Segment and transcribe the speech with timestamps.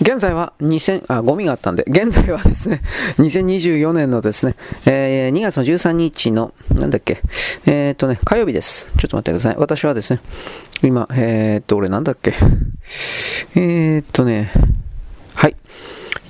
[0.00, 2.82] 現在は2000、あ、ゴミがあったんで、現在はですね、
[3.18, 4.54] 2024年のですね、
[4.86, 7.20] えー、2月の13日の、なんだっけ、
[7.66, 8.92] えー、っとね、火曜日です。
[8.98, 9.56] ちょっと待ってください。
[9.58, 10.20] 私はですね、
[10.82, 12.34] 今、えー、っと、俺なんだっけ、
[13.56, 14.52] えー、っとね、
[15.34, 15.56] はい。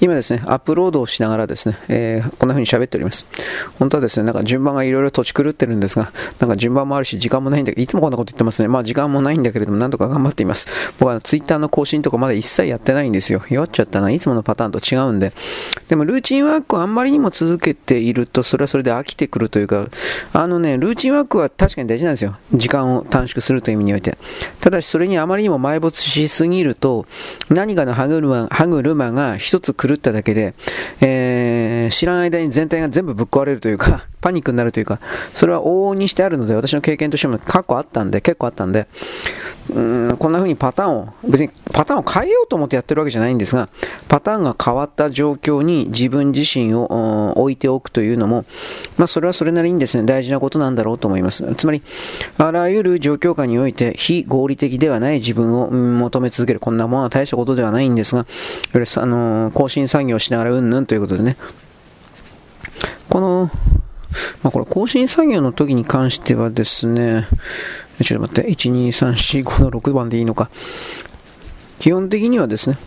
[0.01, 3.27] 今ですね、アップロードをしながらですね、えー、こんな風に喋っております。
[3.79, 8.69] 本当はですね、なんか順番がいろいろ土地狂ってるんですが、なんか順番もあるし、時間もないんだけど、いつもこんなこと言ってますね。
[8.69, 10.69] まあ時間もないんだけれども、なんとか頑張っています。
[11.01, 13.43] 僕はツイッターの更新とかまだ一切やってないんですよ。
[13.49, 14.11] 弱っちゃったな。
[14.11, 15.33] いつものパターンと違うんで。
[15.89, 19.89] でもルーチンワークをあんまりにも続けていると、それはそれで飽きてくるというか、
[20.33, 22.37] あのね、ルーチンワークは確かに大事なんですよ。
[22.55, 24.17] 時間を短縮するという意味において。
[24.61, 27.07] ただし、それにあまりにも埋没しすぎると、
[27.51, 30.55] 何かの歯車歯車が一つ狂っただけで、
[31.01, 35.01] えー、知らない間に全体が全部ぶっ壊れるというか、パニックになるというか、
[35.35, 38.89] それは往々にしてあるので、私の経験としても過去あったんで、結構あったんで、
[39.71, 43.69] うんこんな風にパターンを、別にパターンを変えようと思ってやってるわけじゃないんですが、
[44.09, 48.45] パターンが変わった状況に自分自身を置いておくというのも、
[48.97, 51.45] まあ、それはそれなりにですね、大事なことなんだろうと思います。
[51.55, 51.83] つまり、
[52.39, 58.27] あらゆる状況下において非合理的ではない自分を求め続ける、こんなものは大したことではないんですが、
[58.97, 61.37] あの更新作業しながらうんぬんということでね、
[63.11, 63.51] この、
[64.43, 67.27] まあ、これ更新作業の時に関してはですね、
[68.03, 70.51] ちょっと待って、1、2、3、4、5の6番でいいのか。
[71.79, 72.79] 基本的にはですね、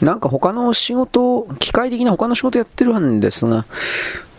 [0.00, 3.66] なんか他の仕事、機械的な他の仕事やってるんですが、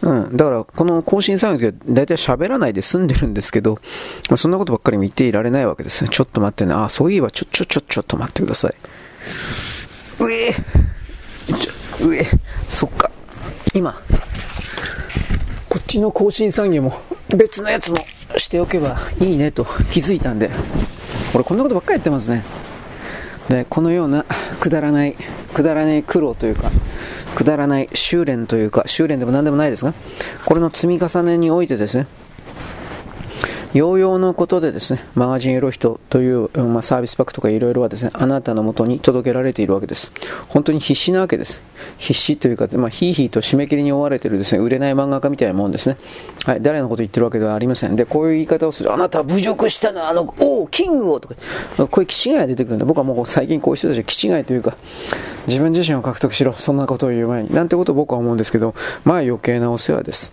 [0.01, 3.79] うん、だからこの更新作業で大体喋らないで済んでるんですけど、
[4.29, 6.09] まあ、そんなことばっかり見ていられないわけですね。
[6.11, 6.73] ちょっと待ってね。
[6.73, 8.73] あ、そういえば、ちょ、ちょ、ちょ、ちょっと待ってください。
[10.19, 10.53] うえ
[11.59, 12.27] ちょ、うえ
[12.69, 13.09] そっか。
[13.73, 13.99] 今、
[15.69, 16.93] こっちの更新産業も
[17.35, 17.97] 別のやつも
[18.37, 20.49] しておけばいいねと気づいたんで、
[21.33, 22.43] 俺こんなことばっかりやってますね。
[23.49, 24.25] で、このような
[24.59, 25.15] くだらない、
[25.53, 26.71] くだらない苦労というか、
[27.35, 29.93] くだらない修練というか、修練でも何でもないですが、
[30.45, 32.07] これの積み重ねにおいてですね、
[33.77, 40.11] 用々のことでですね、マガジンエロヒトという、まあ、サービスパックとかいろいろはですね、あなたのもとに届けられているわけです。
[40.47, 41.61] 本当に必死なわけです。
[41.99, 45.97] 必死というか、まあ、ヒーヒーと締め切りに追われているですね、売れない漫画家みたいなもんですね。
[46.45, 47.95] はい、誰のこと言ってるわけではありません。
[47.95, 48.91] で、こういう言い方をする。
[48.91, 51.35] あなた侮辱したの、あの、おお、キングをとか、
[51.77, 54.75] こういう気違いが出てくるんで、僕はもう最近こういう人たちは気違いというか、
[55.45, 58.73] 自分自身を獲得しろ、そんなことを言う前に、なんてことを僕は思うんですけど、
[59.03, 60.31] まあ余計なお世話です。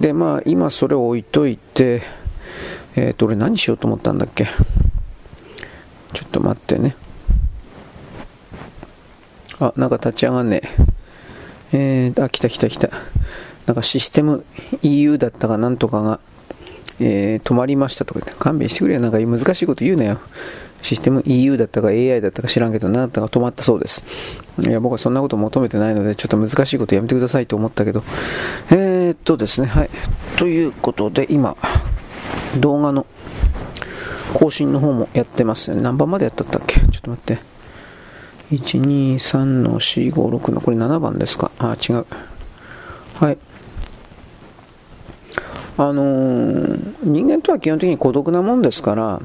[0.00, 2.02] で、まあ今それを置いといて、
[2.98, 4.46] えっ、ー、と、俺何しようと思ったんだっけ？
[6.12, 6.96] ちょっと待ってね。
[9.60, 10.62] あ、なんか立ち上がんね
[11.72, 12.08] え。
[12.08, 12.90] えー、あ、来た来た来た。
[13.66, 14.44] なんかシステム
[14.82, 16.18] EU だったかなんとかが、
[16.98, 19.00] えー、止まりましたとか言って、勘弁してくれよ。
[19.00, 20.18] なんか難しいこと言うなよ。
[20.82, 24.04] システム EU だったか AI だったか知らんけど、なんだか止まったそうです。
[24.60, 28.02] いや、僕はそんなこと求めてないので、ちょっと難しいことやめてくださいと思ったけど。
[28.70, 29.90] えー、っとですね、はい。
[30.36, 31.56] ということで、今、
[32.58, 33.06] 動画の
[34.34, 35.74] 更新の方もやってます。
[35.74, 36.80] 何番までやったったっけ？
[36.80, 37.38] ちょっと待って。
[38.50, 41.50] 1、2、3の4、5、6の、これ7番ですか？
[41.58, 42.06] あ、違う。
[43.14, 43.38] はい。
[45.76, 49.20] あのー、人間とは基本的に孤独なもんですから、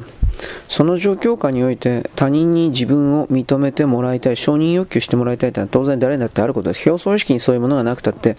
[0.67, 6.89] その状況下において他人に自分を認めてもらいたい、承認欲求してもらいたいというのは当然誰だってあることです。
[6.89, 8.37] 表層意識にそういうものがなくたって、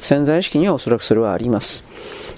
[0.00, 1.84] 潜在意識にはおそらくそれはあります。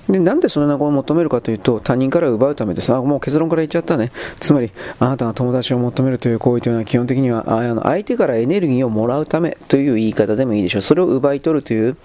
[0.08, 2.92] で、なんでその名を求めるかというと、他人から奪うためです。
[2.92, 4.10] あ、もう結論から言っちゃったね。
[4.40, 10.82] つまり、あなたが友達を求めるという行為というのは基本的には、あの相手からエネルギーをもらうためという言い方でもいいでしょう。
[10.82, 11.96] それを奪い取るという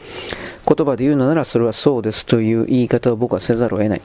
[0.67, 4.01] 言葉で言うのなら、それはそうですという言い方を僕はせざるを得ない。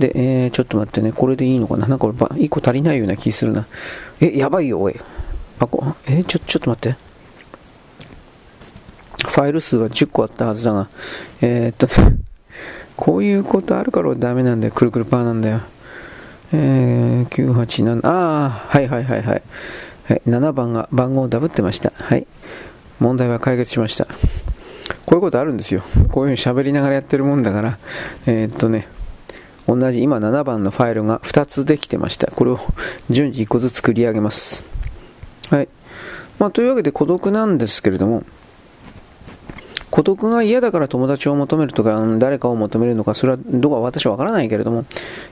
[0.00, 1.86] で、えー、ちょっと待ってね、これでいいのかな？
[1.86, 3.66] なんかこれ、1個足りないような気するな。
[4.20, 4.96] え、やばいよ、おい。
[5.60, 7.08] あ、こえちょ、ちょっと待って。
[9.26, 10.88] ファイル数は10個あったはずだが、
[11.40, 12.16] えー、っとね、
[12.98, 14.74] こういうことあるからダメなんだよ。
[14.74, 15.60] くるくるパーなんだよ。
[16.52, 19.42] えー、987、ああ、はいはいはいはい。
[20.08, 21.92] はい、7番が番号をダブってました。
[21.94, 22.26] はい。
[22.98, 24.06] 問題は解決しました。
[25.06, 25.82] こういうことあるんですよ。
[26.10, 27.78] こういうふうに喋りながらやってるもんだから、
[28.26, 28.88] えー、っとね、
[29.68, 32.32] 同じ今7番のファイルが2つできてました。
[32.32, 32.58] これを
[33.10, 34.64] 順次1個ずつ繰り上げます。
[35.50, 35.68] はい。
[36.40, 38.24] まあ、というわけで孤独なんですけれども、
[39.90, 44.84] 孤独が嫌だから友達を求めるとか、誰かを求めるのか、それはどうか私はわからないけれども、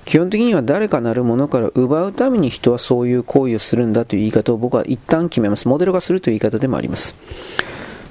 [0.04, 5.68] 基本的には誰かなるものから奪うために人はそういう行為をするんだという言い方を僕は一旦決めます。
[5.68, 7.14] モデル化するという言い方でもあります。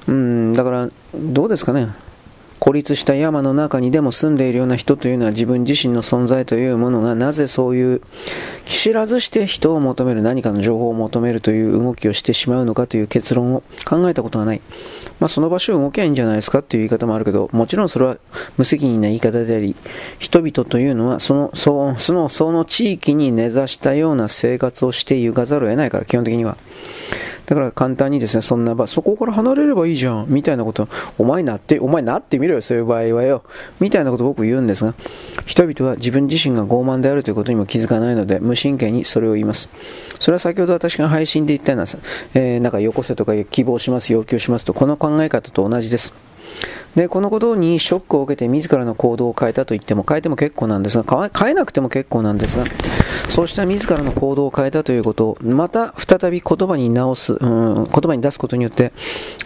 [0.08, 1.90] うん、だから、どうですかね。
[2.60, 8.02] 孤立した山の中にでも住んでいるような人というのは自分自身の存在というものがなぜそういう
[8.66, 14.62] 知らずして人を求める何かの情報を求めるという動きをしてしまうのかという結論を考えたことがない。
[15.20, 18.18] まあ、その場所を動けばいいんじゃないですかっていう言い方もあるけど、もちろんそれは
[18.58, 19.76] 無責任な言い方であり、
[20.20, 26.58] 人々というのはその、そ、その、その地域に根ざしたような生活をして行かざるを得ないから、基本的には。
[27.46, 30.88] だから簡単にですね、そんな場、そこから離れればいいじゃん、みたいなこと、
[31.18, 33.44] お前なって、お前なってみろよ、そういう場合はよ、
[33.80, 34.94] みたいなことを僕言うんですが、
[35.46, 39.70] 人々は自分自身が傲慢であるということにも気づかないので、無神経にそれを言います。
[40.20, 41.86] それは先ほど私が配信で言ったような、
[42.34, 46.14] えー、なんかよこせとか希望します、要求しますと、この考え方と同じです。
[46.96, 52.66] で、このことにショックを受けて自らの行動を変えたと言っても変えても結構なんですが、変えなくても結構なんですが、
[53.28, 58.94] そうした自らの行動を変えたということを、また再び言葉に直す、うん、言葉に出すことによって、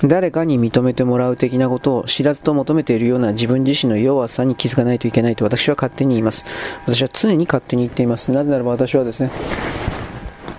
[0.04, 6.46] 誰かに認めてもらう的なことを知らずと求めているような自分自身の弱さに気づかないといけないと私は勝手に言います。
[6.86, 8.32] 私は常に勝手に言っています。
[8.32, 9.32] なぜならば私はですね、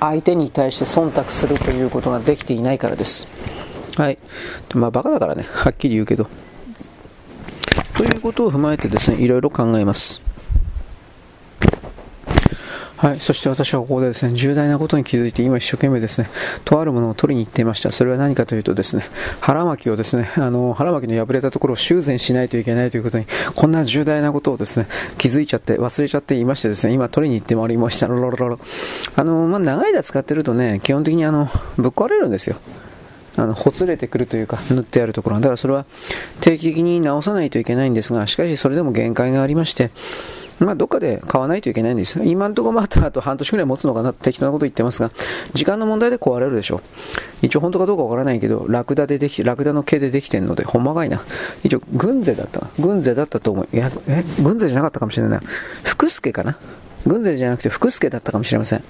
[0.01, 3.29] 相手に対して忖度するということができていないからです。
[3.97, 4.19] はい。
[4.75, 6.27] まあ、バカだからね、はっきり言うけど。
[7.97, 10.23] ということを踏まえてですね、いろいろ考えます。
[13.01, 13.21] はい。
[13.21, 16.29] そして私はここでですね、重大なことに気づいて、今一生懸命ですね、
[16.67, 17.93] とあるものを取りに行っていました。
[17.93, 19.07] それは何かというとですね、
[19.41, 23.25] 腹巻きをですね、あの、腹巻きの破れたところを修繕しないといけないということに、
[23.55, 24.87] こんな重大なことをですね、
[25.17, 28.07] 気づいちゃって、忘れちゃっていましてですね、今取りに行ってまいりました。
[28.07, 28.59] ロロロロ。
[29.17, 31.49] あの、まあ、長い間使ってるとね、基本的にあの、
[31.79, 32.57] ぶっ壊れるんですよ。
[33.41, 35.87] あのほつれてくるというか塗ってあるところだからそれは
[36.41, 39.91] 定期的に直さないといけないんですがしかしそれでも限界がありまして
[40.61, 42.25] まあ、どっかで買わないといけないんですよ。
[42.25, 45.11] 今のところまたあと半年ぐらい持つのかなって適当なこと言ってますが、
[45.55, 46.81] 時間の問題で壊れるでしょう。
[47.41, 51.23] 一応本当かどうかわからないけど、ラクダででき、ラクダの毛でできてるので、ほんまがいな。
[51.65, 52.67] 一応、軍勢だった。
[52.79, 53.69] 軍勢だったと思う。
[53.73, 55.47] いや、え、軍勢じゃなかったかもしれないな。
[55.83, 56.59] 福助かな
[57.07, 58.85] 軍勢じゃなくて福助だったかもしれません。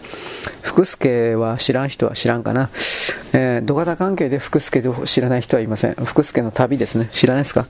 [0.62, 2.70] 福助は知らん人は知らんかな。
[3.32, 5.94] えー、土方関係で福助を知らない人はいません。
[5.94, 7.08] 福助の旅ですね。
[7.12, 7.66] 知らないですか？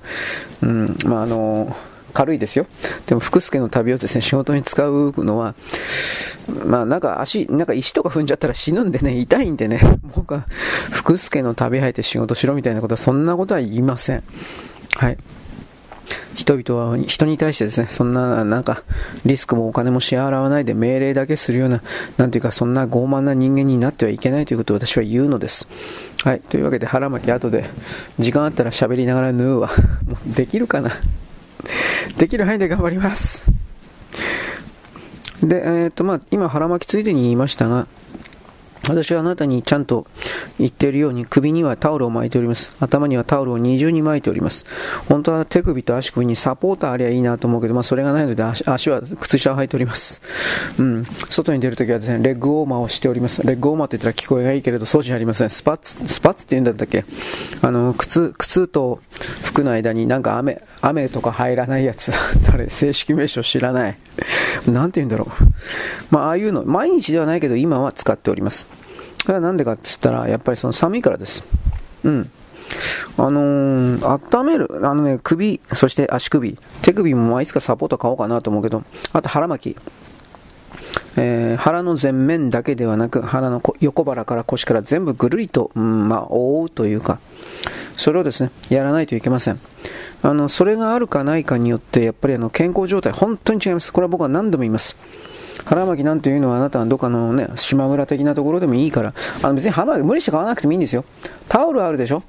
[0.63, 1.75] うん、まあ、あのー、
[2.13, 2.67] 軽いですよ。
[3.07, 5.55] でも、福助の旅をですね、仕事に使うのは、
[6.65, 9.81] まあ、なんか足、なんか石とか踏んじゃったら死ぬんでね、痛いんでね、
[10.17, 10.47] 僕は、
[10.91, 14.25] 福助の旅入って仕事しろみたいなことは、そんなことは言いません。
[14.97, 15.17] はい。
[16.35, 18.83] 人々は人に対してですね、そんな、なんか、
[19.25, 21.83] リスクもお金も支払わないで命令だけするような、
[22.17, 25.69] なんていうか、そんな傲慢な人間になってはいけないということを私は言うのです。
[26.25, 26.41] はい。
[26.41, 27.69] というわけで、腹巻き後で、
[28.19, 29.69] 時間あったら喋りながら縫うわ。
[30.07, 30.93] もうできるかな
[32.17, 33.51] できる範囲で頑張ります。
[35.43, 37.87] で、えっ、と、まあ、今腹巻きついでに言いましたが、
[38.91, 40.07] 私はあなたにちゃんと
[40.59, 42.73] 言っているように首にはタオルを巻いております。
[42.81, 44.67] 頭にはタオルを二重に巻いております。
[45.09, 50.21] 本当は手首と足首にサポーターありゃいいなと思うけど、まあそれがないので足は靴下を履いております。
[50.79, 51.07] うん。
[51.29, 53.47] 外に出るときはですね、レッグウォーマーをしております。
[53.47, 55.51] レッグウォーマーって言ったら聞こえがいいけれど、そうじゃありません。
[55.51, 57.05] スパッツ、スパッツって言うんだったっけ？
[57.63, 59.01] あの、靴、靴と
[59.45, 62.13] 服の間になんか雨、雨とか入らないやつ。
[62.51, 62.69] 誰？
[62.69, 63.99] 正式名称知らない。
[64.67, 65.45] なんて言うんだろう。
[66.11, 68.67] まあああいうの、毎日ではないけど今は使っております。
[69.31, 71.45] それはなんでかって言ったら、やっぱりその寒いからです。
[72.03, 72.31] うん。
[73.17, 78.83] あのー、温める、あのね、首、そして足首、手首もまいつかサポート買おうかなと思うけど、
[79.13, 79.77] あと腹巻き。
[81.17, 87.21] えー、腹の前面だけではなく、腹の横腹から腰から全部ぐるりと、うん、まあ、覆うというか、
[87.97, 89.61] それをですね、やらないといけません。
[90.25, 93.93] あの、それがあるかないかによって、やっぱりあの、健康状態、本当に違います。
[93.93, 94.97] これは僕は何度も言います。
[95.65, 101.05] 腹巻きなんていうのはあなたはどっかのね、島村的なところでもいいから、あの別に腹巻き無理して買わなくてもいいんですよ。
[101.49, 102.23] タオルあるでしょ？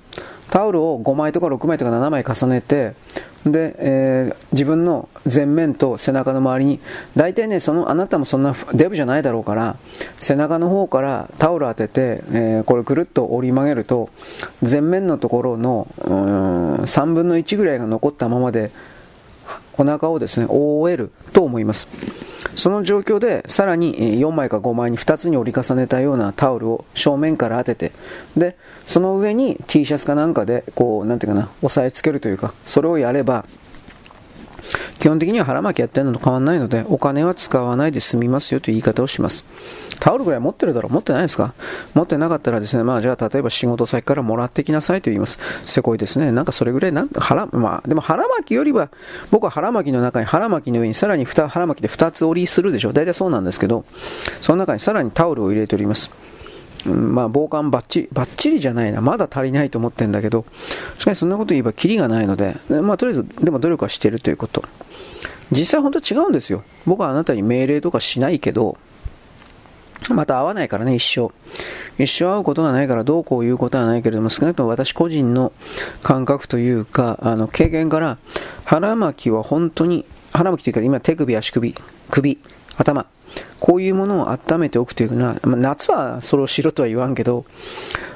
[0.50, 2.94] タオルを5枚とか6枚とか7枚重ねて、
[3.46, 6.80] で、えー、自分の前面と背中の周りに、
[7.16, 9.78] 大体ね、その、あなたもそんなデブじゃないだろうから、
[10.20, 14.10] 背中の方からタオル当てて、えー、これくるっと折り曲げると、
[14.62, 18.72] 前面のところの、3分の1ぐらいが残ったままで、
[19.82, 21.88] お腹をですね、覆えると思います。
[22.56, 27.92] その状況でさらに4枚か5枚に2つに折り重ねたようなタオルを正面から当てて
[28.36, 33.46] でその上に T シャツかなんかでこうなんていうかな押さえつけるというかそれをやれば
[35.00, 39.46] 基本的には腹巻きやってるのと変わらないのでお金は使わないで済みますよという言い方をします
[40.02, 40.92] タオルぐらい持ってるだろう？
[40.92, 41.54] 持ってないですか？
[41.94, 45.38] 持ってなかったらですね、まあじゃあ例えば仕事先からもらってきなさいと言います。
[45.62, 46.32] せこいですね。
[46.32, 48.90] なんかそれぐらいなん腹、まあでも腹巻きよりは、
[49.30, 52.94] 僕は腹巻きの中に腹巻きの上にさらに腹巻きで2つ折りするでしょ。
[52.94, 53.86] 大体そうなんですけど、
[54.42, 56.12] その中にさらにタオルを入れております。
[56.84, 59.02] まあ、防寒バッチリ、バッチリじゃないな。
[59.02, 60.46] まだ足りないと思ってんだけど、
[60.98, 64.64] しかしそんなこと言えばキリがないので、まあ、とりあえず、でも努力はしてるということ。
[65.52, 66.64] 実際本当は違うんですよ。
[66.88, 68.80] 僕はあなたに命令とかしないけど、
[70.10, 71.32] また会わないからね、一生。
[72.02, 75.52] 一生会うことがないからどうこう言うことはないけれども、少なくとも私個人の
[76.02, 78.18] 感覚というか、あの、経験から、
[78.66, 81.76] 腹巻きは本当に、腹巻きというか今手首、足首、
[82.10, 82.38] 首、
[82.78, 83.06] 頭、
[83.60, 87.46] こういうものを温めておくというのは、ま、夏はそれをしろとは言わんけど、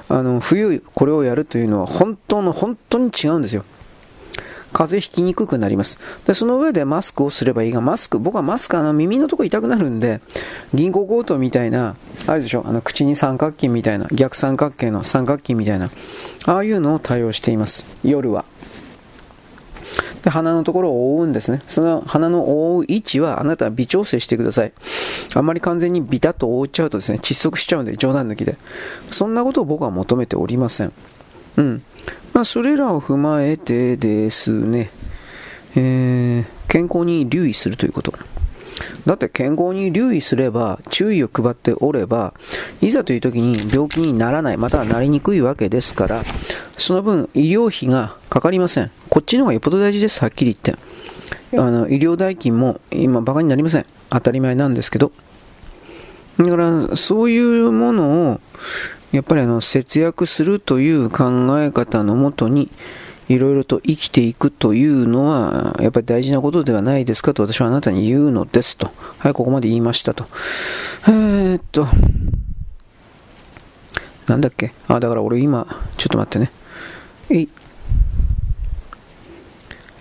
[0.10, 3.64] あの、冬これをやるというのは本当の、本当に違うんですよ。
[4.76, 6.02] 風邪ひきにくくなります。
[6.28, 10.20] で、その上でマスクをすればいいが、マスク、僕はマスク、あの、耳のとこ痛くなるんで、
[10.74, 11.96] 銀行強盗みたいな、
[12.28, 15.92] あるでしょ、あの、口に三角筋みたいな、逆三角形の三角筋みたいな、
[16.46, 17.86] ああいうのを対応しています。
[18.04, 18.44] 夜は。
[20.24, 21.62] で、鼻のところを覆うんですね。
[21.70, 24.74] その鼻の覆う位置はあなたは微調整してください。
[25.36, 28.58] あんまり完全にビタッと覆っちゃうとですね、窒息しちゃうんで、冗談抜きで。
[29.10, 30.92] そんなことを僕は求めておりません。
[31.56, 31.84] うん。
[32.34, 34.92] まあ、それらを踏まえてですね、
[35.76, 38.14] えー、健康に留意するということ。
[39.06, 42.34] だって健康に留意すれば、注意を配っておれば、
[42.82, 46.26] いざという時に病気にならない、またはなりにくいわけですから、
[46.78, 48.92] その分医療費がかかりません。
[49.10, 50.86] こっちの方がよっぽど大事です、はっきり言って。
[51.58, 53.86] あの医療代金も今バカになりません。
[54.10, 55.12] 当たり前なんですけど。
[56.38, 58.42] だから、そういうものを
[59.12, 62.70] やっぱりあの節約するという考え方のもとに
[63.28, 68.92] いろいろと生きていくというのはやっぱり大事なことではないですかと私はあなたに言うのですと。
[69.18, 70.28] はい、ここまで言いましたと。
[71.08, 71.88] えー、っと、
[74.28, 74.74] なんだっけ？
[74.88, 75.66] あ、だから俺今、
[75.98, 76.52] ちょっと待ってね。
[77.30, 77.50] えい。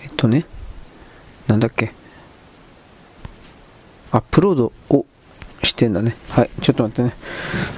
[0.03, 0.45] えっとね、
[1.47, 1.93] なんだっけ？
[4.13, 5.07] アップロードを
[5.65, 6.17] してんだね。
[6.31, 7.15] はい、ちょっと待ってね。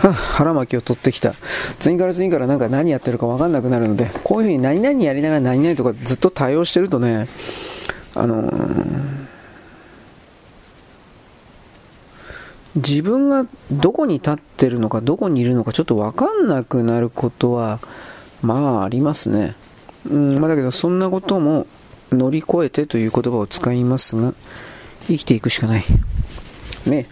[0.00, 1.34] はあ、腹巻きを取ってきた。
[1.78, 7.28] 次から次からなんか何やってるかわかんなくなるので、こういうふうに何々やりながら何々とかずっと対応してるとね、
[8.14, 9.26] あのー、
[12.76, 17.80] 自分がどこに立ってるのか、どこにいるのかちょっとわかんなくなることは、
[18.42, 19.54] まあありますね。
[20.10, 21.66] うん、まあだけどそんなことも
[22.12, 24.34] 乗り越えてという言葉を使いますが、
[25.06, 25.84] 生きていくしかない。
[26.84, 27.08] ね。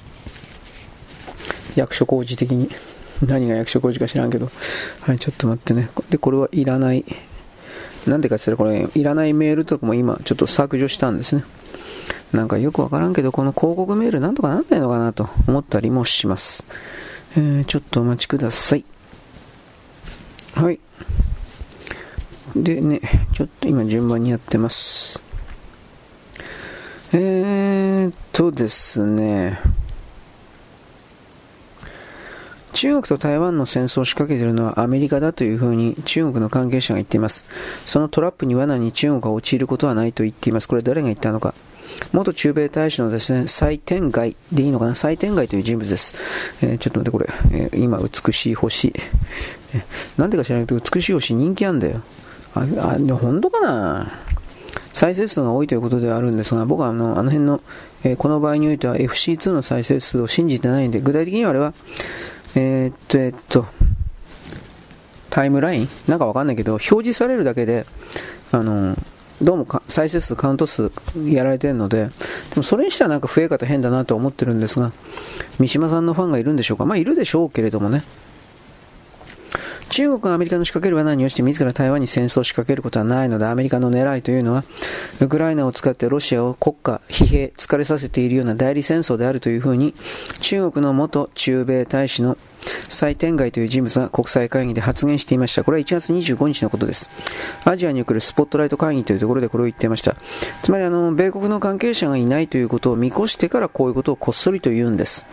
[1.76, 2.70] 役所工事的に。
[3.24, 4.50] 何が役所工事か知らんけど。
[5.00, 5.88] はい、ちょっと待ってね。
[6.10, 7.04] で、これはいらない。
[8.06, 11.44] なんでかって言ったら、これ、いらないメールとかも今、ちょっと削除したんですね。
[12.32, 16.64] なんかよくわからんけど、この広告メールなんとかなんないのかなと思ったりもします。
[17.36, 18.84] えー、ちょっとお待ちください。
[20.54, 20.80] はい。
[22.56, 23.00] でね、
[23.34, 25.20] ちょっと今順番にやってます。
[27.12, 29.60] えーっとですね。
[32.84, 37.46] 中国と台湾の戦争を仕掛けているのはアメリカだというふうに中国の関係者が言っています。
[37.86, 40.68] そのトラップに罠に中国が陥ることはないと言っています。
[40.68, 41.54] これ誰が言ったのか。
[42.12, 46.14] 元駐米大使のですね、蔡天外でいいのかな蔡天外という人物です。
[46.60, 48.92] えー、ちょっと待ってこれ、えー、今美しい星。
[49.74, 49.82] え、
[50.18, 52.02] なんでか知らないけど美しい星人気あんだよ。
[52.52, 54.12] あ、あ、で本当かな
[54.92, 57.62] 再生数が多いということではあるんですが、僕はあのあの辺の、
[58.04, 61.72] えー、この場合においては FC2 の再生数を信じてないんで、具体的にはあれは、
[62.56, 63.66] えー、っと、えっと、
[65.30, 65.88] タイムライン？
[66.06, 67.86] なんかわかんないけど、表示されるだけで、
[68.52, 68.96] あの、
[69.42, 70.92] どうも再生数、カウント数
[71.26, 72.10] やられてるので、で
[72.56, 74.92] もそれにしてはなんか増え方変だなと思ってるんですが、
[75.58, 76.86] 三島さんのファンがいるんでしょうか？
[76.86, 78.04] まあいるでしょうけれどもね。
[79.94, 84.64] 中国がアメリカの仕掛ける罠によして自ら台湾に戦争を仕掛けることはないので、アメリカの狙いというのは、
[85.20, 89.94] ウクライナを使ってロシアを国家、疲弊、疲れさせているような代理戦争であるというふうに、
[90.40, 92.36] 中国の元中米大使の
[92.88, 95.64] 蔡天外という人物が国際会議で発言していました。
[95.64, 97.10] これは1月25日のことです。
[97.64, 100.16] アジアにおけるスポットライト会議というところでこれを言っていました。
[100.62, 105.26] つまりあの、米国の関係者がいないということを見越してからこういうことをこっそりと言うんです。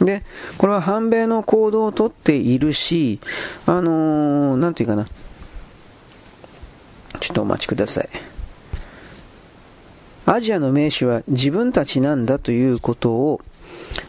[0.00, 0.22] で、
[0.58, 3.20] これは反米の行動をとっているし、
[3.66, 5.06] あのー、なんていうかな。
[7.20, 8.08] ちょっとお待ちください。
[10.26, 13.40] アジアの名手は自分たちなんだということを、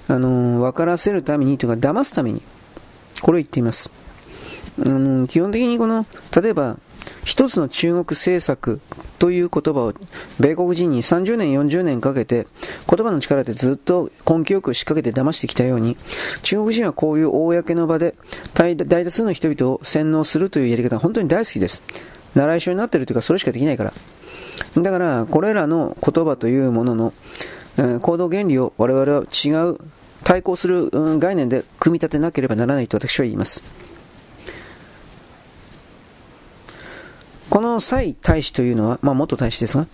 [0.07, 2.41] あのー、分からせるためにというか、騙すために、
[3.21, 3.89] これを言っています。
[4.77, 6.05] うん、基本的にこの、
[6.41, 6.77] 例えば、
[7.23, 8.79] 一つの中国政策
[9.17, 9.93] という言葉を
[10.39, 12.47] 米国人に30年、40年かけて
[12.89, 15.97] 言葉の力でずっと根気よく仕掛けて騙してきたように
[16.43, 18.15] 中国人はこういう公の場で
[18.53, 21.81] 大多数の人々を洗脳するというやり方は本当に大好きです。
[22.35, 23.93] 習い性になっているというかそれしかできないから。
[24.81, 27.13] だからこれらの言葉というものの、
[27.77, 29.77] え、行動原理を我々は違う
[30.23, 33.63] 対抗する、うん、概念で組み立てなければならないと私は言います。
[37.49, 39.87] この蔡大使というのは、まあ、元大使ですが、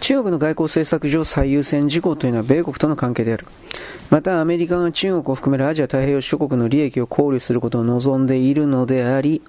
[0.00, 3.46] 中国の外交政策上最優先事項というのは米国との関係である。
[4.10, 9.40] またアメリカが中国を含めるアジア太平洋諸国の利益を考慮することを望んでいるのであり、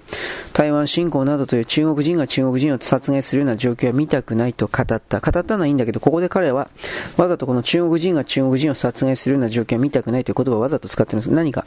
[0.52, 5.18] 台湾侵攻などという中国人が中国人を殺害するような状況は見たくないと語った。
[5.18, 6.68] 語ったのはいいんだけど、ここで彼は
[7.16, 11.30] わざとこの中国人が中国人を殺害するような状況は見たくないという言葉をわざと使っています。
[11.32, 11.66] 何か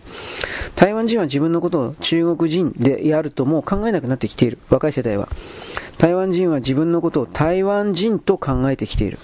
[0.75, 4.57] 台湾人は自分のことを中国人でやるともう考えなくなってきている。
[4.69, 5.27] 若い世代は。
[5.97, 9.19] 台湾人は自分のことを台湾人と考えてきている。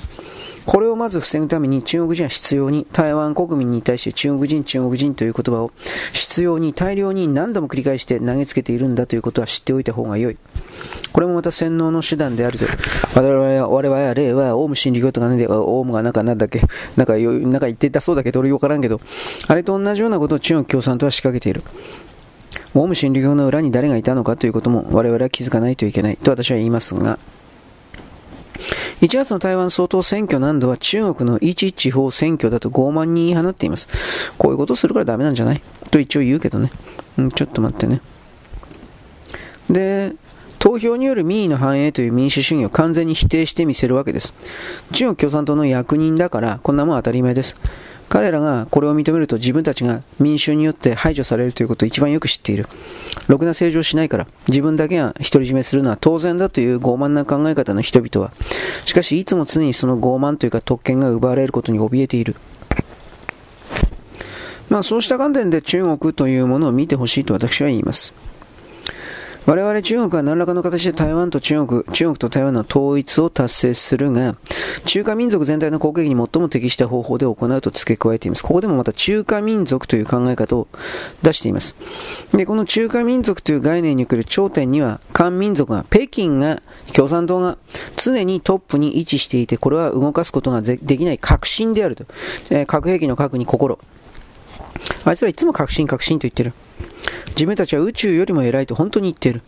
[0.65, 5.71] これをまず防ぐために中国人は必要に台湾国民に対して中国人、中国人という言葉を
[6.13, 10.37] 必要に大量に何度も繰り返して投げつけているんだということは知っておいた方が良い。
[11.11, 12.65] これもまた洗脳の手段であると。
[13.15, 16.61] 我々は、我々は例は、オウム真理教とかね、オウムがなんかなんだっけ、
[16.95, 19.01] なんか、なんか言ってたそうだけど、俺よからんけど、
[19.47, 21.63] あれと同じようなことを中国共産党は仕掛けている。
[22.73, 27.19] オウム真理教の裏に誰がいたのかということも我々は気づかないといけないと私は言いますが、
[29.01, 33.89] 1月の台湾総統選挙難度は中国の一地方選挙だと傲慢に言い放っています。
[34.37, 35.63] こういうことするからダメなんじゃない？
[35.89, 36.71] と一応言うけどね。
[37.17, 37.99] うん、ちょっと待ってね。
[39.69, 40.13] で、
[40.59, 44.35] 投票による民意の反映という民主主義を完全に否定してみせるわけです。
[44.91, 47.55] 中国共産党の役人だから、こんなもん当たり前です。
[48.11, 52.67] 彼らがこれを認めると自分たちが民衆によって排除されるということを一番よく知っている。
[53.29, 58.33] ろくな政治をしないから、自分だけが独り占めするのは当然だという傲慢な考え方の人々は、
[58.83, 62.35] しかしいつも常にその傲慢というか特権が奪われることに怯えている。
[64.67, 68.13] まあそうした観点で中国というものを見てほしいと私は言います。
[69.47, 74.35] 我々中国は何らかの形で台湾と中国、中国と台湾の統一を達成するが、
[74.85, 78.43] 中華民族全体の攻撃に最も適した方法で行うと付け加えています。
[78.43, 80.67] ここでもまた中華民族という考え方を
[81.23, 81.75] 出しています。
[82.33, 86.61] で、この中華民族という概念に来る頂点には、漢民族が、北京が、
[86.93, 87.57] 共産党が
[87.95, 92.05] 常にトップに位置していて、これは動かすことができない革新であると。
[92.51, 93.79] えー、核兵器の核に心。
[95.03, 96.53] あいつらいつも革新革新と言ってる。
[97.29, 99.41] 自分たちは宇宙よりも偉いと本当に言っている。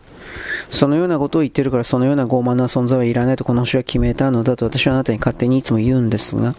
[0.70, 6.54] そのようなことを言ってるからそのような傲慢な存在はいらないとこの星は決めたのだと私はあなたに勝手にいつも言うんですが、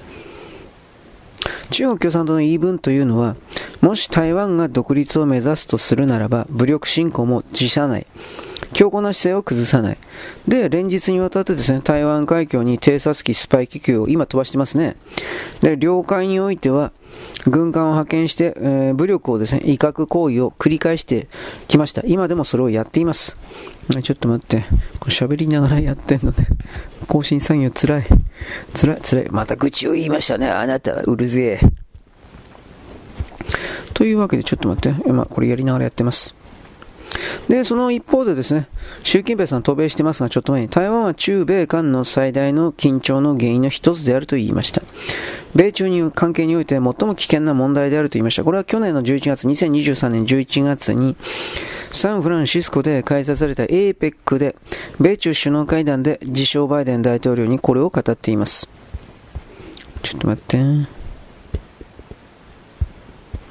[1.72, 3.36] 中国共産党の言い分というのは、
[3.82, 8.08] もし台湾が独立を目指すとするならば、武力侵攻も辞さない。
[8.76, 9.98] 強硬な姿勢を崩さない。
[10.50, 14.98] で、連日にわたってですね、台湾海峡に偵察機、スパイ気球を今飛ばしてますね。
[15.62, 16.92] で、領海においては、
[17.46, 21.30] 軍艦を派遣して、えー、武力をですね、威嚇行為を繰り返して
[21.70, 22.02] きました。
[22.06, 23.38] 今でもそれをやっています。
[24.04, 24.66] ちょっと待って。
[25.00, 26.46] これ喋りながらやってんのね。
[27.08, 28.08] 更新作業つらい。
[28.74, 29.28] つらい、つらい。
[29.30, 30.50] また愚痴を言いましたね。
[30.50, 31.66] あなたはうるぜえ。
[33.94, 35.02] というわけで、ちょっと待って。
[35.08, 36.36] 今、これやりながらやってます。
[37.48, 38.68] で、その一方でですね、
[39.04, 44.82] 習近平さん渡米してますが、ちょっと前に台湾は中米間の最大の緊張の原因の一つであると言いました。
[45.56, 48.44] 米中に関係において最も危険な問題であると言いました。
[48.44, 51.16] これは去年の11月、2023年11月に、
[51.92, 54.56] サンフランシスコで開催された APEC で、
[55.00, 58.68] 米中首脳会談で自称バイデン大統領にこれを語っています。
[60.02, 60.58] ちょっと待って。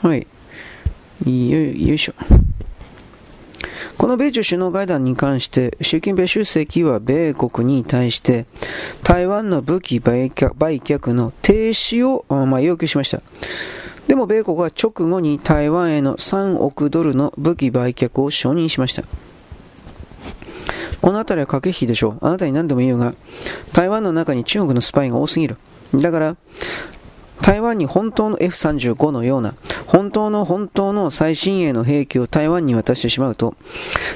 [0.03, 0.27] はい。
[1.27, 2.44] よいしょ。
[3.99, 8.47] この米中首脳会談に関して、習近平主席は米国に対して、
[9.03, 13.23] 台湾の武器売却の停止を、まあ、要求しました。
[14.09, 19.05] でも米国は直後に台湾への3億ドルの武器売却を承認しました。
[21.01, 22.19] この辺りは駆け引きでしょう。
[22.21, 23.15] あなたに何でも言うが、
[23.73, 25.59] 台湾の中に中国のスパイが多すぎる。
[25.95, 26.37] だから、
[27.43, 29.55] 台湾に本当の F35 のような、
[29.87, 33.55] 本当の本当の最新鋭の兵器を台湾に渡してしまうと、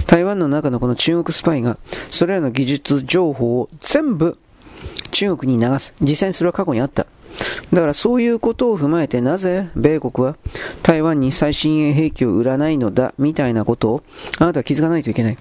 [0.07, 1.79] 台湾の中のこの中国スパイが、
[2.11, 4.39] それらの技術情報を全部
[5.11, 5.95] 中国に流す。
[6.01, 7.07] 実際にそれは過去にあった。
[7.73, 10.37] だからそういうことを踏まえてなぜ米国は
[10.83, 14.03] 台湾に最新鋭兵器を売らないのだみたいなことを
[14.39, 15.39] あなたは気づかないといけない。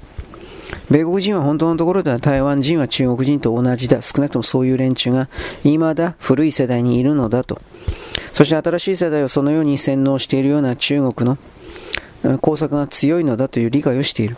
[0.90, 4.02] 米国人は本当のところでは台湾人は中国人と同じだ。
[4.02, 5.30] 少なくともそういう連中が
[5.64, 7.62] 未だ古い世代にいるのだと。
[8.34, 11.38] そして新しい世代をそのように洗脳しているような中国の
[12.40, 14.38] 工作が強いのだという理解をしている。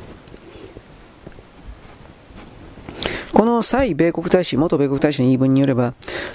[3.39, 5.93] この蔡米国大使、元米国大使の言い分によれば、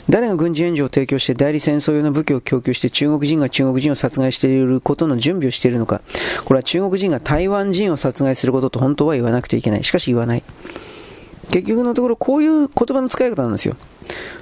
[0.08, 6.00] 誰が軍事援助を提供して代理戦争用の武器を供給して中国人が中国人を殺害していることの準備をしているのか、
[6.46, 9.84] これは中国人が台湾人を殺害することと本当は言わなくてはいけない。
[9.84, 10.42] しかし言わない。
[11.50, 13.76] 結局のところこういう言葉の使い方なんですよ。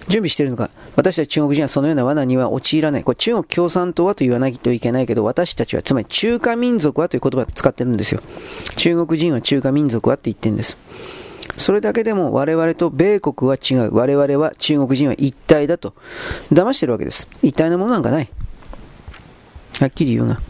[0.06, 0.70] 準備しているのか。
[0.94, 3.02] 私たち中国人はそのような罠には陥らない。
[3.02, 8.20] これ中国共産党はと言わないといけないけど、私たちは、つまり中華民族はという言葉を使ってるんですよ。
[8.76, 10.76] 中国人は中華民族はって言ってるんです。
[11.58, 13.94] それだけでも我々と米国は違う。
[13.94, 15.94] 我々は中国人は一体だと
[16.52, 17.28] 騙してるわけです。
[17.42, 18.28] 一体のものなんかない。
[19.80, 20.40] はっきり言うな。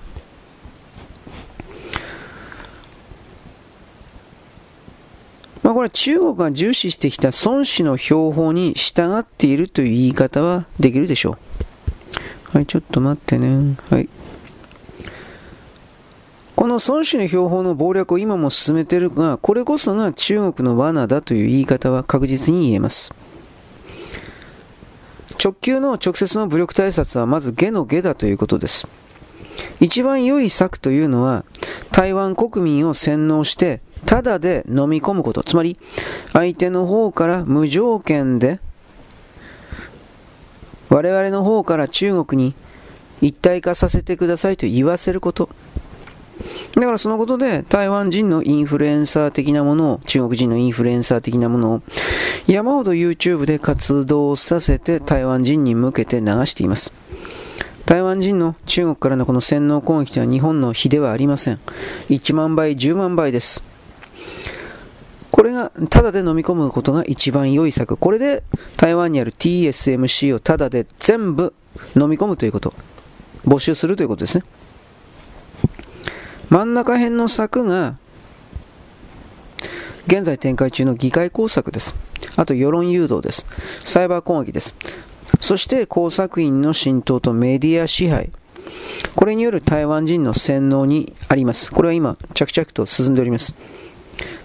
[5.62, 11.38] まあこれは中国が重視してきた孫子の標本に従っているという言い方はできるでしょ
[12.52, 12.56] う。
[12.56, 13.76] はい、ちょっと待ってね。
[13.90, 14.08] はい。
[16.62, 23.12] この孫子の標本の謀略を今も進めているが、これこそが中国の罠だという言い方は確実に言えます。
[25.42, 28.86] 直球の直接の武力対策はまず下の下だということです。
[29.80, 31.44] 一番良い策というのは、
[31.90, 35.42] 台湾国民を洗脳して、ただで飲み込むこと。
[35.42, 35.76] つまり、
[36.32, 38.60] 相手の方から無条件で、
[40.90, 42.54] 我々の方から中国に
[43.20, 45.48] 一体化させてくださいと言わせること。
[46.74, 51.82] だからそのことで台湾人のインフルエンサー的なものを、中国人のインフルエンサー的なものを
[52.46, 56.92] 山ほど YouTube で活動させて台湾人に向けて流しています。
[57.84, 61.60] 台湾人の中国からのこの洗脳攻撃というのは日本の比ではありません。
[62.08, 63.62] 1万倍、10万倍です。
[65.30, 67.96] これがタダで飲み込むことが一番良い策。
[67.96, 68.42] これで
[68.76, 71.52] 台湾にある TSMC をタダで全部
[71.96, 72.72] 飲み込むということ。
[73.46, 74.44] 募集するということですね。
[76.52, 77.96] 真ん中辺の策が
[80.06, 81.94] 現在展開中の議会工作です。
[82.36, 83.46] あと世論誘導です。
[83.86, 84.74] サイバー攻撃です。
[85.40, 88.30] そして工作員の浸透とメディア支配。
[89.16, 91.72] これによる台湾人の洗脳にあります。
[91.72, 93.54] これは今、着々と進んでおります。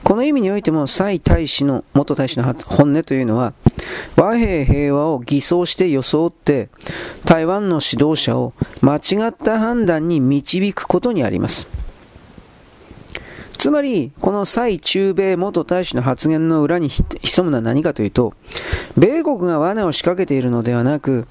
[0.05, 3.51] この意味においても、蔡大使の、元大使の本音というのは、
[4.15, 6.69] 和平平和を偽装して装って、
[7.25, 11.67] 台湾の指導者を間違った判断に導くことにあります。
[13.57, 18.33] つまり、この蔡中米元大使の発言の裏に潜むのは何かというと、
[18.97, 21.27] 米国が罠を仕掛けているのではなく、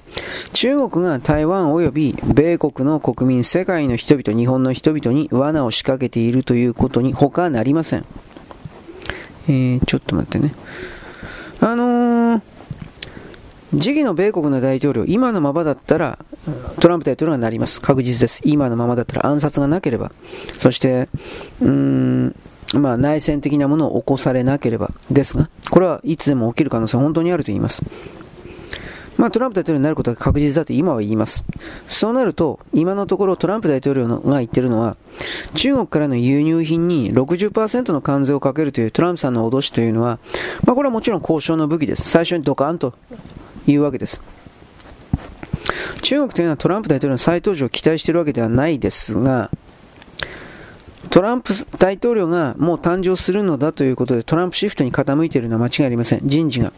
[0.53, 8.05] 中国が台湾及び米国の国民、世界の人々、日本の人々に罠を仕掛けているということに他なりません。
[9.47, 10.53] えー、ちょっと待ってね。
[11.59, 11.96] あのー
[13.71, 16.19] 次期の米国の大統領、今のままだったら、
[16.79, 17.81] トランプ大統領がなります。
[17.81, 18.41] 確実です。
[18.45, 20.11] 今のままだったら暗殺がなければ。
[20.57, 21.09] そして、
[21.61, 22.35] うーん、
[22.75, 24.91] まあ、内戦的なものを起こされなければ。
[25.11, 27.83] ですが、これはいつでも起きる可能性は本当にあると言います。
[29.17, 31.43] まあ、トランプ大統領になることが確実だと今は言います。
[31.87, 34.95] そうなると、今のところトランプ大統領のが言ってるのは、
[35.55, 40.19] 中国からの輸入品に60%の関税をかけるというトランプさんの脅しというのは、
[40.65, 42.07] まあ、これはもちろん交渉の武器です。
[42.09, 42.93] 最初にドカンと
[43.67, 44.21] いうわけです。
[46.01, 49.51] 中国というのはトランプ大統領の再登場を期待しているわけではないですが、
[51.09, 56.21] トランプ大統領がもう誕生するのだということでトランプシフトに傾いているのは間違いありません。
[56.23, 56.73] 人事が。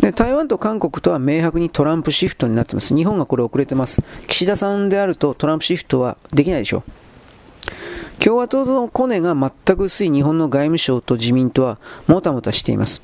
[0.00, 2.94] で台湾と韓国とは明白にトランプシフトになっています。
[2.94, 4.02] 日本がこれ遅れてます。
[4.26, 8.22] 岸田さんであるとトランプシフトはできないでしょう。
[8.22, 13.02] 共和党のコネが全く薄い日本の外務省と自民党はもたもたしています。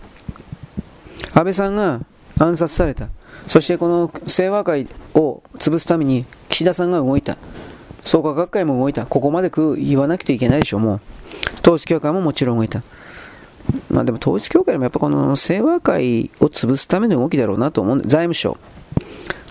[1.35, 2.01] 安倍さんが
[2.38, 3.09] 暗殺された。
[3.46, 7.37] そしてこの清和会を潰すために岸田さんが動いた。
[8.05, 9.07] 創価学会も動いた。
[9.07, 11.01] ここまで言わなきゃいけないでしょう、もう。
[11.62, 12.83] 統一教会ももちろん動いた。
[13.90, 18.57] まあでも統一教会もやっぱこの清和会を潰すための動きだろうなと思うんで、財務省。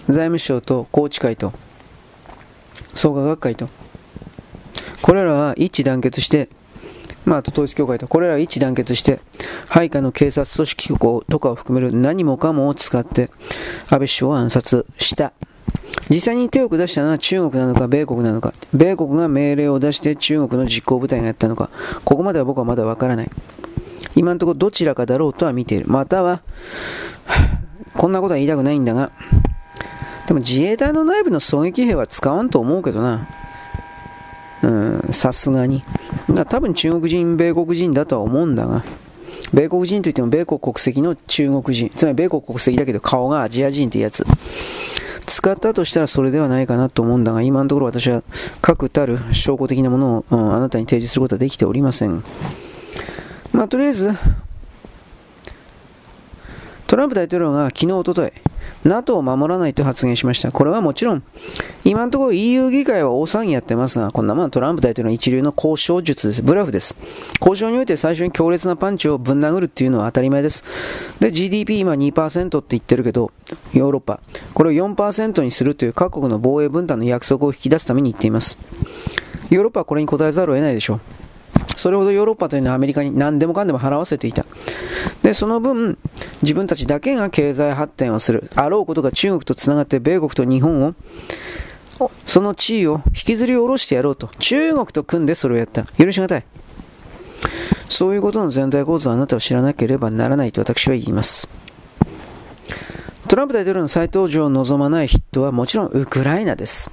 [0.08, 1.52] 財務省と宏池会と、
[2.93, 3.67] 創価学会と。
[5.02, 6.50] これらは一致団結して、
[7.26, 9.20] まあ、と統一教会と、これら一致団結して、
[9.68, 13.30] 配下の警察組織とかを含める何もかもを使って、
[13.89, 15.34] 安倍首相を暗殺した。
[16.10, 21.70] 実際に手を下したのは中国なのか米国なのか、米国が命令を出して中国の実行部隊がやったのか、
[22.04, 23.32] ここまでは僕はまだわからない。
[24.15, 25.86] 今のところどちらかだろうとは見ている。
[25.88, 26.41] または、
[27.96, 29.12] こんなことは言いたくないんだが、
[30.28, 33.28] でも自衛隊の内部の狙撃兵は使わんと思うけどな。
[35.12, 35.84] さすがに。
[36.47, 38.84] 多分中国人、米国人だとは思うんだが、
[39.54, 44.25] 米国人といっても米国国籍の中国人、つまり米国国籍だけど顔がアジア人ってやつ。
[45.25, 48.23] 使ったとしたらそれではないかなと思うんだが、今のところ私は
[48.62, 52.23] 確たる証拠的なものを、うん、あなたに提示することはできておりません。
[53.51, 54.12] まあ、とりあえず、
[56.88, 58.32] トランプ大統領が昨日、おととい、
[58.84, 60.52] NATO を守らないと発言しました。
[60.52, 61.24] これはもちろん、
[61.84, 66.43] 今のところ EU 議会は大騒ぎやってますが、こんなもんトランプ大統領の一流の交渉術です。
[66.43, 66.95] ブラフです。
[67.39, 70.63] 交渉において最初に強烈なパンチをぶん殴るっていうのは当たり前です。
[71.19, 73.32] で、GDP 今2%って言ってるけど、
[73.74, 74.19] ヨーロッパ、
[74.54, 78.60] これを4%にするという各国の防衛分担の約束を引き出すために言っています。
[79.50, 81.25] ヨーロッパはこれに応えざるを得ないでしょう。
[81.76, 84.46] それほどヨーロッパというのはアメリカに何でもかんでも払わせていた。
[85.22, 85.98] で、その分、
[86.41, 88.50] 自分たちだけが経済発展をする。
[88.56, 90.96] あろうことが中国とつながって米国と日本を、
[92.26, 94.30] その地位を引きずり下ろしてやろうと。
[94.39, 95.84] 中国と組んでそれをやった。
[95.98, 96.46] 許しがたい。
[97.89, 101.48] そういうことの全体構造をあなたは知らなければならないと私は言います。
[103.28, 106.91] トランプ大統領の再登場を望まない人はもちろんウクライナです。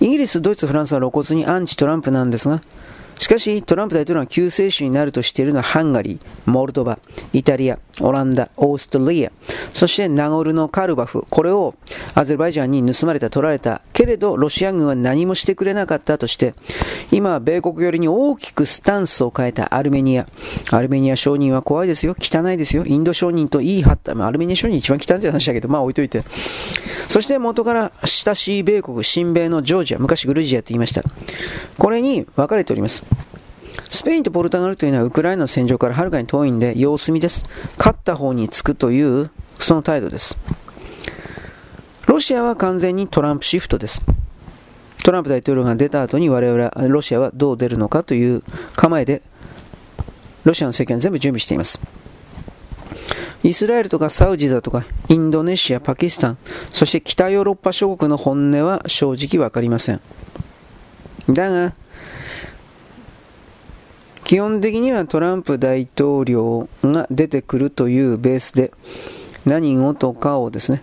[0.00, 2.60] イギリス、ドイツ、フランスは露骨にアンチトランプなんですが、
[3.18, 6.98] しかし、トランプ大統領が救世主になるとしているのはハンガリー、モルドバ、
[7.32, 9.32] イタリア、オランダ、オーストリア、
[9.74, 11.74] そしてナゴルノカルバフ、これを
[12.14, 16.54] アゼルバイジャンに盗まれた、取られた、けれどロシア軍は何もしてくれなかったとして、
[17.10, 20.26] 今は米国寄りに大きくスタンスを変えたアルメニア。
[20.70, 22.14] アルメニア商人は怖いですよ。
[22.18, 22.84] 汚いですよ。
[22.86, 24.12] インド商人といい張った。
[24.12, 26.24] アルメニア商人一番汚いって話だけど、まあ置いといて。
[27.08, 31.02] そして元から親しい米国、親米のジョージア、昔グルジアと言いました。
[31.78, 33.02] これに分かれております。
[33.88, 37.44] スペインとポルトガルというのはウクライナの戦場からはるかに遠いんで様子見です。
[37.78, 40.38] 勝った方につくというその態度です。
[42.06, 44.02] ロシアは完全にトランプシフトです。
[45.02, 48.42] トランプ大統領が出た後に我々はロシアはどう出るのかという
[48.76, 49.22] 構えで
[50.44, 51.80] ロシアの政権は全部準備しています。
[53.42, 56.38] イスラエルとかサウジだとかインドネシア、パキスタン、
[56.72, 60.00] そして北ヨーロッパ諸国の本音は正直わかりません。
[61.28, 61.74] だが、
[64.24, 68.72] 基本的にはトランプ大統領が出てくるというベースで
[69.46, 70.82] 何事かをですね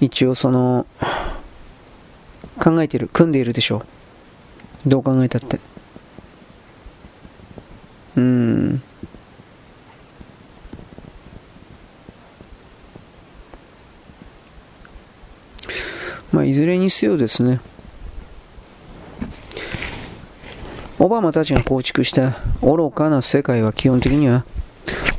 [0.00, 0.86] 一応その
[2.62, 3.78] 考えている組んでいるでしょ
[4.84, 4.88] う。
[4.88, 5.58] どう考えたって。
[8.16, 8.82] うん。
[16.32, 17.60] まあいずれにせよですね
[20.98, 24.44] オバマたちが構築した愚かな世界は基本的には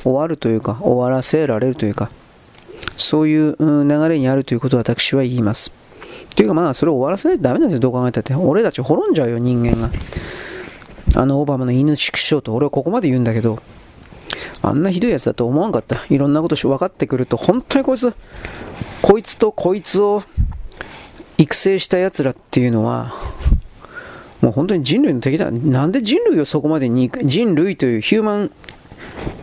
[0.04, 2.10] 終わるというか、終わらせられるというか、
[2.96, 5.72] そういう流れにあるということを私は言います。
[6.36, 8.34] というかまあ、それを終わらせないとダメなんですよ、どう考えたって。
[8.34, 9.92] 俺たち滅んじゃうよ、人間が。
[11.16, 13.60] あのオバマの犬畜生と俺はここまで言うんだけど、
[14.62, 15.98] あんなひどいやつだと思わんかった。
[16.10, 18.14] いろんなことし分かってくると、本当にこいつ、
[19.02, 20.24] こいつとこいつを
[21.38, 23.14] 育成した奴らっていうのは、
[24.42, 25.52] もう本当に人類の敵だ。
[25.52, 28.52] なんで人類をそこまでに、人類というヒューマン、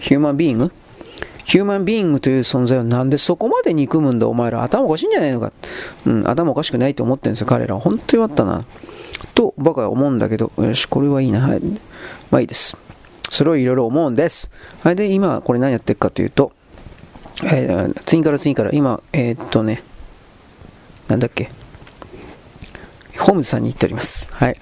[0.01, 0.73] ヒューマンビーイング
[1.45, 4.27] ヒューマンビーイングという存在をなんでそこまで憎むんだ？
[4.27, 5.53] お前ら頭おかしいんじゃないのか？
[6.07, 7.81] うん、頭おかしくないと思ってるんですよ、彼らは。
[7.81, 8.65] 本当に弱ったな。
[9.35, 11.41] と、僕は思うんだけど、よし、これはいいな。
[11.41, 11.61] はい。
[12.31, 12.77] まあいいです。
[13.31, 14.51] それをいろいろ思うんです。
[14.83, 14.97] はい。
[14.97, 16.53] で、今、これ何やってるかというと、
[17.43, 19.83] えー、次から次から、今、えー、っとね、
[21.09, 21.51] なんだっけ？
[23.19, 24.29] ホームズさんに言っております。
[24.33, 24.57] はい。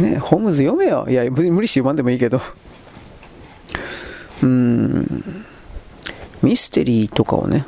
[0.00, 1.06] ね、ホームズ読めよ。
[1.08, 2.40] いや、無理して読まんでもいいけど。
[4.42, 5.44] うん、
[6.42, 7.64] ミステリーとかをね、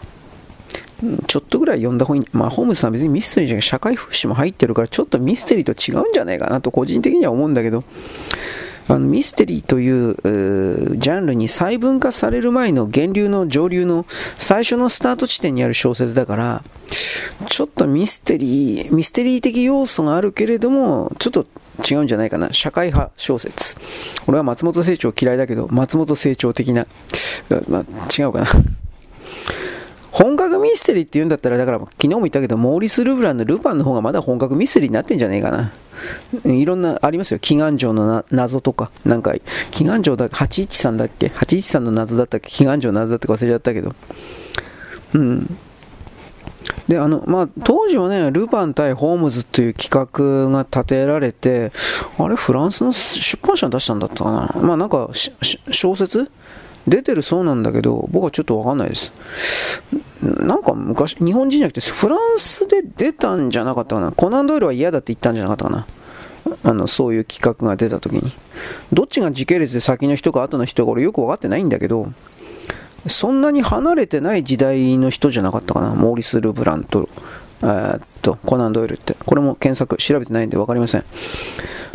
[1.27, 2.27] ちょっとぐらい読んだ方がいい。
[2.33, 7.85] まあ、ホームズさんは別にミステリーじゃなくて社会福祉も入ってるから、ちょっとミステリーと違うんじゃないかなと個人的には思うんだけど、
[8.89, 10.15] あのミステリーという
[10.99, 16.63] ジャンルに細分化される前の源流の上流の最初のスタート地点にある小説だから、
[17.49, 21.47] ちょっとミステリー、ミステリー的要素があるけれども、ちょっと
[21.89, 22.53] 違うんじゃないかな。
[22.53, 23.77] 社会派小説。
[24.27, 26.87] 俺は松本清張嫌いだけど、松本清張的な、
[27.69, 27.85] まあ、
[28.19, 28.47] 違うかな。
[30.19, 35.73] 本格ミステリーって言うんだったら、だから昨日も言ったけど、モーリス・ルブランのルパンの方がまだ本格ミステリーになってんじゃねえかな。
[36.45, 37.39] いろんな、ありますよ。
[37.39, 38.91] 祈願城の謎とか。
[39.05, 39.35] なんか、
[39.71, 42.51] 祈願城だ ?813 だっけ ?813 の謎だったっけ？
[42.51, 43.95] 祈願城の謎だったか忘れちゃったけど。
[45.15, 45.57] うん。
[46.89, 51.71] で、あの、まあ、当時はね、ルパン対ホームズという企画が立てられて、
[52.19, 54.61] あれ、フランスの出版社に出したんだったかな？
[54.63, 55.11] まあ、なんか、
[55.71, 56.29] 小説？
[56.89, 59.13] 出てるそうなんだけど、僕はちょっとわかんないです。
[60.23, 64.13] なんか昔、日本人じゃなくて、フランスで出たんじゃなかったかな。
[64.13, 65.87] コナンドイルは嫌だって言ったんじゃなかったかな。
[66.65, 68.33] あの、そういう企画が出た時に。
[68.93, 72.13] どっちが時系列で先の人か後の人か俺よく分かってないんだけど、
[73.07, 75.95] そんなに離れてない時代の人じゃなかったかな。
[75.95, 77.09] モーリス・ルブラント、
[77.63, 79.15] えー、っと、コナンドイルって。
[79.25, 81.05] これも検索、調べてないんで分かりません。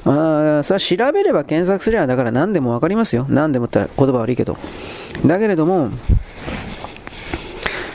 [0.06, 3.26] あそれは調べれば検索すれば、だから何でも分かりますよ。
[3.30, 4.58] 何でもって言葉悪いけど。
[5.26, 5.92] だけれども、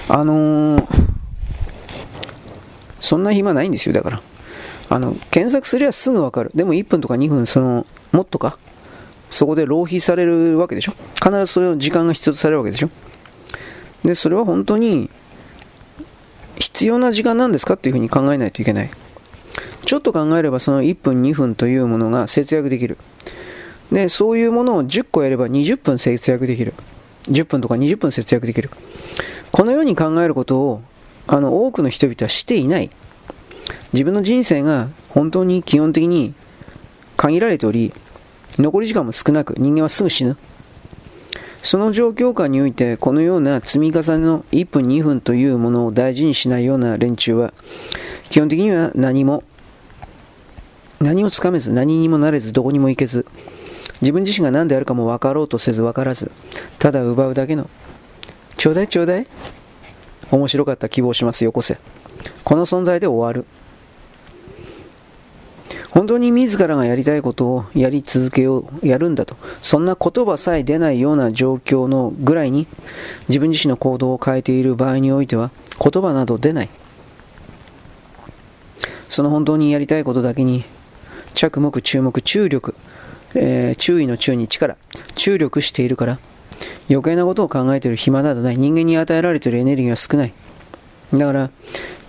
[0.09, 0.87] あのー、
[3.01, 4.23] そんな暇ないんですよ、だから。
[4.89, 6.51] あの、検索すればすぐわかる。
[6.55, 8.59] でも1分とか2分、その、もっとか、
[9.29, 10.95] そこで浪費されるわけでしょ。
[11.15, 12.91] 必ずそれを時間が必要とされるわけでしょ。
[14.03, 15.11] で、それは本当に
[16.59, 18.91] 必要な時間なんですかっていうふうに考えないといけない。
[19.89, 22.99] ちょっと考えればその1分2分というものが節約できる。
[23.91, 26.75] で、そういうものを10個やれば20分節約できる。
[27.31, 28.69] 10分とか20分節約できる。
[29.51, 30.83] このように考えることを
[31.27, 32.91] あの多くの人々はしていない。
[33.95, 36.35] 自分の人生が本当に基本的に
[37.17, 37.95] 限られており、
[38.59, 40.37] 残り時間も少なく、人間はすぐ死ぬ。
[41.63, 47.55] その状況下において、このような積み重ねの1分2分というものを大事にしないような連中は、
[48.29, 49.45] 基本的には何も、
[51.01, 53.25] 何もつかめず、何にもなれず、どこにも行けず、
[54.01, 56.31] 自分自身が何であるかも分かろうとせず分からず、
[56.79, 57.69] ただ奪うだけの、
[58.57, 59.27] ちょうだいちょうだい
[60.31, 61.79] 面白かった希望しますよこせ。
[62.45, 63.47] この存在で終わる。
[65.91, 69.37] 本当に自らがやりたいことをやり続けよう、やるんだと。
[69.63, 72.67] そんな言葉さえ出ないような状況のぐらいに
[73.29, 76.69] 自分自身の行動を変えている場合においては言葉など出ない。
[79.09, 80.65] その本当にやりたいことだけに
[81.35, 82.75] 着目、注目、注力、
[83.35, 84.77] えー、注意の注に力、
[85.15, 86.19] 注力しているから
[86.91, 88.57] 余計なことを考えている暇などない。
[88.57, 90.33] 人間に与えられているエネルギーは少ない。
[91.13, 91.51] だから、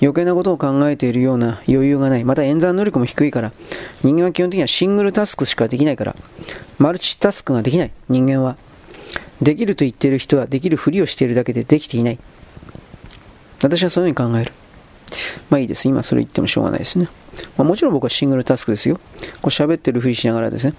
[0.01, 2.23] 余計なことを考えているような余裕がない。
[2.23, 3.51] また演算能力も低いから、
[4.01, 6.15] 人間は基本的にはシングルタスクしかできないから、
[6.77, 7.91] マルチタスクができない。
[8.07, 8.57] 人間は。
[9.41, 12.19] できると言っている人はできるふりをしているだけでできていない。
[13.61, 14.53] 私はそういうふうに考える。
[15.49, 15.87] まあいいです。
[15.87, 17.07] 今それ言ってもしょうがないですね。
[17.57, 18.99] まあ、もちろん僕はシングルタスクですよ。
[19.41, 20.73] こう喋ってるふりしながらですね、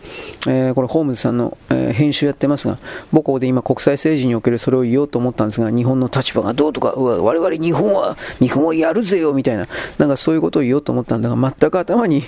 [0.46, 2.78] えー、これホームズさんの、えー、編集やってますが、
[3.12, 12.24] 母校で今国際政治におけるそれを言おうと思ったんですが、日本の立場がどうとか、うわ我々日本は、日本はやるぜよみたいな、なんかそういうことを言おうと思ったんだが、全く頭に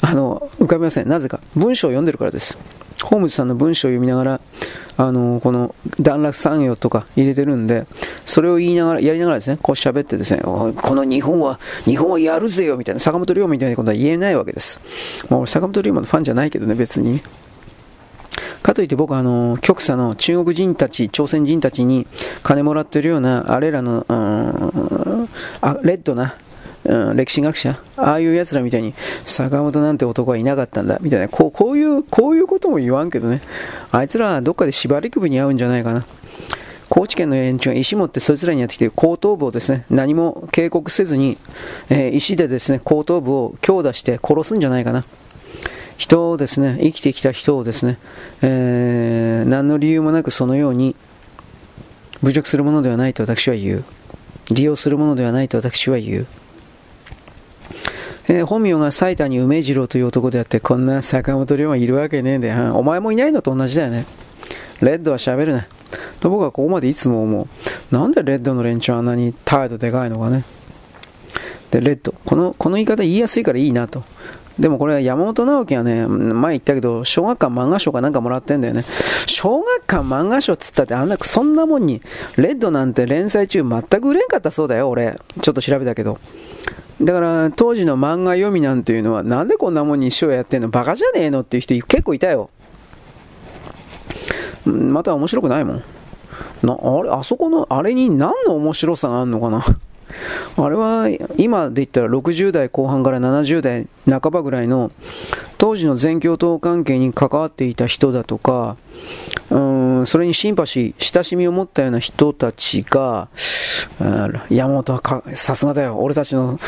[0.00, 1.08] あの浮かびません。
[1.08, 1.40] なぜか。
[1.54, 2.58] 文章を読んでるからです。
[3.02, 4.40] ホームズさんの文章を読みながら、
[4.98, 7.86] あのこの段落産業とか入れてるんで、
[8.24, 14.80] それを言いながら、やりながらですね、こう喋ってですね、この日本は、日本はやるぜよみたいな、坂本龍馬みたいなことは言えないわけです。
[15.28, 17.20] まあ、俺坂本龍馬のファンじゃないけどね、別に。
[18.62, 22.06] かといって僕はあの、極左の中国人たち、朝鮮人たちに
[22.42, 26.36] 金もらってるような、あれらの、あレッドな、
[26.88, 28.94] うん、歴史学者、ああいう奴らみたいに、
[29.24, 33.40] 坂本なんて男はいなかったんだ、みたいな、こうこういう、こういうことも言わんけどね、
[33.90, 36.06] あいつらはどっかで縛り首に合うんじゃないかな。
[36.88, 41.36] 高知県の連中が石持ってそいつらにやってきて後頭部をですね何も警告せずに、
[41.90, 45.04] えー、石でですね後頭部を強打して殺すんじゃないかな。
[45.96, 47.98] 人をですね生きてきた人をですね、
[48.40, 50.94] えー、何の理由もなくそのように
[52.22, 53.84] 侮辱するものではないと私は言う。
[54.50, 56.26] 利用するものではないと私は言う。
[58.28, 62.76] えー、本名が埼玉梅次郎という男であって、こんな坂本龍馬いるわけねえんだよ。
[62.76, 64.04] お前もいないのと同じだよね。
[64.80, 65.66] レッドは喋るな。
[66.18, 67.94] と僕はここまでいつも思う。
[67.94, 70.44] なんでレッドの連中あんなに態度でかいのかね。
[71.70, 72.14] で、レッド。
[72.24, 74.02] この、この言い方言いやすいからいいなと。
[74.58, 78.84] でもこれ山本直樹はね、前言ったけど、小学館漫画賞かなんかもらってんだよね。
[79.26, 82.02] 小学館漫画賞っつったってあんな、そんなもんに、
[82.36, 85.16] レッドなんて連載中全く売れんかったそうだよ、俺。
[85.42, 86.18] ちょっと調べたけど。
[87.00, 92.50] だから当時の漫画読みなんていうのはなんでこんなもんに一生やってんのバカじゃねえのっていう人結構いたよ。
[94.64, 95.82] また面白くないもん。
[96.62, 99.64] なあれ、あそこの、あれに何の面白さがあるのかな？
[100.56, 104.92] あれは今で言ったら60代後半から70代半ばぐらいの
[105.58, 108.76] 当時の全共闘関係に関わっていた人だとか
[109.50, 113.28] うんそれにシンパシー親しみを持ったような人たちが
[114.50, 115.98] 山本はさすがだよ。
[115.98, 116.58] 俺たちの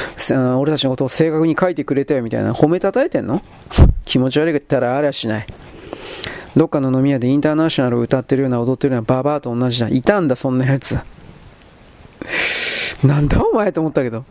[0.58, 2.22] 俺たちのことを正確に書いてくれたよ。
[2.22, 2.52] みたいな。
[2.52, 3.42] 褒めたたえてんの？
[4.04, 5.46] 気持ち悪いったらありゃしない。
[6.56, 9.88] どっかの飲み屋でインターナショナルを歌ってるような踊ってるようなババアと同じだ。
[9.88, 10.98] いたんだそんなやつ
[13.02, 14.24] なんだお前と思ったけど。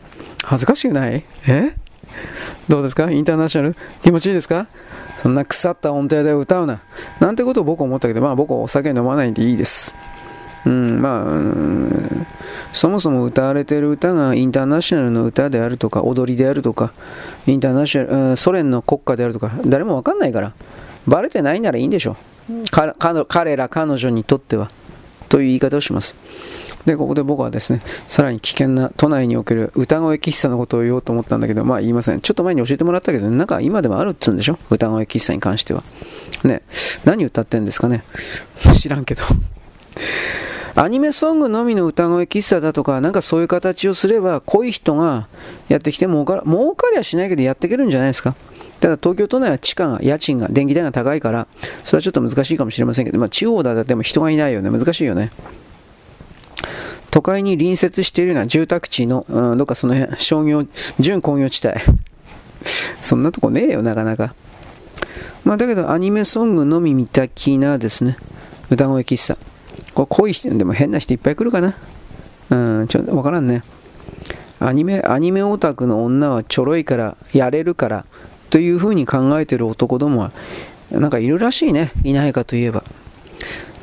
[0.43, 1.23] 恥ずかしくない？
[1.47, 1.73] え？
[2.67, 3.11] どうですか？
[3.11, 3.75] インターナショナル？
[4.01, 4.67] 気持ちいいですか？
[5.21, 6.81] そんな腐った音程で歌うな。
[7.19, 9.95] なんてことを僕は思ったけど、まあ僕はお酒飲まないんでいいです。
[10.65, 11.27] うん、まあ、
[12.73, 16.91] そもそも歌われてる歌がインターナショナルの歌であるとか、踊りであるとか、
[17.45, 20.51] インターナショナル、ソ連の国家であるとか、誰もわかんないから、
[21.07, 22.17] バレてないならいいんでしょ
[22.49, 22.63] う。
[23.29, 24.69] 彼ら、彼女にとっては。
[25.29, 26.15] という言い方をします。
[26.87, 32.21] で、ここで僕はですね、さらに危険な都内における歌声喫茶のことを言おうと思ったんだけど、まあ言いません。
[32.21, 34.57] ちょっと前に教えてもらったけど、なんか今でもあるっつうんでしょ？
[34.69, 35.83] 歌声喫茶に関しては。
[36.45, 36.61] ね、
[37.03, 38.03] 何歌ってんですかね？
[38.73, 39.23] 知らんけど。
[40.75, 45.27] アニメソングのみの歌声喫茶だとか、なんかそういう形をすれば、濃い人が
[45.67, 48.33] やってきて儲か儲かりゃしないけどやっていけるんじゃないですか？
[48.79, 51.47] ただ東京都内は地価が、家賃が、電気代が高いから、
[51.83, 54.69] それはちょっと難しいかもしれませんけど、まあ、地方だっても人がいないよね。
[54.69, 55.31] 難しいよね。
[57.17, 60.67] 都会に隣接しているような住宅地の、うん、どっかその辺、商業、
[60.99, 61.79] 準工業地帯。
[63.01, 64.35] そんなとこねえよ、なかなか。
[65.43, 68.17] まあ、だけど、アニメソングのみ見た気なですね、
[68.69, 69.35] 歌声喫茶。
[69.95, 71.73] これ濃い人、でも変な人いっぱい来るかな。
[72.51, 73.63] うん、ちょわからんね。
[74.59, 78.05] アニメ、アニメオタクの女はちょろいから、やれるから、
[78.51, 80.31] というふうに考えてる男どもは、
[80.91, 81.93] なんかいるらしいね。
[82.03, 82.83] いないかといえば。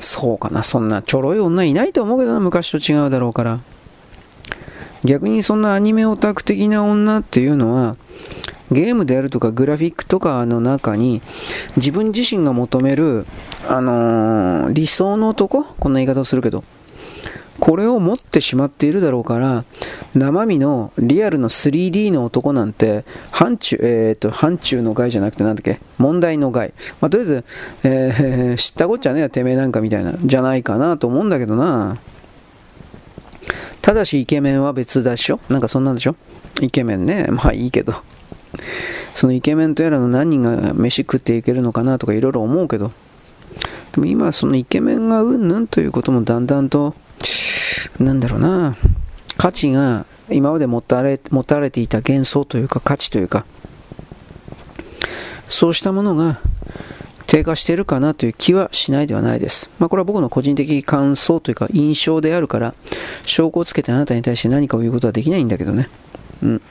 [0.01, 3.61] そうかな、そんなちょろい女いないと思うけどな、昔と違うだろうから。
[5.05, 7.97] 逆にそんなアニメオタク的な女っていうのは、
[8.73, 11.21] ゲームであるとかグラフィックとかの中に
[11.77, 13.27] 自分自身が求める、
[13.69, 15.65] あのー、理想の男？
[15.65, 16.65] こんな言い方をするけど、
[17.61, 19.65] これを持ってしまっているだろうから、
[20.15, 26.73] 生身のリアルの 3D の男なんて、範疇、えっ、ー、と、範疇の害じゃなくてなんだっけ、問題の害。
[27.01, 27.45] まあ、とりあえず、
[27.85, 31.97] えー、 知ったこっちゃねえてめえなんかみたいな、じゃないかなと思うんだけどな。
[33.83, 35.41] ただしイケメンは別だしょ？
[35.51, 36.17] なんかそんなんでしょ？
[36.63, 37.27] イケメンね。
[37.31, 37.95] まあいいけど。
[39.13, 42.93] そのイケメンとやらの何人が飯食っていけるのかなとかいろいろ思うけど。
[43.93, 46.95] でも今そのイケメンがうんぬんということもだんだんと
[47.99, 48.77] なんだろうな、
[49.37, 53.45] 価値が今まで持たれ持たれていた幻想というか価値というか、
[55.49, 56.41] そうしたものが
[57.27, 59.71] 低下しているかなという気はしないではないです。
[59.79, 62.75] まあ、これは僕の個人的感想というか印象であるから、
[63.27, 65.89] 証拠をつけてあなたに対して何かを言うことはできないんだけどね。
[66.43, 66.63] うん。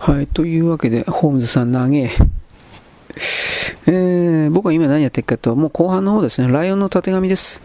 [0.00, 2.10] はい、というわけで、ホームズさん投げ。
[3.86, 7.62] えー、僕は今何やってるかと、もう後半の方ですね、ライオンのたてがみです。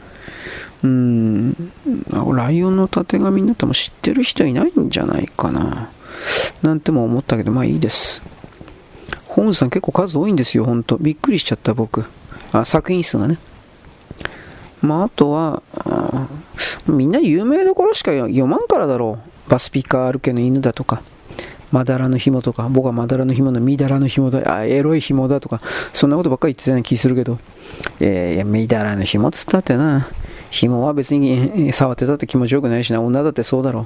[0.83, 1.71] うん、
[2.09, 5.89] ライオンのたてがみになっても知ってる人いないんじゃないかな。
[6.61, 8.21] なんても思ったけど、まあいいです。
[9.25, 10.97] ホームズさん結構数多いんですよ、ほんと。
[10.97, 12.05] びっくりしちゃった、僕。
[12.51, 13.37] あ、作品数がね。
[14.81, 15.63] まああとは、
[16.87, 19.49] みんな有名どころしか読まんからだろう。
[19.49, 21.01] バスピカール家の犬だとか。
[21.71, 25.61] まだらの紐とか、僕はまだらの紐のみだらの紐だ、あ、エロい紐だとか、
[25.93, 27.39] そんなことばっかり言ってたような気するけど、
[27.99, 30.07] えー、いや、みだらの紐っつったってな、
[30.49, 33.85] 紐は別に触ってたって気持ちよくないしな、女だってそうだろう。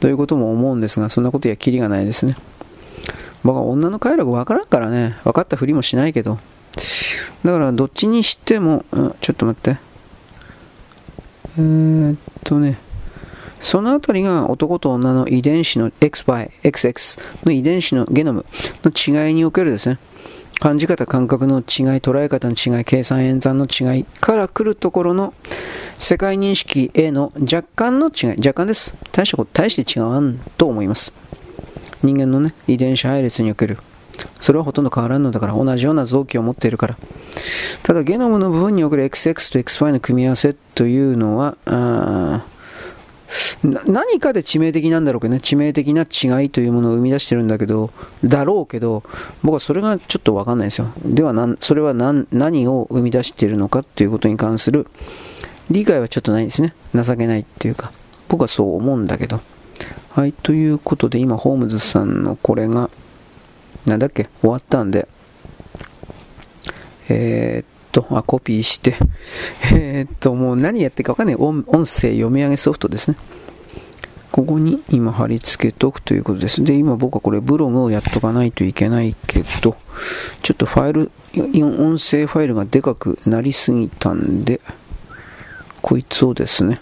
[0.00, 2.34] ということも思うんですが、そんなことやきりがないですね。
[3.44, 6.38] 僕は女の快楽わからんからね、分かったふりもしないけど。
[7.44, 8.84] だからどっちにしても、
[9.20, 9.78] ちょっと待って。
[11.58, 12.78] えー、っとね、
[13.60, 18.46] そのあたりが男と女の遺伝子の XY、XX の遺伝子のゲノム
[18.84, 19.98] の違いにおけるですね、
[20.62, 21.64] 感じ方、感覚の違い、
[21.98, 25.34] 捉え方の違い、計算演算の違いから来るところの
[25.98, 28.94] 世界認識への若干の違い、若干です。
[29.10, 31.12] 大したこと、大して違わんと思います。
[32.04, 33.78] 人間のね、遺伝子配列における。
[34.38, 36.96] それはほとんど変わらんのだから、同じような臓器を持っているから。
[37.82, 41.56] ただ、ゲノムの部分における XX と XY の組み合わせというのは、
[43.64, 47.90] 何かで致命的なんだろうけどね、致命的な違いというものを生み出してるんだけど、
[48.24, 49.04] だろうけど、
[49.42, 50.88] 僕はそれがちょっとわかんないですよ。
[51.04, 54.88] ではそれは何を生み出しているのかということに関する
[55.70, 56.74] 理解はちょっとないんですね。
[56.94, 57.92] 情けないっていうか、
[58.28, 59.40] 僕はそう思うんだけど。
[60.10, 62.90] はい、ということで今、ホームズさんのこれが、
[63.86, 65.08] なんだっけ、終わったんで、
[67.08, 68.96] えー、っと、あ、コピーして、
[69.72, 73.16] えー、っと、もう何やってるかわかんない音声読み上げソフトですね。
[74.32, 76.64] ここに今貼り付けとくということです。
[76.64, 79.76] で、今僕はこれブログをやっとかないといけないけど、
[80.42, 81.12] ちょっとファイル、
[81.62, 84.62] 音声ファイルがでかくなりすぎたんで、
[85.82, 86.80] こいつをですね、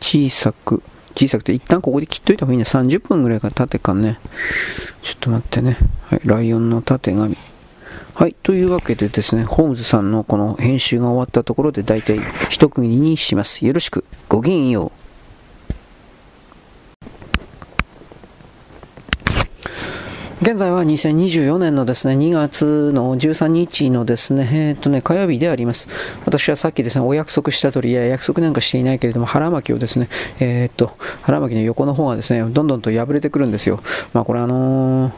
[0.00, 0.82] 小さく、
[1.16, 2.64] 小さくて、一旦ここで切っといた方がいいね。
[2.64, 4.20] 30分ぐらいか縦かね。
[5.02, 5.78] ちょっと待ってね。
[6.10, 7.38] はい、ライオンの縦紙。
[8.14, 12.20] はい、というわけでですね、ホームズさんのこの編集が終わったところで大体
[12.50, 13.64] 一区切りにします。
[13.64, 14.04] よろしく。
[14.28, 15.07] ごきげんよう。
[20.40, 25.88] 現在は2024年のですね、2月の13日のですね、えー、っとね、火曜日であります。
[26.26, 30.08] 私はさっきですね、お約束した通り、いや、約束なんかしていないけれども、腹巻きをですね、
[30.38, 33.80] えー、っと、腹巻きの横の方がですね、どんどんと破れてくるんですよ。
[34.12, 35.12] まあ、これあのー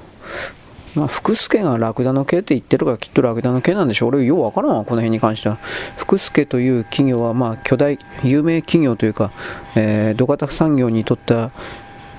[0.95, 4.09] まあ、福助がラクダの毛って言ってるからきっとラクダの毛なんでしょう。
[4.09, 5.59] 俺ようわからんわ、この辺に関しては。
[5.97, 9.31] 福助という企業は、まあ、巨大、有名企業というか、
[9.77, 11.53] えー、土方産業にとった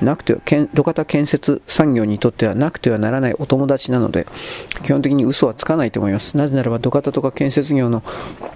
[0.02, 0.40] なくては、
[0.74, 4.28] 土方建設産業にとってはなくてはならないお友達なので、
[4.84, 6.38] 基本的に嘘はつかないと思います。
[6.38, 8.04] なぜならば、土方とか建設業の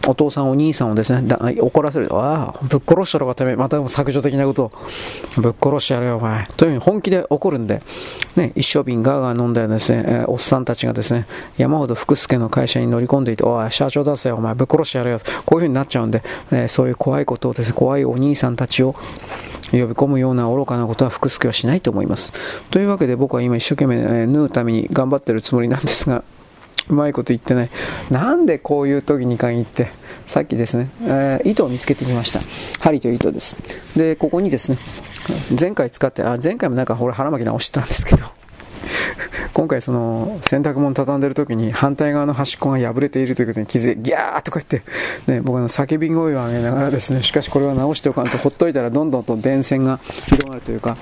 [0.07, 2.07] お父さん、お兄さんをですね、怒らせる。
[2.11, 4.71] ああ、ぶっ殺したろがため、また削除的なことを、
[5.37, 6.45] ぶっ殺してやるよ、お前。
[6.57, 7.81] というふうに本気で怒るんで、
[8.35, 11.25] ね、一升瓶ガーガー飲んでですね、え、おっさんたちがですね、
[11.57, 15.17] 山ほど福助の会社に乗り込んでいて、おい、社長出せよ、お前、ぶっ殺してやるよ。
[15.45, 18.95] こういうふうになっちゃうんで、え、そういう怖いことをですね、怖いお兄さんたちを、
[19.81, 22.33] 呼び込むような愚かなことは福助はしないと思います。
[22.71, 26.23] というわけで僕は今一生懸命、えー、縫うために頑張ってるつもりなんですが、
[26.87, 27.69] うまいこと言ってない。
[28.11, 29.89] なんでこういう時に限って、
[30.25, 32.41] さっきですね、えー、糸を見つけてきました。
[32.79, 33.55] 針と糸です。
[33.95, 34.77] で、ここにですね、
[35.59, 38.25] 前回使って、あ、前回もなんか俺腹巻き直してたんですけど、
[39.53, 44.83] 今回その洗濯物畳んでる時に反対側の端っこが破れているということに気づいてギャーとか言って、
[45.31, 50.97] ね、僕の叫び声を上げながらですねしかしこれは直しておかんとほっといたらどんどんと電線が広がるというか、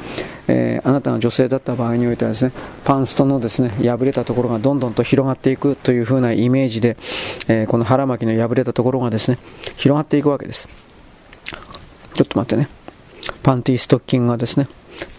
[0.47, 2.51] えー、あなたが女性だった場合においてはですね
[2.85, 6.97] パンストのですね破れたところがどんどんと広がっていくという風なイメージで、
[7.47, 9.39] えー、この腹巻きの破れたところがですね
[9.75, 10.67] 広がっていくわけです。
[12.13, 12.69] ちょっと待ってね。
[13.41, 14.67] パンティーストッキングがですね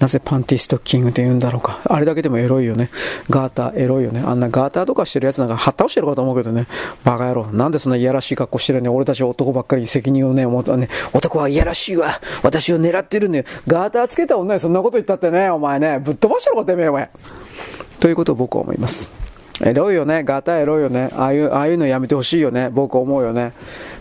[0.01, 1.80] なぜパンティストッキングって言うんだろうか。
[1.85, 2.91] あれだけでもエロいよね。
[3.30, 4.22] ガーター、エロいよね。
[4.26, 6.66] あんなガーターとかしてるやつなんか、はった倒してるかと思うけどね。
[7.05, 7.47] バカ野郎。
[7.53, 8.89] なんでそんないやらしい格好してるね。
[8.89, 10.89] 俺たち男ばっかりに責任をね、思ったね。
[11.12, 12.20] 男はいやらしいわ。
[12.43, 13.45] 私を狙ってるんだよ。
[13.66, 15.99] ガーターつけた女にそんなこと言ったってね、お前ね。
[15.99, 17.11] ぶっ飛ばしてるかてめえ、お前。
[18.01, 19.24] ということを僕は思います。
[19.62, 20.24] エロいよね。
[20.24, 21.11] ガタエロいよね。
[21.14, 22.70] ああいう、ああいうのやめてほしいよね。
[22.70, 23.52] 僕思うよね。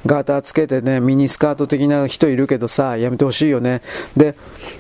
[0.06, 3.84] ガタつけてね、ミニスカート的な人いるけどさ、やめてほしいよね。
[4.18, 4.36] で、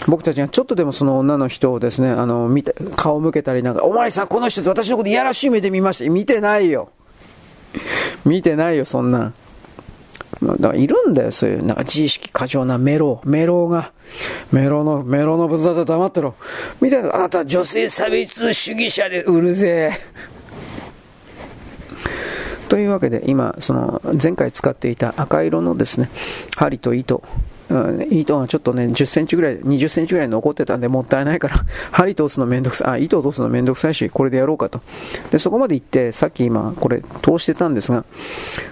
[0.07, 6.09] 僕たちがちょっとでもその女の人をですね、あの、見て、顔向けたりなんか、お前さ、この人って私のこといやらしい目で見ました。
[6.09, 6.89] 見てないよ。
[8.25, 9.33] 見てないよ、そんな。
[10.41, 13.91] だからいるんだよ、そういう、なんか自意識過剰なメロ、メロが、
[14.51, 16.33] メロの、メロの仏だと黙ってろ。
[16.81, 19.91] みたいな、あなた女性差別主義者でうるせえ。
[22.73, 26.09] というわけで、今、その、前回使っていた赤色のですね、
[26.57, 27.23] 針と糸、
[27.69, 34.81] うん、糸がちょっとね、10センチぐらい、20センチぐらい残ってたんでもったいないから、 針通すのめんどくさい、あ、糸を通すのめんどくさいし、これでやろうかと。
[35.29, 38.05] で、そこまで行って、さっき今、これ通してたんですが、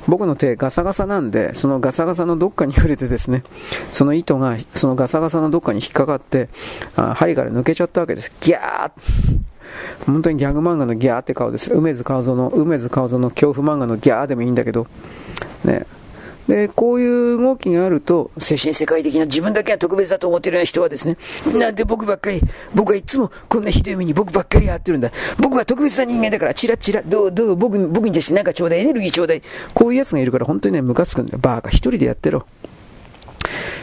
[0.08, 3.44] 僕の手ガサガサなんで、そのガサガサのどっかに触れてですね、
[3.92, 6.50] その糸が、そのガサガサのどっかに引っかかって、
[6.96, 8.32] あ針から抜けちゃったわけです。
[8.42, 9.51] ギャー
[10.06, 11.72] 本当にギャグ漫画のギャーって顔です。
[11.72, 14.88] 梅津川蔵の、梅津川蔵の恐怖漫画のギャーでもいいんだけど、
[15.64, 15.86] ね。
[16.48, 21.18] で、こういう動きがあると、精神世界的な自分だけが特別だと思ってるような人はですね、
[21.54, 22.42] なんで僕ばっかり、
[22.74, 25.12] 僕はいつもこんなひどい目に僕ばっかりやってるんだ。
[25.38, 29.42] 僕は特別な人間だから、チラチラ、どう、どう、僕、僕に対してなんかちょうだい、エネルギーちょうだい。
[29.74, 31.40] こういう奴がいるから本当にね、ムカつくんだよ。
[31.42, 32.46] バーカ、一人でやってろ。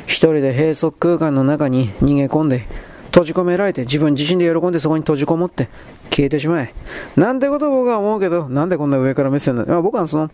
[0.07, 2.66] 一人で閉塞空間の中に逃げ込んで、
[3.09, 5.68] 閉じ込められて自分自身で喜んでそこに閉じこもって
[6.11, 6.74] 消えてしまえ。
[7.16, 10.30] なんてことを僕は思うけど、なんでこんな上から目線なの、まあ、僕はその、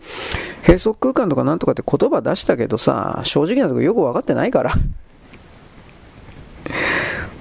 [0.61, 4.73] 閉塞空間とかなんとかって言葉出したけどさ、正直なところよく分かってないから。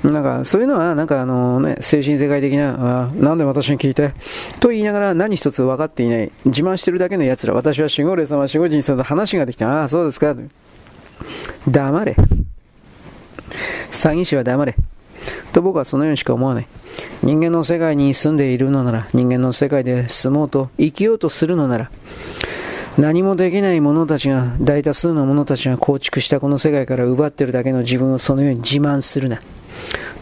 [0.05, 4.13] なんか、そういうのは、なんかあのね、精神世界的な、あなんで私に聞いて、
[4.61, 10.37] と言いながら何一つ分かっていない、自慢してるだけの奴ら、私は守護霊様、守護神様と話ができて、ああ、そうですか。
[11.69, 12.17] 黙れ。
[13.91, 14.77] 詐欺師は黙れ。
[15.53, 16.67] と僕はそのようにしか思わない。
[17.23, 21.91] 人間の世界に住んでいるのなら、人間の世界で住もうと、生きようとするのなら、
[22.99, 29.41] 何もできない者たちが、大多数の者たちが構築したこの世界から奪ってるだけの自分をそのように自慢するな。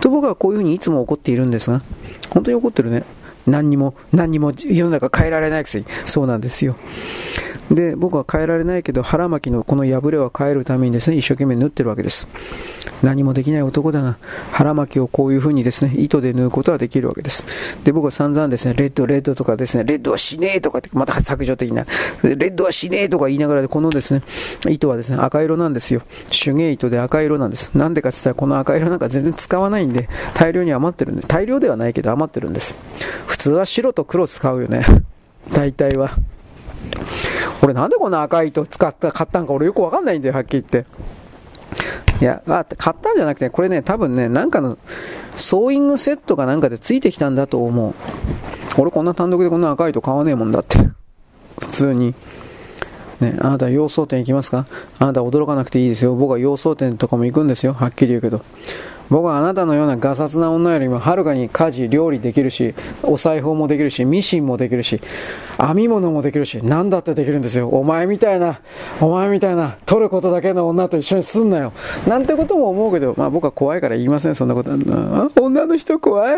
[0.00, 1.82] と僕はこういうふうにいつも怒っているんですが、
[2.30, 3.04] 本当に怒ってるね。
[3.46, 5.86] 何にも、何にも世の中変えられないくせに。
[6.06, 6.76] そうなんですよ。
[7.70, 12.28] で、僕は変えられないけど、腹巻きのこの破れは変えるためにですね、一生懸命縫ってるわけです。
[13.02, 14.16] 何もできない男だが、
[14.50, 17.46] 腹巻きをこういう風にですね、糸で縫うことはできるわけです。
[17.84, 21.86] で、僕は散々ですね、レッド、レッドとかですね、レッドはしねえとかって、また削除的な、
[22.22, 24.22] レッドはしねえとか言いながらで、このですね、
[24.68, 26.02] 糸はですね、赤色なんですよ。
[26.30, 27.70] 手芸糸で赤色なんです。
[27.74, 32.74] なんでかって言ったら、この赤色なんか全然使わないんで、大量に余ってるんで、大量ではないけど余ってるんです。
[33.26, 34.84] 普通は白と黒使うよね。
[35.52, 36.16] 大体は。
[37.62, 40.90] 俺なんでこんな赤い糸使った、買ったんか俺よくわかんないんだよ、はっきり言って。
[42.20, 44.78] いや、あ、買ったんじゃなくて、これね、多分ね、なんかの、
[45.36, 47.94] ソーイングセットかなんかでついてきたんだと思う。
[48.78, 50.78] 俺こんな単独でこんな赤い糸買わねえもんだって。
[51.58, 52.14] 普通に。
[53.20, 54.66] ね、あなた洋装店行きますか？
[54.98, 56.14] あなた驚かなくていいですよ。
[56.14, 57.72] 僕は洋装店とかも行くんですよ。
[57.72, 58.42] はっきり言うけど。
[59.12, 65.02] 僕はあなたのようなガサツな女よりもはるかに家事、料理できるし、お裁縫もできるし、ミシンもできるし、
[65.58, 67.68] 編み物もできるし、何だってできるんですよ。
[67.68, 68.60] お前みたいな、
[69.02, 71.74] お前みたいな、取ることだけの女と一緒にすんなよ。
[72.08, 74.70] なんてことも思うけど、まあ僕は怖いから言いません、そんなこと。
[74.70, 76.36] 女の人怖い。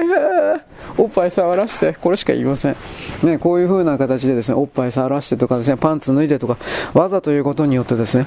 [0.99, 2.77] おっぱい触らして、これしか言いません。
[3.23, 6.57] ね、こういう風な形でですね、おっぱい触らしてとかですね、パンツ脱いでとか、
[6.93, 8.27] わざということによってですね、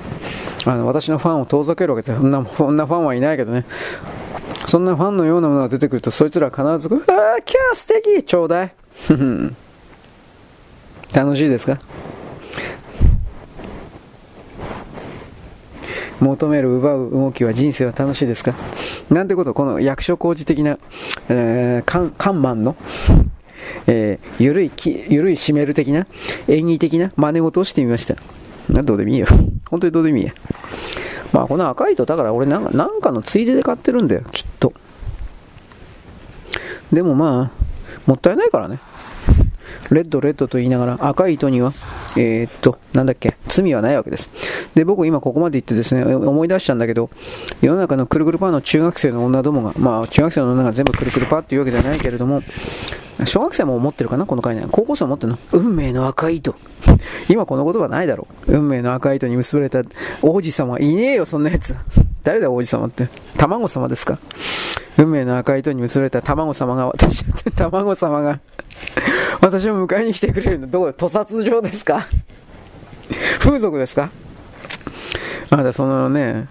[0.66, 2.22] あの、私のファンを遠ざけるわけです。
[2.22, 3.66] そんな、そんなファンはいないけどね。
[4.68, 8.74] そんなファンのようなものが出てくると、そいつらは必ず、ああ、キャー素敵ちょうだい。
[11.14, 11.80] 楽しいですか？
[16.20, 18.56] 求める、奪う動きは人生は楽しいですか？
[19.10, 20.78] なんてこと、この役所工事的な、
[21.30, 22.76] えー、カンマンの、
[23.86, 24.72] えー、ゆるい、
[25.10, 26.08] ゆるい締める的な、
[26.48, 28.16] 演技的な真似事をしてみました。
[28.84, 29.28] どうでもいいよ。
[29.70, 30.34] 本当にどうでもいいや。
[31.34, 34.74] まあこの赤い糸、だから俺なんかなんかのついでで買ってるんだよ、きっと。
[36.92, 37.64] でもまあ、
[38.06, 38.80] もったいないからね。
[39.92, 41.74] レッド、レッドと言いながら赤い糸には、
[42.16, 44.30] えー、っと、なんだっけ、罪はないわけです。
[44.76, 47.10] で、僕今ここまで行ってですね、思い出したんだけど、
[47.62, 52.42] 世の中のくるくるパーの中学生の女どもが、まあ中学生の女が全部くるくるパーっていうわけではないけれども、
[53.26, 54.70] 小学生も持ってるかなこの概念。
[54.70, 56.56] 高校生も持ってるの運命の赤い糸。
[57.30, 58.58] 今この言葉ないだろう。
[58.58, 59.84] 運命の赤い糸に結ばれた
[60.22, 60.80] 王子様。
[60.80, 61.76] いねえよ、そんなやつ。
[62.24, 63.10] 誰だ王子様って。
[63.38, 64.20] 卵様ですか
[64.98, 67.24] 運命の赤い糸に結ばれた卵様が、私、
[67.56, 68.40] 卵様が、
[69.42, 70.68] 私を迎えに来てくれるの。
[70.68, 72.08] どこで屠殺場ですか？
[73.40, 74.10] 風俗ですか？
[75.50, 76.48] あだそのね、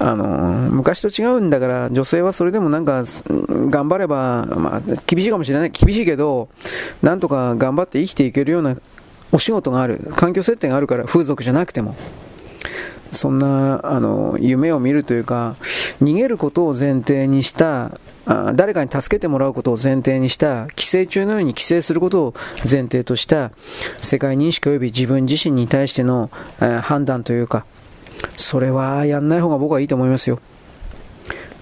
[0.00, 0.24] あの
[0.70, 5.70] 昔と違うんだから女性はそれでもなんか頑張れば、まあ、厳しいかもしれない。
[5.70, 6.48] 厳しいけど
[7.02, 8.76] なんとか頑張って生きていけるような
[9.32, 10.00] お仕事がある。
[10.16, 11.94] 環境設定があるから風俗じゃなくても。
[13.12, 15.56] そんなあの夢を見るというか
[16.02, 22.34] 逃げることを前提にしたあ誰かに助けてもらうことを前提にした寄生虫のように寄生することを
[22.70, 23.50] 前提とした
[23.96, 26.30] 世界認識及び自分自身に対しての、
[26.60, 27.64] え判断というか
[28.36, 30.40] それはやんない方が僕はいいと思いますよ。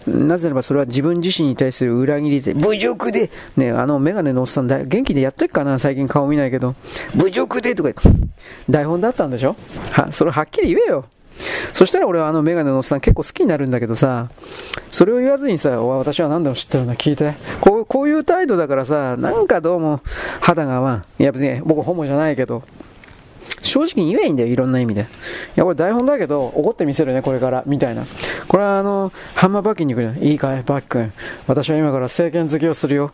[0.07, 6.77] なぜならばそれは自分自身に対する裏切りで、侮辱で、ね、あのメガネのおっさんだ、元気でやってっかな最近顔見ないけど、
[7.17, 8.29] 侮辱でとか言って、
[8.71, 9.57] 台本だったんでしょ？
[9.91, 11.07] は、それはっきり言えよ。
[11.73, 14.31] そしたら俺はあのメガネのおっさん結構好きになるんだけどさ、
[14.91, 17.35] それを言わずにさ、私は何でも知ってるんだ、聞いて。
[17.61, 20.01] こうこういう態度だからさ、なんかどうも
[20.41, 22.63] 肌がまあ、いや別に僕ホモじゃないけど、
[23.63, 25.03] 正直に言えばいいんだよ、いろんな意味で。
[25.03, 25.05] い
[25.57, 28.05] や、これ台本だけど、怒ってみせるね、これから、みたいな。
[28.49, 30.19] これはあの、ハンマーバッキーに行くね。
[30.27, 31.13] いいかい、バッキ君。
[31.47, 33.13] 私は今から政権好きをするよ。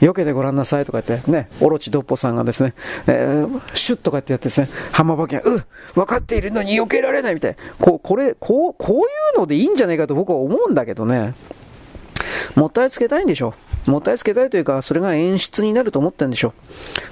[0.00, 2.74] 避けてごらんなさいとか言って、ね、オロチドッポさんがですね、
[3.06, 7.56] えー、シュッとかってやってですね、ハンマーバッキーが、う分かっているのに避けられないみたい。
[7.80, 9.00] こう、これ、こう、こうい
[9.36, 11.34] うのでいいんじゃないかと僕は思うんだけどね。
[12.54, 13.54] もったいつけたいんでしょ。
[13.86, 16.54] もったいつけたいというか、それが演出になると思ってるんでしょ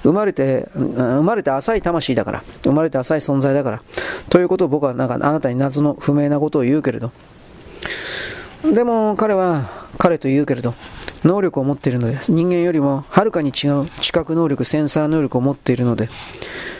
[0.03, 0.09] う。
[0.09, 2.43] 生まれて、生まれて浅い魂だから。
[2.63, 3.83] 生まれて浅い存在だから。
[4.29, 7.11] ということを僕はなんかあなたに謎の不明なことを言うけれど。
[8.63, 10.73] でも彼は、彼と言うけれど、
[11.23, 16.09] 能力を持っているので、人間よりもはるかに違う知覚能力、センサー能力を持っているので、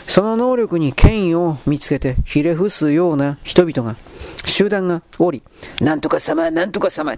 [0.06, 3.96] その能力に権威を見つけてひれ伏すような人々が、
[4.44, 5.42] 集団がおり、
[5.80, 7.16] なんとか様、なんとか様、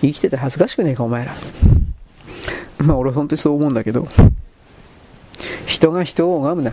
[0.00, 1.34] 生きてて恥ずかしくねえか、お前ら。
[2.78, 4.08] まあ俺は本当にそう思うんだけど、
[5.66, 6.72] 人が人を拝むな。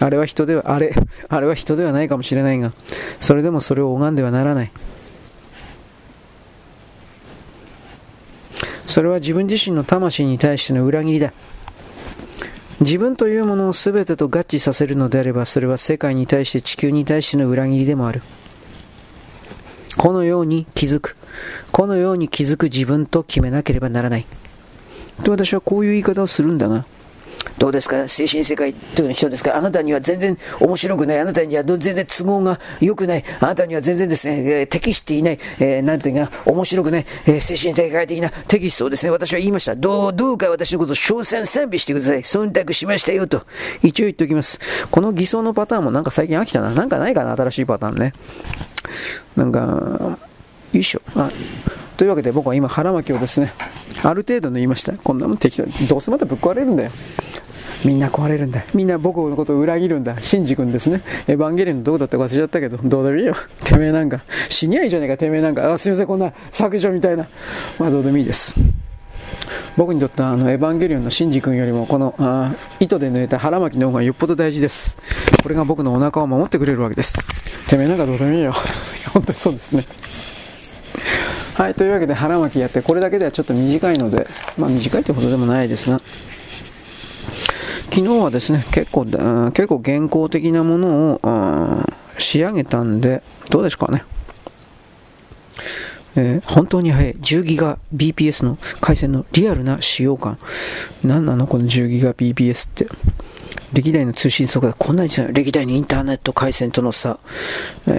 [0.00, 0.94] あれは人では、あれ、
[1.28, 2.72] あれは人ではないかもしれないが、
[3.20, 4.72] それでもそれを拝んではならない。
[8.86, 11.32] それは自分自身の魂に対しての裏切りだ。
[12.80, 18.22] 自分というものを全てと合致させるのであれば、それは世界に対して地球に対しての裏切りでもある。
[19.96, 21.16] このように気づく。
[21.72, 24.26] このように気づく自分と決めなければならない。
[25.22, 26.84] と私はこういう言い方をするんだが、
[27.58, 28.08] どうですか？
[28.08, 29.56] 精神世界という人ですか？
[29.56, 31.18] あなたには全然面白くない。
[31.20, 33.24] あなたには全然都合が良くない。
[33.40, 35.38] あなたには全然ですね、えー、適していない。
[35.58, 37.06] えー、なんていうか、面白くない。
[37.26, 39.74] えー、精神世界的なテキストですね、私は言いました。
[39.74, 42.22] どう、どうか私のことを称賛賛美してください。
[42.22, 43.46] 忖度しましたよと。
[43.82, 44.58] 一応言っておきます。
[44.90, 46.70] この偽装のパターンもなんか最近飽きたな。
[46.70, 47.32] なんかないかな？
[47.36, 48.12] 新しいパターンね。
[49.36, 50.18] なんか、
[50.72, 51.02] よいしょ。
[51.14, 51.30] あ
[51.96, 53.52] というわけで僕は今腹巻きをですね、
[54.02, 54.94] ある程度縫いました。
[54.94, 55.72] こんなもん適当に。
[55.86, 56.90] どうせまたぶっ壊れるんだよ。
[57.84, 58.64] みんな壊れるんだ。
[58.72, 60.20] みんな僕のことを裏切るんだ。
[60.20, 61.02] シンジ君ですね。
[61.28, 63.34] エヴァンゲリオンどうだったか忘れちゃったけど、どうでもいいよ。
[63.62, 64.22] てめえなんか。
[64.48, 65.72] 死にゃいいじゃねえか、てめえなんか。
[65.72, 67.28] あ、すいません、こんな削除みたいな。
[67.78, 68.54] まあどうでもいいです。
[69.76, 74.96] 僕にとってはあのエヴァンゲリオンのシンジ君よりもこのあ糸で縫えた腹巻きの方がよっぽど大事です。
[75.42, 77.18] これが僕のお腹を守ってくれるわけです。
[77.66, 78.52] てめえなんかどうでもいいよ。
[79.12, 79.84] 本当にそうですね。
[81.54, 84.26] はい、というわけで腹巻きやって、これだけではちょっと短いので、
[84.56, 86.00] まあ短いというほどでもないですが、
[87.90, 91.20] 昨日はですね、結構、結構現行的なものを
[92.18, 94.04] 仕上げたんで、どうですかね。
[96.16, 100.38] えー、本当に速い10ギガ BPS の回線のリアルな使用感。
[101.02, 102.86] 何なのこの10ギガ BPS って。
[103.72, 105.32] 歴代の通信速度こんなに違う。
[105.32, 107.18] 歴代のインターネット回線との差、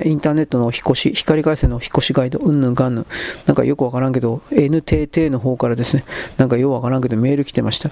[0.06, 3.06] インターネットの引越し、光回線の引越しガイド、うんぬんがんぬん。
[3.46, 6.06] なんかよくわからんけど、NTT の方からですね、
[6.38, 7.90] なんかようわからんけどメール来てました。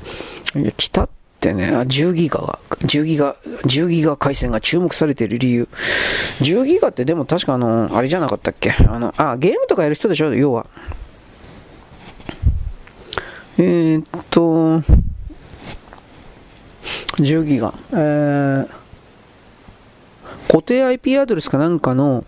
[0.58, 3.36] いや、来たってね、10ギガが、10ギガ、
[3.66, 5.68] 10ギガ回線が注目されている理由。
[6.40, 8.72] 10ギガってでも確かあの、あれじゃなかったっけ？
[8.72, 10.68] あの、あ、ゲームとかやる人でしょ要は。
[13.58, 14.80] えー、っと、
[17.18, 17.74] 10ギガ。
[17.92, 18.68] えー、
[20.48, 22.26] 固定 IP アドレスかなんかの、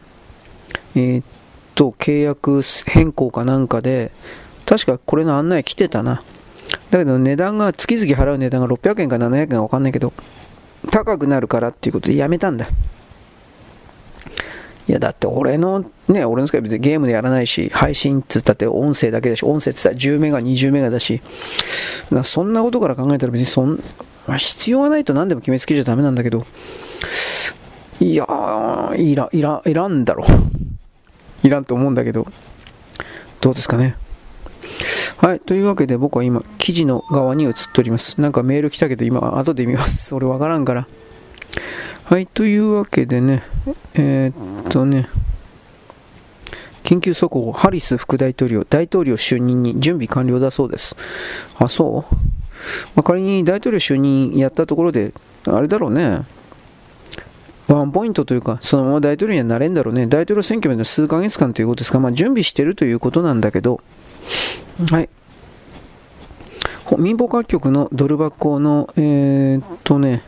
[0.95, 1.25] えー、っ
[1.73, 4.11] と、契約変更かなんかで、
[4.65, 6.23] 確かこれの案内来てたな。
[6.99, 10.13] だけど値段が、月々払う値段が600円か700円かわかんないけど、
[10.91, 12.67] 高くなるからっていうことでやめたんだ。
[14.87, 21.21] いや、だって俺の、ね、俺の使い別にゲームでやらないし、配信って言ったって音声だけだし、音声って言ったら10メガ、20メガだし、
[22.23, 23.81] そんなことから考えたら別にそん、
[24.27, 26.45] まあ、必要がないと何でも決めつけちゃダメなんだけど、
[27.99, 28.25] いや、
[28.95, 30.25] いら、いら、いらんだろ。
[31.43, 32.27] いらんと思うんだけど、
[33.41, 33.95] どうですかね。
[35.17, 35.39] はい。
[35.39, 38.19] というわけで僕は今、記事の側に移っております。
[38.19, 40.13] なんかメール来たけど今、後で見ます。
[40.13, 40.87] 俺わからんから。
[42.03, 42.27] はい。
[42.27, 43.43] というわけでね、
[43.93, 45.07] えー、っとね、
[46.83, 50.95] 緊急速報、ハリス副大統領、大統領就任に準備完了だそうです。
[51.57, 52.15] あ、そう？
[52.95, 55.13] まあ、仮に大統領就任やったところで、
[55.45, 56.25] あれだろうね、
[57.67, 63.81] ワンポイントというか、そのまま大統領にはなれんだろうね、大統領選挙まで数ヶ月間ということですか、まあ、準備してるということなんだけど、
[64.91, 65.09] はい。
[66.99, 70.23] 民放各局のドル箱の、えー、っとね、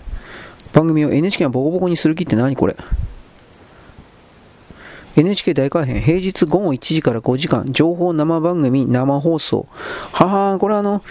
[0.74, 2.76] 番組を NHK がボコボコにする気って何これ
[5.16, 9.68] ？NHK 大改編、平日午後1時から5時間、情報生番組、生放送。
[10.12, 11.04] ははこれあの、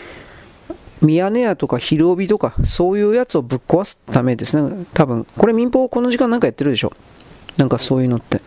[1.03, 4.87] ミヤネ屋とか昼帯とか、そういうやつをぶっ壊すためですね。
[4.95, 5.27] 多分。
[5.37, 6.93] これ民放この時間なんかやってるでしょ？
[7.57, 8.41] なんかそういうのって。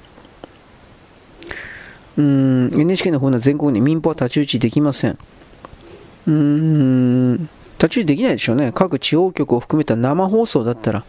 [2.20, 5.18] うん、NHK の方の全国に民放は太刀打ちできません。
[6.28, 8.74] うーん、太刀打ちできないでしょうね。
[8.74, 11.06] 各地方局を含めた生放送だったら、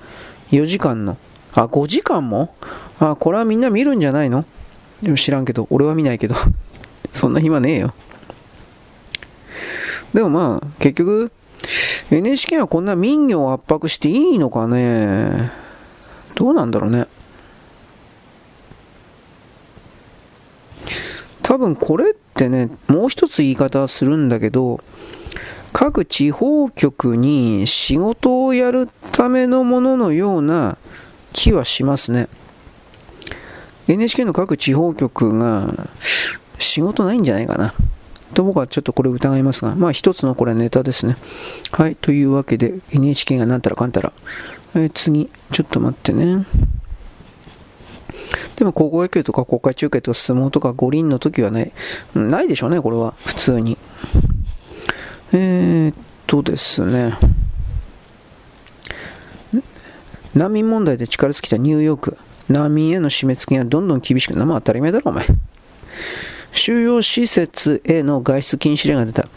[0.52, 1.16] 4時間の。
[1.52, 2.54] あ、5時間も？
[3.00, 4.44] あ、これはみんな見るんじゃないの？
[5.02, 6.36] でも知らんけど、俺は見ないけど。
[7.12, 7.92] そんな暇ねえよ。
[10.14, 11.32] でもまあ、結局、
[12.12, 15.50] NHK はこんな民業を圧迫していいのかね
[16.34, 17.06] どうなんだろうね。
[21.50, 24.78] 多分これってね、もう一つ言い方するんだけど、
[25.72, 30.78] 各地方局に仕事をやるためのもののような
[31.32, 32.28] 気はしますね。
[33.88, 35.88] NHK の各地方局が
[36.60, 37.74] 仕事ないんじゃないかな。
[38.32, 41.16] と僕はちょっとこれ疑いますが、まあ一つのこれネタですね。
[41.72, 44.12] はい、というわけで NHK がなんたらかんたら。
[44.76, 46.46] え、次、ちょっと待ってね。
[48.56, 51.72] でも高校野球とか国会中継とか相撲とか五輪の時はね、
[52.14, 53.14] ないでしょうね、これは。
[53.24, 53.78] 普通に。
[55.32, 55.94] えー、っ
[56.26, 57.16] とですね。
[60.34, 62.16] 難民問題で力尽きたニューヨーク。
[62.48, 65.26] 難民への締め付けがどんどん厳しくな、まあ当たり前だろ、お前。
[66.52, 69.28] 収容施設への外出禁止令が出た。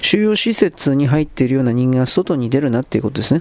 [0.00, 3.40] 収容施設に入っているような人間が外に出るなっていうことですね。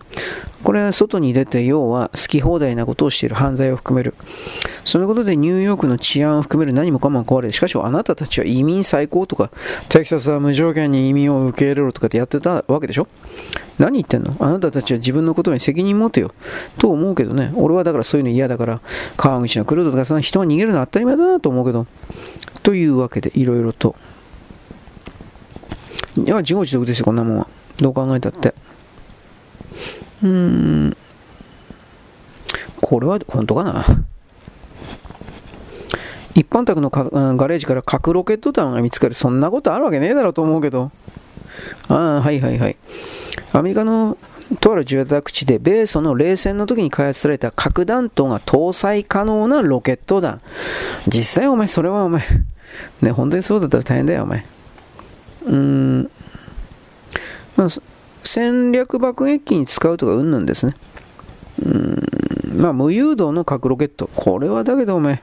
[0.64, 4.14] これは外に出て、要は好き放題なことをしている犯罪を含める。
[4.86, 7.52] そのことでニューヨークの治安を含める何もかも壊れる。
[7.52, 9.52] しかしあなたたちは移民最高とか、
[9.90, 13.08] テキサスは無条件に移民を受け入れろとかってやってたわけでしょ？
[13.78, 14.38] 何言ってんの？
[14.40, 16.32] あなたたちは自分のことに責任持てよ。
[16.78, 17.52] と思うけどね。
[17.56, 18.82] 俺はだからそういうの嫌だから、
[19.18, 21.86] 川口の来るとかその人が逃げるのは当たり前だなと思うけど。
[22.62, 23.96] というわけで、いろいろと。
[26.18, 27.48] いや、自業自得ですよ、こんなもんは。
[27.78, 28.54] どう考えたって。
[30.22, 30.98] うーん。
[32.82, 33.84] これは本当かな
[36.36, 39.16] 一般宅のガレージから核ロケット弾が見つかる。
[39.16, 40.92] そんなことあるわけねえだろうと思うけど。
[41.88, 42.78] ああ、はいはいはい。
[43.54, 44.18] アメリカの
[44.60, 50.42] とある住宅地で米ソの冷戦の時に開発された核弾頭が搭載可能なロケット弾。
[51.08, 52.24] 実際お前、それはお前、
[53.02, 54.46] ね、本当にそうだったら大変だよ、お前。
[55.46, 56.12] うん。
[57.56, 57.68] まあ、
[58.24, 60.76] 戦略爆撃機に使うとかうんぬんですね。
[61.64, 62.04] うん。
[62.56, 64.10] まあ、無誘導の核ロケット。
[64.16, 65.22] これはだけどおめ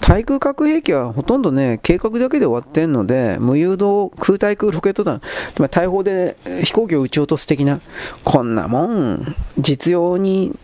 [0.00, 5.22] 対空核兵器はほとんどね、計画だけで終わってんので、無誘導空対空ロケット弾、
[5.58, 7.80] ま大砲で飛行機を撃ち落とす的な、
[8.24, 10.58] こんなもん、実用に、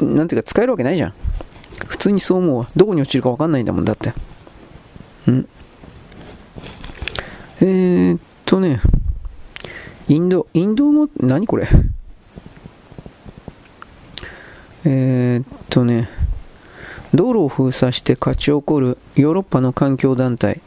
[0.00, 1.12] なんていうか使えるわけないじゃん。
[1.86, 2.68] 普通にそう思うわ。
[2.74, 4.14] どこに落ちるかわかんないんだもんだって。
[5.26, 5.48] うん。
[7.60, 8.80] えー、っとね、
[10.08, 11.68] インド、インドの、何これ？
[14.84, 16.08] えー、っとね、
[17.12, 20.62] 道路を封鎖して勝ち起こるヨーロッパの環境団体、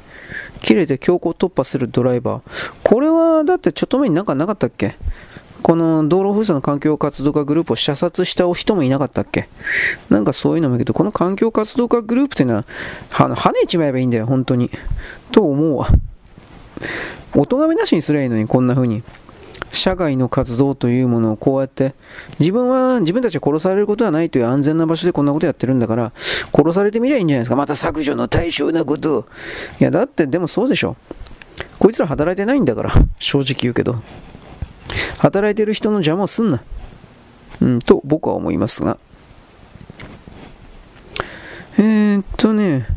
[0.62, 2.42] 切れて強行突破するドライバー。
[2.84, 4.98] これはだってちょっと前になんかなかったっけ？
[5.62, 9.48] この道路封鎖の環境活動家グループを射殺した人もいなかったっけ？
[10.10, 12.66] なんかそういうのもいいけど、この環境活動家グループっていうのは、
[13.18, 14.70] あの跳ねちまえばいいんだよ、本当に。
[15.32, 15.88] と思うわ。
[17.36, 19.04] お咎めなしにすりゃいいのに、こんな風に。
[19.74, 21.94] 社外の活動というものをこうやって
[22.40, 26.12] 自分は自分たちは殺されることはないという安全な場所でこんなことやってるんだから
[26.54, 27.56] 殺されてみりゃいいんじゃないですか。
[27.56, 29.28] また削除の対象なこと。
[29.80, 30.98] いやだってでもそうでしょ。
[31.80, 32.92] こいつら働いてないんだから。
[33.20, 34.02] 正直言うけど。
[35.20, 36.62] 働いてる人の邪魔をすんな。
[37.62, 38.98] うんと僕は思いますが。
[41.78, 42.88] えー、っとね。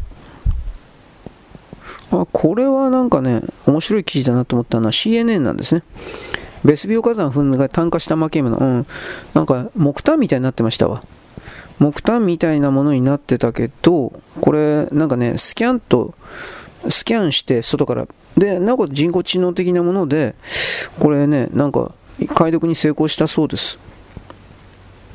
[2.20, 5.82] あこれはなんかね面白い記事だなと思ったのは CNN なんですね。
[6.64, 8.86] ベスビオ火山噴が炭化した負け物、うん、
[9.34, 11.02] なんか木炭みたいになってましたわ。
[11.78, 16.14] 木炭みたいなものになってたけど、これ、なんかね、スキャンと、
[16.88, 18.06] スキャンして外から、
[18.36, 20.34] で、なおかつ人工知能的なもので、
[21.00, 21.92] これね、なんか、
[22.34, 23.78] 解読に成功したそうです。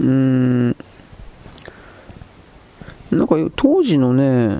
[0.01, 0.75] うーん、
[3.12, 4.60] なんか当時のね、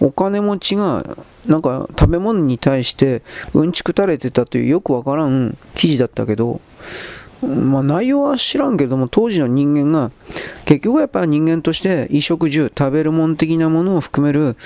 [0.00, 1.04] お金持ちが
[1.46, 3.22] なんか食べ物に対して
[3.54, 6.60] うんちくたれてたというよくわからん記事だったけど、
[7.42, 10.10] まあ、内容は知らんけども当時の人間が
[10.64, 14.56] 結局やっぱり人間として衣食住食べるもん的なものを含める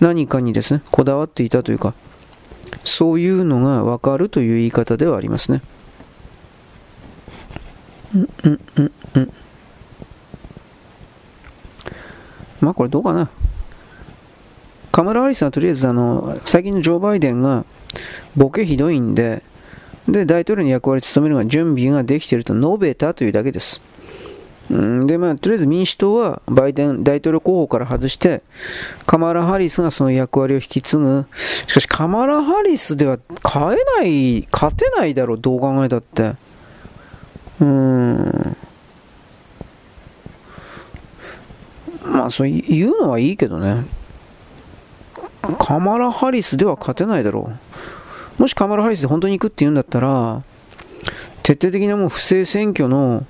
[0.00, 1.94] 何かにですねこだわっていたというか
[2.82, 5.62] そういうのがわかるという言い方ではありますね。
[8.14, 9.32] うんうんうんうん。
[12.64, 13.30] まあこれどうかな。
[14.90, 17.64] カマラ・ハリスはとりあえずあの最近のジョー・バイデンが
[18.36, 19.42] ボケひどいんで
[20.08, 23.82] で大統領の役割を務めるのが準備ができていると述べたというだけです。
[24.70, 28.42] でまあ、とりあえず民主党はバイデン大統領候補から外して
[29.04, 31.26] カマラ・ハリスがその役割を引き継ぐ。
[31.66, 36.34] しかしカマラ・ハリスでは変えない勝てないだろうどう考えたって。
[37.60, 38.56] うん。
[42.04, 43.84] まあそう言うのはいいけどね
[45.58, 47.52] カマラ・ハリスでは勝てないだろ
[48.38, 48.42] う。
[48.42, 50.42] もしカマラ・ハリスで本当に行くって言うんだったら、
[51.42, 53.26] 徹底的なもう不正選挙の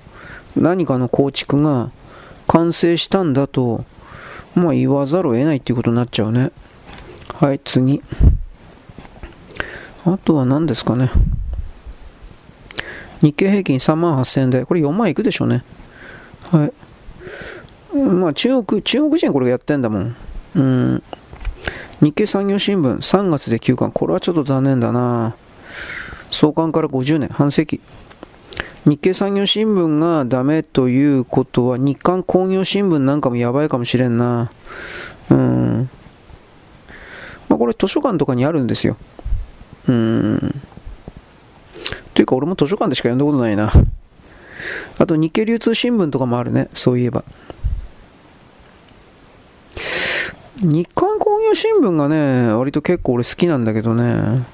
[0.57, 1.91] 何かの構築が
[2.47, 3.85] 完成したんだと、
[4.55, 6.53] まあ言わざるを得ないっていうことになっちゃうね。
[7.35, 8.03] はい、次。
[10.07, 11.11] あとは何ですかね。
[13.20, 15.64] 日経平均3万8000円で、これ4万いくでしょうね。
[16.51, 16.72] はい。
[17.95, 20.17] まあ中国、中国人これやってんだもん。
[20.57, 21.03] うん。
[22.01, 23.93] 日経産業新聞3月で休刊。
[23.93, 25.37] これはちょっと残念だな。
[26.31, 27.81] 創刊から50年、半世紀。
[28.85, 34.51] 日経産業新聞がダメということは日刊工業新聞なんかもやばいかもしれんな。
[35.31, 35.89] うん。
[37.49, 38.97] まあこれ図書館とかにあるんですよ。
[39.89, 40.61] うん。
[42.13, 43.73] というか俺も図書館でしか読んだことないな。
[44.99, 46.69] あと日経流通新聞とかもあるね。
[46.73, 47.25] そういえば。
[50.65, 54.47] 日刊工業新聞がね、割と結構俺好きなんだけどね。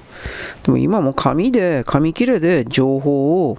[0.63, 3.57] でも今も紙で、紙切れで情報を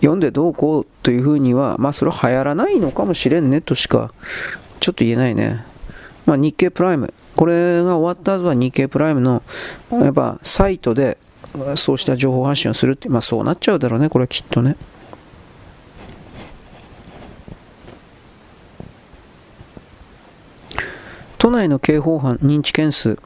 [0.00, 4.12] 読んでどうこうというふうには、まあそれは流行らないのかもしれんねとしか、
[4.78, 5.64] ちょっと言えないね。
[6.24, 7.12] まあ日経プライム。
[7.34, 9.42] これが終わった後は日経プライムの、
[9.90, 11.18] やっぱサイトで
[11.74, 14.76] そうした情報発信をするって、まあそうなっちゃうだろうね、これはきっとね。
[21.40, 23.18] 都内の刑法犯認知件数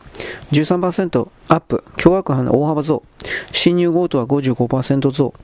[0.52, 3.02] 13%アップ、凶悪犯の大幅増、
[3.50, 5.34] 侵入強盗は55%増、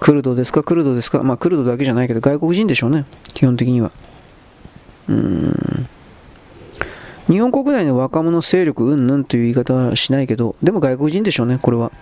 [0.00, 3.04] クルドですか、クルドですか、まあクルドだけじゃないけど外国人でしょうね、
[3.34, 3.92] 基本的には。
[5.08, 5.88] うん。
[7.28, 11.92] 日本国内の若者勢力うんぬんという言い方はしないけど、でも外国人でしょうね、これは。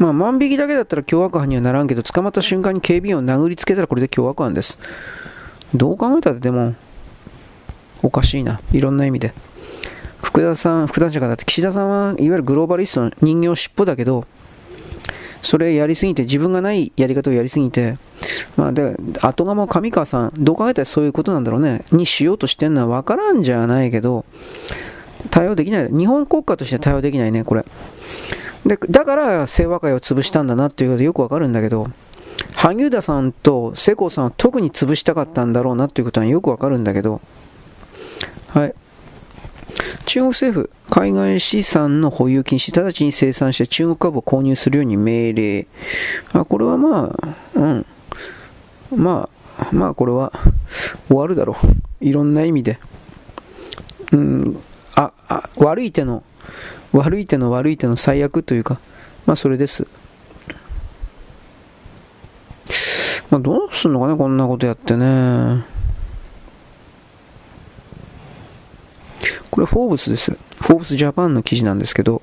[0.00, 4.78] まあ、万引きだけだったら凶悪犯にはならんけど、捕まった瞬間に警備員を殴りつけたらこれで凶悪犯です。
[5.74, 6.74] どう考えたらでも、
[8.02, 8.62] おかしいな。
[8.72, 9.34] いろんな意味で。
[10.22, 14.24] 福田さん、福田じゃだって岸田さんはいわゆるグローバリストの人形尻尾だけど、
[15.42, 17.98] それやりすぎて、自分がないやり方をやりすぎて、
[18.56, 24.24] まあ、で、後釜上川さん、どう考えたらそういうことなんだろうね、にしようとしてるのは分からんじゃないけど、
[25.30, 25.88] 対応できない。
[25.90, 27.66] 日本国家として対応できないね、これ。
[28.66, 31.88] で、だから清和会を潰したんだなっていうことでよくわかるんだけど、
[32.56, 37.20] 萩生田さんと世耕さんを特に潰したかったんだろうなっていうことはよくわかるんだけど、
[38.48, 38.74] はい。
[40.04, 45.66] 中国政府、海外資産の保有禁止、直ちに生産して中国株を購入するように命令。
[46.32, 47.86] あ、これはまあ、うん。
[48.96, 50.32] まあ、まあこれは
[51.08, 51.56] 終わるだろ
[52.00, 52.04] う。
[52.04, 52.78] いろんな意味で。
[54.12, 54.60] うん、
[54.96, 56.24] あ、あ、悪い手の、
[56.92, 58.80] 悪い手の悪い手の最悪というか、
[59.26, 59.86] まあそれです。
[63.30, 65.64] まあどうすんのかね、こんなことやってね。
[69.50, 70.32] これフォーブスです。
[70.32, 72.22] フォーブスジャパンの記事なんですけど、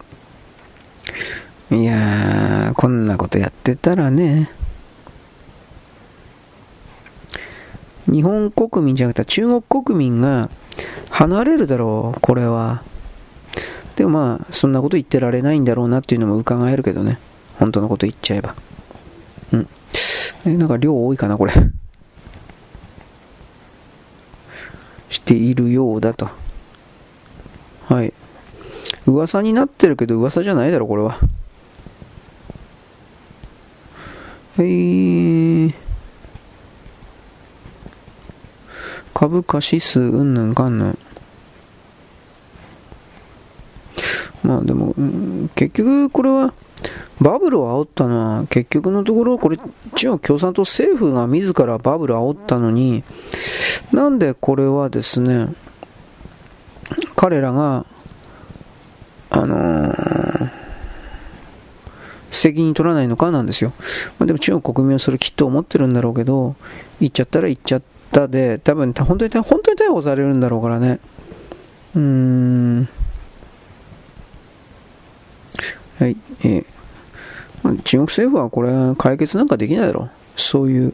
[1.72, 4.50] いやー、こんなことやってたらね、
[8.06, 10.50] 日本国民じゃなくて中国国民が
[11.10, 12.84] 離れるだろう、これは。
[13.98, 17.18] でもまあ、そんなこと言ってられないんだろうなっていうのも伺えるけどね。
[17.58, 18.56] 本当のこと言っちゃえば。
[19.52, 19.68] うん。
[20.46, 21.54] え、なんか量多いかな、これ。
[25.10, 26.30] しているようだと。
[27.88, 28.14] はい。
[29.08, 31.18] 噂になってるけど噂じゃないだろ、これは。
[34.58, 35.74] はい。
[39.16, 41.00] 株価指数、うんぬんかんぬん。
[44.48, 44.96] まあでも、
[45.56, 46.54] 結局これは、
[47.20, 49.60] バブルを煽ったのは、結局のところ、これ、
[49.96, 53.04] 中国共産党政府が自らバブルを煽ったのに、
[53.92, 55.54] なんでこれはですね、
[57.18, 57.86] 彼らが、
[59.32, 60.50] あのー、
[62.32, 63.74] 責任取らないのかなんですよ。
[64.18, 66.56] まあ、でも中国国民はそれきっと思ってるんだろうけど、
[67.02, 67.82] 言っちゃったら言っちゃっ
[68.14, 71.02] たで、多分本当に、本当に逮捕されるんだろうからね。
[71.96, 72.88] うーん。
[76.00, 80.10] はい、えー、中国政府はこれ解決なんかできないだろう。
[80.40, 80.94] そういう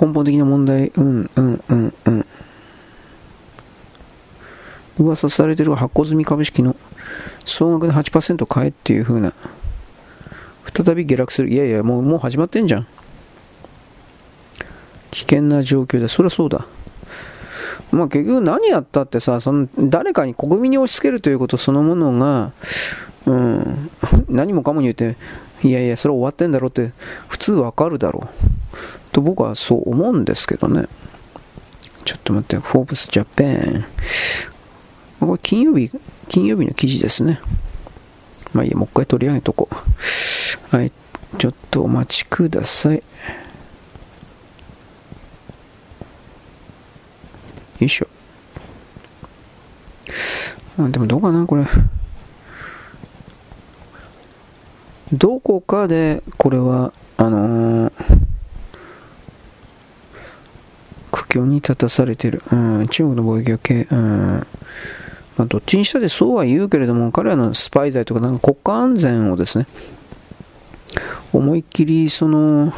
[0.00, 2.26] 根本的な問題、うんうんうんうん。
[4.98, 6.76] 噂されてる発行済み株式の
[7.44, 9.32] 総額で8%買えっていう風な。
[10.74, 11.50] 再び下落する。
[11.50, 12.86] いやいや、もうもう始まってんじゃん。
[15.12, 16.08] 危険な状況だ。
[16.08, 16.66] そりゃそうだ。
[17.92, 22.52] まあ結局何やったってさ、その誰かに国民に押し付けるということそのものが、
[23.26, 23.90] うん、
[24.28, 25.16] 何もかもに言って、
[25.62, 26.92] いやいや、それ終わってんだろうって
[27.28, 28.28] 普通わかるだろう。
[29.12, 30.86] と僕はそう思うんですけどね。
[32.04, 33.84] ちょっと待って、フォーブスジャパン。
[35.20, 35.90] これ金曜日、
[36.28, 37.40] 金曜日の記事ですね。
[38.52, 40.76] まあいいや、もう一回取り上げとこう。
[40.76, 40.92] はい、
[41.38, 43.02] ちょっとお待ちください。
[47.84, 48.08] いしょ。
[50.78, 51.64] あでもどうかな、これ。
[55.12, 57.92] どこかで、これは、あのー、
[61.12, 62.42] 苦境に立たされてる。
[62.50, 64.46] うん、中国の貿易をけ、うん、
[65.36, 69.66] まあ、どっちにしたってそうは言うけれども、彼らのスパイ罪とか、なんか国家安全をですね、
[71.32, 72.72] 思いっきり、その、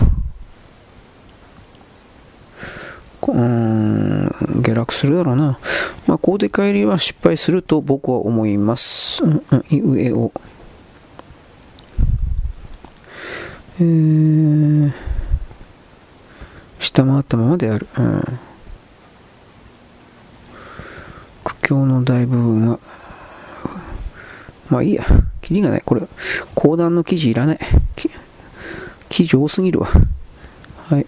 [3.32, 4.30] うん、
[4.62, 5.58] 下落するだろうな。
[6.06, 9.24] まあ、公的帰りは失敗すると僕は思います。
[9.24, 10.32] うん、上を。
[13.78, 14.92] えー、
[16.78, 17.86] 下回ったままである。
[17.98, 18.22] うん。
[21.44, 22.78] 苦境の大部分は、
[24.70, 25.04] まあいいや。
[25.42, 25.82] キリがない。
[25.84, 26.02] これ、
[26.56, 27.58] 講談の記事いらない。
[29.08, 29.88] 記事多すぎるわ。
[30.88, 31.06] はい。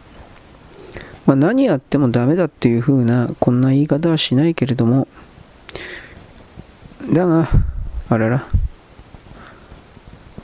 [1.28, 5.06] まあ、何やってもダメだっていう風な、こんな言い方はしないけれども、
[7.12, 7.46] だが、
[8.08, 8.48] あらら、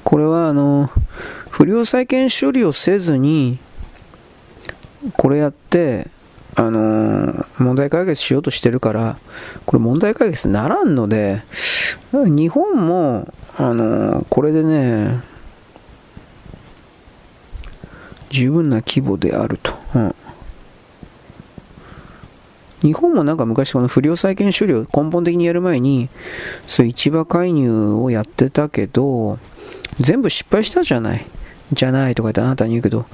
[0.05, 0.91] これはあの、
[1.49, 3.59] 不良債権処理をせずに、
[5.17, 6.07] これやって、
[6.55, 9.17] あの問題解決しようとしてるから、
[9.65, 11.45] これ問題解決ならんので、
[12.13, 15.23] 日本も、あのこれでね、
[18.29, 19.73] 十分な規模であると。
[19.95, 20.15] うん
[22.85, 26.11] 日本もなんか昔この不良債権処理を根本的にやる前に、
[26.67, 29.39] そういう市場介入をやってたけど、
[29.99, 31.25] 全部失敗したじゃない。
[31.73, 33.07] じゃないとか言ってあなたに言うけど、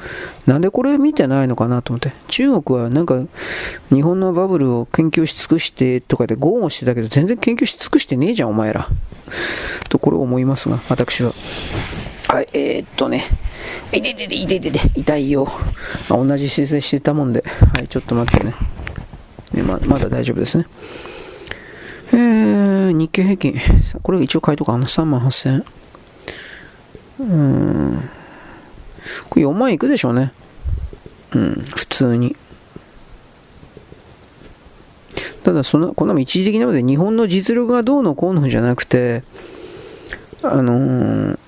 [0.45, 2.13] なんでこれ見てないのかなと思って。
[2.27, 3.23] 中国はなんか
[3.91, 8.89] 日本のバブルを研究し尽くしてとかで豪語してたけど、全然研究し尽くしてねえじゃん、お前ら。
[9.89, 11.33] と、これを思いますが、私は。
[12.27, 13.25] はい、えー、っとね。
[13.93, 15.49] いててて、いててて、痛いよ。
[16.09, 17.45] 同じ姿勢してたもんで。
[17.75, 18.55] はい、ちょっと待ってね。
[19.53, 20.67] ねままだ大丈夫ですね。
[22.13, 23.55] えー、日経平均。
[24.03, 24.87] これ一応書いとかな。
[24.87, 25.65] 3万8000。
[27.21, 28.11] うん。
[29.29, 30.33] これ4万いくでしょうね。
[31.33, 32.37] うん、普通に。
[35.45, 39.23] ただその、こんなも一時的なので、日本の実力がどうのこうのじゃなくて、
[40.43, 41.39] あのー、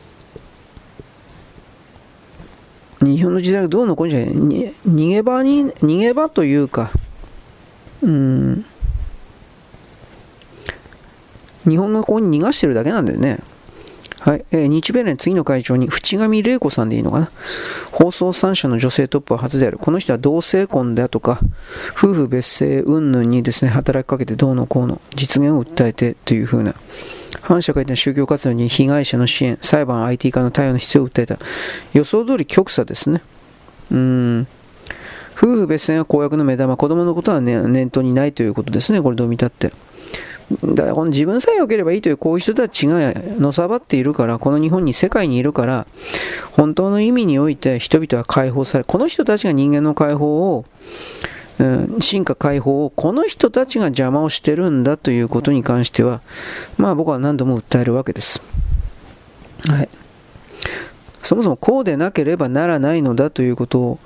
[3.00, 6.92] 日本の時代がどうのこうじゃない、逃げ場に、逃げ場というか、
[8.02, 8.64] うん、
[11.64, 13.38] 日本の子に逃がしてるだけなんだよね。
[14.22, 17.32] はい、えー、日米連次の会長に淵上玲子さんでいいのかな
[17.90, 19.78] 放送3社の女性トップは初である。
[19.78, 21.40] この人は同性婚だとか、
[21.90, 26.76] 夫婦別姓云々にですね、働きかけてどうのこうの実現を訴えてというふうな、
[27.40, 31.38] 反社会的な宗教活動に被害者の支援、裁判 IT 化の対応の必要を訴えた。
[31.92, 33.22] 予想通り極左ですね。
[33.90, 34.46] うん。
[35.42, 39.02] 夫婦別姓が公約の目玉、子供のことは、ね、念頭にないということですね。
[39.02, 39.72] これどう見たって。
[40.64, 45.86] だからこの自分さえ良ければいいというこういう人たちがのさばっているから、この日本に世界にいるから、
[46.52, 50.64] 本当の意味において人々は解放され、この人たちが人間の解放を、
[51.58, 56.20] うん、進化解放をこの人たちが邪魔をしてるんだということに関しては、
[56.76, 58.42] まあ僕は何度も訴えるわけです。
[59.68, 59.88] はい。
[61.22, 63.98] そもそもこうでなければならないのだということを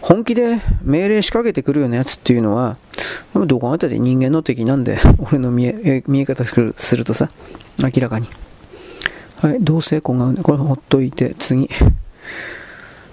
[0.00, 2.76] 本気で命令仕掛けてくるようなやつっていうのは
[3.34, 7.30] どう考えたって人間の敵なんで 俺の見え見え方するとさ
[7.82, 8.28] 明らかに。
[9.40, 11.68] はい同性婚がこれほっといて次。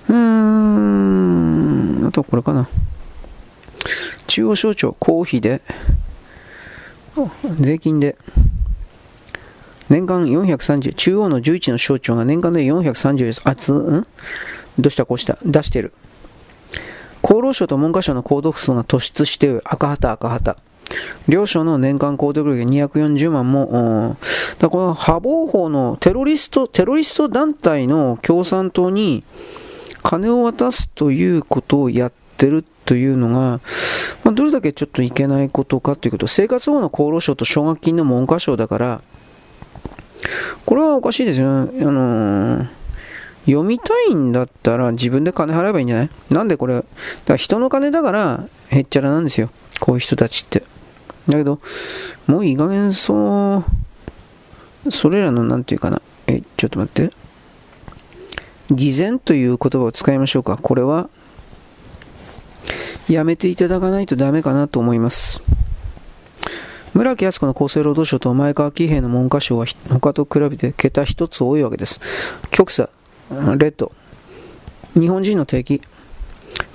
[0.07, 2.69] うーんあとこれかな。
[4.27, 5.61] 中央省庁公費で
[7.59, 8.15] 税金で
[9.91, 14.07] 年間430、中央の11の省庁が年間で430、あつ、うん？
[14.79, 15.05] どうした？
[15.05, 15.91] こうした、出してる。
[17.21, 19.61] 厚労省と文科省の購読数が突出してる。
[19.65, 20.55] 赤旗赤旗。
[21.27, 24.15] 両省の年間購読量240万も、
[24.59, 29.25] だこの破防法のテロリスト、テロリスト団体の共産党に
[30.03, 33.59] 金を渡すということをやってるというのが、
[34.23, 39.01] まあ、どれだけちょっといけないことかということ、生活保護の厚労省と奨学金の文科省だから、
[40.65, 41.85] これはおかしいですよね。
[41.85, 42.67] あのー、
[43.45, 46.09] 読みたいんだったら自分で金払えばいいんじゃない？
[46.29, 46.87] なんでこれ、だか
[47.27, 49.49] ら人の金だからへっちゃらなんですよ。
[49.79, 50.63] こういう人たちって。
[51.27, 51.59] だけど、
[52.27, 53.63] もういい加減そ
[54.85, 56.01] う、それらの、なんていうかな。
[56.27, 57.11] え、ちょっと待って。
[58.71, 60.57] 偽善という言葉を使いましょうか。
[60.57, 61.09] これは、
[63.09, 65.43] やめていただかないとダメかなと思います。
[66.93, 72.01] 村木靖子の厚生労働省と前川喜平の文科省は他と比べて桁一つ多いわけです。
[72.51, 72.89] 極左、
[73.29, 73.91] レッド、
[74.93, 75.81] 日本人の敵、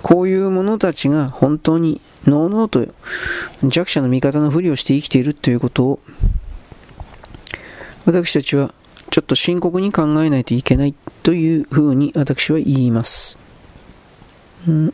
[0.02, 2.86] こういう者たちが本当にのうのうと
[3.62, 6.00] 弱者の味方のふりをして生きているということを
[8.04, 8.72] 私たちは
[9.10, 13.38] ちょっと深刻に考えないといけないというふうに私は言います。
[14.70, 14.92] ん、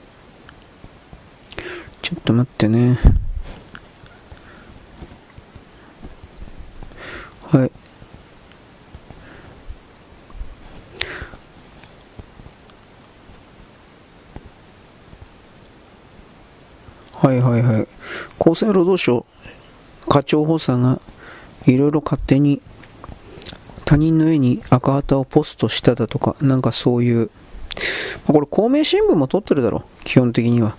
[2.02, 2.98] ちょっと待ってね。
[7.52, 7.70] はい。
[17.14, 17.88] はいはいはい。
[18.40, 19.26] 厚生労働省
[20.08, 20.98] 課長補佐が
[21.66, 22.62] いろいろ勝手に
[23.84, 27.30] 他人の絵に赤旗をポストしただとか、なんかそういう、
[28.26, 30.74] これ公明新聞も撮ってるだろ、基本的には。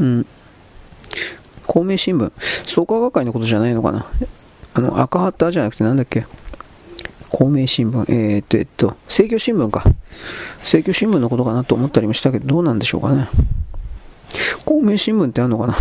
[0.00, 0.26] うん。
[1.68, 2.32] 公明新聞、
[2.66, 4.06] 創価学会のことじゃないのかな。
[4.74, 6.26] あの、赤旗じゃなくてなんだっけ？
[7.30, 9.84] 公明新聞、えー、っと、えっと、政教新聞か。
[10.58, 13.28] 政教新聞のことかなと思ったりもしたけど、どうなんでしょうかね。
[14.64, 15.74] 公明新聞ってあるのかな？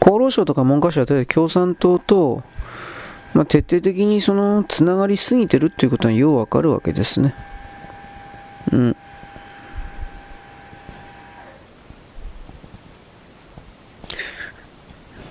[0.00, 2.42] 厚労省とか文科省は共産党と、
[3.34, 7.34] まあ、徹底的にそのつながりすぎてるっていうことはようわかるわけですね。
[8.72, 8.96] うん。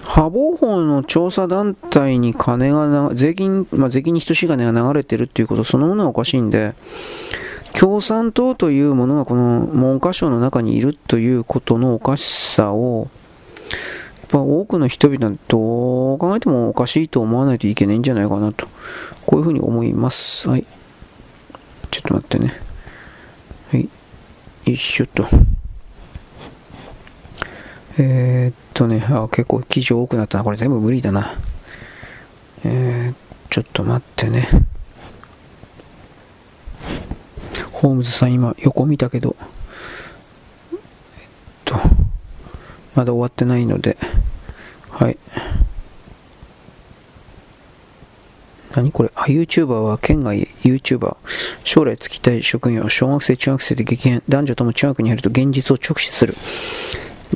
[0.07, 6.75] 破防法の調査団体に金が税金、まあ、税金に等しい金が流れてるっていうことそのものはおかしいんで、
[7.77, 13.09] 共産党というものがこの文科省の中にいるということのおかしさを、
[13.69, 18.67] やっぱ多くの人々はどう考えてもおかしいと思わないといけないんじゃないかなと、
[19.25, 20.47] こういうふうに思います。
[20.47, 20.65] はい。
[21.91, 22.53] ちょっと待ってね。
[23.71, 23.81] はい。
[23.81, 23.89] よ
[24.65, 25.27] いしょっと。
[27.99, 30.43] えー、っとね、あ、結構記事多くなったな。
[30.43, 31.33] これ全部無理だな。
[32.63, 33.15] えー、
[33.49, 34.47] ちょっと待ってね。
[37.71, 39.35] ホームズさん今横見たけど、
[40.71, 40.79] えっ
[41.65, 41.75] と、
[42.95, 43.97] まだ終わってないので、
[44.89, 45.17] はい。
[48.75, 49.11] 何これ？
[49.15, 51.17] あ、YouTuber は県外 YouTuber。
[51.63, 52.87] 将来つきたい職業。
[52.89, 54.23] 小学生、中学生で激変。
[54.29, 56.35] 男女とも中学に入ると現実を直視する。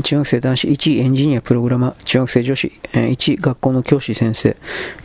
[0.04, 4.56] 中学生男子1位エンジニアプログラマー、中学生女子1位学校の教師先生、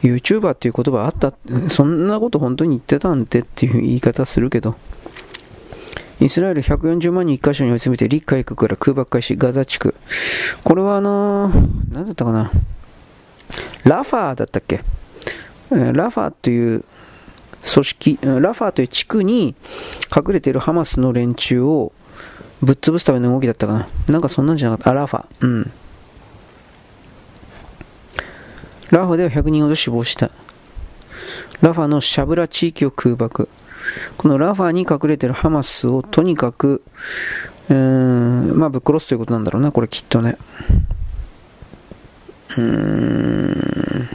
[0.03, 1.33] YouTuber っていう言葉あった、
[1.69, 4.77] そんなこと本当に言ってたんでっていう言い方するけど、
[6.21, 9.95] イスラエル140万人1箇所に追い詰めて陸海空から空爆開始、ガザ地区。
[10.65, 12.51] これはあのー、何だったかな。
[13.85, 14.83] ラファーだったっけ。
[15.71, 16.85] ラファーという
[17.75, 19.55] 組織、ラファーという地区に
[20.15, 21.93] 隠れているハマスの連中を
[22.63, 23.89] ぶっ潰すための動きだったかな。
[24.09, 24.91] なんかそんなんじゃなかった。
[24.91, 25.27] あ、ラファ。
[25.41, 25.71] うん。
[28.91, 30.31] ラファでは100人ほど死亡した。
[31.61, 33.49] ラファのシャブラ地域を空爆。
[34.17, 36.83] このラファに隠れてるハマスをとにかく、
[37.69, 37.75] うー
[38.55, 40.37] ん、まあぶっ殺すということなんだろうな、これきっとね。
[42.51, 44.09] うーん。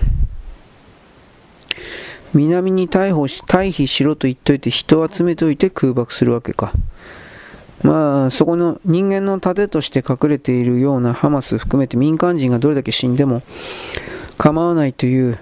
[2.33, 6.71] 南に逮捕し、退避しろと言っといて人を集めておいて空爆するわけか。
[7.83, 13.41] まあ、そこの人間の盾として隠れているようなハマス含めて民間人がどれだけ死んでも
[14.37, 15.39] 構わないという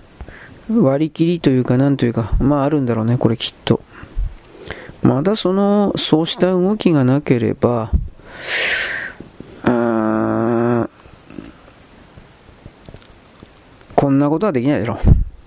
[0.70, 3.82] 割り切りというかなんというか、まああるんだろうね、これきっと。
[5.02, 7.92] まだその、そうした動きがなければ、
[13.96, 15.00] こんなことはできないだろう。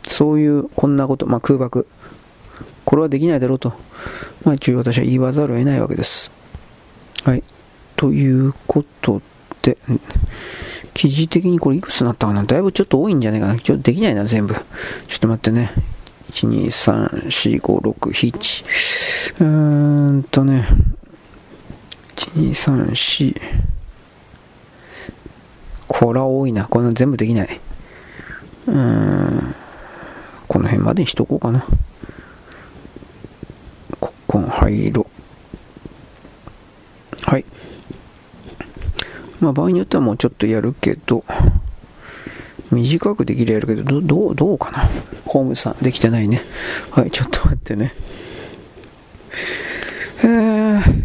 [0.08, 1.86] そういう、こんなこと、まあ空爆。
[2.84, 3.72] これはできないだろうと、
[4.44, 6.32] まあ一応私は言わざるを得ないわけです。
[7.24, 7.42] はい。
[7.96, 9.22] ということ
[9.62, 9.76] で、
[10.92, 12.42] 記事的にこれいくつになったかな？
[12.44, 13.56] だいぶちょっと多いんじゃないかな。
[13.58, 14.54] ちょっとできないな、全部。
[14.54, 14.62] ちょっ
[15.20, 15.70] と待ってね。
[16.32, 18.64] 1、2、3、4、5、6、7。
[19.38, 20.66] うーんとね。
[22.16, 23.40] 1、2、3、4。
[25.86, 26.64] これは多いな。
[26.64, 27.60] こんな全部できない。
[28.66, 29.54] うーん。
[30.48, 31.64] この辺までにしとこうかな。
[34.00, 35.06] ここ、灰色。
[37.22, 37.44] はい。
[39.40, 41.24] まあ場合によってはもうちょっとやるけど、
[42.70, 44.88] 短くできるやるけど、どどう、どうかな。
[45.26, 46.42] ホームさん、できてないね。
[46.90, 47.94] はい、ちょっと待ってね。
[50.24, 51.02] えー、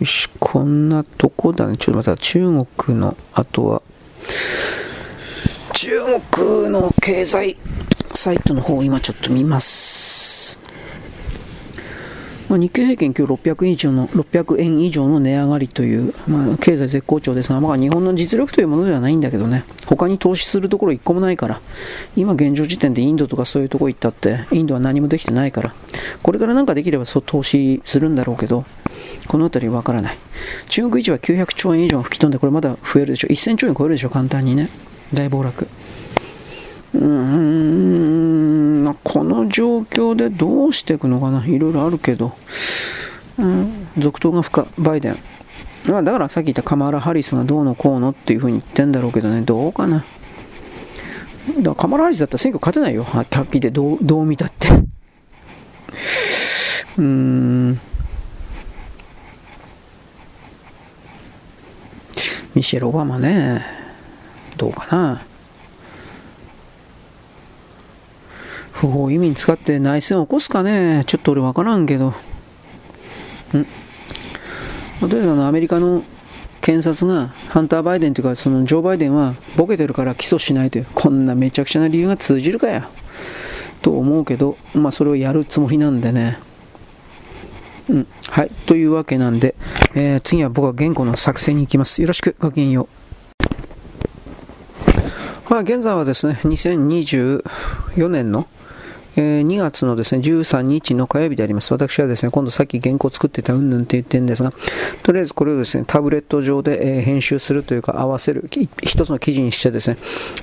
[0.00, 1.76] よし、こんなとこだね。
[1.76, 2.40] ちょっとまた中
[2.76, 3.82] 国の、あとは、
[5.74, 5.90] 中
[6.30, 7.56] 国の経済
[8.14, 10.61] サイトの方を今ちょっと見ます。
[12.52, 21.62] まあ、日経平均今日600円以上の600円以上の値上がりという、まあ、経済絶好調ですが、まあ、日本の実力というものではないんだけどね、他に投資するところ一個もないから、
[22.14, 25.74] 今現状時点でインドとかそういうところ行ったって、インドは何もできてないから、
[26.22, 28.66] これから何かできればそう投資するんだろうけど、
[29.28, 30.18] この辺りわからない。
[30.68, 33.28] 中国維持は900兆円以上吹き飛んで、これまだ増えるでしょ。
[33.28, 34.68] 1000兆円超えるでしょ、簡単にね。
[35.14, 35.68] 大暴落。
[36.94, 37.00] うー
[38.90, 42.32] ん、この状況でどうしていくのかな、いろいろあるけど、
[43.38, 45.18] うん、続投が不可、バイデン。
[45.84, 50.04] だからさっき言ったカマラ・ハリスがどうのこうのっていうふうに言ってんだろうけどね、どうかな。
[51.48, 54.68] だからカマラ・ハリスだったら選挙勝てないよ、はっきりでどうどう見たって。
[54.68, 57.80] うーん。
[62.54, 63.64] ミシェル・オバマね、
[64.58, 65.22] どうかな。
[68.72, 71.04] 不法移民使って内戦を起こすかね。
[71.06, 72.08] ちょっと俺分からんけど。
[72.08, 72.14] ん。
[75.00, 76.04] とりあえずあのアメリカの
[76.60, 80.86] 検察がハンター・バイデンというかそのジョー・バイデンはボケてるから起訴しないという。
[80.94, 82.88] こんなめちゃくちゃな理由が通じるかや。
[83.82, 86.38] と思うけどまあそれをやるつもりなんでね。
[87.88, 88.06] うん。
[88.30, 88.50] はい。
[88.66, 89.54] というわけなんで、
[89.94, 92.00] えー、次は僕は原稿の作成に行きます。
[92.00, 93.02] よろしくごきげんよう。
[95.50, 98.48] まあ現在はですね2024年の
[99.16, 101.72] えー、2月のですね、13日の火曜日であります。
[101.72, 104.52] 私はですね、今度さっき原稿作ってたうんぬんって言ってるんですが、
[105.02, 108.48] とりあえずこれをですね、タブレット上で、えー、編集するというか合わせる、
[108.82, 109.98] 一つの記事にしてですね、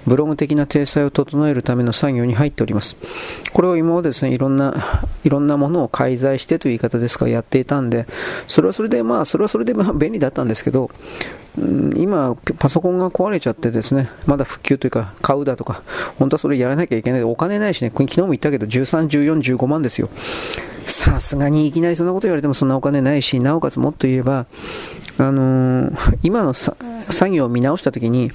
[0.05, 2.97] ブログ的な体裁を整えるための作業に入っております。
[3.53, 8.05] これを今までですね、いろんな、いろんなものを介在してという言い方ですから、やっていたんで、
[8.47, 10.91] それはそれで、まあ、それはそれで便利だったんですけど、
[11.95, 15.81] 今、パソコンが壊れちゃってですね、まだ復旧というか、買うだとか、
[16.17, 17.23] 本当はそれやらなきゃいけない。
[17.23, 20.09] お金ないしね、昨日も言ったけど、13、14、15万ですよ。
[20.85, 24.45] さすがにいきなりそんなこと言われてもそんなお金ないし、なおかつもっと言えば、
[25.17, 26.75] あのー、今の作
[27.29, 28.31] 業を見直したときに、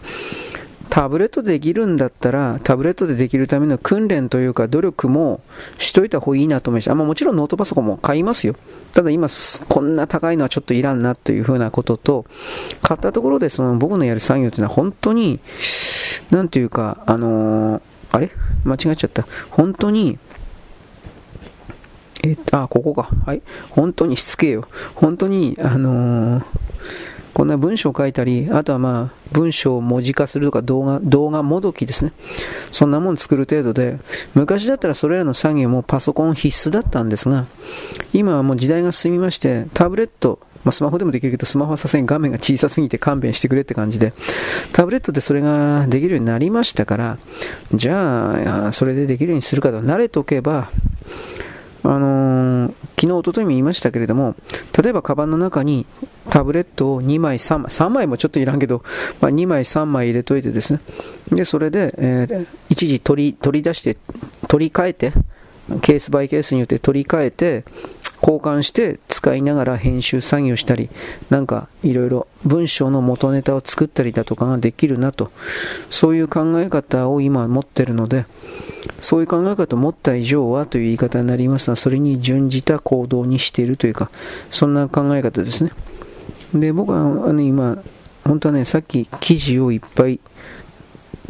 [0.94, 5.40] タブレットでできるんだったら、タブレットでできるための訓練というか努力も
[5.76, 6.94] しといた方がいいなと思いました。
[6.94, 8.54] まあ、もちろんノートパソコンも買いますよ。
[8.92, 9.26] ただ今、
[9.68, 12.26] こんな高いのはちょっといらんなというふうなことと、
[12.80, 15.40] 買ったところでその僕のやる作業というのは本当に、
[16.30, 18.30] なんというか、あのー、あれ？
[18.62, 19.26] 間違っちゃった。
[19.50, 20.16] 本当に、
[22.22, 23.10] えっと、あ、ここか。
[23.26, 23.42] はい。
[23.70, 24.68] 本当にしつけよ。
[24.94, 26.44] 本当に、あのー
[27.34, 32.12] こんな文章を書いたり、あとはまあ、文章を文字化するとか動画、動画もどきですね。
[32.70, 33.98] そんなもん作る程度で、
[34.34, 37.46] 昔だったらそれらの作業もパソコン必須だったんですが、
[38.12, 44.14] 今はもう時代が進みまして、タブレット、まあ、スマホでもできるけど、スマホはさすがに画面が小さすぎて勘弁してくれって感じで、
[44.72, 47.18] タブレットでそれができるようになりましたから、
[47.74, 50.70] じゃあ、それでできるようにするかと慣れておけば、
[51.82, 54.36] あのー、昨日、おとといも言いましたけれども、
[54.80, 55.84] 例えばカバンの中に
[56.30, 58.82] タブレットを2枚、3枚、3枚もちょっといらんけど、
[59.20, 60.80] まあ、2枚、3枚入れといてですね、
[61.30, 63.96] で、それで、えー、一時取り、取り出して、
[64.48, 65.12] 取り替えて、
[65.80, 67.64] ケースバイケースによって取り替えて、
[68.24, 70.88] 交換して使いながら編集作業したり、
[71.28, 75.30] なんかいろいろ文章の元ネタを作ったりだとかができるなと、
[75.90, 78.24] そういう考え方を今持ってるので、
[79.02, 84.10] そういう考え方を持った以上はという言い方になりますが、それに準じた行動にしているというか、
[84.50, 85.72] そんな考え方ですね。
[86.54, 87.78] で、僕は、ね、今、
[88.24, 90.20] 本当はね、さっき記事をいっぱい、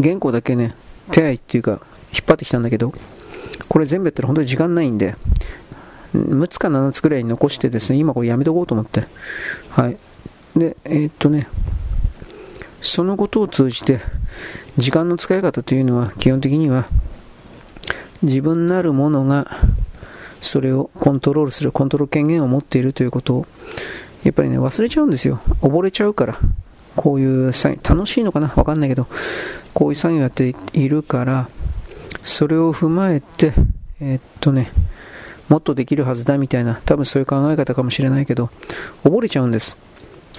[0.03, 0.75] 原稿だけね、
[1.11, 1.81] 手合いっていうか、
[2.13, 2.93] 引っ張ってきたんだけど、
[3.69, 5.17] これ全部やったら本当に時間ないんで、
[6.15, 9.05] 6つか7つくらいに残してですね、今これやめとこうと思って。
[9.71, 9.97] はい。
[10.57, 11.49] で、えー、っとね、
[12.81, 14.01] そのことを通じて、
[14.77, 16.87] 時間の使い方というのは基本的には、
[18.23, 19.49] 自分なるものが、
[20.41, 23.47] それをコントロールする、コントロール権限を持っているということを、
[24.25, 25.41] やっぱりね、忘れちゃうんですよ。
[25.61, 26.39] 溺れちゃうから。
[26.97, 28.53] こういう作業、楽しいのかな？
[28.57, 29.07] わかんないけど、
[29.75, 31.49] こういう作業やっているから、
[32.23, 33.53] それを踏まえて、
[34.01, 34.71] えー、っとね、
[35.49, 38.51] もっとできるはずだみたいな、多分そういう考え方かもしれないけど、
[39.03, 39.77] 溺れちゃうんです。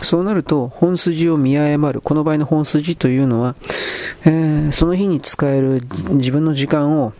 [0.02, 2.02] そうなると、本筋を見誤る。
[2.02, 3.56] この場合の本筋というのは、
[4.26, 5.82] えー、その日に使える
[6.12, 7.14] 自分の時間を、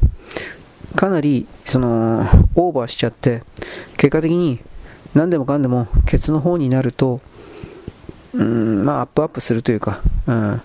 [0.96, 3.44] かなり、その、オーバーしちゃって、
[3.98, 4.60] 結果的に、
[5.16, 7.22] 何でもかんでも、ケツの方になると、
[8.34, 10.34] うん、まあ、アップアップするというか、うん。
[10.34, 10.62] ま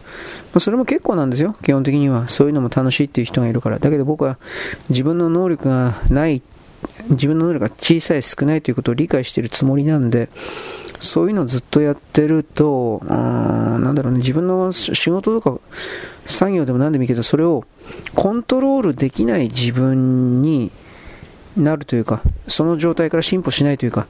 [0.54, 2.28] あ、それも結構なんですよ、基本的には。
[2.28, 3.78] そういうのも楽しいっていう人がいるから。
[3.78, 4.38] だけど僕は、
[4.90, 6.42] 自分の能力がない
[7.10, 10.28] 自分の能力が小さい少ないということを理解しているつもりなんで、
[11.00, 15.60] そういうのをずっとやってると、うんなんだろうね、自分の仕事とか
[16.26, 17.64] 作業でも何でもいいけど、それを
[18.14, 20.70] コントロールできない自分に
[21.56, 24.06] なるというか、その状態から進歩しないというか、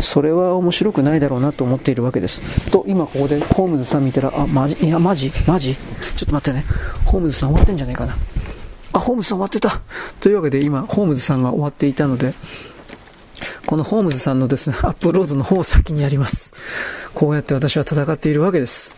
[0.00, 2.42] それは面白くないだろうなと思っているわけです。
[2.70, 4.76] と、今ここでホームズさん見たら、あ、マジ？
[4.80, 5.32] いや、マジ？
[5.46, 5.76] マジ？
[6.16, 6.64] ちょっと待ってね。
[7.04, 8.16] ホームズさん終わってんじゃないかな。
[8.92, 9.80] あ、ホームズさん終わってた
[10.20, 12.34] というわけで今、ホームズさんが終わっていたので、
[13.66, 16.52] このホームズさんのですね、アップロードの方を先にやります。
[17.14, 18.96] こうやって私は戦っているわけです。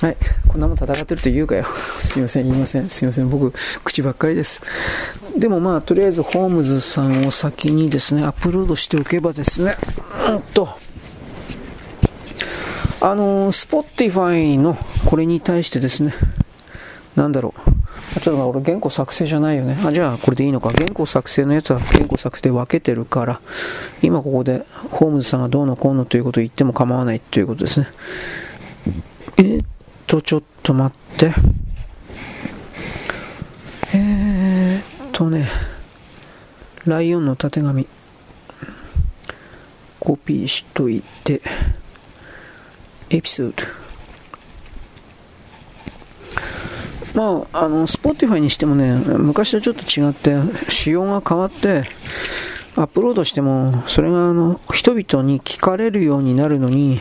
[0.00, 0.16] はい。
[0.48, 1.66] こんなもん戦ってると言うかよ。
[2.10, 2.88] すいません、言いません。
[2.88, 3.28] すいません。
[3.28, 3.52] 僕、
[3.84, 4.60] 口ばっかりです。
[5.36, 9.76] でもまあ、とりあえずホームズさんを先にですね、アップロードしておけばですね、
[10.28, 10.68] うんと、
[13.02, 16.14] あのー、スポティファイのこれに対してですね、
[17.14, 18.20] なんだろう。
[18.20, 19.78] ちょっと俺原稿作成じゃないよね。
[19.84, 20.70] あ、じゃあこれでいいのか。
[20.70, 23.40] 原稿作成のやつは原稿作成で分けてるから、
[24.02, 27.86] 今ここでホームズさんがどうのこうのということを言っても構わないということですね。
[29.42, 29.64] え、っ
[30.06, 31.32] と、ちょっと待って。
[33.94, 35.48] えー、っとね、
[36.84, 37.86] ライオンのたてがみ、
[39.98, 41.40] コピーしといて、
[43.08, 43.54] エピソー
[47.14, 47.40] ド。
[47.40, 50.36] まあ、あの、スポティファイにしてもね、昔とちょっと違って、
[50.70, 51.84] 仕様が変わって、
[52.80, 56.98] アップロードしても、それがあの、人々に聞かれるようになるのに、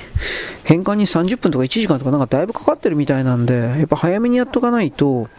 [0.66, 5.30] 変換に30分とか1時間とかなんかだいぶかかってるみたいなんで、やっぱ早めにやっとかないと、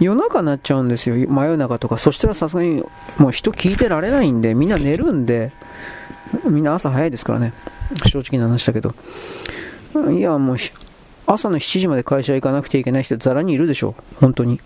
[0.00, 1.96] 夜中になっちゃうんですよ、真夜中とか。
[1.96, 2.82] そしたらさすがに、
[3.18, 5.52] もう人聞いてられないんで、みんな寝るんで、
[6.44, 7.52] みんな朝早いですからね。
[8.06, 8.94] 正直な話だけど。
[10.10, 10.56] いや、もう、
[11.26, 14.60] 朝の7時まで会社行かなくてはいけない人ざらにいるでしょう、本当に。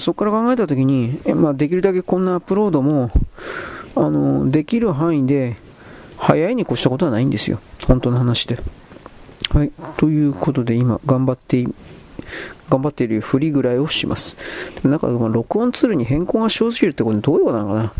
[0.00, 3.10] そこから考えたときに、まあ、できるだけこんなアップロードも、
[3.94, 5.56] あの、できる範囲で、
[6.16, 7.60] 早いに越したことはないんですよ。
[7.86, 8.58] 本当の話で。
[9.50, 9.70] はい。
[9.96, 11.64] ということで、今、頑張って
[12.68, 14.36] 頑張っているふりぐらいをします。
[14.82, 17.92] なんか、録音ツールに変更が生じるってこれどういうことなのか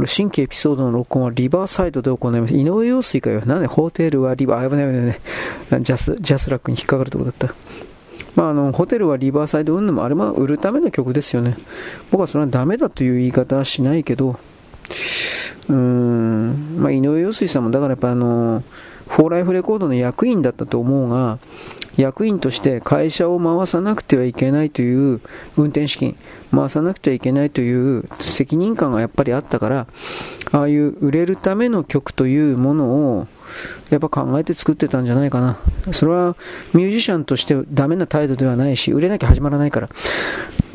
[0.00, 2.54] な新規エピソードの録音はリバーサイドで行います。
[2.54, 3.42] 井上陽水かよ。
[3.44, 5.16] なんでホテルはリバー、あ、危ない危ない
[5.68, 5.82] 危ない。
[5.82, 7.54] ジャス、ジャスラックに引っかかるとこだった。
[8.36, 11.56] まあ、あの、ホテルはリバーサイド運動もあれも売るための曲ですよね。
[12.10, 14.38] 僕はそれはダメだという言い方はしないけど、
[15.68, 18.62] うーん、まあ、井上陽水さんもだからやっぱあの、
[19.08, 21.38] フォーライフレコードの役員だったと思うが、
[21.96, 25.20] 役員として会社を回さなくてはいけないという
[25.56, 26.16] 運転資金、
[26.50, 29.86] 回さなくてはいけないという責任感がやっぱりあったから、
[30.50, 32.86] ああいう売れるための曲というもの
[33.18, 33.28] を
[33.94, 35.58] やっぱ考えて作ってたんじゃないかな。
[35.92, 36.36] それは
[36.72, 39.88] ミュージシャンとしてダメな態度ではないし、売れなきゃ始まらないから。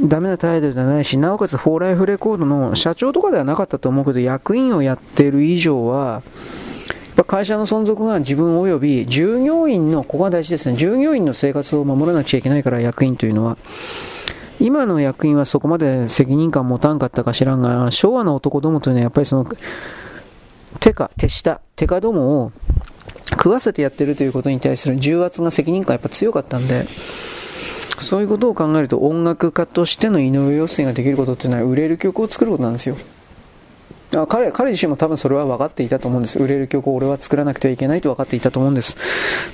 [0.02, 6.24] ダメな態度ではないし、なおかつフォーライフレコードの社長とかではなかったと思うけど、役員をやってる以上は、
[7.28, 13.58] 会社の存続が自分及び従業員の、ここが大事ですね、従業員の生活を守らなくちゃいけないから、役員というのは。
[14.62, 19.48] 今の役員はそこまで責任感持たんかったか知らんが、昭和の男どもというのはやっぱりその、
[20.80, 22.52] 手か、手下、手下どもを
[23.32, 26.88] 食わせてやってるということに対する重圧が責任感やっぱ強かったんで、
[28.00, 32.98] そういうことを考えると音楽家としての井上陽水ができることっていうのは売れる曲を作ることなんですよ。
[34.16, 36.40] あ彼彼自身も多分それは分かっていたと思うんです。
[36.40, 38.98] 売れる曲を俺は作らなくてはいけないと分かっていたと思うんです。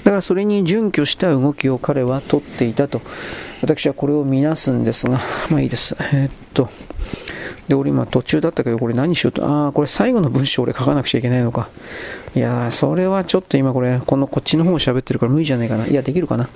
[0.03, 3.01] だからそれに準拠した動きを彼は取っていたと。
[3.61, 5.19] 私はこれを見なすんですが、
[5.49, 5.95] まあいいです。
[6.13, 6.69] えー、っと。
[7.67, 11.69] で、俺今途中だったけど、これ何しようと、ああ、これ最後の文章俺書かなくちゃいけないのか。
[12.35, 15.87] いやー、それはちょっと今これ、このこっちの方を喋ってるから無理じゃないかな。
[15.87, 16.49] いや、できるかな。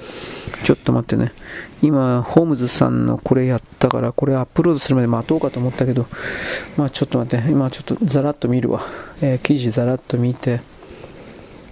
[0.63, 1.31] ちょっと待ってね。
[1.81, 6.05] 今、ホームズさんのこれやったから、これアップロードするまで待とうかと思ったけど、
[6.77, 8.81] まあちょっと待って、今ちょっとザラッと見るわ。
[9.21, 10.61] えー、記事ザラッと見て、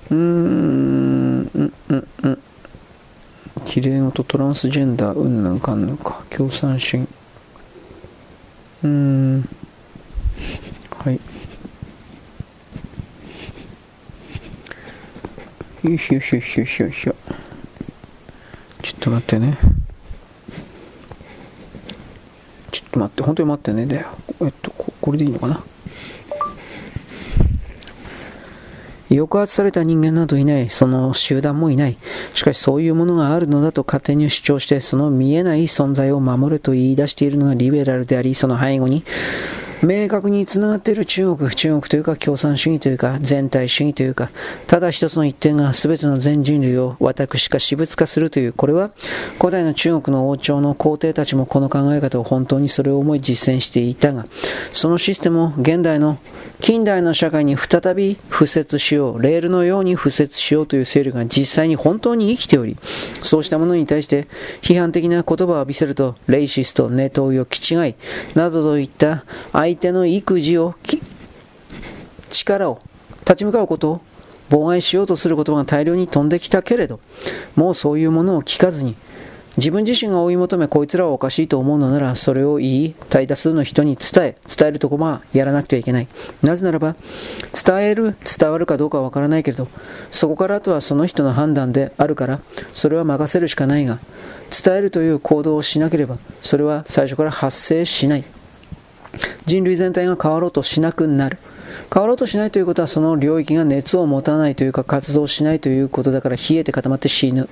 [0.10, 2.40] うーん、うん、うん、うん。
[3.66, 6.22] 綺麗のとトランスジェンダー、うんぬんかんぬんか。
[6.30, 7.08] 共産主義。
[8.84, 9.50] うん。
[10.98, 11.20] はい。
[15.84, 17.16] よいしょよいしょよしよしょ
[18.82, 19.58] ちょっと待ってね。
[22.72, 23.86] ちょっと待って、本当に待ってね。
[23.86, 24.06] で、
[24.42, 25.64] えっと、ここれでいいのかな？
[29.10, 31.98] 抑圧された人間などいない、その集団もいない。
[32.34, 39.04] しかしそういうものがあるのだと勝手に主張して、その見えない存在を守ると言い出しているのがリベラルであり、その背後に
[39.84, 44.32] 明確につながっている中国、中国というか共産主義というか全体主義というか、
[44.66, 48.90] ただ一つの一点が全ての全人類を私か私物化するという、これは
[49.40, 54.26] 古代の中国の王朝の皇帝たちもこの考え方を本当にそれを思い実践していたが、
[54.74, 56.18] そのシステムを現代の
[56.60, 62.76] 近代の社会に再び敷設しよう、レールのように敷設しようという勢力が実際に本当に生きており、
[63.22, 64.28] そうしたものに対して
[64.62, 67.96] 批判的な言葉を浴びせると、レイシスト、ネトウヨ、気違い、
[68.34, 69.24] などといった
[69.54, 70.74] 相手の育児を、
[72.30, 72.82] 力を、
[73.22, 74.02] 立ち向かうことを
[74.50, 77.00] 妨害しようとする言葉が大量に飛んできたけれど、
[77.56, 78.96] もうそういうものを聞かずに、
[79.58, 86.08] 自分自身が追い求めこいつらはおかしいと思うのならそれを言い大多数の人に伝え伝えるとこはやらなくてはいけない
[86.44, 86.96] なぜならば
[87.66, 89.68] 伝える伝わるかどうかはわからないけれど
[90.12, 92.40] そこからあとはその人の判断であるから
[92.72, 93.98] それは任せるしかないが
[94.64, 98.26] 伝えるという行動をしなければそれは最初から発生しない
[99.48, 101.40] 人類全体が変わろうとしなくなる。
[101.94, 107.50] 変わろうとしないということはその領域が熱を持たないというか活動しないということだから冷えて固まって死ぬ。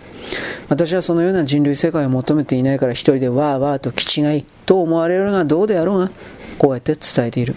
[0.69, 6.11] 私はそのような人類世界を求めていないから一人でわーわーと気違いと思われるがどうであろうが
[6.57, 7.55] こうやって伝えている。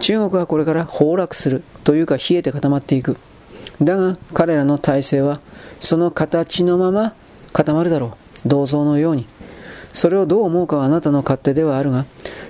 [0.00, 3.16] 中国はこれから崩落するというか冷えて固まっていく。
[3.80, 5.40] だが彼らの体制は
[5.80, 7.14] その形のまま
[7.52, 8.48] 固まるだろう。
[8.48, 9.26] 銅像のように。
[9.92, 12.06] それをどう思うかはあなたの勝手ではあるが、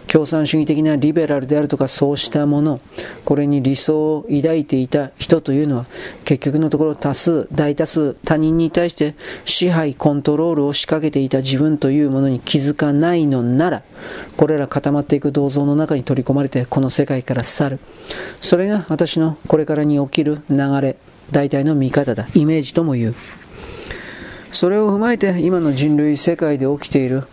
[0.06, 2.81] 共産主義的なリベラルであるとかそうしたもの、
[3.24, 5.86] これに理想を抱いていた人というのは、
[6.24, 9.14] 結局のところ多数、大多数、他人に対して
[9.44, 13.82] 支配、コントロールを仕掛けていた自分というものに気づかないのなら、
[14.36, 17.78] これら固まっていく銅像の中に取り込まれてこの世界から去る。
[18.40, 20.97] それが私のこれからに起きる流れ、
[21.31, 22.28] 大体の見方だ。
[22.35, 23.14] イメージとも言う。
[24.51, 27.24] それを踏まえて今の人類世界で起きている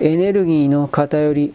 [0.00, 1.54] エネルギーの偏り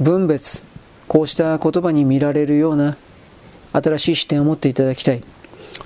[0.00, 0.64] 分別
[1.06, 2.96] こうした言葉に見られるような
[3.72, 5.22] 新しい視点を持っていただきたい。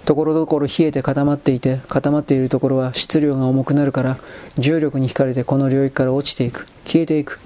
[0.06, 4.16] ところどころ冷えて固まっていて固まっているところは質量が重くなるから
[4.59, 6.66] 重力に惹かれてこの領域から落ちていく。
[6.86, 7.39] 消えていく。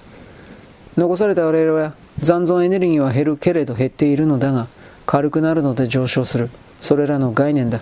[0.96, 4.68] 残された我々は残存エネルギーは減るけれど減っているのだが
[5.06, 6.50] 軽くなるので上昇する。
[6.80, 7.80] それらの概念だ。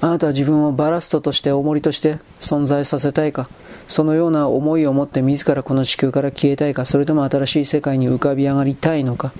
[0.00, 3.48] あなたは自分をバラストとして重りとして存在させたいか？
[3.88, 9.32] そのような思いを持って自らこの地球から消えたいかそれとも新しい世界に浮かび上がりたいのか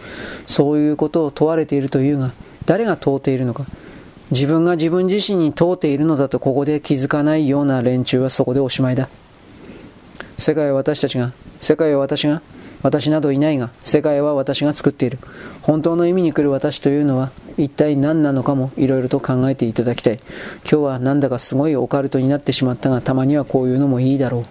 [0.46, 2.32] そういうことを問われているというが
[2.64, 3.64] 誰が問うているのか。
[4.30, 9.08] 自分が自分自身に問うているのだとここで気づかないような連中はそこでおしまいだ。
[10.36, 12.42] 世界は私たちが世界は私が
[12.82, 15.18] 私などいないが世界は私が作っている。
[15.62, 20.20] 本当の意味に来る私というのは一体何なのかもいろいろと考えていただきたい。
[20.62, 24.46] 今日はなんだかすごいオカルトになってしまったがたまにはこういうのもいいだろ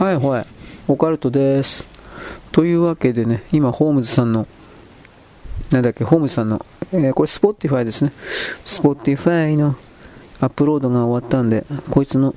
[0.00, 0.04] う。
[0.04, 0.46] はいはい
[0.88, 1.86] オカルトです。
[2.50, 4.46] というわけでね今ホームズさんの
[5.70, 8.12] なんだっけホームズさんの、えー、これスポティファイですね。
[8.64, 9.76] スポティファイの
[10.40, 12.34] アップロードが終わったんでこいつの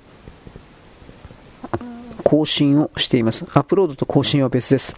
[2.32, 3.44] 更新をしています。
[3.54, 4.96] アップロードと更新は別です。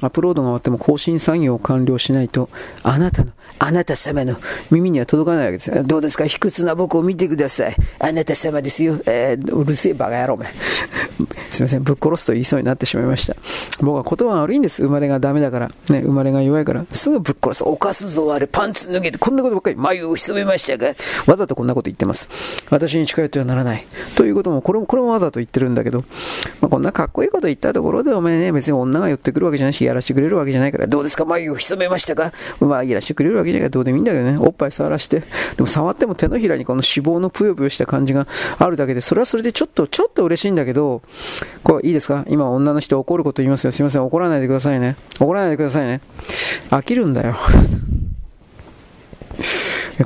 [0.00, 2.48] アップロードが終わっても更新作業を完了しないと、
[2.82, 3.32] あなたの、
[3.62, 4.36] あなた様の
[4.70, 5.84] 耳には届かないわけです。
[5.84, 6.24] どうですか？
[6.26, 7.76] 卑屈な僕を見てください。
[7.98, 9.00] あなた様ですよ。
[9.04, 10.46] えー、うるせえバカ野郎め。
[11.52, 13.36] すいません、ぶっ殺すと言いそうになってしまいました。
[13.80, 14.82] 僕は言葉が悪いんです。
[14.82, 15.68] 生まれがダメだから。
[15.90, 16.86] ね、生まれが弱いから。
[16.92, 17.64] すぐぶっ殺す。
[17.64, 18.46] 犯すぞ、あれ。
[18.46, 20.94] パンツ脱げて、こんなことばっかり眉を潜めましたが、
[21.26, 22.30] わざとこんなこと言ってます。
[22.70, 23.86] 私に近寄ってはならない。
[24.14, 26.04] ということも、これも、これもわざと言ってるんだけど、
[26.62, 32.32] まあ、こんなかっこいいこと言ったところで、お前ね、別に女が寄ってくるわけじゃないし、やらしてくれるわけじゃないから、どうですか、眉を潜めましたか？
[32.60, 35.26] まあ、やらしてくれるわけじゃないから、どうでもいいんだけどね、おっぱい触らして、で
[35.60, 38.26] も触っても手のひらにこの脂肪のぷよぷよした感じが
[38.58, 41.02] あるだけで、それはそれでちょっと、ちょっと嬉しいんだけど、
[41.62, 42.24] これいいですか？
[42.28, 43.72] 今女の人怒ること言いますよ。
[43.72, 44.96] すいません、怒らないでくださいね。
[45.18, 46.00] 怒らないでくださいね。
[46.70, 47.36] 飽きるんだよ。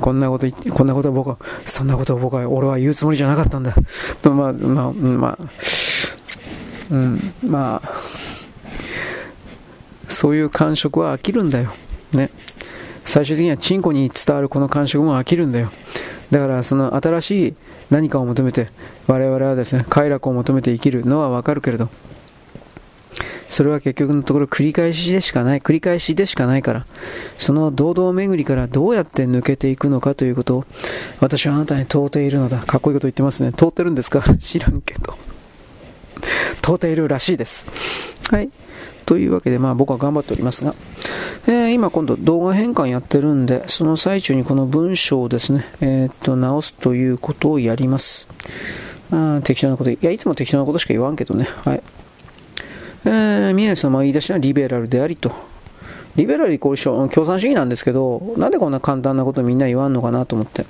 [0.01, 3.75] こんなこと言って、こんなこと僕は、そんなことを僕は、俺は言うつもりじゃなかったんだ。
[4.23, 5.47] と、まあ、まあ、まあ、
[6.91, 7.93] うん、まあ、
[10.09, 11.73] そういう感触は飽きるんだよ。
[12.13, 12.31] ね。
[13.05, 15.71] 最終的にはチンコに伝わるこの感触も飽きるんだよ。
[16.31, 17.55] だからその新しい
[17.91, 18.69] 何かを求めて
[19.07, 21.89] 我々はですね快楽を求めて生きるのはわかるけれど。
[23.47, 26.87] それは結局のところ繰り返しでしかない繰り返しでしかないから。
[27.39, 30.65] その堂々巡りからどうやって抜けていくのかということを
[31.21, 32.59] 私はあなたに問うているのだ。
[32.59, 33.53] かっこいいこと言ってますね。
[33.55, 34.25] 問うてるんですか？
[34.39, 35.17] 知らんけど。
[36.63, 37.67] 問うているらしいです。
[38.31, 38.51] はい。
[39.07, 40.75] というわけで、まあ僕は頑張っておりますが、
[41.47, 48.29] えー、今今度動画変換やってるんで、その最中にこの文章をですね、えー、っと、直すということをやります。
[49.11, 51.49] あ適当なこと、いや、いつも適当なことしか言わんけどね。
[51.65, 51.83] はい。
[53.05, 55.33] えー、宮根さんの言い出しはリベラルでありと。
[56.17, 60.65] リベラルイコール共産主義なんですけど、なんでこんな簡単なことみんな言わんのかなと思って。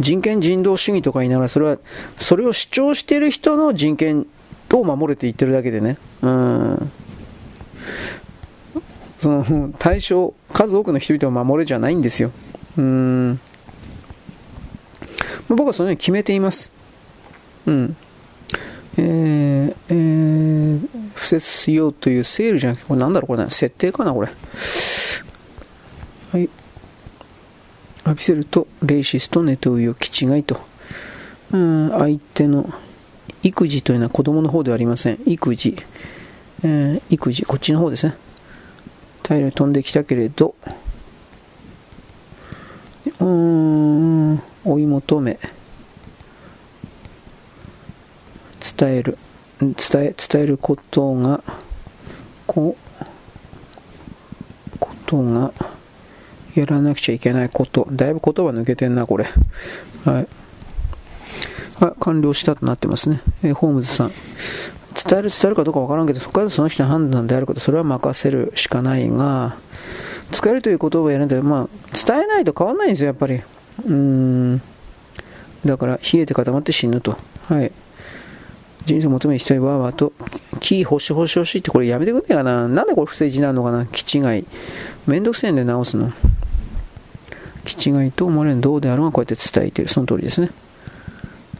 [0.00, 1.78] 人権人道主義とか言いながら、それは、
[2.16, 4.26] それを主張している人の人権
[4.72, 5.98] を守れて言ってるだけでね。
[6.22, 6.92] うん。
[9.18, 12.30] その対象、数多くの人々を守れじゃないんですよ。
[12.76, 13.40] うん。
[15.48, 16.70] 僕はそのように決めています。
[17.66, 17.96] うん。
[18.96, 24.28] えー、えー、不設しようというセールじゃなくて、これなんだろうこれ、ね、設定かなこれ。
[26.32, 26.48] はい。
[28.04, 30.60] アビセルとレイシスとネトウヨキ違いと。
[31.52, 32.68] うん、相手の
[33.42, 35.20] 育児というのは子供の方ではありません。
[35.26, 35.76] 育児。
[36.62, 38.16] えー、育児、こっちの方ですね。
[39.22, 40.54] 大量に飛んできたけれど、
[43.06, 45.38] うーん、追い求め、
[48.78, 49.18] 伝える、
[49.60, 51.42] 伝え、伝えることが、
[52.46, 53.04] こう、
[54.78, 55.52] ことが、
[56.54, 57.88] やらなくちゃいけないこと。
[57.90, 59.26] だいぶ言葉抜けてんな、これ。
[60.04, 60.28] はい。
[61.80, 63.20] はい、完了したとなってますね。
[63.42, 64.12] えー、ホームズさん。
[64.94, 69.56] 伝える、伝えるかどうかわからんけど、そこからその人の判断であること、それは任せるしかないが、
[70.30, 71.68] 使えるということをやるんだけど、まあ、
[72.06, 73.42] 伝えないと変わんないんですよ、やっぱり。
[73.86, 74.62] うん。
[75.64, 77.16] だから、冷えて固まって死ぬと。
[77.48, 77.72] はい。
[78.86, 80.12] 人生を求める人にわーわーと、
[80.60, 82.68] キー欲しい欲しい欲しいってこれやめてくんねえかな。
[82.68, 84.44] なんでこれ不正字なのかな気違い。
[85.06, 86.12] めんどくせえんで直すの。
[87.64, 89.88] 気違いと思われるどうであろうがこうやって伝えてる。
[89.88, 90.50] その通りですね。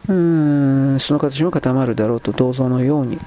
[0.07, 3.19] うんその形も固まるだろうと銅像のように。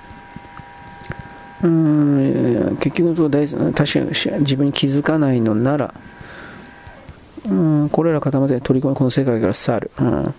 [1.61, 5.93] うん結局のところ確かに自分に気づかないのなら
[7.45, 10.35] うんこれら固まって取り込みこの世界から去る、うん、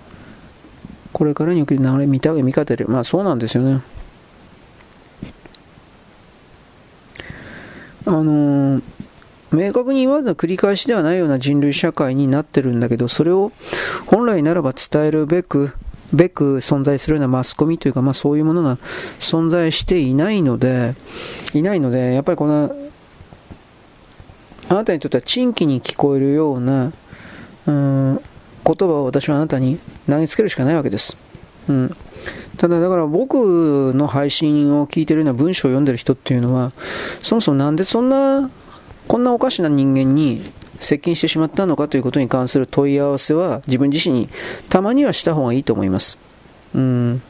[1.11, 3.82] これからにおける流れ見た見方でまあそうなんですよね。
[8.06, 8.82] あのー
[9.52, 13.52] 明確に言われた繰り返しではないような人類社会になってるんだけど、それを
[14.06, 15.74] 本来ならば伝えるべく、
[16.14, 18.77] べく存在するようなマスコミというか、まあ、そういうものが
[19.19, 20.95] 存在していないので、
[21.53, 22.76] いないので、やっぱりこの、
[24.69, 26.91] あなたにとっては珍奇に聞こえるような、
[27.68, 28.22] うん
[28.65, 31.18] 言葉を私はあなたに投げつけるしかないわけです。
[31.68, 31.95] うん、
[32.57, 36.72] ただだから僕の配信を聞いてるような文章を読んでる人っていうのは
[37.22, 38.49] そもそもなんでそんな
[39.07, 44.30] こんなおかしな人間に接近してしまったのかということに関する問い合わせは自分自身に
[44.69, 46.18] たまにはした方がいいと思います。
[46.73, 47.22] うん。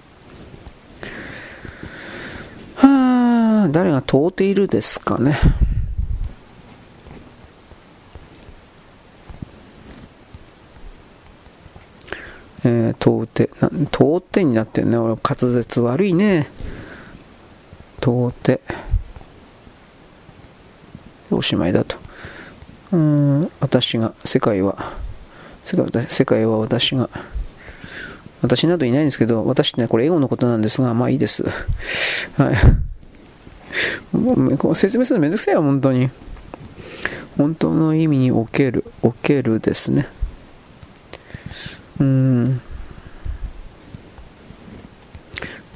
[2.75, 5.37] はあ、誰が通っているですかね。
[12.65, 13.49] えー、通って、
[13.91, 14.97] 通ってになってるね。
[14.97, 16.47] 俺、滑舌悪いね。
[18.01, 18.61] 通って。
[21.31, 22.08] おしまいだと。
[22.91, 24.93] うん、私が、世界は、
[25.63, 27.09] 世界は私が、
[28.41, 31.43] 私などいないんですけど、私ってね、これエゴのことなんですが、まあいいです。
[32.37, 32.51] は
[34.13, 34.17] い。
[34.17, 34.33] も
[34.71, 36.09] う説明するのめんどくさいよ、本当に。
[37.37, 40.07] 本当の意味における、おけるですね。
[41.99, 42.61] うん。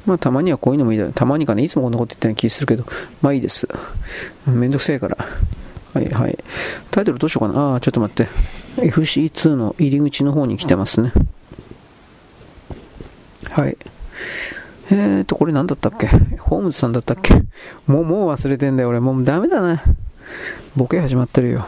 [0.06, 2.84] まあたまにはこういうのもいいだたまにかね、いつもこんなこと言ってる気するけど、
[3.22, 3.68] まあいいです。
[4.46, 5.16] めんどくせえから。
[5.94, 6.36] はいはい。
[6.90, 7.76] タイトルどうしようかな？
[7.76, 8.28] あ、ちょっと待って。
[8.82, 11.12] FC2 の入り口の方に来てますね。
[13.50, 13.76] はい。
[14.90, 16.08] えーと、これ何だったっけ？
[16.38, 17.34] ホームズさんだったっけ？
[17.86, 18.98] もう、もう忘れてんだよ、俺。
[19.00, 19.82] もうダメだな。
[20.76, 21.66] ボケ始まってるよ。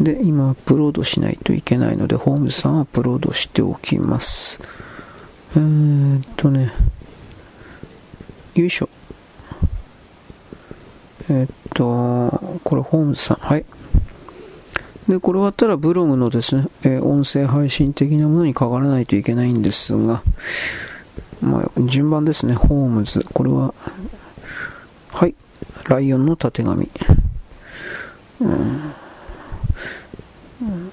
[0.00, 4.60] で、今、アップロードしないといけないので、ホームズさんアップロードしておきます。
[5.54, 6.72] えーっとね、
[8.54, 8.88] よいしょ。
[11.30, 13.36] え、っと、これ、ホームズさん。
[13.38, 13.64] はい。
[15.08, 20.22] で、これ終わったらブログのですね、えー、音声配信的なものにかからないといけないんですが、
[21.40, 23.24] まあ、順番ですね、ホームズ。
[23.32, 23.74] これは、
[25.12, 25.34] はい、
[25.88, 26.90] ライオンのたてがみ。
[28.40, 28.92] うん、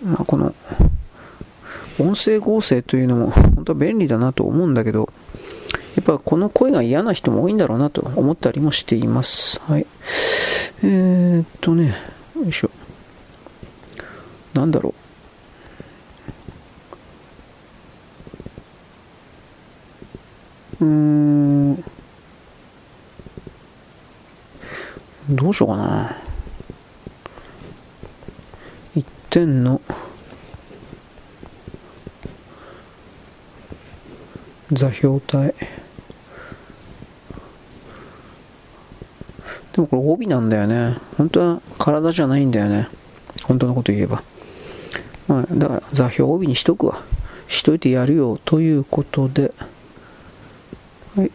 [0.03, 0.53] まあ、この、
[1.97, 5.09] 音声合成というのも本当は便利だなと思うんだけど、
[5.95, 9.61] やっぱこの声が嫌な人も多いんだろうなと思ったりもしています。
[9.61, 9.85] はい。
[10.83, 11.95] えー、っとね、
[12.35, 12.69] よいしょ。
[14.53, 14.93] なんだろ
[20.81, 20.85] う。
[20.85, 21.83] うーん。
[25.29, 26.17] どうしようかな。
[28.95, 29.79] 一点の
[34.73, 35.53] 座標体。
[39.75, 40.97] でもこれ帯なんだよね。
[41.17, 42.87] 本当は体じゃないんだよね。
[43.43, 44.23] 本当のこと言えば。
[45.27, 47.03] まあ、だから座標帯にしとくわ。
[47.49, 49.53] しといてやるよということで、
[51.17, 51.31] はい。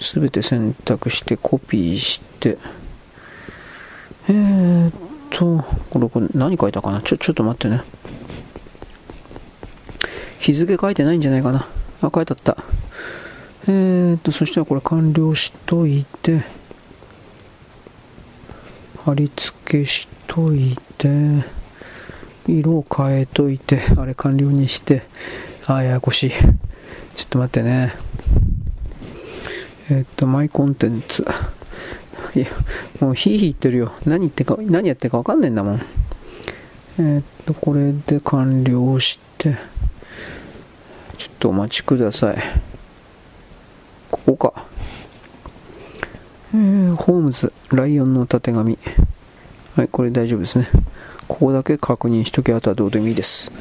[0.00, 2.56] すべて選択してコピーして、
[4.28, 4.92] えーっ
[5.30, 7.00] と、これ、これ何書いたかな？
[7.00, 7.82] ちょ、ちょっと待ってね。
[10.38, 11.66] 日付書いてないんじゃないかな。
[12.00, 12.56] あ、書いてあった。
[13.66, 16.44] えーっと、そしたらこれ完了しといて、
[19.04, 21.08] 貼り付けしといて、
[22.46, 25.02] 色を変えといて、 あれ完了にして、
[25.66, 26.30] あ、ややこしい。
[26.30, 26.44] ちょ
[27.24, 27.94] っと待ってね。
[29.90, 31.26] えっと、マイコンテンツ。
[32.34, 32.46] いや、
[33.00, 33.92] もうヒーヒー言ってるよ。
[34.04, 35.82] 何言ってか、何やってるかわかんないんだもん。
[36.98, 39.56] えっと、これで完了して、
[41.16, 42.36] ちょっとお待ちください。
[44.10, 44.67] ここか。
[46.54, 48.78] えー、ホームズ、ライオンのたてがみ。
[49.76, 50.68] はい、これ大丈夫ですね。
[51.28, 53.52] ここだけ確認しとけ、あとはどうでもいいです。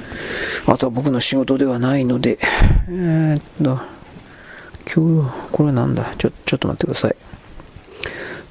[0.65, 2.39] あとは僕の仕事ではないので、
[2.88, 3.80] えー、っと、
[4.89, 6.14] 今日、これなんだ？
[6.18, 7.15] ちょ、ちょっと待ってください。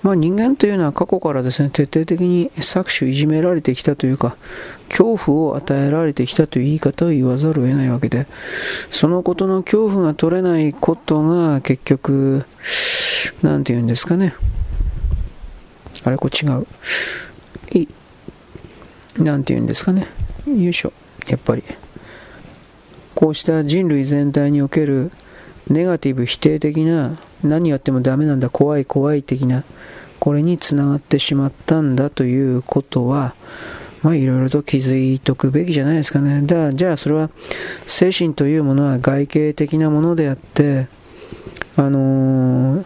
[0.02, 4.36] まあ人間というのは過去からですね、徹底的に搾取いじめられてきたというか、
[4.88, 8.26] 恐怖を与えられてきたという言い方を言わざるを得ないわけで、
[8.90, 12.44] そのことの恐怖が取れないことが結局、
[13.42, 14.34] なんて言うんですかね。
[16.04, 16.66] あれ、これ違う。
[17.72, 17.88] い
[19.22, 20.06] なんて言うんですかね。
[20.46, 20.92] よいしょ。
[21.28, 21.64] やっぱり。
[23.14, 25.10] こうした人類全体における
[25.68, 29.64] ネガティブ否定的な何やってもダメなんだ怖い怖い的な
[30.20, 33.34] これにつながってしまったんだということは
[34.02, 37.30] まあいろいろと気づいとくべきじゃないですかねだじゃあそれは
[37.86, 40.88] 精神というものは外形的なものであって
[41.76, 42.84] あのー、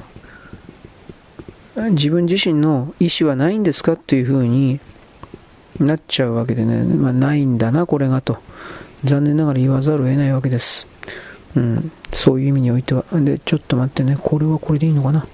[1.89, 4.79] 自分自身の意思はないんですかっていうふうに
[5.79, 8.39] なっちゃうわけでね、まあ、ないんだな、これがと、
[9.03, 10.87] 残念ながら言わざるを得ないわけです。
[11.57, 13.05] うん、そういう意味においては。
[13.13, 15.27] で、ちょっと待ってね、これはこれでいいのかな。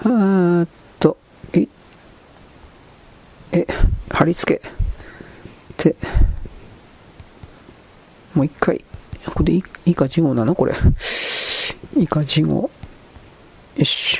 [0.00, 0.68] あーっ
[1.00, 1.16] と、
[1.52, 1.66] え、
[3.52, 3.66] え、
[4.10, 4.62] 貼り付け
[5.76, 5.96] て、
[8.34, 8.84] もう一回、
[9.24, 10.54] これで以下事後なの？
[10.54, 10.74] これ。
[11.96, 12.70] 以下事後。
[13.76, 14.18] よし。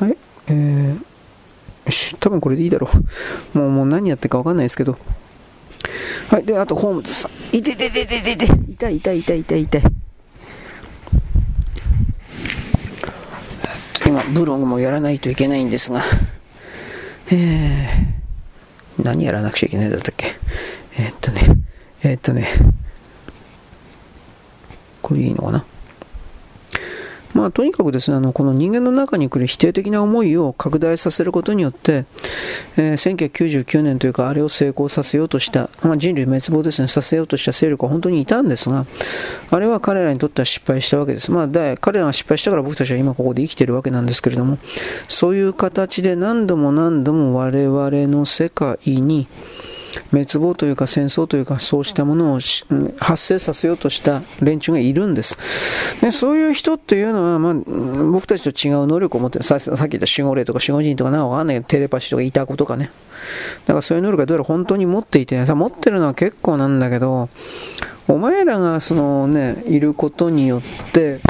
[0.00, 0.16] はい。
[0.46, 2.16] えー、よし。
[2.18, 2.88] 多分これでいいだろ
[3.54, 3.58] う。
[3.58, 4.98] もう、もう何やってるかわかんないですけど。
[6.30, 6.44] はい。
[6.44, 7.56] で、あと、ホームズさん。
[7.56, 8.46] いてててててて。
[8.46, 9.82] 痛い痛い痛い痛い痛い。
[14.06, 16.02] 今、ブログもやらないといけないんですが。
[17.30, 20.28] えー、何やらなくちゃいけないだったっけ？
[20.98, 21.42] えー、っとね。
[22.02, 22.48] えー、っとね。
[25.02, 25.66] これいいのかな？
[27.34, 32.04] まあ、とにかくですね、あの、この人間の中に来る否定的な思いを拡大させることによって、
[32.76, 38.86] えー、1999年というか、あれを成功させようとした、まあ、人類滅亡ですね、させようとした勢力は本当にいたんですが、
[39.50, 41.32] あれは彼らにとっては失敗したわけです。
[41.32, 44.58] まあ、だ彼らが失敗したから僕たちは今ここで生きてるわけなんですけれども、
[45.08, 49.26] そういう形で何度も何度も我々の世界に、
[50.10, 52.40] 滅亡というか戦争というかそうしたものを
[52.98, 55.38] 発生させようとした連中がいるんです。
[56.00, 59.44] でそういう人っていうのは、まあ、僕たちと違う能力を持ってる。
[59.44, 62.90] ささっき言った守護霊とか守護人とかなんかわかんないけど、テレパシーとかいたことかね。
[63.66, 67.28] だからそういう能力がどうやら本当に持っていて、さ持ってるのは結構なんだけど、
[68.08, 70.62] お前らがそのね、いることによっ
[70.92, 71.20] て、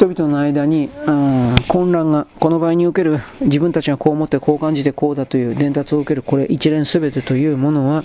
[0.00, 8.04] 人々の間に、うん、混乱が、この場合における自分たちがこう思ってこう感じてこうだという伝達を受ける、これ一連全てというものは、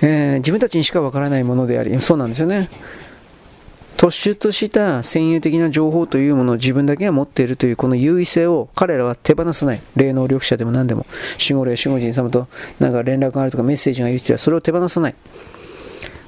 [0.00, 2.70] えー、自分たちにしかわからないものであり、そうなんですよね。
[3.96, 9.82] 突出した先鋭的な情報というものを自分だけが持っているというこの優位性を彼らは手放さない。
[9.96, 12.46] 霊能力者でも何でも、守護霊、守護神様と
[12.78, 15.16] なんか連絡があるとかメッセージが言う人はそれを手放さない。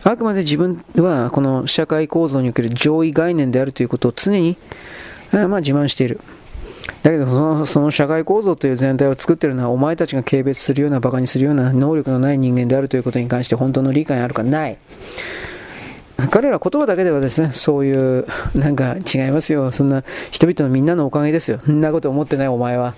[0.04, 4.56] あくまで自分はこの社会構造における上位概念であるということを常に、
[5.32, 6.20] あまあ、自慢している。
[7.02, 14.78] だけどその、その社会構造という全体を作っているのは、お前たちが軽蔑するような、馬鹿にするような能力のない人間であるということに関して本当の理解あるかない。
[16.30, 19.72] 彼ら言葉だけではですね、そういう、なんか違いますよ。
[19.72, 21.60] そんな人々のみんなのおかげですよ。
[21.64, 22.94] そんなこと思ってないお前は。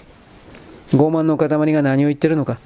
[0.92, 2.58] 傲慢の塊が何を言ってるのか。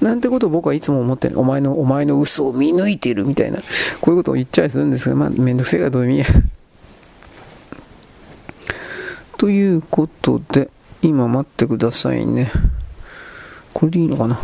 [0.00, 1.38] なんてことを僕はいつも思ってる。
[1.38, 3.58] お前の、お前の嘘を見抜いてるみたいな。
[4.00, 6.26] こういうことを言っちゃいするんですけど、まあ、めんどくせえがどうでもいいや。
[9.36, 10.70] ということで、
[11.02, 12.50] 今待ってくださいね。
[13.74, 14.40] これでいいのかな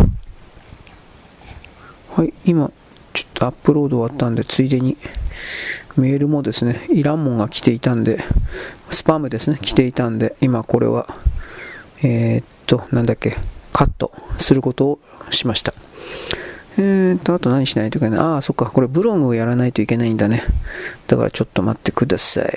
[2.17, 2.71] はい、今、
[3.13, 4.97] ちょっとアップロード終わったんで、ついでに、
[5.97, 8.23] メールもですね、いらんもんが来ていたんで、
[8.91, 11.07] スパムですね、来ていたんで、今これは、
[12.03, 13.37] えー、っと、なんだっけ、
[13.73, 14.99] カットすることを
[15.31, 15.75] しました。
[16.77, 18.19] えーと、あと何しないといけない？
[18.21, 20.43] ああ、そっか、これブログをやらないといけないんだね。
[21.07, 22.49] だからちょっと待ってください。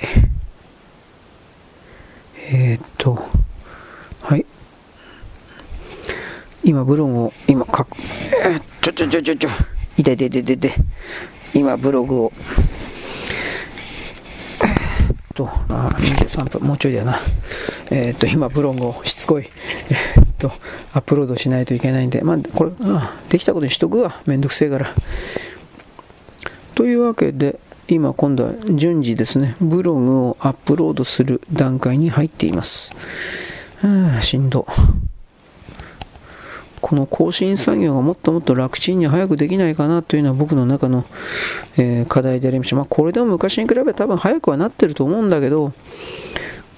[2.49, 3.23] えーと、
[4.21, 4.45] はい。
[6.63, 7.85] 今、ブログを、今、か
[8.43, 9.49] えー、ちょちょちょちょちょ、
[9.97, 10.71] い痛い痛い痛い。
[11.53, 12.33] 今、ブログを、
[15.37, 17.19] と、あ23分、もうちょいだよな。
[17.91, 19.47] えー、っと、今、ブログをしつこい、
[19.89, 20.51] えー、っと、
[20.93, 24.19] アップロードしないといけないんで、まあ、これ、あできたことにしとくわ。
[24.25, 24.95] めんどくせえから。
[26.73, 32.93] というわけで、今、今度は順次ですね、ブログをアップロードする段階に入っています。
[33.83, 34.65] ああ、しんど。
[36.81, 41.05] この更新作業がもっともっと楽ちんに早くできないかなというのは僕の中の、
[41.77, 42.75] えー、課題でありました。
[42.75, 45.73] まあ、これでも昔に比べ多分早くはなってると思うんだけど、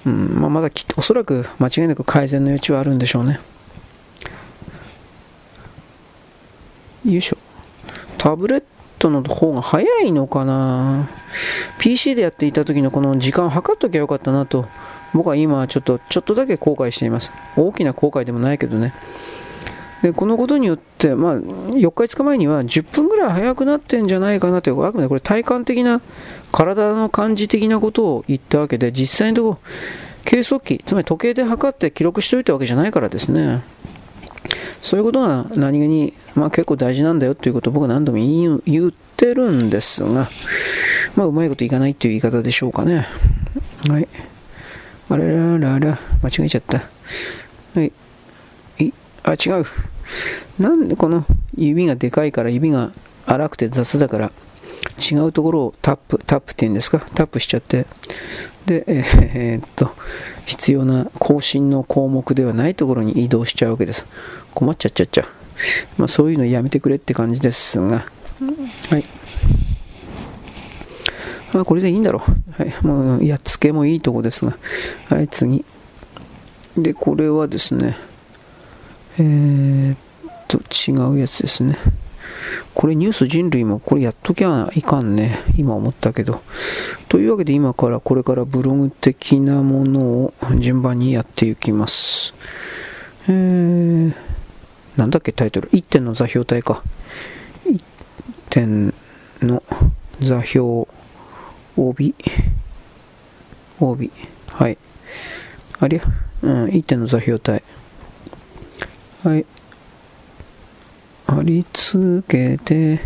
[0.06, 3.40] うんまあ、まだきおそらく間違いなく改善の余地はあるんでしょうね。
[7.04, 7.36] よいしょ。
[8.18, 8.64] タブレッ
[8.98, 11.08] トの方が早いのかな
[11.78, 14.66] ?PC でやっていた時のこの時間を計っときゃよかったなと
[15.12, 17.32] 僕は今ちょっとちょっとだけ後悔しています。
[17.56, 18.94] 大きな後悔でもないけどね。
[20.02, 26.00] でこのことによって、まあ、4日、5日前には10分ぐらい早くなってんじゃないかなという、あくまでこれ体感的な、
[26.52, 29.58] 体の感じ的なことを言ったわけで、実際のところ、
[30.24, 33.62] 計測器、つまり時計で測って記録しておいたわけじゃないからですね。
[34.82, 38.18] そういうことが何気に、まあ、結構大事なんだよということを僕は何度も
[38.64, 40.30] 言ってるんですが、
[41.14, 43.06] まあ、うまいこといかないという言い方でしょうかね。
[43.88, 44.08] はい。
[45.10, 46.88] あれららら、間違えちゃった。
[47.74, 47.92] はい。
[49.24, 49.64] あ、違う。
[50.58, 51.24] なんでこの
[51.56, 52.90] 指がでかいから指が
[53.26, 54.32] 荒くて雑だから
[54.98, 57.00] 違うところをタップ、タップっていうんですか？
[57.14, 57.86] タップしちゃって。
[58.66, 59.92] で、えー、えー、っと、
[60.46, 64.06] 必要な更新の項目ではないところに移動しちゃうわけです。
[64.54, 65.28] 困っちゃっちゃっちゃ。
[65.96, 68.04] まあそういうのやめてくれって感じですが。
[68.90, 69.04] はい。
[71.54, 72.22] あ、これでいいんだろ
[72.58, 72.62] う。
[72.62, 72.86] はい。
[72.86, 74.56] もうやっつけもいいとこですが。
[75.08, 75.64] はい、次。
[76.76, 77.96] で、これはですね。
[79.20, 79.98] えー、っ
[80.48, 81.76] と、違うやつですね。
[82.74, 85.40] これニュース人類もこれやっときゃいかんね。
[85.58, 86.40] 今思ったけど。
[87.08, 92.32] というわけで今からこれからブログ的なものを順番にやっていきます。
[93.28, 94.14] えー、
[94.96, 95.68] なんだっけタイトル。
[95.70, 96.82] 1点の座標体か。
[97.66, 97.82] 1
[98.48, 98.94] 点
[99.42, 99.62] の
[100.22, 100.88] 座標
[101.76, 102.14] 帯。
[103.78, 104.10] 帯。
[104.48, 104.78] はい。
[105.80, 106.02] ありゃ。
[106.42, 107.62] うん、1点の座標体。
[109.22, 109.44] はい。
[111.26, 113.02] 貼り付けて、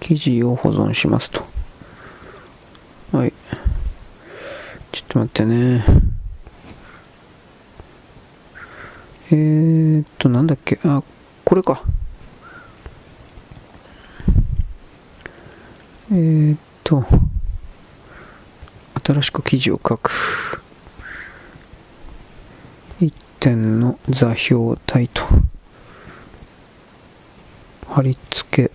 [0.00, 1.44] 記事を保存しますと。
[3.12, 3.32] はい。
[4.90, 5.84] ちょっと待ってね。
[9.30, 10.80] えー、っと、なんだっけ？
[10.84, 11.02] あ、
[11.44, 11.84] これか。
[16.10, 17.04] えー、っと、
[19.04, 20.59] 新しく記事を書く。
[23.40, 25.24] 点の座標体と。
[27.88, 28.70] 貼り付け。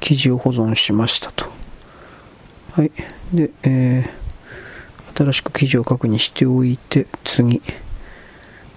[0.00, 1.44] 記事を保存しましたと。
[2.72, 2.90] はい。
[3.34, 7.60] で、えー、新しく記事を確認しておいて次。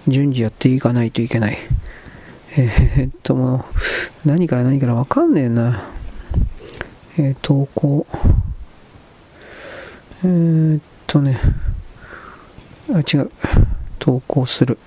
[0.06, 1.56] 順次やっていかないといけない。
[2.58, 3.64] えー、っとも
[4.24, 5.82] う何から何からわかんねえな。
[7.16, 8.06] えー、投稿。
[10.22, 11.40] えー、っとね。
[12.90, 13.30] あ違う。
[14.08, 14.78] 投稿する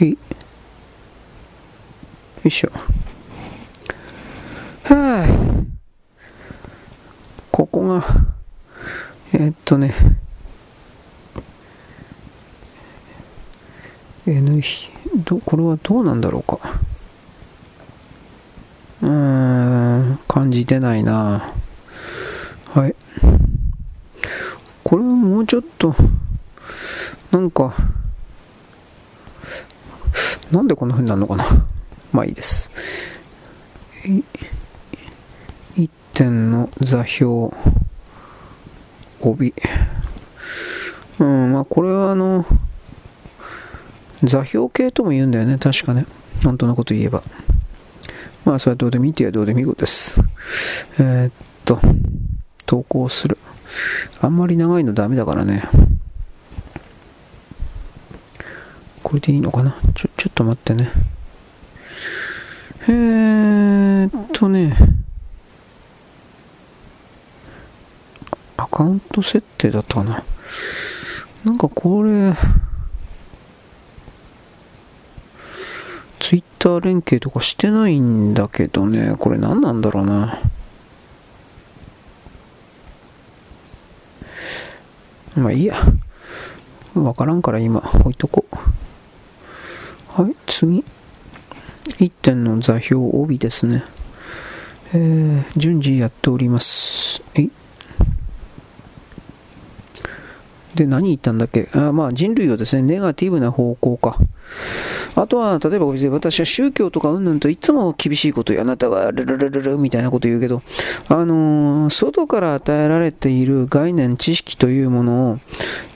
[0.00, 0.16] いよ
[2.44, 2.70] いしょ。
[4.84, 5.26] はあ。
[7.50, 8.04] ここが、
[9.32, 9.96] えー、っとね、
[14.28, 14.62] N
[15.24, 16.60] ど、これはどうなんだろうか。
[19.02, 21.52] うーん、感じてないな。
[22.72, 22.94] はい。
[24.86, 25.96] これはもうちょっと、
[27.32, 27.74] なんか、
[30.52, 31.44] なんでこんな風になるのかな
[32.12, 32.70] まあいいです。
[34.04, 37.52] 1点の座標
[39.22, 39.54] 帯。
[41.18, 42.46] うん、まあこれはあの、
[44.22, 46.06] 座標系とも言うんだよね、確かね。
[46.44, 47.24] 本当のこと言えば。
[48.44, 50.20] まあそれはどうでもいいって言えばどうでもいいことです。
[51.00, 51.32] えー、っ
[51.64, 51.80] と、
[52.66, 53.36] 投稿する。
[54.20, 55.68] あんまり長いのダメだからね。
[59.02, 59.76] これでいいのかな？
[59.94, 60.90] ちょ、ちょっと待ってね。
[62.88, 64.76] えーっとね。
[68.56, 70.24] アカウント設定だったかな？
[71.44, 72.34] なんかこれ、
[76.18, 79.14] ツイッター連携とかしてないんだけどね。
[79.18, 80.40] これ何なんだろうな？
[85.36, 85.76] まあいいや。
[86.94, 88.56] わからんから今置いとこう。
[90.22, 90.82] はい、次。
[91.98, 93.84] 1点の座標帯ですね。
[94.94, 97.22] えー、順次やっております。
[97.34, 97.50] えい。
[100.76, 101.68] で、何言ったんだっけ？
[101.72, 104.18] あまあ人類はですね、ネガティブな方向か。
[105.16, 108.64] あとは、例えば私は宗教とかうんぬんといつも厳しいこと言う。
[108.64, 110.62] あなたはルルルルルみたいなこと言うけど、
[111.08, 115.38] あのー、外から与えられている概念、知識というものを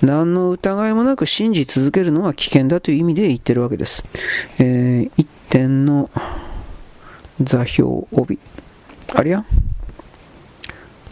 [0.01, 4.05] 何の疑いもなく信じ続けるのは危険だという意味で言ってるわけです。
[4.59, 6.11] えー、一点の
[7.43, 8.39] 座標帯。
[9.15, 9.45] ありゃ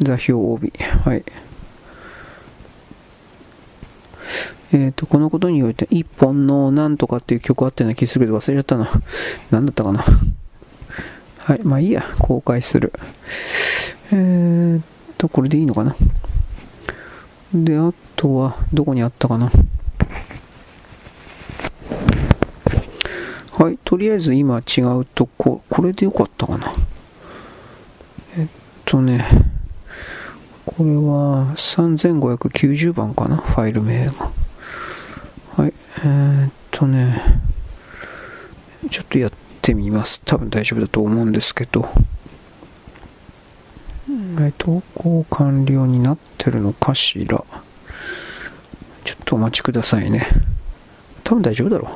[0.00, 0.72] 座標帯。
[1.04, 1.22] はい。
[4.72, 8.90] えっ、ー、と、このことにおいて、一本のなんとかっていう曲あったような気するけど忘れちゃったな。
[9.50, 10.04] 何だったかな。
[11.38, 12.92] はい、まあいいや、公開する。
[14.12, 14.82] えー、っ
[15.16, 15.96] と、これでいいのかな。
[17.54, 19.50] で、あとは、どこにあったかな。
[23.58, 26.72] はい、とりあえず今違うとこ、これでよかったかな。
[28.36, 28.46] えっ
[28.84, 29.26] とね、
[30.78, 34.30] これは3590番かな、ファイル名が。
[35.56, 35.72] はい、
[36.04, 37.20] えー、っとね、
[38.88, 40.20] ちょっとやってみます。
[40.24, 41.88] 多分大丈夫だと思うんですけど、
[44.38, 47.42] え投稿完了になってるのかしら。
[49.04, 50.28] ちょっとお待ちくださいね。
[51.24, 51.88] 多分大丈夫だろ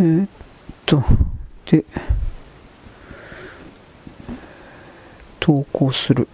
[0.00, 0.02] う。
[0.02, 0.28] えー、っ
[0.86, 1.04] と、
[1.70, 1.84] で、
[5.38, 6.26] 投稿する。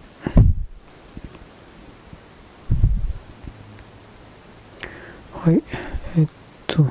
[5.43, 5.61] はい。
[6.17, 6.27] えっ
[6.67, 6.85] と、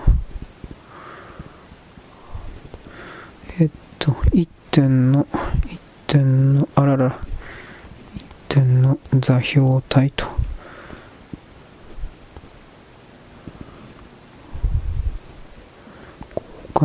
[3.59, 10.27] えっと、1点の、1点の、あらら、1点の座標体と、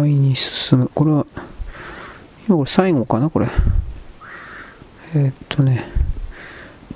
[0.05, 0.91] に進む。
[0.93, 1.25] これは、
[2.47, 3.47] 今これ最後かな、これ。
[5.15, 5.83] え、っとね、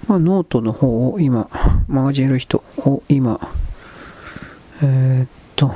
[0.07, 1.49] まあ、ノートの方を今、
[1.89, 3.37] マガジンやる人を今、
[4.83, 5.71] え、っと、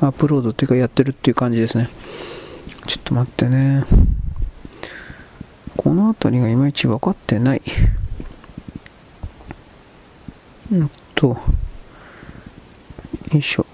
[0.00, 1.88] アップロードっていうかやってるっていう感じですね。
[2.86, 3.84] ちょっと待ってね。
[5.76, 7.62] この辺りがいまいち分かってない。
[10.72, 11.38] うんと、よ
[13.38, 13.66] いしょ。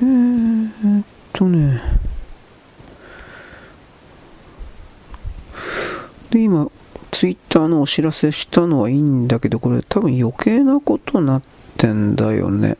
[0.00, 1.80] えー、っとね。
[6.30, 6.70] で、今、
[7.10, 11.42] ツイッターのお知らせしたのはいいんだけど、これ多分余計なことなっ
[11.76, 12.76] てんだよね。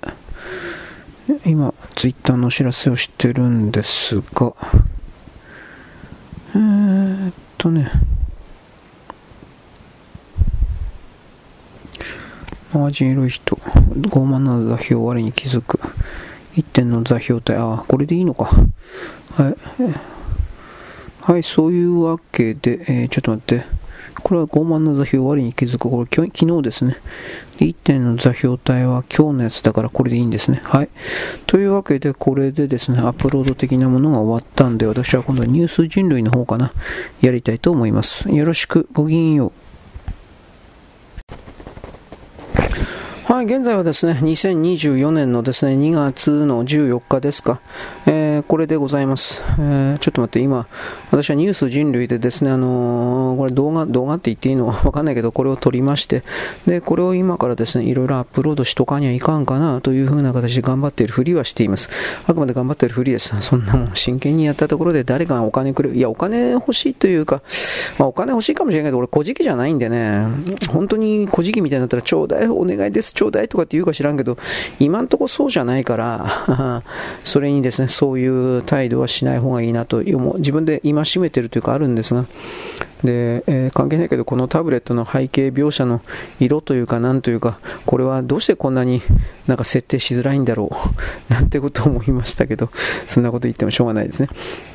[1.44, 4.54] 今、ツイッターのお知らせをしてるんですが、
[6.54, 7.90] えー、っとね、
[12.72, 15.78] マガジン色い人、傲慢な座標割に気づく。
[16.56, 18.44] 1点の座標体、あ、これでいいのか。
[18.44, 19.56] はい。
[21.22, 23.77] はい、そういうわけで、えー、ちょっと待って。
[24.22, 25.90] これは傲慢な座標割に気づく。
[25.90, 26.96] これ昨日ですね。
[27.58, 30.60] 1点の座標体は今日のやつだからこれでいいんですね。
[30.64, 30.88] はい。
[31.46, 36.72] というわけで、これでですね、アップロード的なものが終わったんで、私は今度はニュース人類の方かな。
[37.20, 38.30] やりたいと思います。
[38.30, 39.67] よろしく、ごきげんよう。
[43.38, 47.60] はい、現在はですね、2024年のですね、2月の14日ですか、
[48.04, 49.40] えー、これでございます。
[49.60, 50.66] えー、ちょっと待って、今、
[51.12, 56.24] 私はニュース人類でですね、あのー、これ動画、動画って言っていいのわかんないけど、これを撮りまして、
[56.66, 61.90] で、これを今からですね、いろいろアップロードしとかにはいかんかな、という風な形で頑張っているふりはしています。
[62.26, 63.32] あくまで頑張っているふりです。
[63.40, 67.42] そんなもん、真剣にやったところで誰かがお金くれる、いや、お金欲しいというか、
[68.00, 70.26] まあ、お金欲しいかもしれないけど、俺、小じきじゃないんでね、
[70.70, 74.38] 本当に小じきみたいになったら、ちょうだい、お願いです、ちょうだいとかって言うか知らんけど、
[74.78, 76.82] 今んとこそうじゃないから、
[77.24, 82.26] それにですね、そういう態度はしない方がいいなと、自分で戒めてるというかあるんですが、
[83.04, 86.00] で、えー、関係ないけど、このタブレットの背景描写の
[86.40, 89.02] 色というか、なんというか、これはどうしてこんなに
[89.46, 90.70] なんか設定しづらいんだろ
[91.30, 92.70] う、なんてことを思いましたけど、
[93.06, 94.28] そんなこと言ってもしょうがないですね。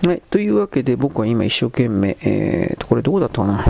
[0.05, 3.65] はい、というわけで、僕は今一生懸命、えーと、これどこだったかな。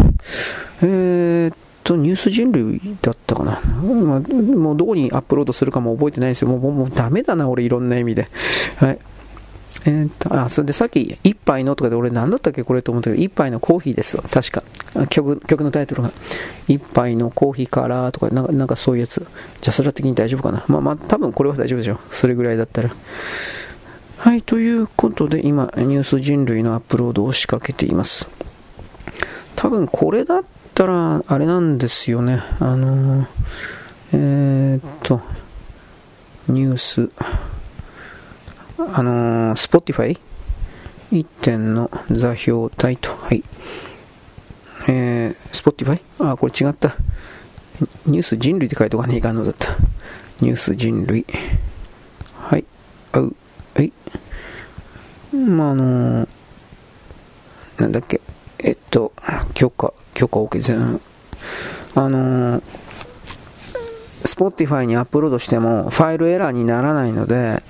[0.82, 1.54] えー
[1.84, 3.62] と、ニュース人類だったかな。
[3.82, 6.50] まあ、もうどこにアップロードするかも覚えてないですよ。
[6.50, 8.30] もうもうダメだな、俺いろんな意味で。
[8.78, 9.00] はい。
[9.86, 12.64] えー、っと、あ、それでさっき、一杯のとかで俺何だったっけ？
[12.64, 14.24] これと思ったけど、一杯のコーヒーですわ。
[14.32, 14.64] 確か。
[15.10, 16.12] 曲、曲のタイトルが。
[16.70, 19.28] 一杯のコーヒーからとか、なんかそういうやつ。
[19.62, 20.64] じゃあそれは的に大丈夫かな。
[20.68, 22.00] まあまあ、多分これは大丈夫でしょ。
[22.12, 22.92] それぐらいだったら。
[24.18, 28.30] はい、ということで今、ニュース人類のアップロードを仕掛けています。
[29.58, 30.44] 多分これだっ
[30.74, 32.42] ったら、あれなんですよね。
[32.60, 33.28] あのー、
[34.14, 35.22] えー、っと、
[36.48, 37.12] ニュース。
[38.80, 40.20] あのー、Spotify
[41.12, 43.44] 1点の座標体と、はい。
[44.88, 46.02] えー、Spotify?
[46.18, 46.96] あ、これ違った。
[48.08, 49.76] ニュース人類って書いておかねえかんのだった。
[50.42, 51.24] ニュース人類。
[52.40, 52.66] はい。
[53.12, 53.36] あう。
[53.76, 53.94] はい。
[55.36, 56.28] まあ、あのー、
[57.78, 58.22] なんだっけ。
[58.64, 59.12] えっと、
[59.54, 61.02] 許可、許可 OK 全。
[61.96, 62.64] あのー、
[64.24, 67.62] Spotify にアップロードしてもファイルエラーにならないので、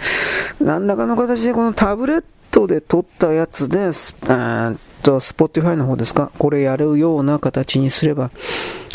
[0.62, 8.30] 何らかの形でこのタブレットで撮ったやつで、えーと、Spotify の方ですか、これやるような形にすれば、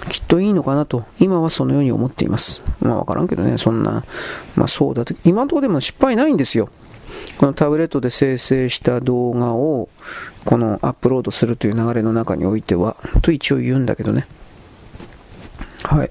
[0.09, 2.63] きっといいのかなと、今はそのように思っています。
[2.81, 4.05] まあわからんけどね、そんな、
[4.55, 6.71] まあそうだと、今のところでも失敗ないんですよ。
[7.39, 9.89] このタブレットで生成した動画を、
[10.45, 14.27] このアップロードするという流れの中においては、と一応言うんだけどね。
[15.85, 16.11] はい。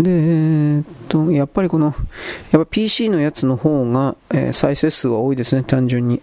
[0.00, 1.94] で、えっと、やっぱりこの、
[2.50, 6.20] やっぱ PC のやつの方が、えー、再生数は多いですね、単純に。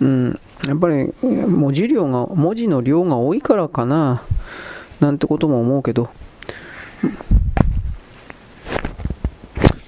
[0.00, 0.40] うん。
[0.68, 4.22] やっぱり文字量が、文字の量が多いからかな、
[5.00, 6.08] なんてことも思うけど。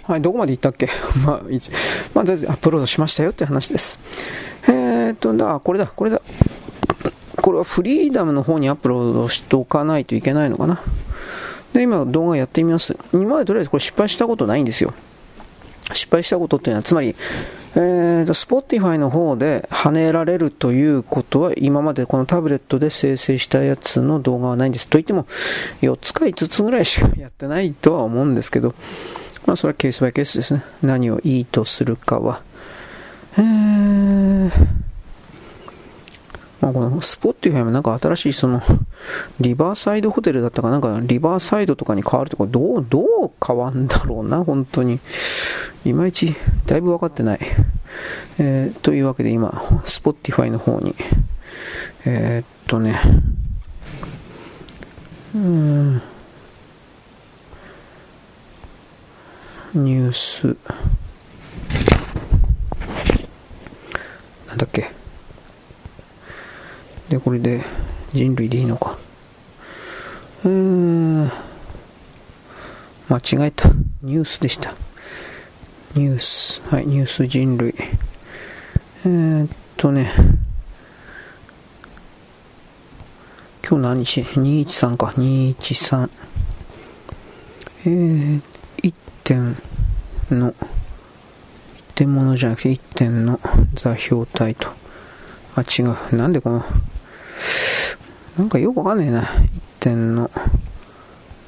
[0.07, 0.89] はい、どこまで行ったっけ？
[1.27, 1.41] まあ、
[2.15, 3.99] まあ、とりあえずアップロードしましたよって話です。
[4.69, 6.23] えー、っと、だ、これだ、これだ。
[7.43, 10.81] これはフリーダムの方にアップロードしておかないといけないのかな。
[11.73, 12.97] で、今動画やってみます。
[13.13, 14.93] 今までとりあえずこれ失敗したことないんですよ。
[15.93, 17.15] 失敗したことっていうのは、つまり、
[17.75, 24.89] えーと、Spotify の方で跳ねられるということは、今までこのタブレットで生成したやつの動画はないんです。
[24.89, 25.27] といっても、
[25.83, 28.75] 4つか5つぐらいしかやってないとは思うんですけど、
[29.47, 30.63] まあ、それはケースバイケースですね。
[30.83, 32.43] 何をいいとするかは。
[33.39, 34.51] えー、
[36.61, 38.63] まあ、このスポッティファイもなんか新しいその
[39.41, 45.01] リバーサイドホテルだったかなんかリバーサイドとかに変わるとかどう、どう変わんだろうな、本当に。
[45.85, 46.35] いまいち
[46.67, 47.41] だいぶ分かってない。
[48.39, 50.95] えー、というわけで今、スポッティファイの方に、
[52.05, 53.01] えー、っとね、
[55.35, 56.03] うん、
[59.77, 60.57] ニュース、
[64.49, 64.91] なんだっけ。
[67.11, 67.63] で、これで
[68.15, 68.97] 人類でいいのか。
[70.45, 71.31] うーん。
[73.11, 73.69] 間違えた。
[74.01, 74.75] ニュースでした。
[75.95, 76.63] ニュース。
[76.71, 77.75] はい、ニュース人類。
[79.05, 80.11] えー、っとね。
[83.69, 85.09] 今日何日 ?213 か。
[85.19, 86.09] 213。
[87.85, 88.56] えー、1
[89.27, 89.57] 点
[90.31, 90.55] の、1
[91.97, 93.41] 点ものじゃなくて1点の
[93.75, 94.69] 座標体と。
[95.57, 96.17] あ、違う。
[96.17, 96.65] なんでこの、
[98.39, 99.23] なんかよくわかんねえな。
[99.23, 99.49] 1
[99.81, 100.31] 点の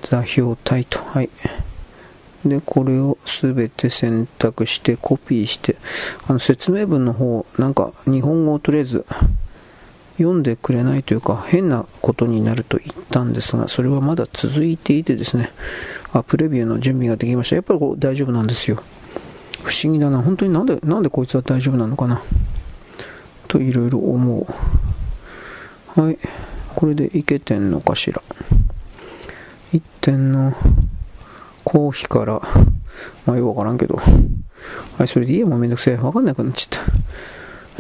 [0.03, 0.99] 座標体と。
[0.99, 1.31] はい。
[2.45, 5.77] で、これをすべて選択してコピーして、
[6.27, 9.07] あの説明文の方、なんか日本語をとりあえず
[10.19, 15.51] 読んでくれないというか変なことになると言ったんですが、それはまだ続いていてですね、
[16.13, 17.57] あ、プレビューの準備ができました。
[17.57, 18.83] やっぱりこう大丈夫なんですよ。
[19.63, 20.23] 不思議だな。
[20.23, 22.23] 本当になんで、なんでこいつは大丈夫なのかな。
[23.49, 24.47] といろいろ思
[25.97, 26.01] う。
[26.01, 26.19] はい。
[26.75, 28.23] これでいけてんのかしら。
[29.73, 30.55] 1点の
[31.65, 32.41] 公費から、
[33.27, 34.01] まあよくわからんけど。
[34.97, 35.97] はい、それでいいもうめんどくせえ。
[35.97, 36.93] わかんなくなっちゃった。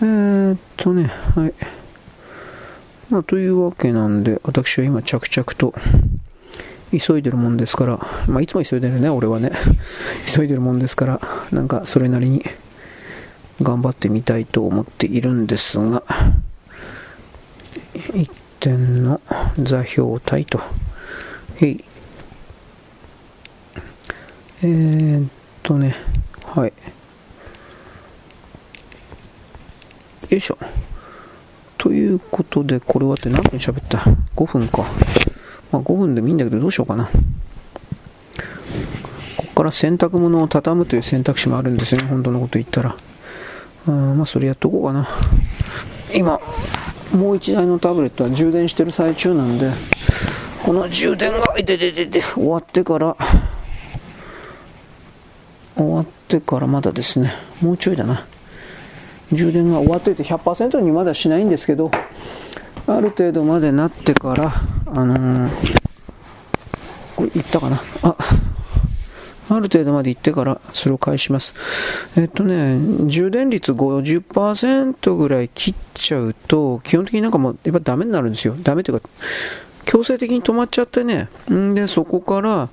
[0.01, 1.55] えー、っとね、はい。
[3.11, 5.75] まあ、というわけなんで、私は今着々と
[6.91, 9.53] 急いでるもんですから、まあ、いつも急いでるね、俺はね。
[10.27, 11.21] 急いでるもんですから、
[11.51, 12.45] なんかそれなりに
[13.61, 16.03] 頑張ってみたいと思っているんですが、
[17.95, 19.21] 1点の
[19.63, 20.61] 座標体と、
[21.57, 21.85] へい。
[24.63, 25.29] えー、っ
[25.63, 25.95] とね、
[26.45, 26.73] はい。
[30.31, 30.59] よいしょ。
[31.77, 33.99] ということで、これはって何分喋った
[34.35, 34.85] ?5 分か。
[35.73, 37.09] まあ5分でもいいんだけど、どうしようかな。
[39.37, 42.97] ここから洗濯物を畳むという選択肢もあるんですよね、本当のこと言ったら。
[43.87, 45.09] あまあ、それやっとこうかな。
[46.15, 46.41] 今、
[47.13, 49.73] もう1台のタブレットは充電してる最中なんで、
[50.63, 53.17] この充電が、いてててて、終わってから、
[55.77, 58.27] 終わってからまだですね、もうちょいだな。
[59.33, 61.91] 充電が終わっていて100%にまだしないんですけど、
[62.89, 64.53] ある程度までなってから、
[64.87, 65.51] あのー、
[67.17, 67.83] これいったかな？
[68.03, 68.17] あ、
[69.51, 71.55] ある程度まで行ってからそれを返します。
[72.17, 78.57] えっとね、充電率50%ぐらい切っちゃうと、基本的になんかもうやっぱダメになるんですよ。
[78.63, 79.09] ダメというか、
[79.85, 81.29] 強制的に止まっちゃってね。
[81.53, 82.69] んで、そこから、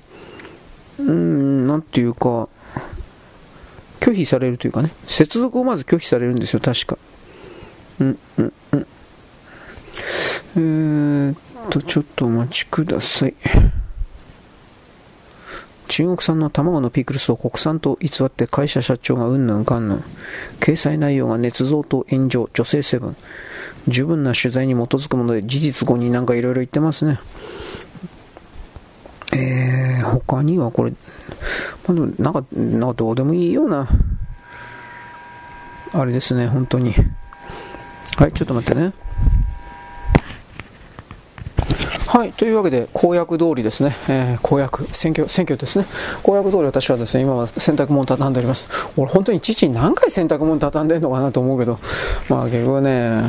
[0.98, 2.48] うん、なんていうか、
[4.00, 6.96] 拒否されるというかね、接続をまず拒否されるんですよ、確か。
[8.00, 8.86] うん、うん、うん。
[10.56, 11.36] えー、っ
[11.70, 13.34] と、ちょっとお待ちください。
[15.88, 20.04] 中国産の卵のピクルスを国産と偽って会社社長がうんぬんかんぬん。
[20.60, 23.16] 掲載内容が捏造と炎上、女性セブン。
[23.88, 27.20] 十分な取材に基づくもので事実誤認なんかいろいろ言ってますね。
[29.32, 30.92] えー、他にはこれ、
[31.86, 33.86] まあ、なんか、なんかどうでもいいような、
[35.92, 36.94] あれですね、本当に。
[38.16, 38.92] はい、ちょっと待ってね。
[42.06, 45.86] はい、というわけで、公約通りですね、えー、公約、選挙、選挙ですね、
[46.22, 48.68] 公約通り私はですね、今は洗濯物を畳んでおります。
[48.96, 51.80] 俺、本当に父に何回洗濯物畳んでるのかなと思うけど、
[52.28, 53.22] まあ結局ね、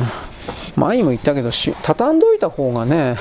[0.76, 3.16] 前にも言ったけどし、畳んどいた方がね、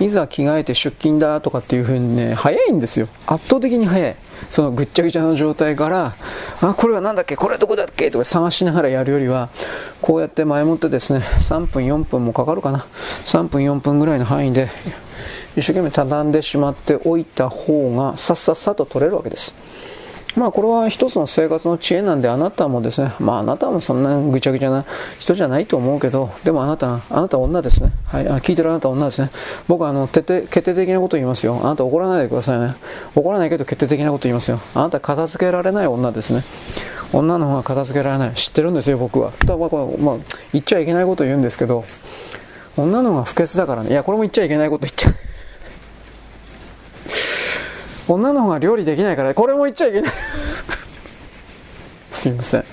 [0.00, 3.08] いざ着替えて出勤だとかっていう風にね、早いんですよ。
[3.26, 4.16] 圧倒的に早い。
[4.48, 6.14] そのぐっちゃぐちゃの状態から、
[6.60, 7.36] あ、これは何だっけ？
[7.36, 8.10] これはどこだっけ？
[8.10, 9.50] とか探しながらやるよりは、
[10.00, 12.86] こうやって前もってですね、3分4分もかかるかな。
[13.24, 14.68] 3分4分ぐらいの範囲で、
[15.56, 19.54] 一生懸命畳んでしまっておいた方が、さっさっさと取れるわけです。
[20.36, 24.84] まあこれは一つの生活の知恵なんであなたもですね、まああなたもそんなぐちゃぐちゃな
[25.18, 27.92] 人じゃないと思うけど、でもあなた、あなた女ですね。
[28.06, 29.30] はい、あ聞いてるあなた女ですね。
[29.66, 31.60] 僕はあの、徹底、決定的なこと言いますよ。
[31.62, 32.74] あなた怒らないでくださいね。
[33.14, 34.60] 怒らないけど決定的なこと言いますよ。
[34.74, 36.44] あなた片付けられない女ですね。
[37.12, 38.34] 女の方が片付けられない。
[38.34, 39.32] 知ってるんですよ、僕は。
[39.44, 40.16] だまあ、まあ、
[40.52, 41.84] 言っちゃいけないこと言うんですけど、
[42.76, 43.90] 女の方が不潔だからね。
[43.90, 45.29] いや、これも言っちゃいけないこと言っちゃう。
[48.14, 50.12] 女の方が料理できないから、これも言っちゃいけない
[52.10, 52.64] すいません。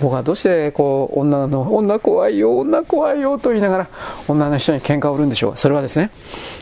[0.00, 3.88] 僕はどうしてこう女の女怖いよ女怖いよと言いながら
[4.28, 5.56] 女の人に喧嘩を売るんでしょう。
[5.56, 6.10] それはですね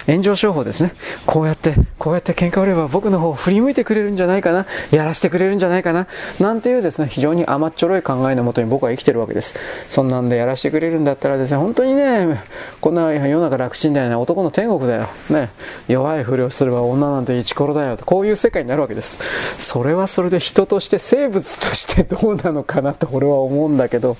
[0.07, 0.95] 炎上商法ですね。
[1.27, 4.67] こうやってこうやって喧嘩を売れば僕の方を振り向いてくれるんじゃないかな。
[4.91, 6.07] やらせてくれるんじゃないかな。
[6.41, 9.55] なんていうですね非常に甘っちょろい考えのもとに僕は生きてるわけです。
[9.89, 12.43] そんなんでやらせてくれるんだったらですね本当にね
[12.81, 15.09] こんな世の中楽ちんだよね男の天国だよ。
[15.31, 15.51] ね。
[15.89, 18.05] 弱いふりをすれば女なんてイチコロだよと。
[18.05, 19.19] こういう世界になるわけです。
[19.59, 24.17] それはそれで人として生物としてどうなのかなとは思うんだけど。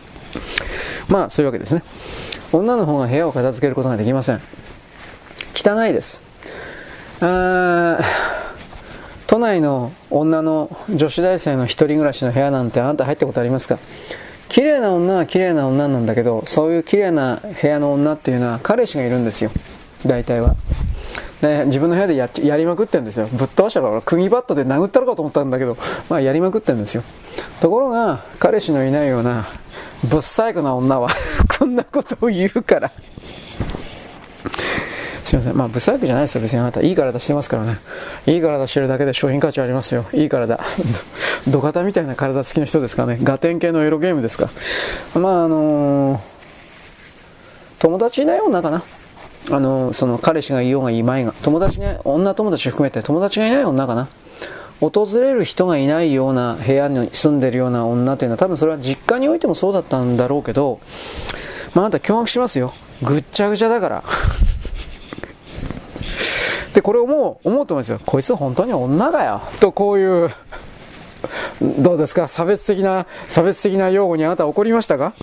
[1.09, 1.83] まあそういうわけですね。
[2.53, 4.41] 女の方が部屋を片付けることができません。
[5.55, 6.23] 汚いです。
[7.21, 7.99] あ
[9.27, 13.79] 都内の女の女子大生の一人暮らしの部屋なんてあなた入ったことありますか？
[14.49, 19.51] 綺麗な女は綺麗な女なんだけどそういう綺麗な部屋の女っていうのは彼氏がいるんですよ。
[20.07, 20.57] 大体は
[21.41, 25.77] で自分の部屋でややりまくってるんですよぶっ飛ばしたら釘バットで殴ったろかと思ったんだけど
[26.09, 27.03] まあやりまくってるんですよ
[27.61, 29.49] ところが彼氏のいないような
[30.05, 31.09] ぶっ細工な女は
[31.59, 32.93] こんなことを言うから
[35.25, 35.57] すいません。
[35.57, 36.43] まあ、不細工じゃないですよ。
[36.43, 37.79] 別にあなた、いい体してますからね。
[38.27, 40.05] いい体してるだけで商品価値ありますよ。
[40.13, 40.61] いい体。
[41.49, 43.19] 土方みたいな体つきの人ですかね。
[43.23, 44.51] ガテン系のエロゲームですか。
[45.15, 46.21] まあ、あのー、
[47.79, 48.83] 友達いない女かな。
[49.51, 51.35] あの、その彼氏がいようがいまいが。
[51.43, 54.09] 友達ね、女友達含めて友達がいない女かな。
[54.81, 60.81] 訪れる人がいないような部屋に住んでるような女というのは多分それは実家においてもそうだったんだろうけど、
[61.75, 62.75] まあ、あなた驚愕しますよ。
[63.03, 64.05] ぐっちゃぐちゃだから。
[66.75, 68.01] で、これをもう思うと思うんですよ。
[68.05, 69.43] こいつ本当に女だよ。
[69.61, 70.31] とこういう、
[71.61, 72.27] どうですか？
[72.27, 75.15] 差別的な、差別的な用語にあなた怒りましたか？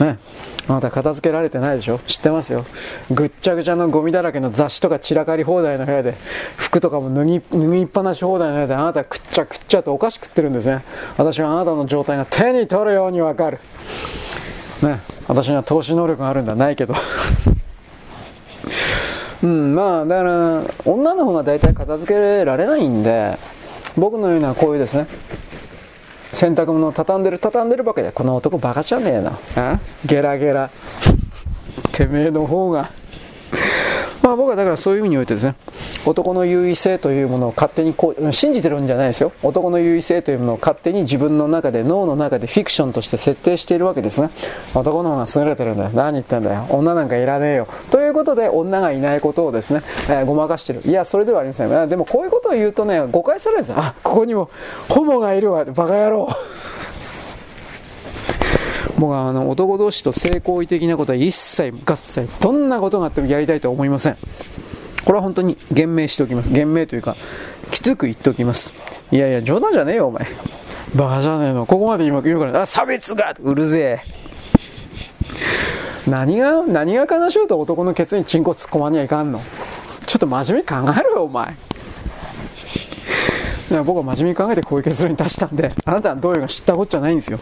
[0.00, 0.18] ね。
[0.66, 1.98] あなた片付けられてないでしょ？
[2.06, 2.64] 知ってますよ。
[3.10, 6.14] ぐっちゃぐちゃのゴミだらけの雑誌とか散らかり放題の部屋で、
[6.56, 10.82] 服とかも脱ぎ、脱ぎっぱなし放題の部屋であなたくっちゃくっちゃとお菓子食ってるんですね。
[11.18, 13.58] 私はあなたの状態が手に取るようにわかる。
[14.82, 15.00] ね。
[15.28, 16.54] 私には投資能力があるんだ。
[16.54, 16.94] ないけど。
[19.42, 23.36] うん、まあだから女の方が大体片付けられないんで
[23.94, 25.06] 僕のようなこういうですね
[26.34, 29.80] 洗濯物を畳んでる畳んでるばかりでこの男バカじゃねえな。
[30.04, 30.70] ゲラゲラ。
[31.92, 32.90] てめえの方が。
[34.22, 35.54] まあ僕はだからそういう意味においてですね
[36.06, 39.32] 男の優位性というものを勝手にこう信じてるんじゃないですよ。
[39.42, 44.30] 男の優位性というものを勝手に自分の中で脳の中でフィクションとして設定しているわけですが
[44.74, 45.90] 男の方が優れてるんだよ。
[45.94, 46.66] 何言ってんだよ。
[46.70, 47.68] 女なんかいらねえよ。
[47.90, 50.82] ということで女がいないことをですね、えー、ごまかしてる。
[50.84, 51.88] いやそれではありません。
[51.88, 54.50] でもこういうことを言うとね誤解されるんですあここにも
[54.88, 55.64] ホモがいるわ。
[55.64, 56.28] バカ野郎。
[58.98, 64.16] 僕はあの男同士と性行為的なことは一切合切どんなことがあってもやりたいとは思いません
[65.04, 66.50] これは本当に言明しておきます。
[66.50, 67.16] 言明というか、
[67.70, 68.72] きつく言っておきます。
[69.12, 70.26] いやいや、冗談じゃねえよ、お前。
[70.94, 71.66] バカじゃねえの。
[71.66, 74.00] ここまで今言うから、あ、差別がうるぜ
[76.06, 76.10] え。
[76.10, 79.42] 何が、何が悲しいと男のケツにチンコ突っ込まにはいかんの
[80.06, 81.54] ちょっと真面目に考えろよ、お前。
[83.82, 87.40] 僕は真面目に考えてこういう結論に達したんで、あなたはどういうか知ったこっちゃないんですよ。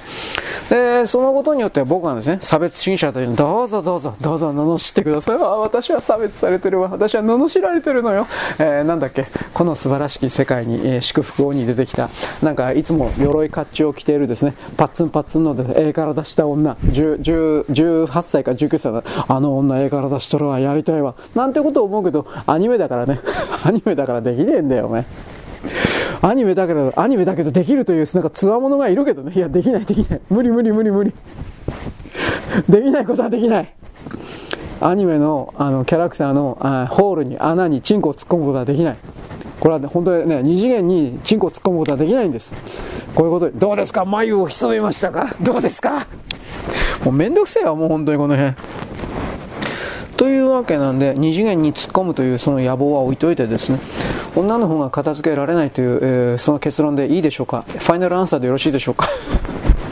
[0.71, 5.35] で、そのことによって僕はですね、差別主義者というのどうぞどうぞ、どうぞ罵ってください。
[5.37, 6.89] あ私は差別されてるわ。
[6.89, 8.27] 私は罵られてるのよ。
[8.59, 12.11] えー、なんだっけ、この素晴らしき世界に、えー、祝福をに出てきた、
[12.43, 21.15] なんかいつも鎧甲冑を着ているですね、パッツンパッツンので、ええ体した女、18歳か19歳だ、あの女ええ体しとるわ、やりたいわ。
[21.35, 23.21] なんてことを思うけど、アニメだからね、
[23.65, 25.05] アニメだからできねえんだよ、お前。
[26.23, 29.33] アニメだけど、アニメだけどできるという、なんかつわものがいるけどね。
[29.35, 30.21] いや、できない、できない。
[30.31, 31.13] 無理無理無理無理。
[32.69, 33.75] できないことはできない。
[34.81, 38.97] アニメのあのキャラクターのあホールに穴にチンコを突っ込むことはできない。
[39.61, 42.55] これは、ね、本当にね、二次元にチンコを突っ込むことはできないんです。
[43.15, 44.05] こういうことで、どうですか？
[44.05, 45.35] 眉を潜めましたか？
[45.41, 46.07] どうですか？
[47.05, 48.55] もうめんどくせえわ、もう本当にこの辺。
[50.17, 53.79] というわけなんで、二次元に突っ込むというその野望は置いといてですね、
[54.37, 57.65] 女の方が片付けられないという、えー、その結論でいいでしょうか？
[57.69, 59.09] ファイナルアンサーでよろしいでしょうか？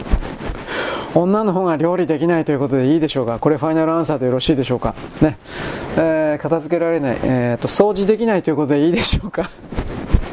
[1.14, 3.38] 女の方が料理できないということでいいでしょうか？
[3.40, 4.94] これファイナルアンサーでよろしいでしょうか？
[5.20, 5.38] ね、
[5.96, 9.50] えー、片付けられない、えーと、掃除できないということでいいでしょうか？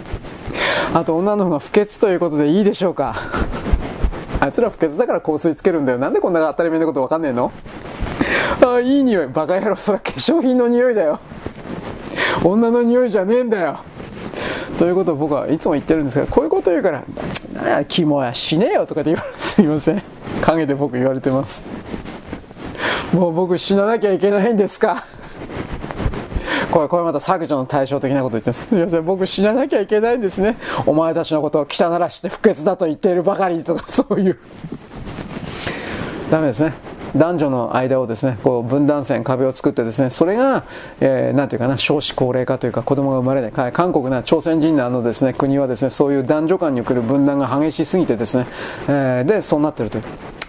[0.93, 3.15] あと女の方が不潔ということでいいでしょうか？
[4.39, 5.97] あいつら不潔だから香水つけるんだよ。
[5.97, 7.51] なんでこんな当たり前のことわかんねえの？
[8.61, 9.27] あいい匂い。
[9.27, 11.19] バカ野郎それは化粧品の匂いだよ。
[12.43, 13.79] 女の匂いじゃねえんだよ。
[14.77, 17.03] ということを僕はいつも言ってるんですがこういうこと言うから
[17.51, 20.01] 「なや肝や死ねよ」とかって言われてすいません。
[20.41, 21.63] 陰で僕言われてます。
[23.11, 25.03] もう僕死ななきゃいけないんですか？
[26.71, 28.67] これこれまた削除の対照的なこと言ってます。
[28.69, 29.05] すいません。
[29.05, 30.57] 僕死ななきゃいけないんですね。
[30.85, 34.37] お前たちのことを汚らして不潔だと言っているばかりとかそういう。
[36.29, 36.73] ダメですね。
[37.17, 40.63] 男女の間をですね、こう分断線、壁を作ってですね、それが、
[41.01, 48.45] えー、なんていうかな、少子高齢化というか子供が生まれない、韓国な朝鮮人のあのですね、国はですね、そういう男女間における分断が激しすぎてですね、
[48.87, 50.03] えー、で、そうなってるという。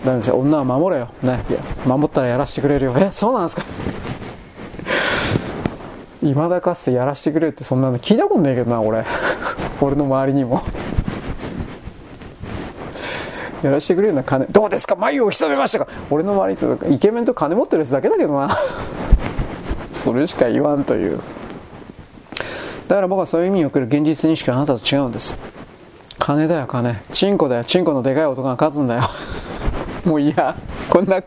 [0.05, 1.09] ダメです、女は守れよ。
[1.23, 1.40] ね、
[1.86, 2.95] 守ったらやらせてくれるよ。
[2.99, 3.62] え、そうなんですか？
[6.23, 9.05] いまだかつてやらせてくれるってそんなの聞いたことねえけどな、俺。
[9.81, 10.62] 俺の周りにも。
[13.62, 14.47] やらせてくれるような金。
[14.47, 14.94] どうですか？
[14.97, 15.89] 眉を潜めましたか？
[16.10, 18.56] 俺の周りにイケメンと金持ってるやつだけだけどな。
[19.93, 21.20] それしか言わんという。
[22.86, 25.35] だから僕はそういう意味における現実認識はあなたと違うんです。
[26.18, 26.97] 金だよ金。
[27.12, 27.64] チンコだよ。
[27.64, 29.02] チンコのでかい男が勝つんだよ。
[30.05, 30.55] もういや。
[30.89, 31.20] こんな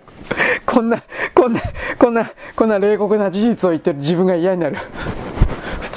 [0.65, 0.97] こんな
[1.35, 1.59] こんな
[1.99, 4.77] こんなこんな冷酷な事実を言ってる自分が嫌になる。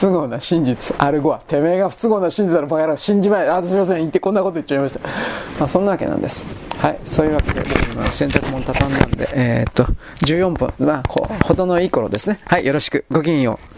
[0.01, 2.97] 都合な真実アルゴアてめえが不都合な真実だろバカ野郎。
[2.97, 3.49] 信じまえ。
[3.49, 3.97] あすいません。
[3.99, 5.01] 言ってこんなこと言っちゃいました。
[5.59, 6.45] まあそんなわけなんです。
[6.79, 6.99] はい。
[7.05, 9.85] そういうわけで僕今洗濯物畳んだんでえー、っと
[10.27, 10.73] 14分。
[10.79, 12.41] まあこうほどのいい頃ですね。
[12.45, 12.67] はい。
[12.67, 13.05] よろしく。
[13.11, 13.74] ごきげんよう。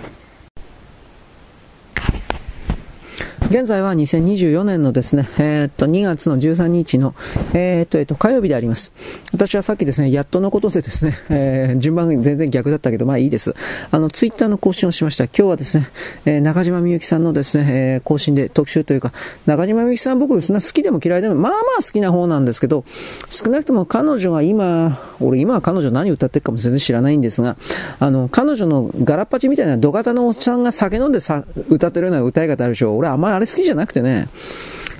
[3.48, 7.14] 現在は2024年のですね、えー、っと、2月の13日の、
[7.54, 8.90] えー、っと、えー、っと、火曜日であります。
[9.32, 13.54] 私はさっきですね、やっとのことでですね、えー、順番全然逆だったけど、まあいいです。
[13.92, 15.26] あの、ツイッターの更新をしました。
[15.26, 15.88] 今日はですね、
[16.24, 19.12] えー、中島みゆきさんのですね、えー、更新で特集というか、
[19.46, 22.84] 中島みゆきさん僕そんな好きでも嫌いでも、まあまあ好きな方なんですけど、
[23.28, 27.56] 少なくとも彼女が今、俺今は彼女何歌ってるかも全然知らないんですが、
[28.00, 32.96] あの、彼女のガラッパチみたいな土方のおっちゃんが酒飲んでさ、歌ってるような歌い方あるでしょ。
[32.96, 34.28] 俺あんまりあれ好きじゃなくてね、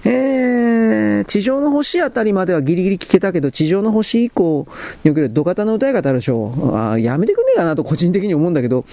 [0.04, 4.68] えー、地上の星あたりまではギリギリ聞けたけど、地上の星以降
[5.04, 6.52] における土方の歌い方あるでしょ。
[6.74, 8.84] あやめてくんねえかなと個人的に思うんだけど、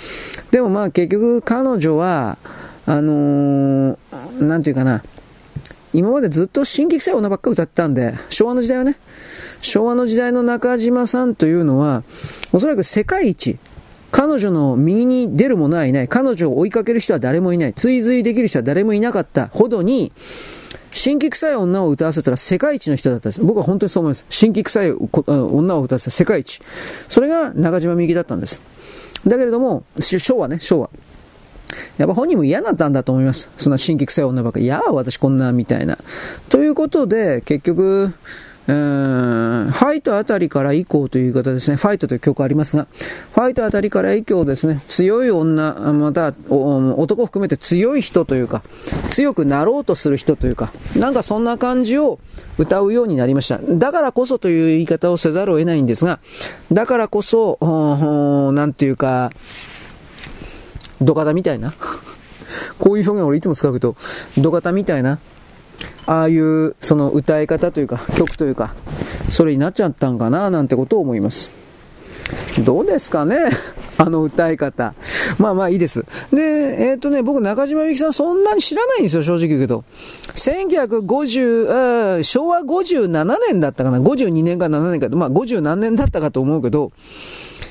[0.52, 2.38] でもまあ結局彼女は、
[2.86, 5.04] あのー、なんていうかな、
[5.94, 8.98] 今までずっと新規臭い女ばっか歌ってたんで、昭和の時代はね、
[9.62, 12.04] 昭和の時代の中島さんというのは、
[12.54, 13.58] おそらく世界一、
[14.14, 16.08] 彼女の右に出る者はいない。
[16.08, 17.74] 彼女を追いかける人は誰もいない。
[17.74, 20.12] 追随できる人は誰もいなかったほどに、
[20.94, 23.44] 新規臭い女を歌わせたら世界一の人だったんです。
[23.44, 24.24] 僕は本当にそう思います。
[24.30, 26.62] 新規臭い女を歌わせた世界一。
[27.10, 28.62] それが中島みゆきだったんです。
[29.26, 30.92] だけれども、昭和ね、昭和。
[31.98, 33.50] やっぱ本人も嫌だったんだと思います。
[33.58, 34.66] そんな新規臭い女ばっかり。
[34.66, 35.98] いや、私こんな、みたいな。
[36.50, 38.14] ということで、結局、
[38.66, 41.76] ファイトあたりから以降という言い方ですね。
[41.76, 42.88] ファイトという曲ありますが、
[43.34, 48.64] ファイトあたりから以降ですね、強い女、また男含めて強い人というか、
[49.12, 52.20] 強くなろうとする人というか、なんかそんな感じを
[52.58, 53.60] 歌うようになりました。
[53.60, 56.20] だからこそという言い方をせざるを得ないんですが、
[56.72, 57.58] だからこそ、
[58.54, 59.32] なんていうか、
[61.02, 61.74] 土方みたいな。
[62.80, 63.96] こういう表現を俺いつも使うけど、
[64.38, 65.18] 土方みたいな、
[66.06, 68.76] ああいうその歌い方というか曲というか、
[69.30, 71.50] それになっちゃったんかななんてことを思います。
[72.64, 73.38] どうですかね？
[73.98, 74.94] あの歌い方。
[75.38, 76.06] まあまあいいです。
[76.32, 76.42] で、
[76.90, 79.84] えっ、ー、とね、僕中島みゆきさんそんなに知らないんですよ、正直言うけど。
[80.36, 86.92] 1950、昭和57年だったかな ?52 年か7年か、まあ50何年だったかと思うけど、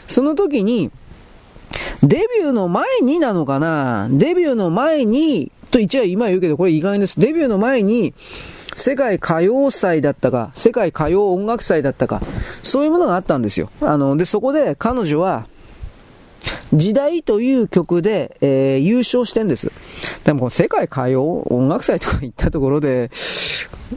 [0.08, 0.90] その時に、
[2.02, 4.08] デビューの前になのかな？
[4.10, 7.18] デビューの前に、と一応今言うけど、これ意外です。
[7.18, 8.14] デビューの前に、
[8.76, 12.22] 世界歌謡祭だったか、世界歌謡音楽祭だったか、
[12.62, 13.70] そういうものがあったんですよ。
[13.80, 15.46] あの、で、そこで彼女は、
[16.72, 19.70] 時代という曲で、えー、優勝してんです。
[20.24, 23.10] でも、世界歌謡音楽祭とか行ったところで、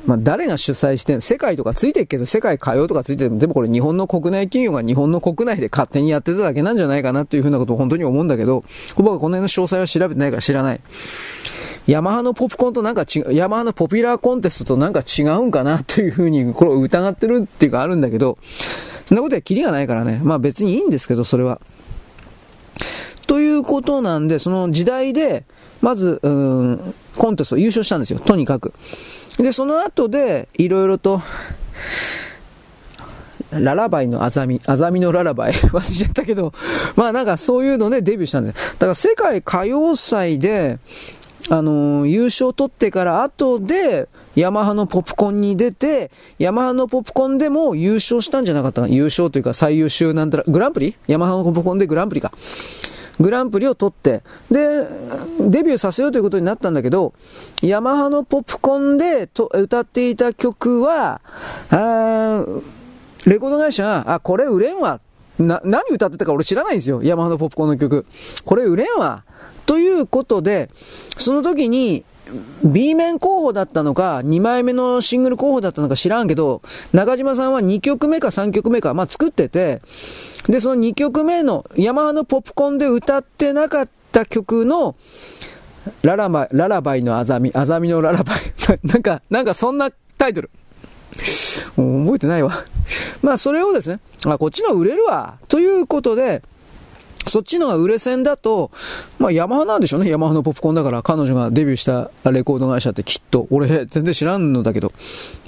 [0.06, 8.64] まあ、誰が主催してん世界とかついてるけど、世界歌謡とかついてるでもこれ日本の国内企業が日本の国内で勝手にやってただけなんじゃないかなっていうふうなことを本当に思うんだけど、
[8.96, 10.82] 僕はこの辺の詳細は調べてないから知らない。
[11.88, 18.38] ヤマハのポップコーンとなんか違う、ヤマハのポピュラーコンテストとなんか違うんかなというふうに、これを疑ってるっていうかあるんだけど、
[19.08, 20.20] そんなことはキリがないからね。
[20.24, 21.62] まあ別にいいんですけど、それは。
[23.28, 25.46] ということなんで、その時代で、
[25.82, 28.20] まず、うん、コンテスト優勝したんですよ。
[28.20, 28.74] とにかく。
[29.38, 31.22] で、その後で、いろいろと、
[33.52, 36.54] ララバイのあざみ、あざみのララバイ 忘れちゃったけど、
[36.96, 38.56] まあなんかそういうのでデビューしたんです。
[38.56, 40.80] だから世界歌謡祭で、
[41.50, 46.10] あのー、優勝取ってから後で、ヤマハのポップコンに出て、
[46.40, 50.96] ヤマハのポップコンでも優勝したんじゃなかったか優勝というか最優秀なんたら、グランプリ？
[51.08, 52.32] ヤマハのポップコンでグランプリか。
[53.20, 54.88] グランプリを取って、で、
[55.40, 57.14] デビューさせようということになったんだけど、
[57.62, 61.22] ヤマハのポップコンでと歌っていた曲は、
[63.26, 65.00] レコード会社が、あ、これ売れんわ。
[65.40, 67.02] な、何歌ってたか俺知らないんですよ。
[67.04, 68.06] ヤマハのポップコーンの曲。
[68.46, 69.24] これ売れんわ。
[69.66, 70.70] ということで、
[71.18, 72.04] その時に、
[72.64, 79.82] B 面候補だったのか、2枚目のシングル候補だったのか知らんけど、中島さんは2曲目か3曲目か、まあ、作ってて、
[80.48, 84.96] で、その2曲目の、ヤマハのポップコンで歌ってなかった曲の、
[86.02, 88.54] ララバイ、ララバイのあざみ、あざみのララバイ。
[88.84, 90.50] なんか、なんかそんなタイトル。
[91.76, 92.66] 覚えてないわ。
[93.22, 95.36] まあそれをですね、あ、こっちの売れるわ。
[95.48, 96.42] ということで、
[97.28, 98.70] そっちのが売れ線だと、
[99.18, 100.10] まあヤマハなんでしょうね。
[100.12, 103.48] ヤマハのポップコーンだから彼女がデビューしたレコード会社ってきっと。
[103.50, 104.92] 俺全然知らんのだけど。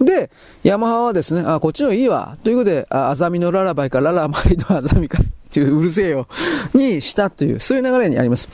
[0.02, 0.31] で、
[0.64, 2.38] ヤマハはですね、あ、こっちのいいわ。
[2.44, 5.19] ということで、あ、アザミのララバイかララバイのアザミか。
[5.22, 6.27] っていううるせえよ。
[6.73, 8.49] にしたという、そういう流れにあります。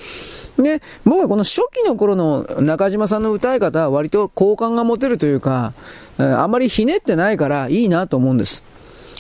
[0.58, 5.74] で、僕はこの初期の頃の中島さんの歌い方は割と好感が持てるというか、
[6.18, 8.62] あまりひねってないからいいなと思うんです。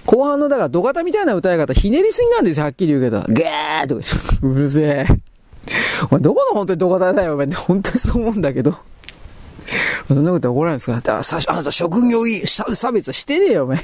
[0.06, 3.22] 後半の、だから、土方みたいな歌い方、ひねりすぎなんですよ、はっきり言うけど。
[3.30, 4.02] ゲーとか、
[4.44, 5.06] うるせえ。
[6.12, 7.48] お前、どこの本当に土方だよ、お前。
[7.48, 8.76] 本当にそう思うんだけど。
[10.10, 11.00] そんなこと怒らないですか？
[11.02, 13.82] ださあなた職業いい、差別してねえよ、お前。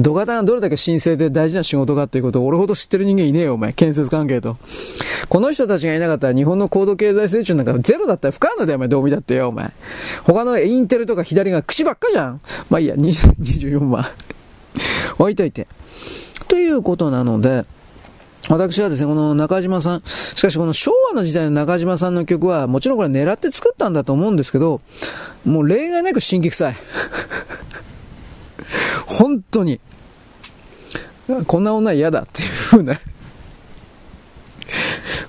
[0.00, 3.72] 土方がどれだけ神聖で大事な仕事かっていうことを俺ほど知ってる人間いねえよ、お前。
[3.72, 4.56] 建設関係と。
[5.28, 8.88] この人たちがいなかったら日本の高度経済成長なんかゼロだったら不可能だよ、お前。
[8.88, 9.70] どう見だってよ、お前。
[10.24, 12.40] 他のインテルとか左が口ばっかじゃん。
[12.70, 14.06] まあいいや、24万。
[15.18, 15.66] 置いといて。
[16.48, 17.64] ということなので、
[18.48, 20.02] 私はですね、この中島さん、
[20.34, 24.82] しかしこの昭和の時代の中島さんの曲は、もちろんこれ狙って作ったんだと思うんですけど、
[25.46, 26.76] もう例外なく新規臭い。
[29.06, 29.80] 本当に。
[31.46, 33.00] こんな女嫌だっていう風な。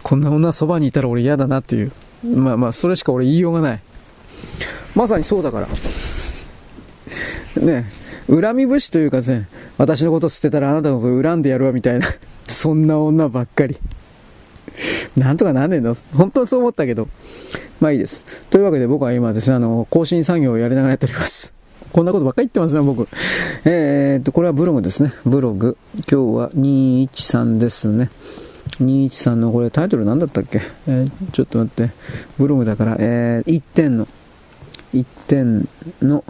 [0.03, 1.91] こんな女そばにいたら俺嫌だなっていう。
[2.23, 3.81] まあまあ、それしか俺言いようがない。
[4.93, 5.67] まさにそうだから。
[7.61, 7.91] ね
[8.27, 9.47] 恨み節というかね、
[9.77, 12.07] 私のこと捨てたらあなたのこと恨んでやるわみたいな、
[12.47, 13.79] そんな女ばっかり。
[15.15, 17.07] なんとかなんねんの本当にそう思ったけど。
[17.79, 18.25] まあいいです。
[18.49, 21.54] というわけで僕は今ですね、あの、更新作業をやりながらやっております。
[21.95, 23.07] こんなことばっかり言ってますね、僕。
[23.63, 25.13] えー、っと、これはブログですね。
[25.25, 25.77] ブログ。
[26.11, 28.09] 今日は213ですね。
[28.81, 30.61] 213のこれタイトル何だったっけ？
[30.87, 31.93] えー、ちょっと待って。
[32.37, 34.09] ブログだから、えー、1点の、
[34.93, 35.69] 1点
[36.01, 36.25] の、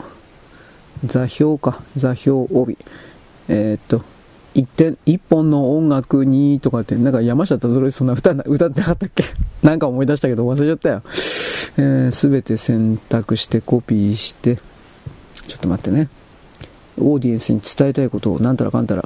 [1.04, 2.78] 座標か、座標帯。
[3.48, 4.04] えー、っと、
[4.54, 9.24] 一点、一本の音楽にとかって、なんか山下達郎そんな歌、歌ってなかったっけ？
[9.64, 11.02] なんか思い出したけど忘れちゃったよ。
[11.80, 14.60] えす、べて選択してコピーして、
[15.48, 16.10] ちょっと待ってね。
[16.98, 19.02] オーディエンスに伝えたいことをなんたらかんたら。
[19.02, 19.06] い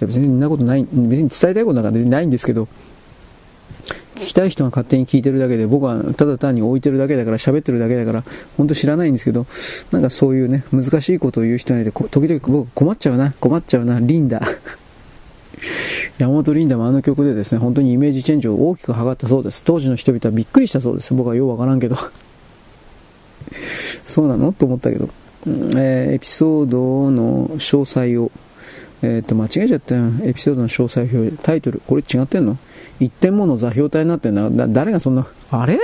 [0.00, 2.68] や別にそんなことない、別に伝えたいことなんかないんですけど、
[4.14, 8.24] 聞きたい人が勝手に聞いてるだけで、僕はただ単に置いてるだけだから、喋ってるだけだから、
[8.56, 9.46] ほんと知らないんですけど、
[9.90, 14.40] なんかそういうね、難しいことを言う人がいて、時々僕困っちゃうな、困っちゃうな、リンダ。
[16.18, 19.62] 山本リンダもあの曲でですね、本当にイメージチェンジを大きく図ったそうです。
[19.64, 21.12] 当時の人々はびっくりしたそうです。
[21.14, 21.96] 僕はようわからんけど。
[24.06, 24.52] そうなの？
[24.52, 25.08] と思ったけど。
[25.46, 28.30] えー、エピソードの詳細を、
[29.02, 30.10] えっ、ー、と、間違えちゃったよ。
[30.22, 32.58] エピソードの詳細表、タイトル、これ違ってんの？
[32.98, 34.50] 一点もの座標体になってんな。
[34.50, 35.78] だ、誰がそんな、あれ？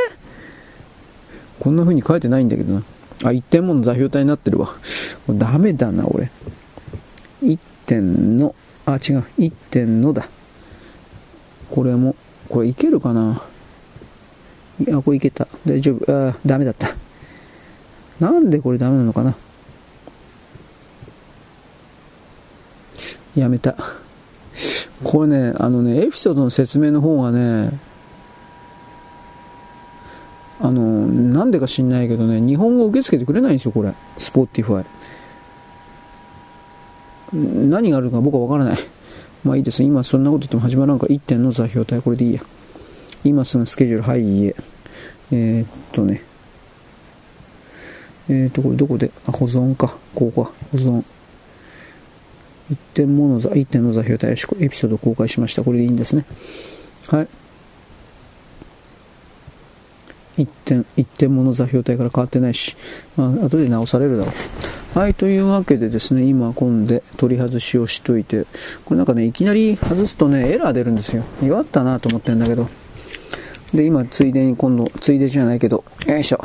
[1.58, 2.82] こんな風に書いてないんだけどな。
[3.24, 4.76] あ、一点もの座標体になってるわ。
[5.30, 6.30] ダメだな、俺。
[7.40, 8.54] 一点の、
[8.84, 9.24] あ、違う。
[9.38, 10.28] 一点のだ。
[11.70, 12.14] これも、
[12.50, 13.42] これいけるかな？
[14.86, 15.48] いや、これいけた。
[15.66, 16.28] 大丈夫。
[16.28, 16.94] あ、ダメだった。
[18.20, 19.34] なんでこれダメなのかな？
[23.36, 23.76] やめた。
[25.04, 27.70] これね、あのね、エピソードの説明の方がね、
[30.58, 33.92] あの、なんでか知んないけどね、日本語受け付けてくれないんですよ、これ。
[34.18, 34.86] スポーティファイ。
[37.68, 38.78] 何があるか僕はわからない。
[39.44, 39.82] まあいいです。
[39.82, 41.06] 今そんなこと言っても始まらんか。
[41.06, 42.40] 1点の座標体、これでいいや。
[43.22, 44.56] 今すぐスケジュール、はい、いいえ。
[45.32, 46.22] えー、っとね。
[48.28, 49.94] えー、っと、これどこで、あ、保存か。
[50.14, 50.50] ここか。
[50.72, 51.04] 保存。
[52.70, 55.62] 一点もの座、一点の座標体エピソード公開しました。
[55.62, 56.24] これでいいんですね。
[57.06, 57.28] はい。
[60.38, 62.76] 一点、一点もの座標体から変わってないし、
[63.16, 64.32] まあ、後で直されるだろ
[64.94, 64.98] う。
[64.98, 68.46] はい、というわけでですね、今今度取り外しをしといて、
[68.84, 71.22] これなんかね、いきなり外すとね、エラー出るんですよ。
[71.42, 72.68] 弱ったなと思ってるんだけど。
[73.74, 76.42] で、今、ついでに今度、ついでじゃないけど、よいしょ。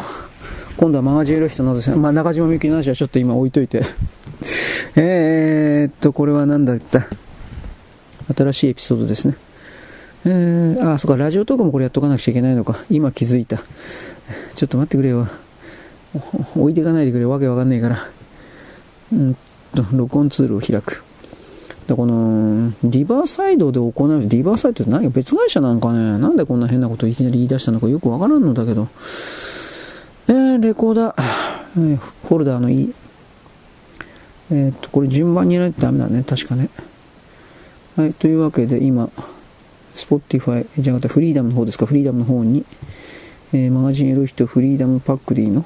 [0.77, 3.85] 今度はマガジエロ人のですね、まあ、中島みゆきの話はちょっと今置いといて、
[4.95, 7.07] えーっと、これは何だった？
[8.35, 9.35] 新しいエピソードですね。
[10.25, 12.83] えー、あ、そっか、ラジオトークもこれやっとかなくちゃいけないのか。
[12.89, 13.57] 今気づいた。
[14.55, 15.27] ちょっと待ってくれよ。
[16.55, 17.25] 置いていかないでくれ。
[17.25, 18.07] わけわかんないから。
[19.11, 19.35] うん
[19.73, 21.03] と、録音ツールを開く。
[21.87, 28.87] で、この、リバーサイドで行う、リバーサイドって何か別会社なんかね、なんでこんな変なこといきなり言い出したのかよくわからんのだけど、
[30.27, 31.21] えー、レコーダー、
[31.77, 32.93] えー、フォルダーのいい。
[34.51, 36.69] えー、っと、これ順番にやらないとダメだね、確かね。
[37.95, 39.09] はい、というわけで今、
[39.95, 42.65] Spotify、じゃなくてフリーダムの方ですか、フリーダムの方に、
[43.53, 45.65] えー、マガジンエロい人フリーダムパックでいいの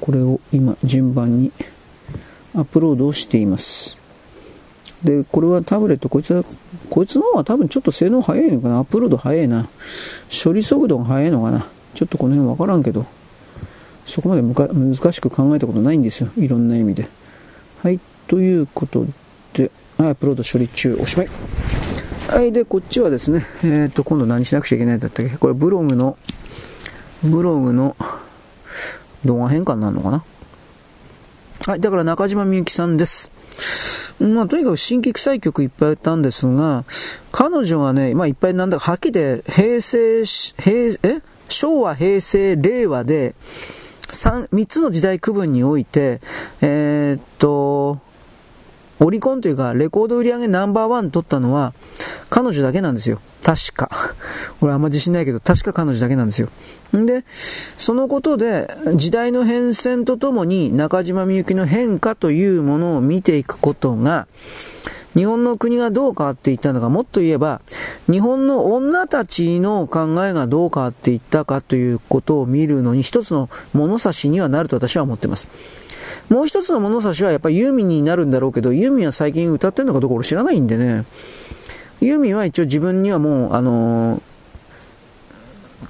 [0.00, 1.52] これを今順番に
[2.54, 3.96] アップロードをしています。
[5.02, 6.44] で、これはタブレット、こいつは、
[6.90, 9.68] こいつの方は多分ちょっと性能早いのかなアップロード早いな。
[10.44, 13.06] 処理速度が早いのかなちょっとこの辺わからんけど、
[14.06, 16.30] そこまで難しく考えたことないんですよ。
[16.36, 17.08] いろんな意味で。
[17.82, 19.06] はい、ということ
[19.52, 21.28] で、アップロード処理中、おしまい。
[22.28, 25.36] はい、で、こっちはですね、えっ、ー、と、今度何しなくちゃいけないんだったっけ？
[25.36, 26.18] これブログの、
[27.22, 27.96] ブログの
[29.24, 30.24] 動画変換になるのかな？
[31.66, 33.30] はい、だから中島みゆきさんです。
[34.18, 36.84] まあ、とにかく新規臭い曲いっぱい歌ったんですが、
[37.30, 41.22] 彼女がね、まあ、いっぱいなんだか、はっきりで、平成、平、え？
[41.48, 43.34] 昭和、平成、令和で、
[44.12, 46.20] 三、三つの時代区分において、
[46.60, 48.00] えー、っと、
[49.00, 51.72] オリコンというか、レコード売り上げナンバーワン取ったのは、
[52.30, 53.20] 彼女だけなんですよ。
[53.44, 54.14] 確か。
[54.60, 56.48] 俺あんま自信ないけど、確か彼女だけなんですよ。
[56.96, 57.24] んで、
[57.76, 64.26] そのことで、時代の変遷とともに中島みゆきの変化というものを見ていくことが、
[65.14, 67.60] 日本の国がどう変わっていったのか、もっと言えば、
[68.10, 75.48] 日本の女たちの考えがどう変わっていったかということを見るのに一つの物差しにはなると私は思っています。
[76.28, 81.04] もう一つの物差しはやっぱりユーミンになるんだろうけど、ユーミンは最近歌ってんのかどうか俺知らないんでね。
[82.00, 84.20] ユーミンは一応自分にはもう、あのー、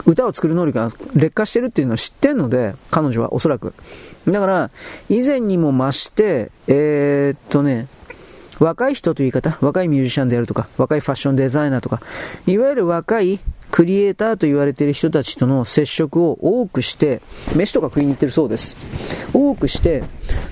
[0.06, 3.74] 歌を作る能力が劣化してるっていうのは知ってんので、彼女はおそらく。
[4.26, 4.70] だから、
[5.08, 7.88] 以前にも増して、えー、っとね、
[8.58, 12.00] 若い人という言い方、若いミュージシャンであるとか、若いファッションデザイナーとか、
[12.46, 13.40] いわゆる若い
[13.70, 17.20] クリエイターと言われている人たちとの接触を多くして、
[17.54, 18.76] 飯とか食いに行ってるそうです。
[19.32, 20.02] 多くして、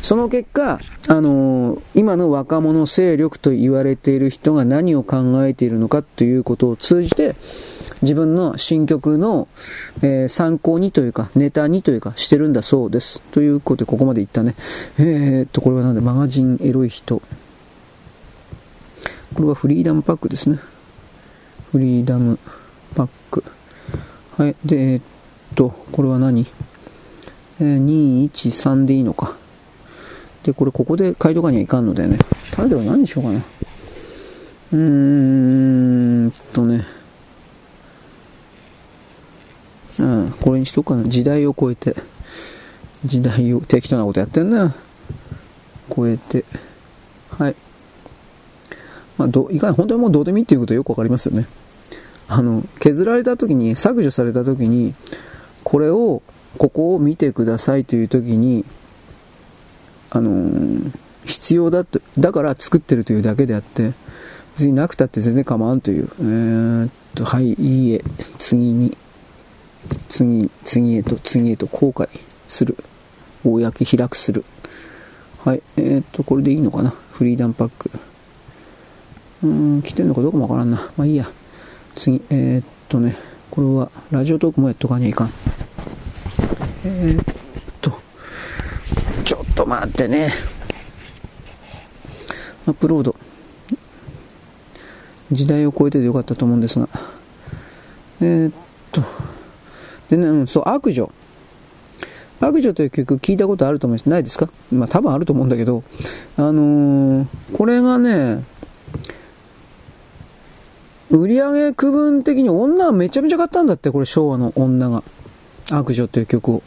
[0.03, 7.35] その結果、あのー、今の若者勢力と言われている人が何を考えているのかということを通じて、
[8.03, 9.49] 自分の新曲の、
[10.03, 13.21] えー、参考にというか、ネタにというか、してるんだそうです。
[13.33, 14.55] ということで、ここまで言ったね。
[14.99, 17.23] えー、っと、これはなんで、マガジンエロい人。
[19.37, 20.59] これはフリーダムパックですね。
[21.71, 22.39] フリーダム
[22.95, 23.45] パック。
[24.39, 24.57] はい。
[24.65, 25.03] で、えー、っ
[25.55, 26.47] と、これは何？
[27.61, 29.37] えー、2、1、3でいいのか。
[30.43, 32.17] で、これここで書いとかにはいかんのでね。
[32.51, 33.45] タイトル何にしようかな。
[34.73, 36.87] うーんとね。
[39.99, 41.07] うん、これにしとくかな。
[41.11, 41.95] 時代を超えて。
[43.05, 44.75] 時代を、適当なことやってんな。
[45.95, 46.47] 超えて。
[47.29, 47.57] はい。
[49.19, 51.47] まあ、ど、いかに本当にもうどうでもいいっていうことはよくわかりますよね。
[52.29, 54.95] あの、削られた時に、削除された時に、
[55.65, 56.23] これを、
[56.59, 58.65] ここを見てくださいという時に、
[60.11, 60.93] あのー、
[61.25, 63.93] 必要だと、だから作ってるというだけであって、
[64.57, 66.09] 別になくたって全然構わんという。
[66.21, 68.03] えー、っと、はい、いいえ、
[68.39, 68.97] 次に、
[70.09, 72.09] 次、次へと、次へと後悔
[72.49, 72.77] する。
[73.43, 74.45] 公開くする。
[75.45, 76.93] はい、えー、っと、これでいいのかな？
[77.13, 77.91] フリーダムパック。
[79.47, 80.91] うん、来てんのかどうかもわからんな。
[80.97, 81.29] まあいいや。
[81.97, 83.17] 次、えー、っとね、
[83.51, 85.31] これは、ラジオトークもやっとかにゃいかん。
[86.85, 87.25] えー、っ
[87.81, 87.99] と、
[89.25, 90.29] ちょっと待ってね。
[92.67, 93.15] アップロード。
[95.33, 96.89] 時代を超えててよかったと思うんですが。
[98.21, 98.53] えー、っ
[98.93, 99.03] と、
[100.11, 101.11] でね、うん、そう、悪女。
[102.39, 104.09] 悪女という曲聞いたことあると思います。
[104.11, 104.51] ないですか？
[104.71, 105.83] まあ多分あると思うんだけど、
[106.37, 108.45] あのー、これがね、
[111.11, 115.03] 売上区分的に女はめちゃめちゃ買ったんだって、これ昭和の女が。
[115.71, 116.63] 悪女という曲を。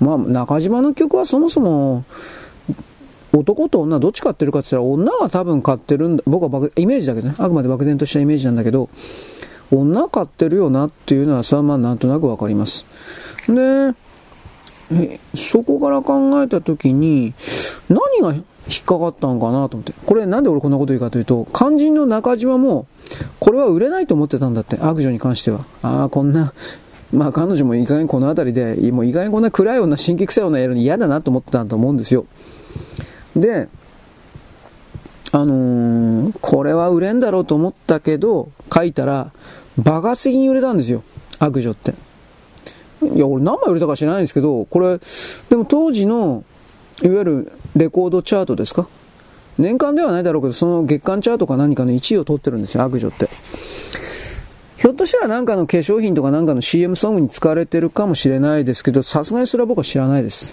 [0.00, 2.04] まあ、中島の曲はそもそも、
[3.32, 6.22] 男と女どっち買ってるかって言ったら女が多分買ってるんだ。
[6.26, 7.34] 僕はイメージだけどね。
[7.38, 8.88] あくまで漠然としたイメージなんだけど、
[9.70, 12.86] 女買ってるよなっていうのはさ、まあなんとなくわかります。
[13.46, 13.94] で、
[15.36, 17.34] そこから考えたときに、
[17.90, 18.42] 何が引
[18.80, 19.92] っかかったのかなと思って。
[20.06, 22.86] これなんで俺こんなこと言うかというと、肝心の中島も、
[23.40, 25.64] これは売れないと思ってたんだって、悪女に関しては。
[25.82, 26.52] ああ、こんな、
[27.12, 32.26] まあ彼女もいい加減この辺りで、もういい加減こんな暗いような新規臭いようなやるの嫌だなと思ってたんだと思うんですよ。
[33.36, 33.68] で、
[35.30, 39.32] あのー、これは売れんだろうと思ったけど、書いたら、
[39.76, 41.02] 爆発的に売れたんですよ。
[41.38, 41.94] 悪女って。
[43.02, 44.98] いや、俺何枚売れたか知らないんですけど、これ、
[45.50, 46.44] でも当時の、
[47.02, 48.88] いわゆるレコードチャートですか
[49.58, 53.28] 年間ではないだろうけど、その月間チャートか何かの1位を取ってるんですよ、悪女って。
[54.76, 60.52] ひょっとしたらなんかの化粧品とかなんかの CM ソングに使われてるかもしれないですけど、さすがにそれは僕は知らないです。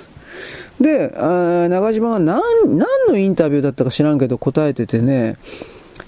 [0.81, 5.37] で、あ中島が何、何のインタビューだったか知らんけど答えててね、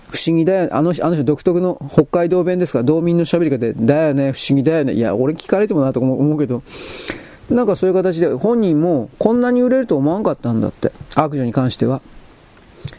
[0.10, 0.70] 不思議だよ。
[0.72, 2.80] あの人、あの人独特の北海道弁ですか？
[2.80, 4.94] ら、道民の喋り方で、だよね、不思議だよね。
[4.94, 6.64] いや、俺聞かれてもなと思うけど、
[7.50, 10.92] なんかそういう形で本人もこんなに売れると思わんかったんだって。
[11.16, 12.02] 悪女に関しては。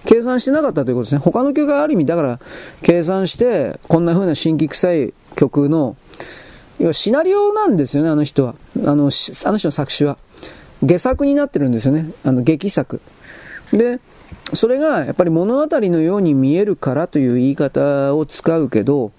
[0.05, 1.21] 計算してなかったということですね。
[1.21, 2.41] 他の曲がある意味、だから、
[2.83, 5.97] 計算して、こんな風な新規臭い曲の、
[6.79, 8.55] 要はシナリオなんですよね、あの人は。
[8.85, 10.19] あの、あの人の作詞は。
[10.83, 12.11] 下作になってるんですよね。
[12.25, 13.01] あの、劇作。
[13.73, 14.01] で、
[14.53, 19.13] それがやっぱり物語のように見えるからという言い方を使うけど、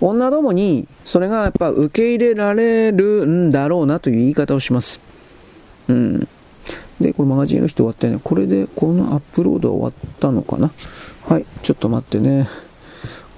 [0.00, 5.00] 女どもにそれがやっぱ受け入れられるんだろうなという言い方をします。
[5.88, 6.28] うん。
[7.00, 8.20] で、これマガジンの人終わったよね。
[8.22, 10.70] これでこのアップロードは終わったのかな？
[11.26, 12.48] はい、ちょっと待ってね。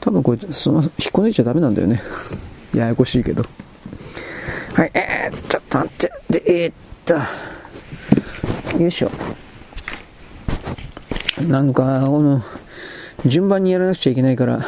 [0.01, 2.03] 多分これ、その、引っこ抜いちゃダメなんだよね。
[2.75, 3.45] ややこしいけど。
[4.75, 6.13] はい、えー、ちょっと待って。
[6.29, 6.75] で、えー、っ
[8.73, 9.11] と、よいしょ。
[11.47, 12.43] なんか、この、
[13.27, 14.67] 順番にやらなくちゃいけないから、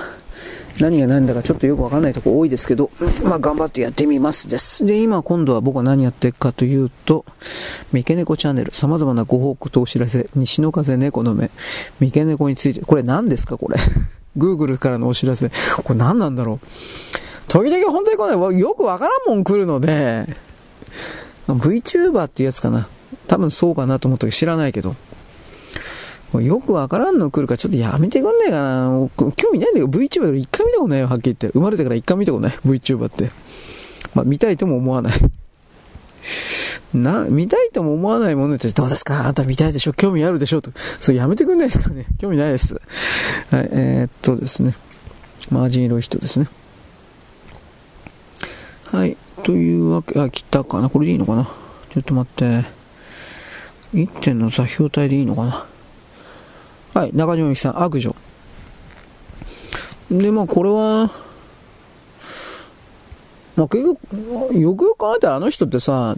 [0.80, 2.90] 何が何だかちょっとよくわかんないとこ多いですけど、
[3.22, 4.84] まあ頑張ってやってみますです。
[4.84, 7.24] で、今今度は僕は何やってるかというと、
[7.92, 11.50] 三毛猫チャンネル、様々なご報告とお知らせ、西の風猫の目、
[12.00, 13.78] 三毛猫について、これ何ですかこれ？
[14.36, 15.50] Google からのお知らせ。
[15.84, 16.66] これ何なんだろう？
[17.46, 20.26] 時々本当にこれよくわからんもん来るので、
[21.46, 22.88] VTuber っていうやつかな。
[23.28, 24.96] 多分そうかなと思ったけど知らないけど。
[26.40, 29.08] よくわからんの来るからちょっとやめてくんねえかな。
[29.36, 29.88] 興味ないんだよ。
[29.88, 31.48] VTuber で一回見たことないよ、はっきり言って。
[31.48, 32.58] 生まれてから一回見たことない。
[32.64, 33.30] VTuber って。
[34.14, 35.20] まあ、見たいとも思わない。
[36.94, 39.20] な、見たいとも思わないものってどうですか？
[39.20, 39.92] あなた見たいでしょ？
[39.92, 40.62] 興味あるでしょ？
[40.62, 40.70] と。
[41.00, 42.74] それやめてくんないですかね興味ないです。
[42.74, 42.82] はい、
[43.72, 44.76] えー、っとですね。
[45.50, 46.48] マージン色い人ですね。
[48.86, 49.16] はい。
[49.42, 50.88] というわけ、あ、来たかな？
[50.88, 51.50] これでいいのかな？
[51.92, 52.64] ちょっと待って。
[53.92, 55.66] 1点の座標体でいいのかな？
[56.94, 58.14] はい、中島みきさん、悪女。
[60.12, 61.10] で、まあ、これは、
[63.56, 66.14] まあ、結局、よくよく考えたらあの人ってさ、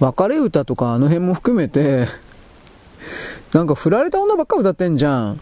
[0.00, 2.08] 別れ歌とかあの辺も含めて、
[3.52, 5.40] なんか振られた女ばっか歌ってんじゃん。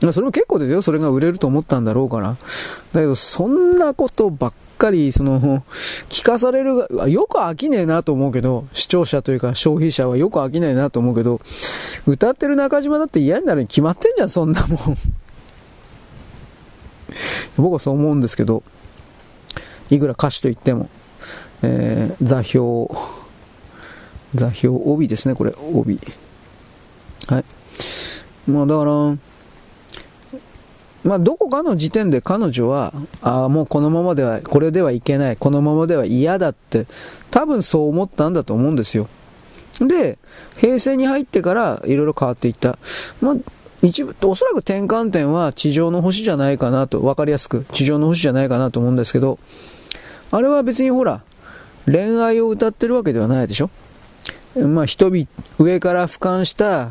[0.00, 0.80] それも結構ですよ。
[0.80, 2.36] それが売れると思ったんだろうから。
[2.92, 5.62] だけど、そんなことばっかり、その、
[6.08, 11.40] 聞かされるが、よく飽きねえなと思うけど、視聴者というか消費者はよく飽きねえなと思うけど、
[12.06, 14.98] 歌ってる中島だって嫌になるに決まってんじゃん、そんなもん。
[17.56, 18.62] 僕はそう思うんですけど、
[19.90, 20.88] いくら歌手と言っても、
[21.62, 22.88] えー、座標、
[24.34, 26.00] 座標、帯ですね、これ、帯。
[27.26, 27.44] はい。
[28.50, 29.16] まあだから、
[31.04, 36.86] まあ、どこかの時点で彼女は、ああ、もうこのままでは、これではいけない、このままでは嫌だって、
[37.30, 39.08] 多分そう思ったんだと思うんですよ。
[39.80, 40.18] で、
[40.58, 42.78] 平成に入ってからいろいろ変わっていった。
[43.20, 43.36] まあ、
[43.82, 49.38] 一部、おそらく転換点は地上の星じゃないかなと、わかりやすく、地上の星じゃないかなと思うんですけど、
[50.30, 51.22] あれは別にほら、
[51.86, 53.70] 恋愛を歌ってるわけではないでしょ
[54.54, 55.26] まあ人々、
[55.58, 56.90] 上から俯瞰した、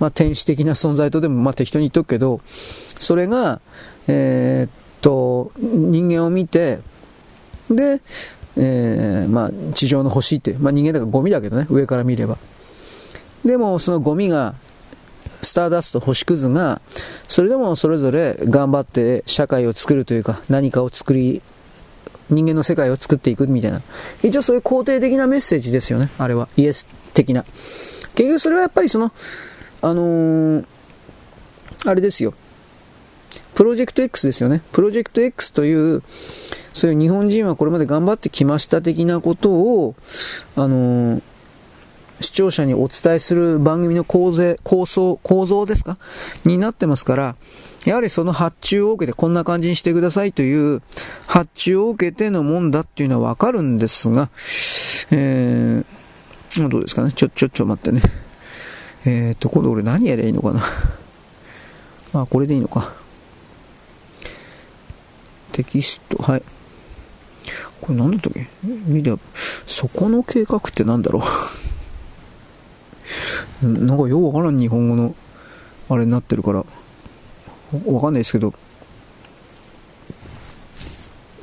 [0.00, 2.40] まあ天使的な存在とでもまあ適当に言っとくけど、
[2.98, 3.60] それが、
[4.08, 6.78] えー、っと、人間を見て、
[7.70, 8.00] で、
[8.56, 12.38] えー、まあ、地上の星って、まあ人間だからゴミだけどね、上から見れば。
[13.44, 14.54] でも、そのゴミが、
[15.42, 16.80] スターダスト、星屑が、
[17.28, 21.42] それでもそれぞれ頑張って社会を作るというか、何かを作り、
[22.30, 23.82] 人間の世界を作っていくみたいな。
[24.22, 26.48] 一応そういう肯定的なメッセージですよね、あれは。
[26.56, 27.44] イエス的な。
[28.14, 29.12] 結局それはやっぱりその、
[29.82, 30.64] あのー、
[31.84, 32.34] あれですよ。
[33.56, 34.60] プロジェクト X ですよね。
[34.70, 36.02] プロジェクト X という、
[36.74, 39.94] そういう日本人はこれまで頑張ってきました的なことを、
[40.56, 41.22] あのー、
[42.20, 45.96] 視聴者にお伝えする番組の構成、構想、構造ですか？
[46.44, 47.36] になってますから、
[47.86, 50.82] やはりその発注を受けてこんな感じにしてくださいという
[51.26, 54.28] 発注を受けてのもんだっていうのはわかるんですが、
[55.10, 57.12] えー、どうですかね？
[57.12, 58.02] ちょ、ちょ、ちょ待ってね。
[59.06, 60.62] えーと、今度俺何やりゃいいのかな？
[62.12, 62.92] あ、これでいいのか。
[65.56, 66.42] テキスト、はい。
[67.80, 68.46] これ何だったっけ？
[68.86, 69.10] 見て、
[69.66, 71.22] そこの計画って何だろ
[73.62, 73.66] う？
[73.66, 75.14] なんかようわからん日本語の、
[75.88, 78.52] あれになってるから、わかんないですけど、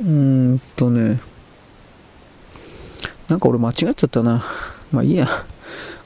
[0.02, 0.08] うー
[0.54, 1.20] んとね、
[3.28, 4.46] なんか俺間違っちゃったな。
[4.92, 5.44] まあいいや。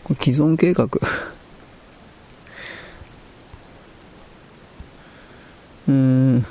[0.06, 0.86] これ既存計画。
[0.86, 6.46] うーん。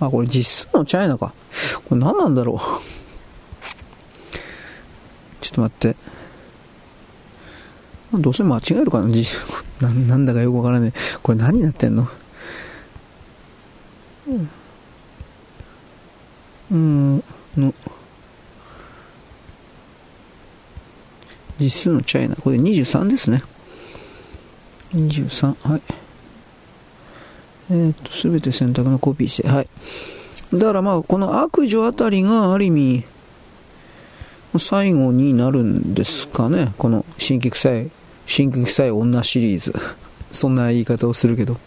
[0.00, 1.32] あ、これ実数のチャイナか。
[1.88, 2.58] これ何なんだろう。
[5.40, 5.96] ちょっと待って。
[8.14, 9.36] どうせ間違えるかな実
[9.80, 10.92] ななんだかよくわからない。
[11.22, 12.08] これ何になってんの
[16.70, 17.22] うん。
[17.56, 17.74] の。
[21.58, 22.36] 実数のチャイナ。
[22.36, 23.42] これ23ですね。
[24.92, 25.68] 23。
[25.68, 25.82] はい。
[27.70, 29.48] えー、っと、すべて選択のコピーして。
[29.48, 29.68] はい。
[30.54, 33.04] だからまあ、この悪女あたりがある意味、
[34.58, 36.72] 最後になるんですかね。
[36.78, 37.90] この新規臭い、
[38.26, 39.74] 新規臭い女シリーズ。
[40.32, 41.58] そんな言い方をするけど。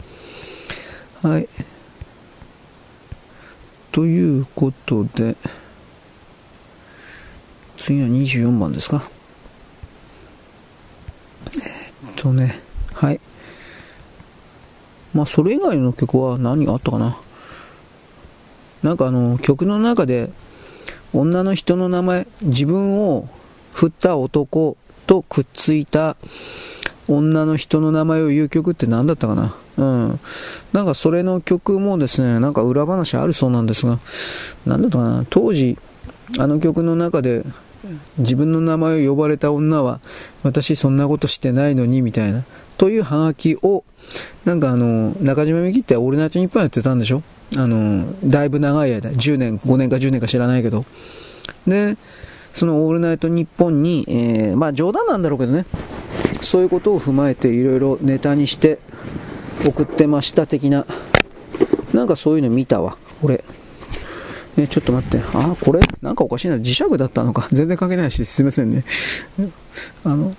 [1.22, 1.48] はい。
[3.92, 5.36] ということで、
[7.78, 9.04] 次は24番ですか。
[11.56, 12.60] え、っとね、
[12.94, 13.20] はい。
[15.14, 17.18] まあ、それ以外の曲は何があったかな。
[18.84, 20.32] なんかあの、曲の中で、
[21.14, 23.28] 女の人の名前、自分を
[23.74, 26.16] 振った男とくっついた
[27.08, 30.20] 女の人の名前を言う曲って何だったかなうん。
[30.74, 34.00] なんかそれの曲もですね、なんか裏話あるそうなんですが、
[34.66, 35.78] 何だったかな当時、
[36.38, 37.44] あの曲の中で
[38.18, 40.00] 自分の名前を呼ばれた女は、
[40.44, 42.44] 私そんなことしてないのに、みたいな、
[42.82, 43.84] というハガキを、
[44.44, 47.22] なんかあの、中島みきってオールナイトニッポンやってたんでしょ？
[47.56, 50.84] あの、だいぶ長い間、10年、5年か10年か知らないけど。
[51.68, 51.96] で、
[52.56, 55.68] そのオールナイトニッポンに、えー、まあ冗談なんだろうけどね、
[56.42, 58.80] そういうことを踏まえていろいろネタにして
[59.64, 60.88] 送ってました的な、
[61.94, 63.44] なんかそういうの見たわ、俺。
[64.58, 65.22] えちょっと待って。
[65.36, 66.56] あ、これなんかおかしいな。
[66.56, 67.48] 磁石だったのか。
[67.52, 68.84] 全然関係ないし、すいませんね。
[70.04, 70.36] あの、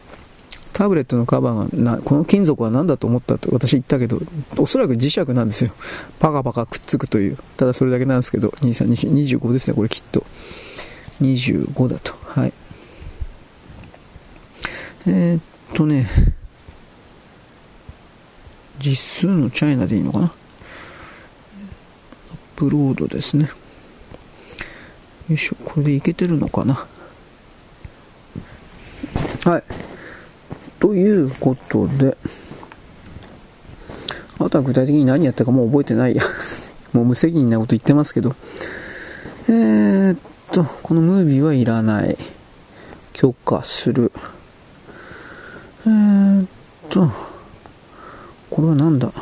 [0.72, 4.20] タブレットのカバーがな、この金属は何だと思ったって私言ったけど、
[4.56, 5.72] おそらく磁石なんですよ。
[6.18, 7.38] パカパカくっつくという。
[7.56, 10.24] ただそれだけなんですけど、23、25ですね、これきっと。
[11.20, 12.14] 25だと。
[12.24, 12.52] はい。
[15.06, 15.42] えー、っ
[15.74, 16.08] とね、
[18.78, 20.24] 実数のチャイナでいいのかな？
[20.24, 20.32] アッ
[22.56, 23.50] プロードですね。
[25.28, 26.86] よいしょ、これでいけてるのかな？
[29.44, 29.64] はい。
[30.82, 32.16] ということで、
[34.40, 36.24] あとは具体的に何やったかもう覚えてないや。
[36.92, 38.34] もう無責任なこと言ってますけど。
[39.48, 40.18] えー、っ
[40.50, 42.18] と、このムービーはいらない。
[43.12, 44.10] 許可する。
[45.86, 46.46] えー、っ
[46.90, 47.08] と、
[48.50, 49.06] これはなんだ？
[49.06, 49.12] あ、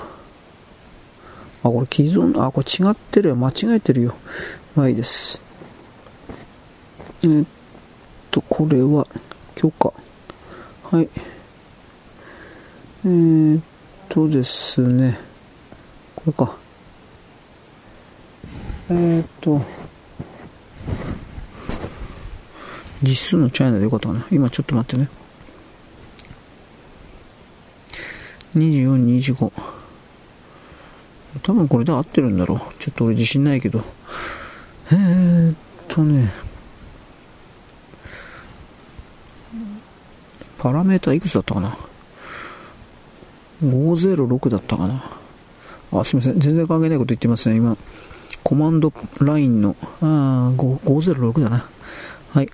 [1.69, 3.37] これ既存、あ、これ違ってるよ。
[3.37, 4.15] 間違えてるよ。
[4.75, 5.39] まあいいです。
[7.23, 7.47] えー、っ
[8.31, 9.07] と、これは
[9.57, 9.93] 許可。
[10.91, 11.09] はい。
[13.03, 13.63] えー、っ
[14.11, 15.19] とですね。
[16.15, 16.55] これか。
[18.91, 19.63] えー、っと、
[23.03, 24.27] 実数のチャイナでよかったかな。
[24.31, 25.09] 今ちょっと待ってね。
[28.55, 29.07] 24、
[29.37, 29.53] 25。
[31.43, 32.59] 多分これで合ってるんだろう。
[32.79, 33.83] ちょっと俺自信ないけど。
[34.91, 35.57] えーっ
[35.89, 36.31] とね。
[40.59, 41.79] パラメータいくつだったかな
[43.65, 45.03] ?506 だったかな
[45.93, 46.41] あ、すみません。
[46.41, 47.77] 全然関係ないこと言ってますね、今。
[48.43, 51.69] コマンドラインの、あ506だな。
[52.33, 52.51] はい。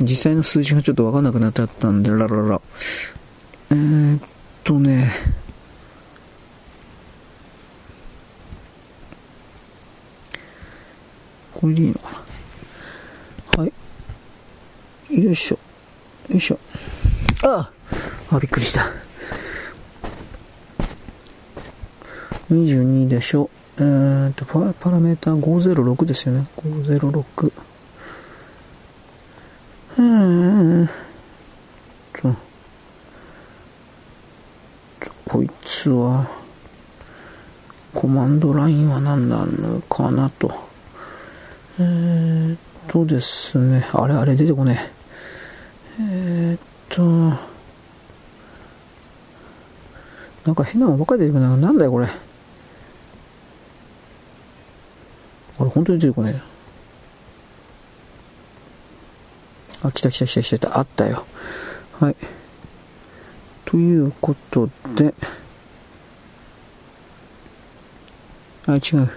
[0.00, 2.60] 実際の数字がちょっとわかんなくなっちゃったんで、ラララ。
[3.70, 4.20] えー、っ
[4.64, 5.12] とね、
[11.54, 12.22] これでいいのか
[13.56, 13.62] な。
[13.62, 13.68] は
[15.10, 15.22] い。
[15.22, 15.58] よいしょ。
[16.28, 16.58] よいしょ。
[17.42, 17.70] あ
[18.30, 19.07] あ、びっくりした。
[22.50, 23.50] 22でしょ。
[23.78, 26.46] えーと、パパラメータ506ですよね。
[26.56, 27.52] 506。
[29.98, 30.90] うーん。
[32.20, 32.34] と、
[35.26, 36.26] こいつは、
[37.94, 40.52] コマンドラインは何なのかなと。
[41.78, 42.56] えー
[42.88, 43.86] とですね。
[43.92, 44.90] あれあれ出てこね
[46.00, 46.02] え。
[46.02, 47.02] えーっと、
[50.46, 51.56] なんか変なもんばっかり出てくるな。
[51.56, 52.08] なんだよ、これ。
[55.60, 56.58] あれ、本当に出てこねえ。
[59.82, 60.78] あ、来た来た来た来た来た。
[60.78, 61.24] あったよ。
[62.00, 62.16] はい。
[63.64, 65.14] ということで、
[68.66, 69.10] あ、違う。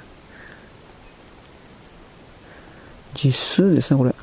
[3.14, 4.16] 実数ですね、これ。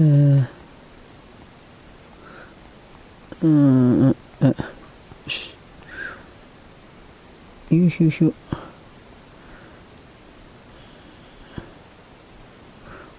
[0.00, 0.46] えー、
[3.42, 4.54] うーん、え、
[7.68, 8.32] ヒュヒュヒュ。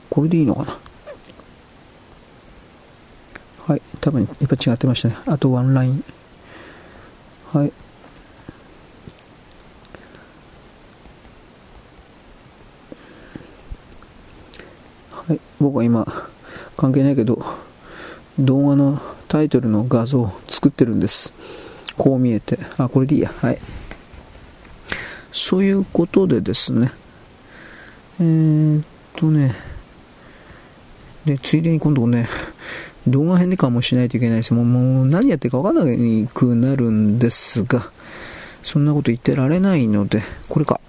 [0.09, 0.77] これでいいのかな？
[3.67, 3.81] はい。
[3.99, 5.17] 多分、やっぱ違ってましたね。
[5.25, 6.03] あとワンライン。
[7.51, 7.71] はい。
[15.11, 15.39] はい。
[15.59, 16.29] 僕は今、
[16.77, 17.43] 関係ないけど、
[18.37, 21.33] 動画のタイトルの画像を作ってるんです。
[21.97, 22.59] こう見えて。
[22.77, 23.33] あ、これでいいや。
[23.41, 23.59] はい。
[25.35, 26.91] そういうことでですね。
[28.21, 28.85] えー、っ
[29.17, 29.53] とね。
[31.25, 32.29] で、ついでに今度ね、
[33.05, 37.91] 動画編でかもしないといけないですもうもう何やってるかわからなくなるんですが、
[38.63, 40.79] そんなこと言ってられないので、これか。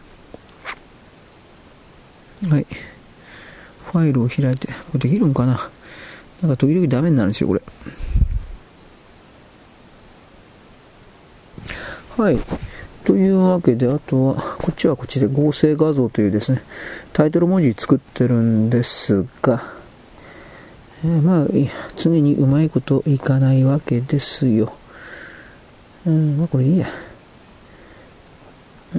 [2.48, 2.66] はい。
[3.86, 5.68] ファイルを開いて、これできるんかな
[6.40, 7.62] なんか時々ダメになるんですよ、これ。
[12.16, 12.38] はい。
[13.06, 16.60] というわけで、あとは、こっちはこっちで合成画像というですね、
[17.12, 19.72] タイトル文字作ってるんですが、
[21.04, 21.46] えー、まあ、
[21.96, 24.72] 常にうまいこといかないわけですよ。
[26.04, 26.86] うん、まあこれいいや。
[28.92, 28.98] は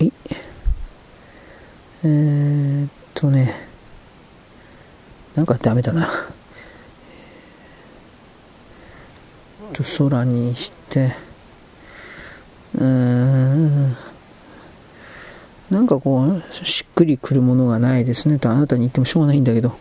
[0.00, 0.12] い。
[2.02, 3.54] えー、っとね、
[5.34, 6.08] なんかダメだな。
[9.74, 11.33] と空にして、
[12.76, 13.96] うん、
[15.70, 19.76] なんかこう、しっくりくるものがないですねとあなたに言ってもしょうがないんだけど。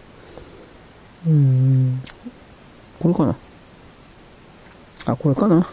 [1.26, 2.02] うん、
[3.00, 3.36] これかな？
[5.06, 5.68] あ、これかな？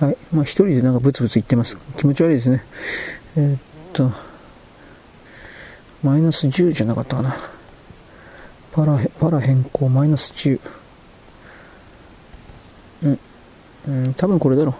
[0.00, 0.16] はい。
[0.32, 1.78] まあ一人でなんかブツブツ言ってます。
[1.96, 2.64] 気持ち悪いですね。
[3.36, 3.58] えー、っ
[3.92, 4.12] と、
[6.02, 7.36] マイナス10じゃなかったかな。
[8.72, 10.60] パラ、パラ変更マイナス10。
[13.04, 13.18] うん。
[13.86, 14.74] うん、多分これだろう。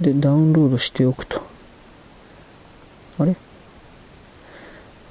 [0.00, 1.42] で、ダウンロードしておくと。
[3.18, 3.34] あれ？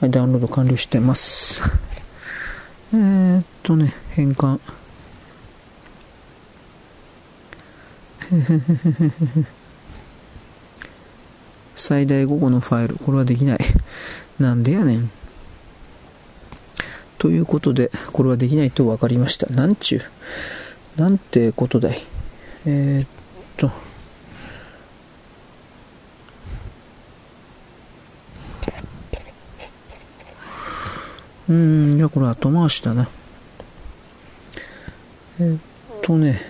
[0.02, 1.62] はい、ダウンロード完了してます。
[2.94, 4.60] えー、っとね、変換。
[11.76, 12.96] 最大5個のファイル。
[12.98, 13.60] これはできない。
[14.40, 15.12] なんでやねん。
[17.18, 19.48] ということで、これはできないと分かりました。
[19.48, 20.02] なんちゅ
[20.98, 21.02] う？
[21.02, 22.04] なんてことだい。
[22.66, 23.08] えー、っ
[23.58, 23.72] と。
[31.48, 33.08] うん、いや、これ後回しだな。
[35.40, 36.42] え、っとね。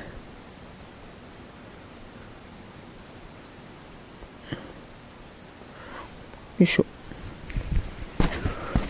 [6.59, 6.85] よいしょ。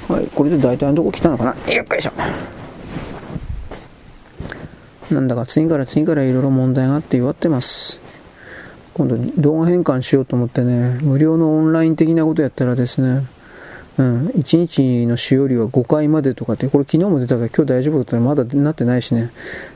[0.08, 2.12] はい、これで大体のとこ来たのかなよっいしょ。
[5.12, 8.00] なんだか次から次からいろいろ問題があって祝ってます。
[8.94, 13.26] 今度動画変換しようと思ってね、無料のオンライン的なことやったらですね、
[13.98, 19.32] うん、1日の使用量は5回までとかって、これ昨日も出たから今日大丈夫だったらまだなってないしね、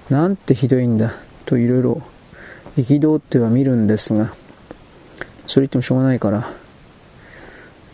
[0.09, 1.13] なんてひどいんだ、
[1.45, 2.01] といろいろ
[2.77, 4.33] 憤っては見るんですが、
[5.47, 6.51] それ言ってもしょうがないから、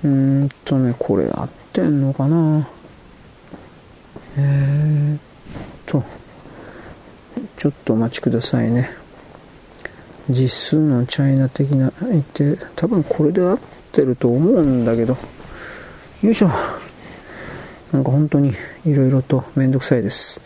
[0.03, 2.67] うーんとね、これあってんのかな。
[4.37, 5.19] えーっ
[5.85, 6.03] と、
[7.57, 8.89] ちょっとお待ちくださいね。
[10.29, 13.59] 実数のチャイナ的な、言って、多分これで合っ
[13.91, 15.17] てると思うんだけど、
[16.25, 16.47] よいしょ。
[17.91, 18.51] なんか本当に
[18.83, 20.41] 色々とめんどくさいです。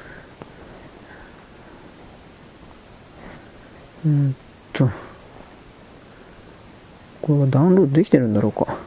[4.05, 4.35] うん
[4.73, 4.89] と、
[7.21, 8.77] これはダウンロードできてるんだろうか。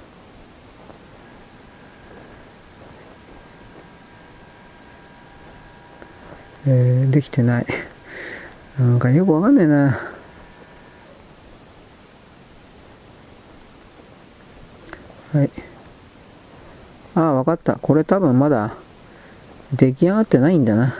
[6.67, 7.67] えー、できてない。
[8.79, 9.99] なんかよくわかんねえな。
[15.33, 15.72] はい。
[17.15, 17.77] ああ、わかった。
[17.77, 18.75] これ多分まだ
[19.75, 20.95] 出来上がってないんだな。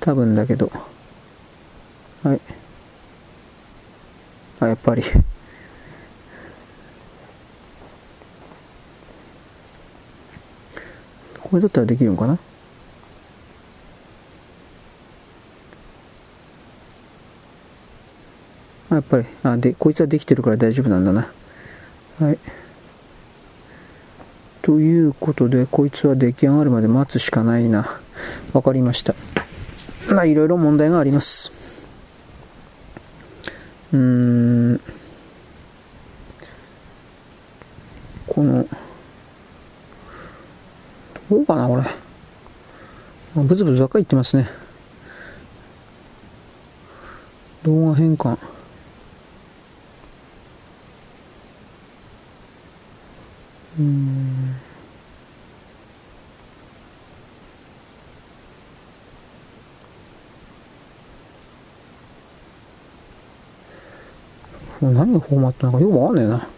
[0.00, 0.70] 多分だけど。
[2.22, 2.40] はい。
[4.60, 5.02] あ、やっぱり。
[11.40, 12.38] これだったらできるのかな？
[18.90, 21.28] あやっぱり、あ、で、こいつはできてるから大丈夫なんだな。
[22.20, 22.38] はい。
[24.66, 28.00] ということで、こいつは出来上がるまで待つしかないな。
[28.52, 29.14] わかりました。
[30.08, 31.52] まあ、いろいろ問題があります。
[33.92, 33.98] うー
[34.74, 34.80] ん。
[38.26, 38.66] この、
[41.30, 41.84] どうかな、これ。
[43.36, 44.48] ブツブツばっかり言ってますね。
[47.62, 48.55] 動画変換。
[53.78, 54.56] うん
[64.80, 66.48] 何がフォーマットなのかよくわかんねえな。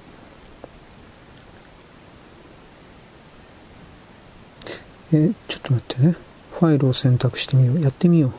[5.12, 6.16] え、ちょっと待ってね。
[6.58, 7.80] ファイルを選択してみよう。
[7.80, 8.32] やってみよう。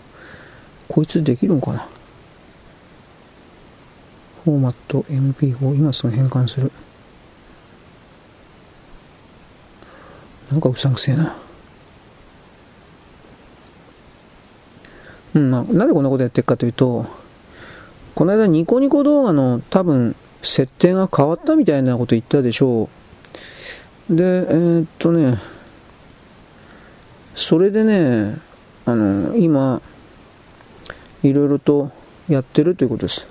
[0.90, 1.88] こいつできるのかな
[4.44, 6.72] フォーマット MP4 今すぐ変換する。
[10.52, 11.36] なんかうさんくせえな。
[15.36, 17.06] うん、まあ、なんでこんなことやってるかというと、
[18.16, 22.90] この間ニコニコ動画の多分設定が変わったみたいなこと言ったでしょ
[24.10, 24.16] う。
[24.16, 25.40] で、えー、っとね、
[27.36, 28.38] それでね、
[28.86, 29.82] あの、今、
[31.22, 31.92] いろいろと
[32.28, 33.28] やってるということです。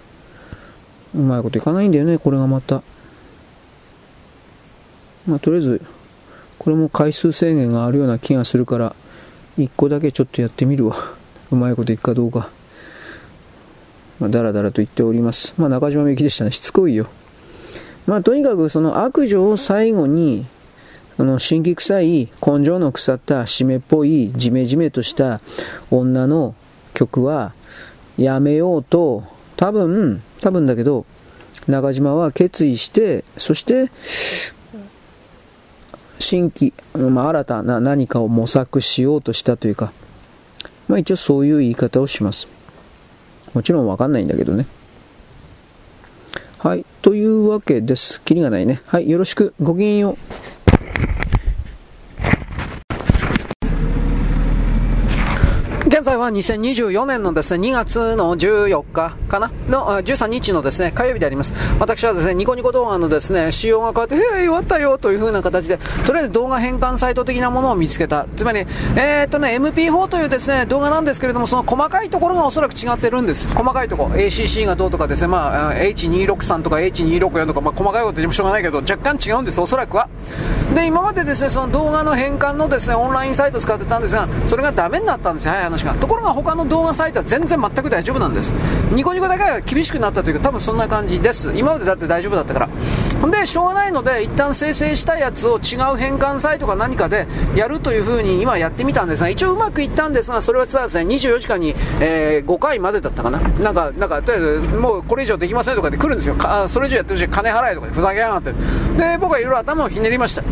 [1.14, 2.82] うまいこといかないんだよね、これがまた。
[5.26, 5.82] まあ、とりあえず、
[6.58, 8.94] これも回数制限があるような気がするから、
[9.56, 11.12] 一個だけちょっとやってみるわ。
[11.50, 12.48] うまいこといくかどうか。
[14.20, 15.52] まあ、だらだらと言っております。
[15.56, 16.50] まあ、中島みゆきでしたね。
[16.50, 17.06] しつこいよ。
[18.06, 20.46] まあ、とにかくその悪女を最後に、
[21.16, 25.40] その神気臭い、根性の腐った湿っぽい、ジメジメとした
[25.90, 26.54] 女の
[26.94, 27.52] 曲は
[28.16, 29.24] やめようと、
[29.56, 31.06] 多分、多分だけど、
[31.66, 33.90] 中島は決意して、そして、
[36.18, 39.92] 新規、まあ、新たな何かを模索しようとしたというか、
[40.88, 42.48] まあ一応そういう言い方をします。
[43.54, 44.66] もちろんわかんないんだけどね。
[46.58, 46.84] はい。
[47.02, 48.20] というわけです。
[48.22, 48.82] キリがないね。
[48.86, 49.08] はい。
[49.08, 49.54] よろしく。
[49.60, 50.16] ごきげんよう。
[56.08, 59.52] 在は2024年のですね、2月の14日かな？
[59.68, 61.52] の、13日のですね、火曜日であります。
[61.78, 68.26] 私はですね、ニコニコ動画のですね、仕様が変わって、へえ、終わったよという風な形で、とりあえず動画変換サイト的なものを見つけた。
[68.36, 68.60] つまり、
[68.96, 73.46] えー、っとね、MP4 というですね、動画なんですけれども、その細かいところがおそらく違ってるんです。
[73.48, 74.14] 細かいところ。
[74.14, 80.08] ACC がどうとかですね、まあ、H263 とか H264 とか、まあ、細かいことでもしょうがないけど、若干違うんです、おそらくは。
[80.74, 85.97] で、今までですね、その動画の変換のですね、オンラインサイト使ってたんですが、それがダメになったんですよ、早い話が。
[86.00, 88.52] ところが他の動画サイトは全然全く大丈夫なんです。
[88.92, 91.52] ニコニコだけが厳しくなったというか、多分そんな感じです。
[91.54, 92.68] 今までだって大丈夫だったから。
[93.20, 103.38] ほんで、しょうがないので、一旦生成したやつを違う変換サイトか何かでやるという風に今やってみたんですが、一応うまくいったんですが、それはですね、24時間に、えー、5回までだったかな。
[103.40, 106.36] なんか、なんか、とりあえず、もうこれ以上できませんとかで来るんですよ。
[106.68, 108.52] それ以上やってるし、金払えとかでふざけやがって。
[108.96, 110.42] で、僕はいろいろ頭をひねりました。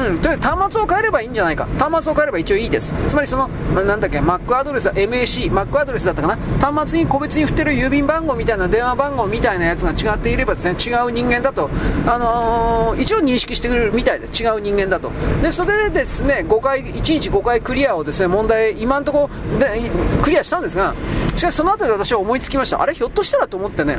[0.00, 1.66] うん、とりあえず端末を変えればいいんじゃないか。
[1.78, 2.92] 端末を変えれば一応いいです。
[3.08, 6.36] つまりその、なんだっけ、Mac アドレス、MAC、Mac アドレスだったかな。
[6.60, 11.70] 端末に個別に振ってる郵便番号みたいな電話番号みたいなやつが違っていればですね、違う人間だと、
[12.06, 14.42] あのー、一応認識してくれるみたいです。
[14.42, 15.12] 違う人間だと。
[15.42, 19.90] で、それでですね、5回、1日5回クリアをですね、問題、今んとこで、
[20.22, 20.94] クリアしたんですが、
[21.36, 22.80] しかしその後で私は思いつきました。
[22.80, 23.98] あれ、ひょっとしたらと思ってね、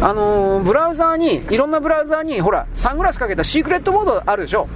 [0.00, 4.68] あのー、ブラウザーに、いろんなブラウザーに、ほら、サングラスかけたシークレットモードあるでしょ。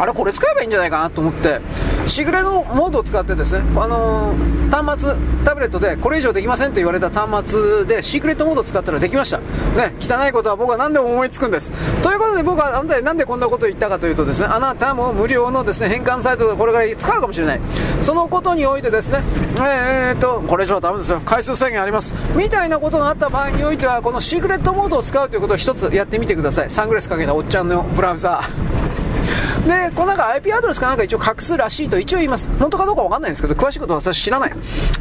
[0.00, 1.60] あれこれ使えばいいんじゃないかなと思って。
[2.06, 5.14] シグレのモードを使ってですね、あのー、端末
[5.44, 9.38] タブレットでこれ以上できませんと言われた端末でシークレットモードを使ったらできました。
[9.38, 11.70] ね汚いことは僕は何でも思いつくんです。
[12.02, 17.60] ということで僕はなんでなんでこんなことを言ったかというとですねあなたも無料のですね変換サイトでこれから使うかもしれない。
[18.00, 19.22] そのことにおいてですね
[19.60, 21.20] えー、っとこれ以上はダメですよ。
[21.24, 22.14] 回数制限あります。
[22.34, 26.70] みたいなことがあった場合においてはこのシークレットモードを使うということを一つやってみてください。
[26.70, 28.99] サングラスかけたおっちゃんのブラウザー。
[29.66, 32.48] で、このなんか IP アドレスかなんか一応隠すらしいと一応言います。
[32.58, 34.54] 本当かどうかわかんないんですけど、詳しいことは私知らない。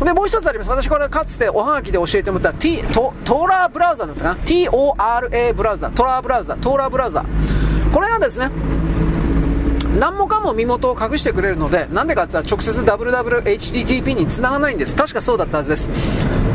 [0.03, 0.69] で、もう一つあります。
[0.69, 7.25] 私これかつておはがきで教えてもらった T、トトーラーブラウザだったかな ?TORA ブラウザ、トラーブラウザ、トーラーブラウザ。
[7.93, 8.51] これがですね、
[9.99, 14.95] 何もかも身元を隠してくれるので、なんでかって言ったら直接 WWHTTP に繋がないんです。
[14.95, 15.89] 確かそうだったはずです。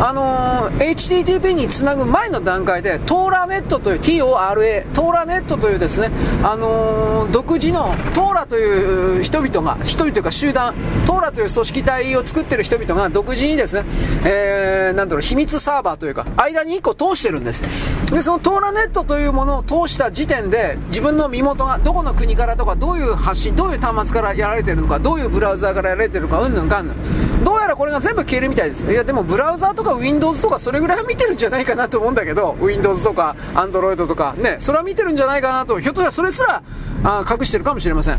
[0.00, 6.10] あのー、HTTP につなぐ前の段階で、トーラネットという、TORA、トーラネットというですね、
[6.42, 10.74] あのー、独自の、トーラという人々が、人々というか集団、
[11.06, 13.84] トーラという組織体を作ってる人々が独自にですね、
[14.24, 17.62] えー、なんだろう、秘密サーバーというか、間に1個通してるんです。
[18.10, 27.44] で、そのトーラネットというものを通した時点で、自分の身元がどこの国からとか、どういう発信、どういう端末からやられてるのか、どういうブラウザーからやられてるのか、うんぬんかんぬん。
[27.44, 28.84] どうやらこれが全部消えるみたいです。
[28.84, 36.62] いや、でもブラウザーとか Windows とかそれぐらいは見てるんじゃないかなと思うんだけど、Windows とか Android とか、ね、それは見てるんじゃないかなと、ひょっとしたらそれすら
[37.02, 38.18] あ隠してるかもしれません。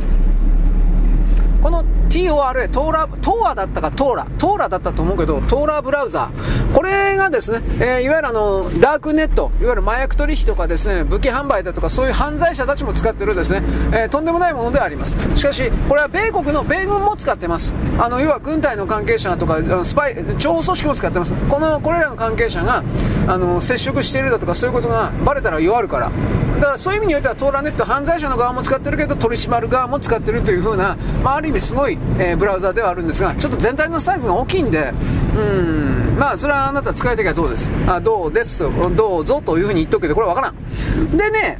[1.65, 6.75] この TORA、トーラ、トーアだったかトーラ、トーラだったと思うけど、トーラブラウザー。
[6.75, 15.15] これがですね、えー、いわゆるあの、ダークネット、いわゆる麻薬取引とかですね、武器販売だとか、そういう犯罪者たちも使ってるですね、えー、とんでもないものであります。
[15.35, 17.73] しかし、これは米国の米軍も使ってます。
[17.97, 21.33] あの、要は軍隊の関係者とか、スパイ、諜報組織も使ってます。
[21.49, 22.83] この、これらの関係者が、
[23.25, 26.11] あの、接触しているだとか、そういうことがバレたら弱るから。
[26.59, 34.93] だからそういう意味においては、トーラネット犯罪者の側も使ってるけど、取り締まる側も使ってるという風な、まあ、ある意味すごい、えー、ブラウザではあるんですが、ちょっと全体のサイズが大きいんで、
[35.35, 37.71] うん、まあ、それはあなた使いたきゃどうです？
[37.87, 41.17] あ、どうですと、どうぞという風に言っとくけど、これわからん。
[41.17, 41.59] でね、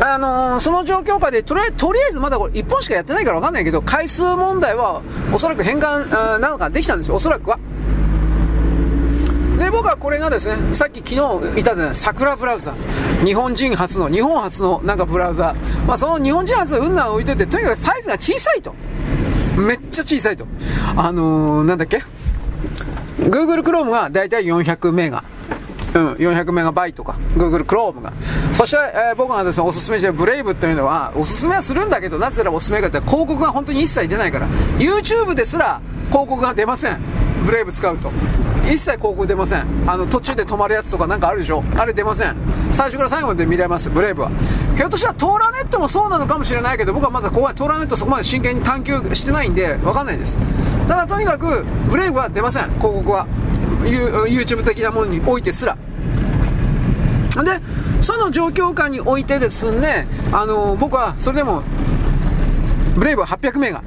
[0.00, 5.02] あのー、その状況下でとりあえず、とりあえずまだこれ1本しかやってないからわかんないけど、回数問題は
[5.32, 7.58] おそらく変換なのかできたんですよ、おそらくは。
[9.58, 12.74] で、僕はこれがですね、さっき昨日言ったじゃない、桜ブラウザ。
[13.24, 15.54] 日本人初の、日本初のなんかブラウザ。
[15.86, 18.74] まあその日本人初の運難を置いといて、とにかくサイズが小さいと。
[19.56, 20.46] めっちゃ小さいと。
[20.96, 22.02] あのー、なんだっけ
[23.18, 25.24] ?Google Chrome がだいたい400メガ。
[25.94, 27.16] うん、400メガバイトか。
[27.36, 28.12] Google Chrome が。
[28.52, 34.48] そして、えー、僕がですね、おすすめしてるブレイブというのは、おすすめはするんだけど、なぜならおすすめかって広告が本当に一切出ないから。
[34.78, 36.98] YouTube ですら広告が出ません。
[37.44, 38.10] ブレイブ使うと。
[38.66, 39.66] 一切広告出ません。
[39.86, 42.36] あの、途中で止まるやつとかなんかあるでしょあれ出ません。
[42.70, 44.30] 最初から最後まで見れます、ブレイブは。
[44.76, 50.38] ひょっとしたらトーラネットもそうなのかもしれないけど、僕はまだここトーラネットそこまで真剣に探求してないんで、わかんないです。
[50.86, 53.26] ただとにかく、ブレイブは出ません、広告は。
[53.82, 55.76] YouTube 的なものにおいてすら。
[57.36, 57.60] で、
[58.00, 61.62] その状況下においてですね、あの僕はそれでも、
[62.96, 63.82] ブレイブは800メガ、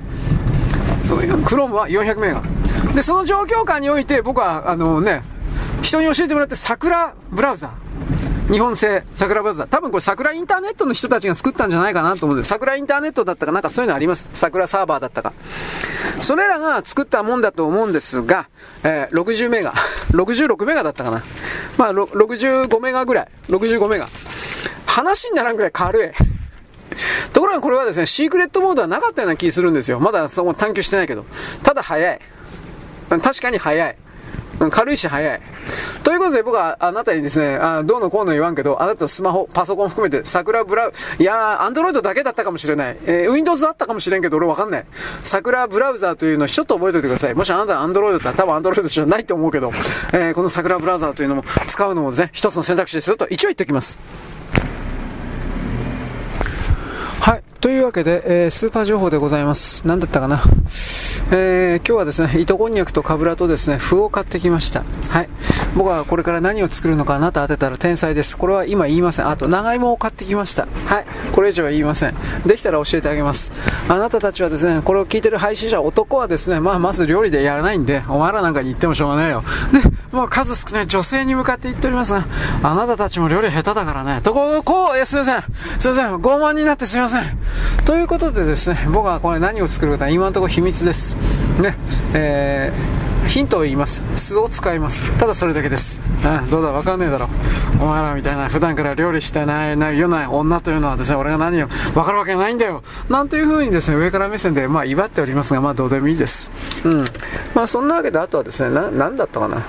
[1.46, 2.42] クロームは400メガ。
[2.95, 5.24] で、その状況下において、僕は、あのね、
[5.82, 7.74] 人に教えてもらって、桜ブラウザ。
[8.52, 9.68] 日本製桜ブラウザー。
[9.68, 13.60] 多分これ桜インターネットの人たちが作ったんじゃないかなと思うんです、桜インターネットだったかな？
[13.60, 14.28] んかそういうのあります。
[14.34, 15.32] 桜サーバーだったか。
[16.22, 18.50] それらが作ったもんだと思うんですが、
[18.84, 19.74] えー、60メガ。
[20.11, 21.24] 66メガだったかな。
[21.78, 23.28] まあ、65メガぐらい。
[23.48, 24.10] 65メガ。
[24.86, 26.10] 話にならんぐらい軽い。
[27.32, 30.02] ところがこれはですね、シークレットモードはなかったような気するんですよ。
[30.02, 31.26] まだそこ探求してないけど。
[31.64, 32.20] ただ早い。
[33.19, 33.95] 確かに早い。
[34.69, 35.41] 軽いし早い。
[36.03, 42.98] ということで僕はあなたにですね、あどうのこうの言わんけど、あなたのスマホ、パソコン含めて、桜ブラウ、いやー、アンドロイドだけだったかもしれない。
[43.06, 44.85] えー、Windows あったかもしれんけど、俺わかんない。
[45.23, 47.33] 桜ブラウザーというのをちょっと覚えておいてください。
[47.33, 49.72] もしあなたアンドロイドだったら、多分アンドロイドじゃないと思うけど、
[50.14, 53.98] えー、この桜ブラウザーというのも使うのもですね、一つの選択肢ですよと一応言っておきます。
[57.19, 57.43] はい。
[57.61, 59.85] というわけで、えー、スーパー情報でございます。
[59.88, 60.41] 何だったかな。
[61.31, 64.83] えー、今日はですね、糸こんにゃくとかぶらとですね、麩を買ってきました。
[65.09, 65.30] はい。
[65.75, 68.35] 僕はこれから何を作るのかあなた当てたら天才です。
[68.35, 69.27] これは今言いません。
[69.27, 70.67] あと、長芋を買ってきました。
[70.88, 71.06] はい。
[71.33, 72.15] これ以上は言いません。
[72.48, 73.51] できたら教えてあげます。
[73.88, 79.43] あなたたちはですね、これを聞いてる配信者、男はですね、まあ、まず料理でやらないんで、お前らなんかに言ってもしょうがないよ。
[79.72, 79.80] で、
[80.11, 82.25] もう数少ない女性に向かって言っておりますが、
[82.64, 84.22] あなたたちも料理下手だからね。
[84.22, 85.43] とこ、こう、え、すいません。
[85.80, 86.15] すいません。
[86.15, 87.22] 傲慢になってすいません。
[87.86, 91.16] ということでですね、僕はこれ何を作るか今のところ秘密です。
[91.62, 91.76] ね、
[92.14, 94.04] えー、ヒントを言います。
[94.16, 95.04] 酢を使います。
[95.18, 96.02] ただそれだけです。
[96.24, 97.30] うん、どうだ、わかんねえだろ。
[97.80, 102.84] お前らみたいな、普段から料理してない、ない、よな女というのはですね、俺が何を、わかるわけないんだよ。
[103.10, 106.52] なんていう風にですね、上から目線で、まあ、威張っておりますが、まあ、どうでもいいです。
[106.84, 107.06] うん。
[107.56, 109.64] まあ、そんなわけで、あとはですね、な、なんだったかな。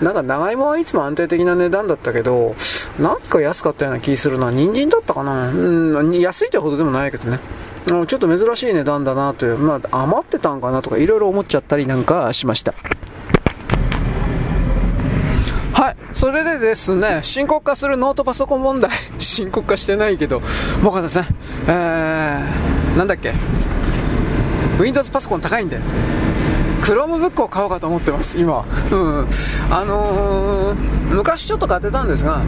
[0.00, 2.54] なんか、長芋はいつも安定的な値段だったけど、
[2.98, 4.50] なんか安かったような気するな。
[4.50, 5.50] 人参だったかな。
[5.50, 7.38] うん、安いってほどでもないけどね。
[7.86, 12.74] ちょっと珍しい値段だなという、まあ、余ってたんかなとかいろいろ思っちゃったりなんかしました。
[15.72, 15.96] はい。
[16.12, 18.90] それでですね、深刻化するノートパソコン問題。
[19.18, 20.42] 深刻化してないけど、
[20.82, 21.26] 僕はですね、
[21.66, 23.32] えー、なんだっけ、
[24.78, 25.78] Windows パソコン高いんで、
[26.88, 28.64] Chromebook を買おうかと思ってます、今。
[28.90, 29.28] うん。
[29.70, 32.40] あのー、昔ちょっと買ってたんですが、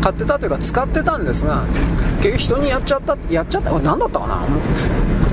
[0.00, 1.64] 買ってたというか使ってたんですが
[2.18, 4.42] 結局人にやっちゃったやっちゃった何だったかな？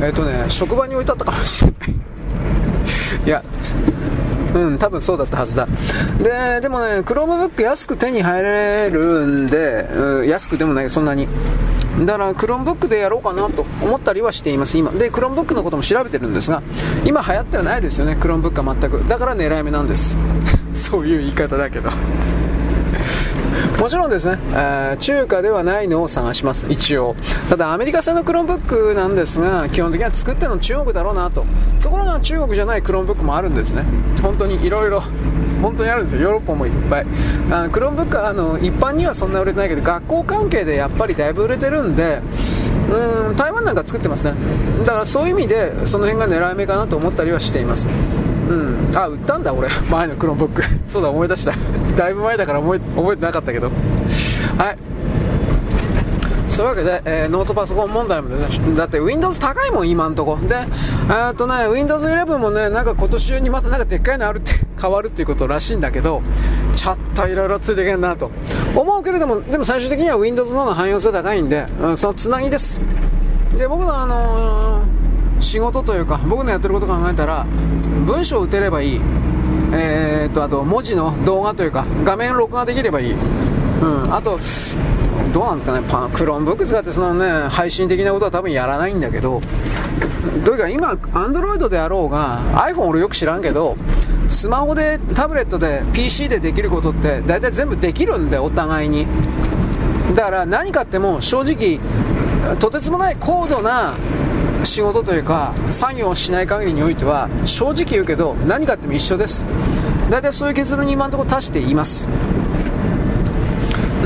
[0.06, 1.92] えっ、ー、とね職場に置いてあったかもしれない
[3.28, 3.44] いや
[4.54, 5.66] うん、多分そうだったはずだ。
[6.22, 11.26] で、でもね、Chromebook 安く手に入れるんで、うん、安くでもない、そんなに。
[12.00, 14.92] だから、Chromebook でやろうかなと思ったりはしています、今。
[14.92, 16.62] で、Chromebook のことも調べてるんですが、
[17.06, 19.08] 今流行ってはないですよね、Chromebook は全く。
[19.08, 20.16] だから狙い目なんです。
[20.74, 21.90] そういう言い方だけど。
[23.80, 27.16] もちろんですね、え、中華ではないのを探します、一応。
[27.50, 31.46] ただ、アメリカ製のクローンブックなんですが、基本的には作ってるの中国だろうなと。
[31.82, 33.84] ところが中国じゃないクローンブックもあるんですね。
[34.22, 35.02] 本当にいろいろ。
[35.62, 37.06] 本当にあるんですよ、ヨーロッパもいっぱい。
[37.52, 42.22] あのクローンブックはあの一般にはそんな売れてないけど、学校関係でやっぱりだいぶ売れてるんで、
[42.92, 44.36] うん台湾なんか作ってますね。
[44.80, 47.88] だからそういう意味でその辺が狙い目かなと思ったりはしています。
[48.50, 48.92] うん。
[48.96, 49.70] あ売ったんだ俺。
[49.90, 51.54] 前のクローンブックそうだ思い出した。
[51.96, 53.72] だいぶ前だから覚え覚えてなかったけど。
[54.58, 54.78] はい。
[56.62, 60.38] そういうわけで、えー、ノートパソコン問題もね、だって Windows 高いもん、今んとこ。
[60.38, 66.22] で、えっとね、Windows 11もね、なんか今年中にまたなんかでっかいのあるって、 変わるっていうことらしいんだけど、
[66.76, 68.30] ちょっといろいろついていけんなと。
[68.76, 72.80] 思うけれども、でも最終的には Windows の方が汎用性高いんで、うん、そのつなぎです。
[73.58, 77.44] で、僕のあのー、仕事というか、僕のやってること考えたら、
[78.06, 79.02] 文章を打てればいい。
[79.74, 83.16] えー、っと、あと文字の動画というか、画面録画できればいい。
[83.82, 84.38] うん、あと、
[85.34, 89.42] どうなんですかね、パクローンブック使ってそのね、配信的なことは多分やらないんだけど、
[90.46, 93.78] というか今、アンドロイドであろうが、iPhone 俺よく知らんけど、
[94.30, 99.08] スマホで、タブレットで、PC でできることって大体全部できるんで、お互いに。
[100.16, 101.80] だから何買っても正直、
[102.60, 103.94] とてつもない高度な
[104.64, 109.46] 仕事というか作業をしない限りにおいては正直言うけど何買っても一緒です。
[110.10, 112.10] 大体そういう結論に今のところ達しています。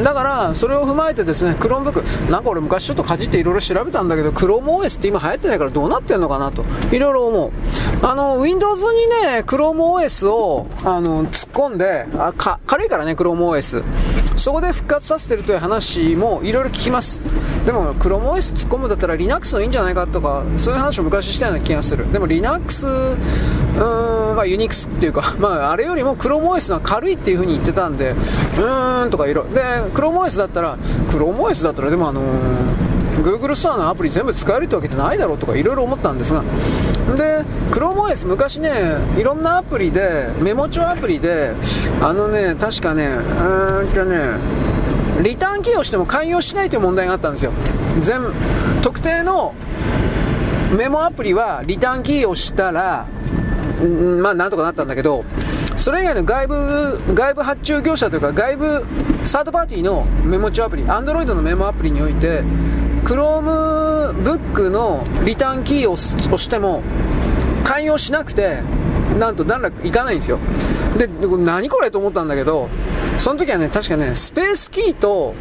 [0.04, 7.52] だからそれを踏まえてですねクロームブックなんか俺昔ちょっとかじっていろいろ調べたんだけどクローム OS って今流行ってないからどうなってんのかなといろいろ思う。
[8.02, 13.84] あの Windows にねクローム OS をあの突っ込んであか軽いからねクローム OS
[14.36, 17.22] そこで復活させてるという話もいろいろ聞きます。
[17.66, 22.12] でも ChromeOS 突っ込むだったら Linux のいいんじゃないかとかそういう話を昔したような気がする。
[22.12, 29.62] でも Linux うーんまあユニクスっていうか まああれよりも ChromeOS が軽いっていう風に言ってたんでうーんとかいろで
[29.94, 30.78] ChromeOS だったら
[31.10, 32.86] ChromeOS だったらでもあのー
[33.24, 36.42] Google ストアのアプリ全部使えるってわけじゃないだろうとかいろいろ思ったんですが
[37.16, 41.54] で ChromeOS 昔ねいろんなアプリでメモ帳アプリで
[42.02, 44.38] あのね確かねうんとね
[45.24, 47.54] リターンキーをしても寛容しないという問題があったんですよ。
[48.02, 48.20] 全
[48.82, 49.54] 特定の
[50.78, 53.08] メモアプリはリターンキーをしたら
[53.82, 55.24] んまあなんとかなったんだけど
[55.86, 58.86] それ以外の外部外部発注業者というか外部
[59.24, 62.42] サードパーティーのメモ帳アプリ Android のメモアプリにおいて
[63.04, 66.82] Chromebook のリターンキーを押しても
[67.64, 68.62] 寛容しなくて
[69.20, 70.40] なんと段落いかないんですよ。
[70.98, 72.68] で何これと思ったんだけど
[73.20, 75.36] その時はね確かねスペースキーと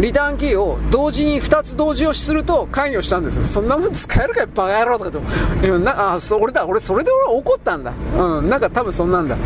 [0.00, 3.44] リターンキーを同時に2つ同時押しすると関与したんですよ。
[3.44, 6.66] そんなもん使えるかよバカ野郎とかってなあそ俺だ。
[6.66, 7.92] 俺それで俺怒ったんだ。
[8.18, 9.36] うんなんか多分そんなんだ。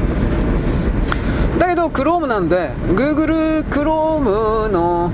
[1.59, 5.11] だけど Chrome なんで Google Chrome の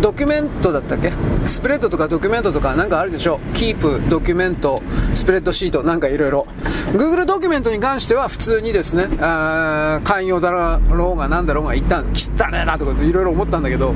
[0.00, 1.12] ドキュメントだったっけ？
[1.46, 4.82] スプレッドとかドキュメントとかなんかあるでしょ Keep ドキュメント
[5.14, 6.46] スプレッドシートなんかいろいろ。
[6.92, 10.80] Google ドキュメントに関しては普通にですねあ寛容だろ
[11.12, 12.30] うがなんだろうが言ったんです。
[12.36, 13.94] 汚ねえなとかいろいろ思ったんだけど。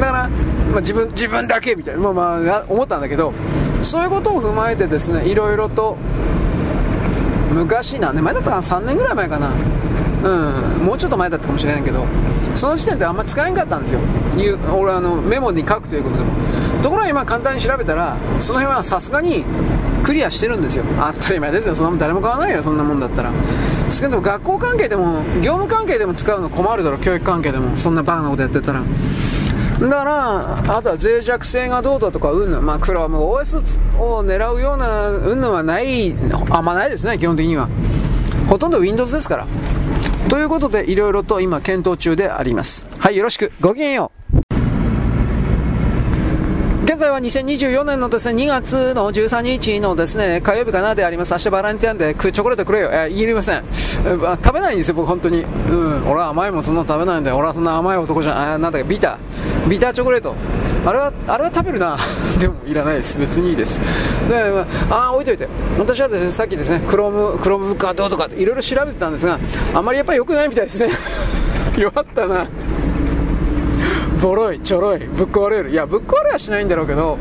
[0.00, 3.32] だから、まあ、自分自分だけみたいな、まあまあ、思ったんだけど
[3.82, 5.96] そういうことを踏まえてですねいろいろと
[7.52, 9.50] 昔何年前だったかな3年ぐらい前かな。
[10.22, 10.28] う
[10.82, 12.04] んもうちょっと前だったかもしれないけど
[12.54, 14.00] その時点であんま使えんかったんですよ。
[14.74, 16.30] 俺あのメモに書くということでも。
[16.82, 19.44] ところが今簡単に調べたらその辺はさすがに
[20.04, 20.84] クリアしてるんですよ。
[21.12, 21.74] 当たり前ですよ。
[21.74, 23.30] そんなもん誰も買わないよそんなもんだったら。
[23.30, 27.76] ですけど学校関係でも業務関係でも使うの困るだろ教育関係でも。
[27.76, 28.82] そんなバカなことやってたら。
[29.80, 36.14] だからあとは脆弱性がどうだとかうんぬんまあクローム OS を狙うようなうんぬんはない
[36.50, 37.68] あんまないですね基本的には
[38.48, 39.46] ほとんど Windows ですから
[40.28, 42.86] ということで、いろいろと今検討中であります。
[42.98, 43.52] はい、よろしく。
[43.60, 44.39] ごきげんよう。
[47.00, 51.32] 在は2024年のですね、2月の13日のですね、火曜日かなであります。
[51.32, 52.90] 明日バランティアンでチョコレートくれよ。
[52.92, 53.64] えー、言いません。
[53.72, 55.42] 食べないんですよ、僕本当に。
[55.42, 58.38] うん、俺は甘いもんそんな食べないんで、俺はそんな甘い男じゃん。
[58.38, 59.68] あなんだっけ、ビター。
[59.68, 60.34] ビターチョコレート。
[60.84, 61.96] あれは、あれは食べるな。
[62.38, 63.18] でもいらないです。
[63.18, 63.80] 別にいいです。
[64.28, 64.36] で、
[64.90, 65.48] あ、あ置いといて。
[65.78, 69.38] 私はですね、さっきですね、クローム、クロームブックはどうとかいろいろ調べてたんですが、
[69.72, 70.92] あまりやっぱり良くないみたいですね。
[71.78, 72.46] 弱ったな。
[74.20, 75.70] ボロいちょろいぶっ壊れる。
[75.70, 77.16] いやぶっ壊れはしないんだろうけど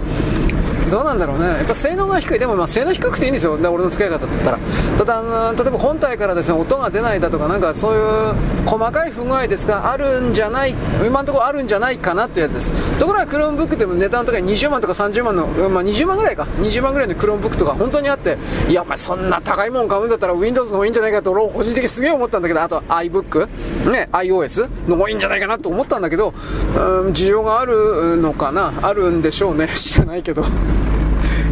[0.90, 4.60] どうなんだろうね、やっぱ性能が低い、でもまあ性能低くていいんですよ、俺の使い方だったら、
[4.98, 8.34] ただ、あの例えば本体からですね音が出ないだとか、なんかそういう
[8.66, 18.38] 細かい不具合ですが、あるんじゃない、今のところあるんじゃないかなっていうやつです、ところがクロームブックでも値段とか20万とか30万の、まあ、20万ぐらいか、20万ぐらいのクロームブックとか本当にあって、
[18.68, 23.48] いや、お前、そんな高いもん買うんだったら Windows の方がいいんじゃないかと、俺、個人的にすげえ思ったんだけど、あと iBook、
[23.90, 26.34] ね、iOS の方がいいんじゃないかなと思ったんだけど、
[26.76, 30.44] うん、需要があるのかな、あるんでしょうね、知らないけど。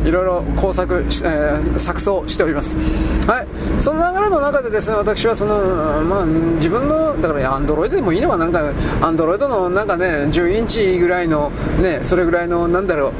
[0.07, 2.77] いろいろ工作、えー、錯綜しております。
[3.27, 8.71] はい、その流れの中でですね、私はその、まあ、自分の、だからアンドロイドでもいいのは、なんか、
[9.01, 13.11] アンドロイドのなんかね、10インチぐらいの、ね、それぐらいの、なんだろう、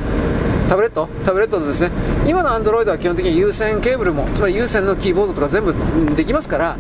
[0.69, 1.07] タブレット？
[1.23, 1.91] タブレットですね
[2.27, 5.73] 今の Android は基本的に有線ケーブルもつまり有線のキーボードとか全部
[6.13, 6.77] できますから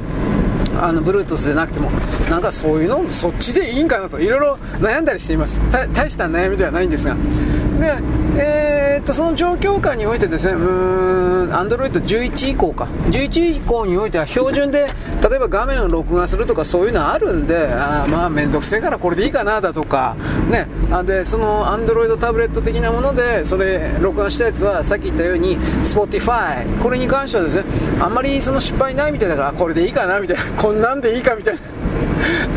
[0.79, 1.89] あの Bluetooth じゃなくても
[2.29, 5.61] なんかそういうのそっちでいいんかなといろいろ悩んだりしています。
[5.71, 7.15] 大した悩みではないんですが。
[7.15, 7.97] で、
[8.35, 8.66] えー、
[8.99, 12.87] っとその状況下においてですねうーん Android 11以降か。
[13.09, 14.87] 11以降においては標準で
[15.27, 20.15] 例えば画面を録画するとかそういうのあるんであまあ面倒くせえからこれでいいかなだとか
[20.49, 20.67] ね。
[20.91, 27.63] あでその Android タブレット的なものでそれ録画したやつはさっき言ったように Spotify これに関してはですね
[27.99, 31.61] あんまりその失敗ないみたいだからこれでいいかなみたいなこんなんでいいかみたいな。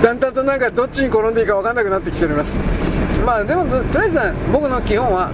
[0.02, 2.58] だんだんとなんかどっちに転んでいいか分かんなくなってきております。
[3.24, 4.18] まあでもとりあえず
[4.52, 5.30] 僕の基本は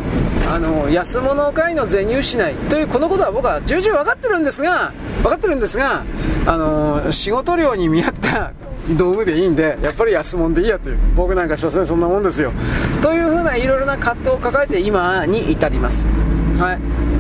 [0.49, 4.93] あの安物買いの全入しないというこのことは僕は重々分かってるんですが
[5.23, 6.05] 分かってるんですが
[6.47, 8.53] あの仕事量に見合った
[8.97, 12.53] 道具でいいんでやっぱり安物でいいやという僕なんか所詮そんなもんですよ。
[13.03, 16.07] というふうないろいろな葛藤を抱えて今に至ります。
[16.59, 17.16] はい。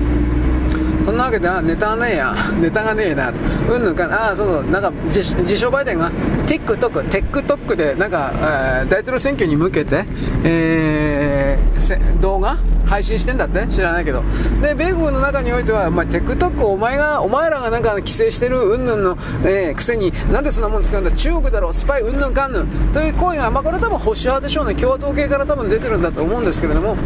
[1.06, 3.40] そんなわけで、ネタがねえや、 ネタがねえなと、
[3.72, 6.10] うんぬんかああ、そうそう、なんか自称バイデンが
[6.48, 10.04] TikTok、TikTok でなんか、えー、大統領選挙に向けて、
[10.42, 12.56] えー、動画？
[12.86, 13.66] 配信してんだって？
[13.68, 14.22] 知らないけど。
[14.62, 22.68] で、米国の中においては、まあ、TikTok お前が、お前らがなんか規制してるうんぬんの、えー、くせに、なんでそんなもん使うんだ、中国だろう、スパイうんぬんかんぬん。
[22.92, 26.96] という声が、まあ、これ多分保守派でしょうね、共和党系から多分出てるんだと思うんですけれども、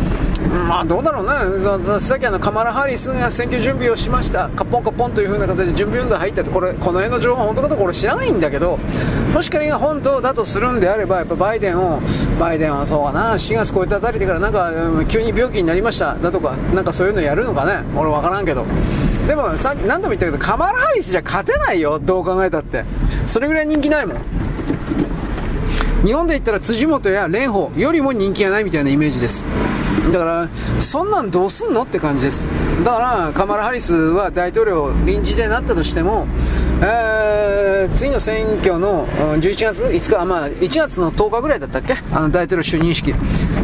[0.68, 8.78] まあどうだろうね、さっきあのカマラ・ハリスが選挙準備をしました、カッポンカッポンという風な形で準備運動入ってて、これこの辺の情報本当かどうか俺知らないんだけど、
[9.34, 12.00] もし仮が本当だとするんであれば、やっぱバイデンを、
[12.39, 14.73] バイデンはそうかな、4月超えたあたりでからなんか、
[15.09, 18.66] 急に病気になりましただとか、なんかそういうのやるのかね、俺分からんけど。
[19.28, 22.84] でもさ何度も言ったけど、カマラ・ハリスじゃ勝てないよ、どう考えたって。
[23.28, 24.16] それぐらい人気ないもん。
[26.05, 29.44] 日本で言ったら辻元や蓮舫よりも人気がないみたいなイメージです。
[30.12, 30.48] だから、
[30.78, 32.48] そんなんどうすんのって感じです。
[32.84, 36.26] だから、カマラ・ハリスは大統領臨時でなったとしても、
[36.82, 41.94] えー、次の選挙の11月5日、まあ、1月の10日ぐらいだったっけ？
[42.10, 43.14] あの大統領就任式。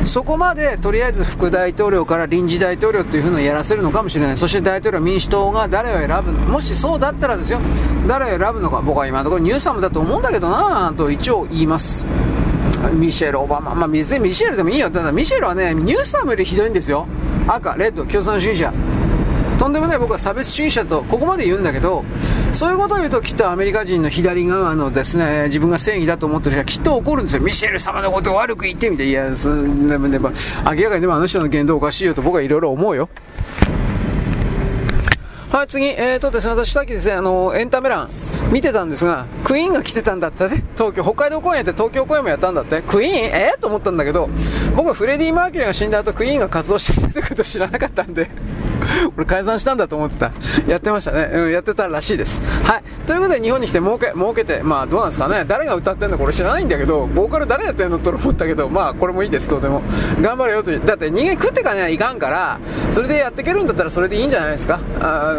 [0.05, 4.37] そこまでとりあえず副大統領から臨時大統領というのをやらせるのかもしれない。
[4.37, 6.41] そして大統領民主党が誰を選ぶの？
[6.41, 7.59] もしそうだったらですよ、
[8.07, 12.05] 誰を選ぶのか、僕は今のところニューサムだと思うんだけどなと一応言います。
[12.91, 14.91] ミシェル・オバマ、まあ、別にミシェルでもいいよ。
[14.91, 17.07] ただ、ミシェルはね、ニューサムよりひどいんですよ。
[17.47, 18.73] 赤、レッド、共産主義者。
[19.59, 22.05] とんでもない僕は差別主義者とここまで言うんだけど
[22.53, 29.37] そういうことを言うときっとアメリカ人の左側のですね自分が正義だと思ってる人はきっと怒るんですよミシェル様のことを悪く言ってみていやで
[29.99, 33.09] もでも明らかにでもあの人の言動おかしいよと僕はいろいろ思うよ
[35.57, 38.11] はい、次、えーとですね、私さっきですね、あの、エンタメ欄、
[38.53, 43.15] 見てたんですが、クイーンが来てたんだってね、東京、北海道公演やって東京公演もやったんだって、クイーン？
[43.27, 43.55] え？
[43.57, 44.29] ー、と思ったんだけど、
[44.77, 48.31] 僕はフレディ・マーキュリーが死んだ後、クイーンが活動してたってこと知らなかったんで
[49.17, 50.31] 俺解散したんだと思ってた。
[50.69, 51.29] やってましたね。
[51.33, 52.41] うん、やってたらしいです。
[52.63, 52.83] はい。
[53.07, 55.45] ということで日本に来て儲け、儲けて、まあどうなんですかね。
[55.47, 59.83] 誰が歌ってんのこれ知らないんだけど、ボーカル誰やってんのと思ったけど、まあこれもいいです、とても。
[60.21, 60.71] 頑張れよと。
[60.79, 62.59] だって人間食ってかないかんから、
[62.93, 64.79] それでやっていけるんだったらそれでいいんじゃないですか。
[65.01, 65.35] あ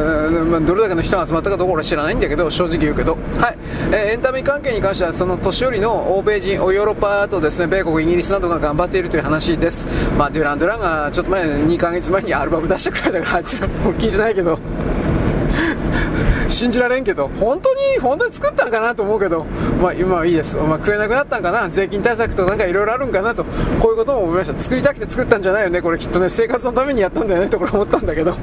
[0.50, 3.18] まあ、どれだけの人が集まったかどうか俺知らないんだけど、正直言うけど。
[3.40, 3.58] はい。
[3.92, 9.88] えー、エンタメ関係に関しては、その年寄りの欧米人、ヨーロッパとですね、米国、イギリスなどが頑張っているという話です。
[10.18, 14.60] まあデュラン・ドゥランがちょっと前、2ヶ月前にアルバム出したくらいだから、あいつらもう聞いてないけど。
[16.50, 17.30] 信じられんけど。
[17.40, 19.46] 本当に本当に作ったんかなと思うけど。
[19.82, 21.70] まあ今はいいです、まあ、食えなくなったんかな。
[21.70, 23.44] 税金対策となんかいろいろあるんかなと。
[23.80, 24.60] こういうことも思いました。
[24.60, 25.82] 作りたくて作ったんじゃないよね。
[25.82, 27.50] これきっとね生活のためにやったんだよね。
[27.50, 28.34] とこれ思ったんだけど。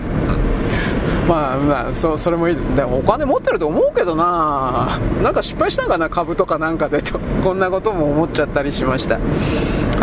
[1.29, 2.77] まあまあそそれもいいです。
[2.77, 4.89] でお金持ってると思うけどな。
[5.23, 7.19] なんか失敗したんかな株とかなんかでと。
[7.43, 9.19] こんなことも思っちゃったりしました。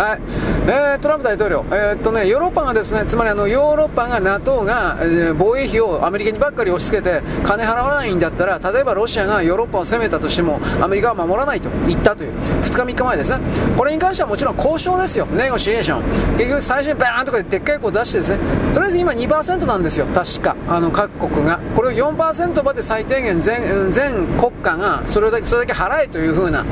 [0.01, 0.19] はい。
[0.67, 13.39] えー、トランプ大統領、えー、っとね、ヨーロッパがですねつまりあのヨーロッパが NATO が、えー、防衛費をアメリカにばっかり押し付けて金払わないんだったら例えばロシアがヨーロッパを攻めたとしてもアメリカは守らないと言ったという2日、3日前ですね。
[13.77, 16.37] これに関してはもちろん交渉ですよ、ネゴシエーション。
[16.37, 18.39] 結局最初にバーンとかででっかい声出してですね。
[18.73, 20.55] とりあえず今2%なんですよ、確か。
[20.67, 21.59] あの各国が。
[21.75, 26.65] これを4%まで最低限全全国家がそれだけそれだけ払えというふうな。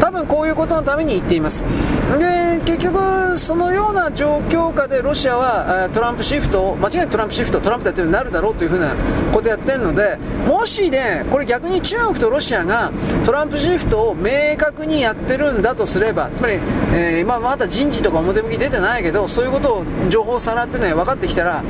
[0.00, 1.62] 多分こういうことのために言っています。
[2.18, 8.94] で結局そのような状況下でロシアはトランプシフトを間違いなくトランプシフトトランプ大統領になるだろうというふうな
[9.32, 12.92] ことをやってるのでもしねこれ逆に中国とロシアが
[13.24, 16.54] トランプシフトを明確にやってるんだとすればつまり、
[16.92, 21.64] えー、まあ、まだ人事とか表向き出てないけどそういうことを情報をさらってね分かってきたら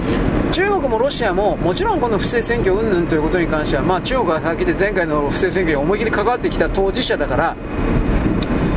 [0.51, 7.57] 中国もロシアももちろんこの不正選挙云々ということに関しては、まあ、中国が先で前回の不正選挙に思い切り関わってきた当事者だから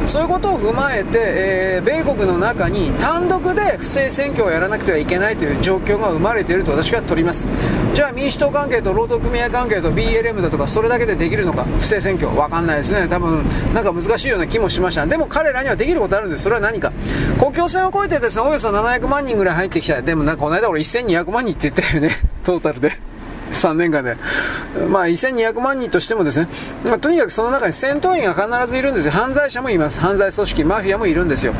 [0.10, 7.48] そういうことを踏まえて、えー、米国の中に単独で不正選挙をやらなくてはいけないという状況が生まれていると私は取ります。
[7.94, 13.08] じゃあ民主党関係と労働組合関係と BLM だとかそれだけでできるのか不正選挙わかんないですね。
[13.08, 15.06] 多分なんか難しいような気もしました。
[15.06, 16.46] でも彼らにはできることあるんです。
[16.46, 16.92] それは何か。
[17.38, 20.02] 国境線を越えてですねおよそ700万人ぐらい入ってきた。
[20.02, 22.10] でもなんかこの間俺1200万人って言ったよね。
[22.44, 22.94] トータルで。
[23.52, 24.18] 3年間で、
[24.90, 26.48] まあ、1200万人としてもですね、
[26.86, 29.12] まあ、とにかくその中に戦闘員が必ずいるんですよ。
[29.12, 30.00] 犯罪者もいます。
[30.00, 31.54] 犯罪組織マフィアもいるんですよ。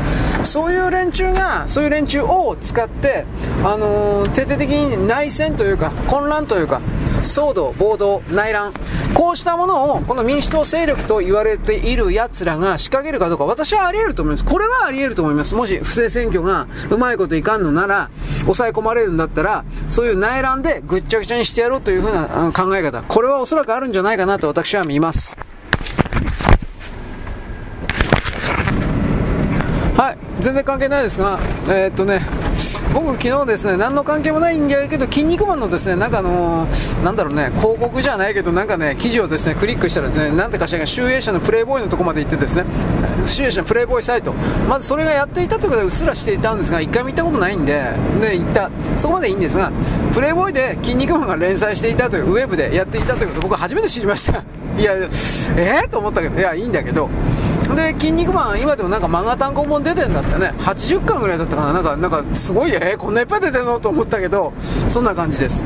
[0.44, 3.26] そういう連中がそういう連中を使って、
[3.64, 6.82] あのー、徹底的に内戦というか混乱というか
[7.20, 8.74] 騒動、暴動、内乱、
[9.14, 14.46] こうしたものをこの民主党勢力と言われている奴らが仕掛けるかどうか、私はあり得ると思います。
[14.46, 15.56] これはあり得ると思います。
[15.56, 18.10] もし不正選挙がうまいこといかんのなら、
[18.42, 25.38] 抑え込まれるんだったら、そういう内乱でぐっちゃぐちゃにしてやろうというふうな考え方、これはおそらくあるんじゃないかなと私は見ます。
[29.98, 32.22] はい、全然関係ないですが、えー、っとね、
[32.94, 42.64] 僕、昨日ですね、何の関係もないんだけど、筋肉マンのですね、なんかあのー、なんだろうね、広告じゃないけど、なんかね、記事をですね、クリックしたらですね、なんてかしらが、集英社のプレイボーイのとこまで行ってですね、
[43.28, 44.34] 集英社のプレイボーイサイト、
[44.68, 48.70] まずそれがやっていたということで、うっすらしていたんですが、一回も行ったことないんで、で、行った。
[48.98, 49.72] そこまでいいんですが、
[50.14, 54.44] プレイボーイで筋肉マンが連載していたという、ウェブでやっていたということ僕は初めて知りました。
[54.78, 57.10] いや、えー、と思ったけど、いや、いいんだけど、
[57.76, 64.54] で、筋肉マン、今でもなんか漫画単行本出てんだってね、80巻ぐらいだったかな、なんか、なんかすごい、えー、こんないっぱい出てんのと思ったけど、
[64.88, 65.64] そんな感じです。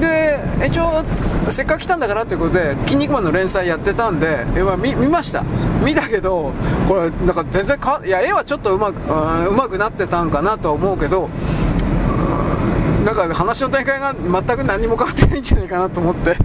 [0.00, 1.02] で、一応、
[1.48, 5.44] せっかく来たんだからということで、筋肉マンの連載やってたんで、えまあ、見見ました。
[5.84, 6.52] 見たけど、
[6.86, 8.96] これ、なんか全然か、いや、絵はちょっとうまく、
[9.48, 11.28] うまくなってたんかなとは思うけど、
[13.04, 16.36] なんか話の展開が全く何も変わってないんじゃないかなと思って。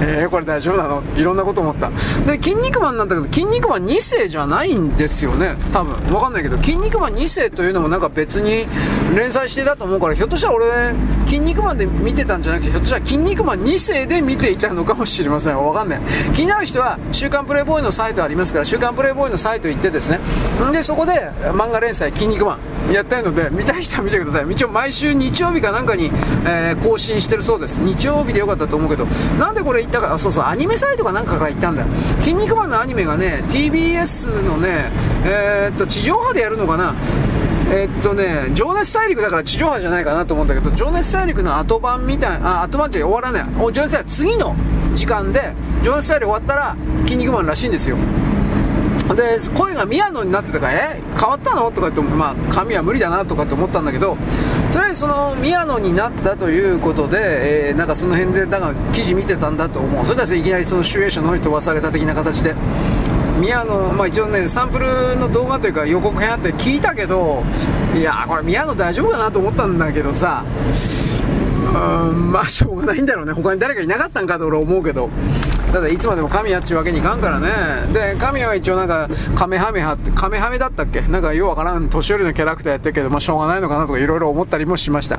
[0.00, 1.02] えー、これ大丈夫なの？
[1.16, 1.90] いろんなこと思った。
[2.26, 5.56] で、筋肉マンなんだけど、筋肉マン2世じゃないんですよね。
[5.72, 6.14] 多分。
[6.14, 8.66] わかんないけど、筋肉マン2世というのもなんか別に
[9.14, 10.94] 連載してたと思うから、ひょっとしたら俺、
[11.26, 15.62] 筋肉マンで見てたんじゃなくて、ひょっとしたら筋肉マン2世で見ていたのかもしれません。
[15.62, 16.00] わかんない。
[16.34, 20.20] 気になる人は、週刊プレイボーイのサイトありますから、週刊プレイボーイのサイト行ってですね。
[20.66, 24.50] んで、そこで漫画連載、筋肉マンやってるので、見たい人は見てください。
[24.50, 26.10] 一応毎週日曜日かなんかに、
[26.46, 27.78] えー、更新してるそうです。
[27.80, 29.06] 日曜日でよかったと思うけど、
[29.38, 31.88] なんでこれだからそうそうアニメサイトかなんかから行ったんだよ
[32.20, 34.90] 「筋肉マン」のアニメがね TBS のね
[35.24, 36.94] えー、っと地上波でやるのかな
[37.72, 43.62] え、っとね、情熱大陸だから地上波じゃないかなと思うんだけど、情熱大陸の後版みたいな、あ、後版じゃ終わらない。
[43.62, 44.56] お情熱大陸、次の
[44.94, 45.52] 時間で、
[45.84, 47.96] 情熱大陸終わったら、筋肉マンらしいんですよ。
[49.14, 51.70] で、声が宮野になってたから、え変わったの？
[51.70, 54.16] とか言って、まあ、髪は無理だなとかって思ったんだけど、
[54.72, 60.06] とりあえずその宮野になったということで、えー、なんかその辺でだが記事見てたんだと思う。
[60.06, 62.54] それでいきなりその集英社の方に飛ばされた的な形で。
[63.40, 67.42] 宮野、まあ、一応ねサンプルの動画というか予告編あって聞いたけど
[67.96, 70.44] いやこれ宮野大丈夫かなと思ったんだけどさ
[71.74, 73.32] うんまあしょうがないんだろうね。
[73.32, 75.08] 他に誰かいなかったんかと俺思うけど。
[75.72, 77.92] ただいつまでも神やっちゅうわけにいかんからね。
[77.92, 81.00] で神は一応なんかカメハメハってカメハメだったっけ？
[81.02, 85.18] なんかようわからん年寄りのキャラクターやってるけどまあしょうがないのかなとかいろいろ思ったりもしました。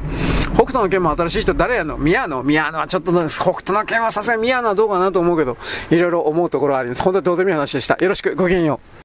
[0.54, 1.98] 北斗の剣も新しい人誰やの？
[1.98, 5.58] 宮野宮野はちょっと北斗の剣はさすがに宮野はどうかなと思うけど
[5.90, 7.02] いろいろ思うところはあります。
[7.04, 7.96] 本当にどうでもいい話でした。
[7.96, 8.36] よろしく。
[8.36, 9.01] ごきげんよう。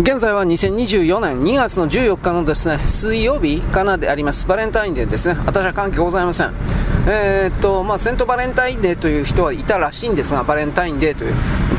[0.00, 4.46] 現在は2024年2月の14日のですね、水曜日かなであります。
[4.46, 5.38] バレンタインデーですね。
[5.44, 6.54] 私は関係ございません。
[7.06, 11.34] えー、っと、まあ、セントバレンタインデーという人はいたらしいんですが、バレンタインデーという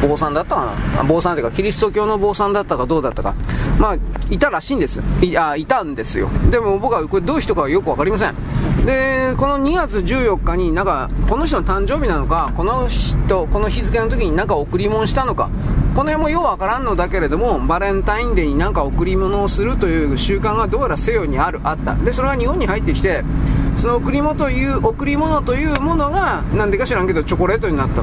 [0.07, 3.33] 坊さんだったかな坊さんというか、キリスト教の坊さんだったかどうだったか。
[3.79, 3.97] まあ、
[4.29, 5.01] いたらしいんです。
[5.23, 6.29] いあいたんですよ。
[6.51, 8.35] でも僕はこれどういう人かはよくわかりません。
[8.85, 15.49] で、この2月14日になんか、この人の誕生日なのか、この人、この日付の時になんか贈り物したのか、
[15.95, 21.93] この辺もようわからんのだけれども、バレンタインデーになんか贈り物をするという習慣がどうやら西洋にある、あった。
[21.93, 23.23] で、それが日本に入ってきて、
[23.75, 28.01] その贈り物という、贈り物というものが、なんでか知らんけど、チョコレートになった。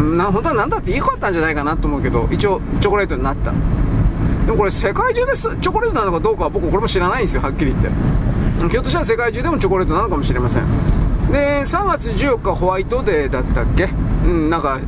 [0.00, 3.52] な、本当は何だっていいかったんじゃないかなと思うけど、一応、チョコレートになった。
[4.46, 7.90] でもこれ世界中です、チョコレートなのかどうかは僕これも知らないんですよ、はっきり言って。
[8.70, 10.64] ひょっとしたら世界中でもチョコレートなのかもしれません。
[11.30, 13.88] で、3月14日ホワイトデーだったっけ？
[14.24, 14.80] うん、なんか、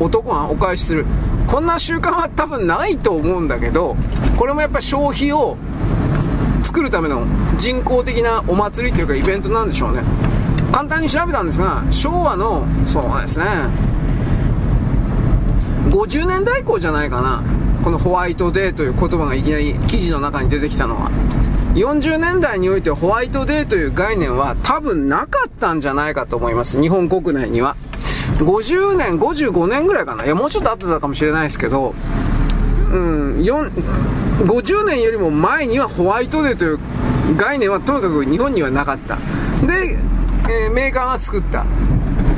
[0.00, 1.06] 男がお返しする。
[1.46, 3.96] こんな習慣は多分ないと思うんだけど、
[4.36, 5.56] これもやっぱ消費を
[6.62, 7.26] 作るための
[7.58, 10.02] 人工的なお祭りというかイベントなんでしょうね。
[10.72, 13.44] 簡単に調べたんですが、昭和の、そうですね、
[15.90, 17.42] 50年代以降じゃないかな。
[17.84, 21.10] このホワイトデーという言葉がいきなり記事の中に出てきたのは。
[21.74, 26.80] 40年代においてホワイトデーという概念は多分なかったんじゃないかと思います。
[26.80, 27.76] 日本国内には。
[28.38, 30.24] 50年、55年ぐらいかな。
[30.24, 31.94] いや、もうちょっと後だかもしれないですけど、
[32.90, 36.78] うん、50年よりも前にはホワイトデーという
[37.36, 39.16] 概念はとにかく日本にはなかった。
[39.66, 39.96] で、
[40.48, 41.64] えー、メーカーが作った。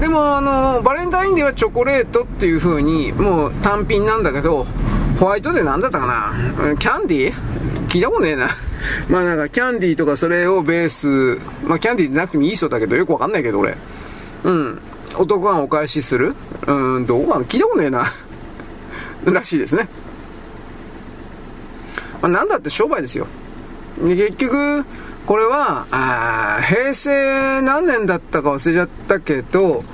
[0.00, 4.66] でも、あの、バレンタインデーはチョコレートっていう風に、もう単品なんだけど、
[5.18, 7.88] ホワイトデーなんだったかなキャンディー？
[7.88, 8.48] 聞いたことねえな。
[9.08, 13.76] まあなんかキャンディーとかそれをベース、まあキャンディーでなくてもいいそうだけど、よくわかんないけど俺。
[14.44, 14.80] うん。
[15.16, 16.34] 男がお返しする？
[16.66, 18.04] うん、どうかな聞いたことねえな。
[19.24, 19.88] らしいですね。
[22.20, 23.26] まあなんだって商売ですよ。
[24.02, 24.84] で結局、
[25.24, 29.84] これは、あ平成何年だったか忘れちゃったけど、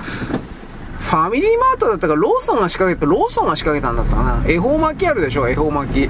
[0.99, 4.43] ファミリーマートだったかローソンが仕掛けた、ローソンが仕掛けたんだったかな。
[4.47, 6.09] 恵方巻きあるでしょ、恵方巻き。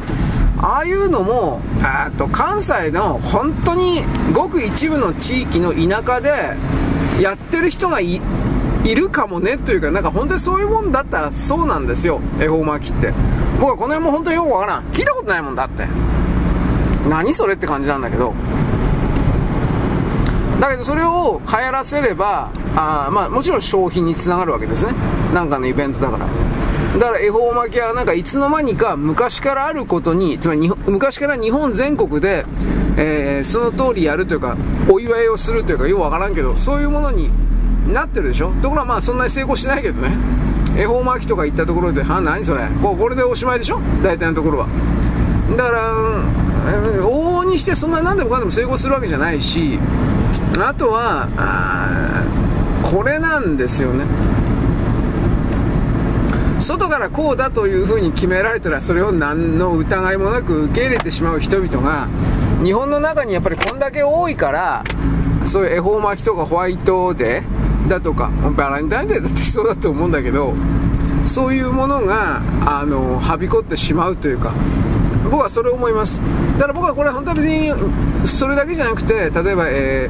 [0.60, 1.60] ああいうのも、
[2.10, 6.56] っと関西の本当にごく一部の地域の田舎で
[7.20, 8.20] やってる人がい
[8.84, 13.14] るかもねというか、なんか本当にそういうもんだったらそうなんですよ、恵方巻きって。
[13.60, 14.84] 僕はこの辺も本当によくわからん。
[14.92, 15.88] 聞いたことないもんだって。
[17.10, 18.34] 何それって感じなんだけど。
[20.60, 24.94] だけどそれを流行らせれば、あまあもちろん商品につながるわけですね。
[25.34, 26.28] なんかのイベントだから。
[27.00, 32.46] だから恵方巻きはなんかいつの間にか昔からあることに、つまり昔から日本全国で、
[32.98, 34.58] えー、その通りやるというか、
[34.90, 37.32] お祝いをするというか、よくわからんけど、そういうものに
[37.88, 38.52] なってるでしょ？
[38.62, 40.12] ところがまあそんなに成功しないけどね。
[40.78, 42.68] 恵方巻きとか行ったところで、は何それ？
[42.82, 43.80] ここれでおしまいでしょ？
[44.04, 44.68] 大体のところは。
[45.58, 45.94] だから、
[47.04, 49.80] 往々にしてそんな何でもかんでも成功するわけじゃないし、
[50.60, 52.24] あとは、あ
[52.84, 54.06] これなんですよね。
[56.62, 62.08] 外からこうだというふうに決められたらそれを何の疑いもなく受け入れてしまう人々が
[62.64, 64.84] 日本の中にやっぱりこんだけ多いから
[65.46, 70.54] そういう恵方巻きとかホワイトデーだとかバレンタインデーだってそうだと思うんだけど
[71.24, 74.54] そういうものがあのはびこってしまうというか
[75.24, 76.22] 僕はそれを思います。
[76.56, 77.72] だから僕はこれ本当は別に
[78.28, 80.10] それだけじゃなくて例えば、え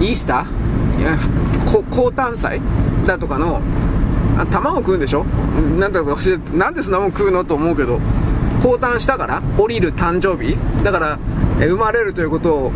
[0.00, 1.18] ー、イースターいや
[1.66, 2.60] 高誕祭
[3.04, 3.60] だとかの
[4.36, 5.24] あ卵食うんでしょ？
[5.78, 7.44] なんだか忘れなんでそんなもん食うの？
[7.44, 8.00] と思うけど
[8.62, 10.56] 降誕したから降りる誕生日？
[10.84, 11.18] だから
[11.60, 12.72] え生まれるということを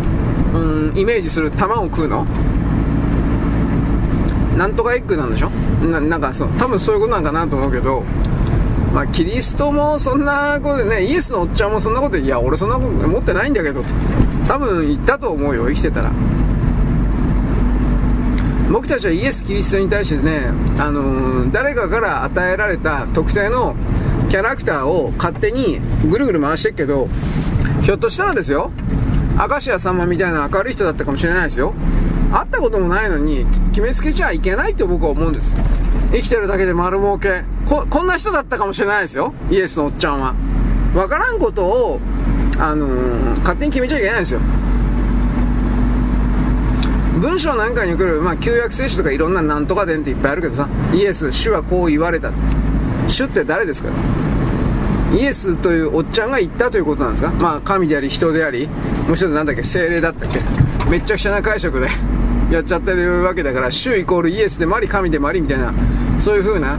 [0.54, 2.24] うんイメージする卵を食うの？
[4.56, 5.50] なんとかエッグなんでしょ？
[5.50, 8.02] ななんかそう多分そういうことなんかなと思うけど
[8.92, 13.84] まあ、キリストもそんなことでね、イエスのおっちゃんもそんなこと、いや、俺そんなこと持ってないんだけど、
[14.48, 16.10] 多分言ったと思うよ、生きてたら。
[18.70, 23.74] 僕たちはイエス・キリストに対してね、あのー、誰かから与えられた特定の
[24.28, 27.08] キャラクターを勝手にぐるぐる回してるけど、
[27.82, 28.70] ひょっとしたらですよ、
[29.36, 31.74] 明石家さんまみたいな明るい人だったかもしれないですよ。
[32.32, 35.52] 会ったこともないのに決めつけちゃいけないと僕は思うんです。
[36.12, 37.42] 生きてるだけで丸儲け。
[37.66, 39.34] こ、こんな人だったかもしれないですよ。
[39.50, 40.34] イエスのおっちゃんは。
[40.94, 42.00] わからんことを、
[42.58, 44.40] あのー、勝手に決めちゃいけないんですよ。
[47.20, 52.32] 文章なんかに来る、まあ、旧約聖書とかいろんななんとか伝っていっぱいあるけどさ、イエス、主はこう言われた。
[53.08, 53.90] 主って誰ですか？
[55.12, 57.30] イエスというおっちゃんが言ったということなんですか？
[57.32, 58.68] まあ、神であり、人であり、
[59.06, 60.40] もう一つなんだっけ、精霊だったっけ？
[60.88, 61.88] めっちゃくちゃな解釈で
[62.50, 65.74] やっちゃってるわけだから、主イコールイエスでもあり、神でもありみたいな、
[66.18, 66.78] そういう風な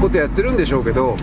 [0.00, 1.16] ことやってるんでしょうけど、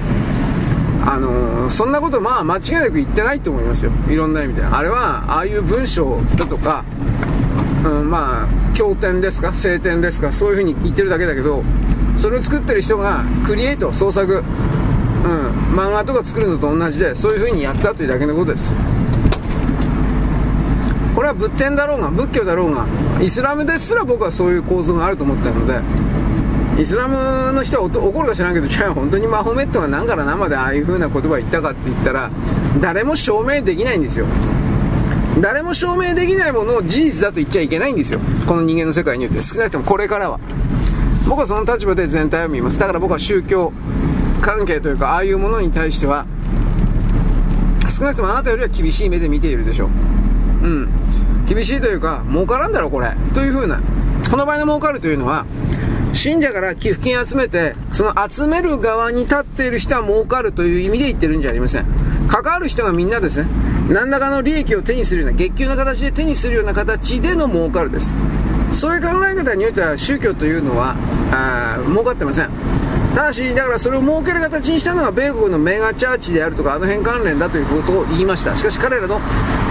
[1.06, 3.92] あのー、そんなことまあ間違いなく言ってないと思いますよ。
[4.10, 4.64] いろんな意味で。
[4.64, 6.84] あれは、ああいう文章だとか、
[7.88, 9.54] うん、まあ経典ですか？
[9.54, 10.34] 聖典ですか？
[10.34, 11.64] そういう風に言ってるだけだけど
[12.18, 14.44] それを作ってる人がクリエイト創作、うん、
[15.74, 18.72] 漫画とか作るのと同じでそういう風にやったというだけのことです。
[21.16, 22.86] これは仏典だろうが仏教だろうが
[23.20, 25.82] イスラムですら僕はそういう構造があると思ってるので
[26.80, 32.30] イスラムの人は怒るか知らんけどじゃあ本当にマホメットが何から何までああいう風な言葉言ったかって言ったら
[32.80, 34.28] 誰も証明できないんですよ。
[35.42, 38.20] 誰も証明できないものを事実だと言っちゃいけないんですよ。
[38.48, 39.42] この人間の世界において。
[39.42, 40.40] 少なくともこれからは。
[41.28, 42.80] 僕はその立場で全体を見ます。
[42.80, 43.74] だから僕は宗教
[44.42, 46.26] 関係というかああいうものに対しては
[47.90, 49.90] 少なくともあなたよりは厳しい目で見ているでしょう。
[50.66, 50.90] うん。
[51.46, 53.14] 厳しいというか儲からんだろこれ。
[53.34, 53.82] という風な。
[54.30, 55.46] この場合の儲かるというのは
[56.14, 61.86] 信者から寄付金集めてその集める側に立っている人は儲かるという意味で言ってるんじゃありません。
[62.28, 63.48] 関わる人がみんなですね
[63.90, 68.16] 何らかの利益を手にするような月給の形で手にするような形での儲かるです。
[68.74, 70.96] そういう考え方においては宗教というのは
[71.32, 72.50] あ儲かってません。
[73.16, 78.56] ただしだからそれを儲ける形にしたのは米国のメガチャーチであるとかあの辺関連だということを言いました。
[78.56, 79.20] しかし彼らの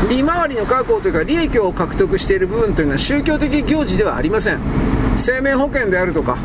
[0.08, 4.58] 利回りの確保というか利益を獲得している部分というのは宗教的行事ではありません。
[5.16, 6.36] 生命保険であるとか、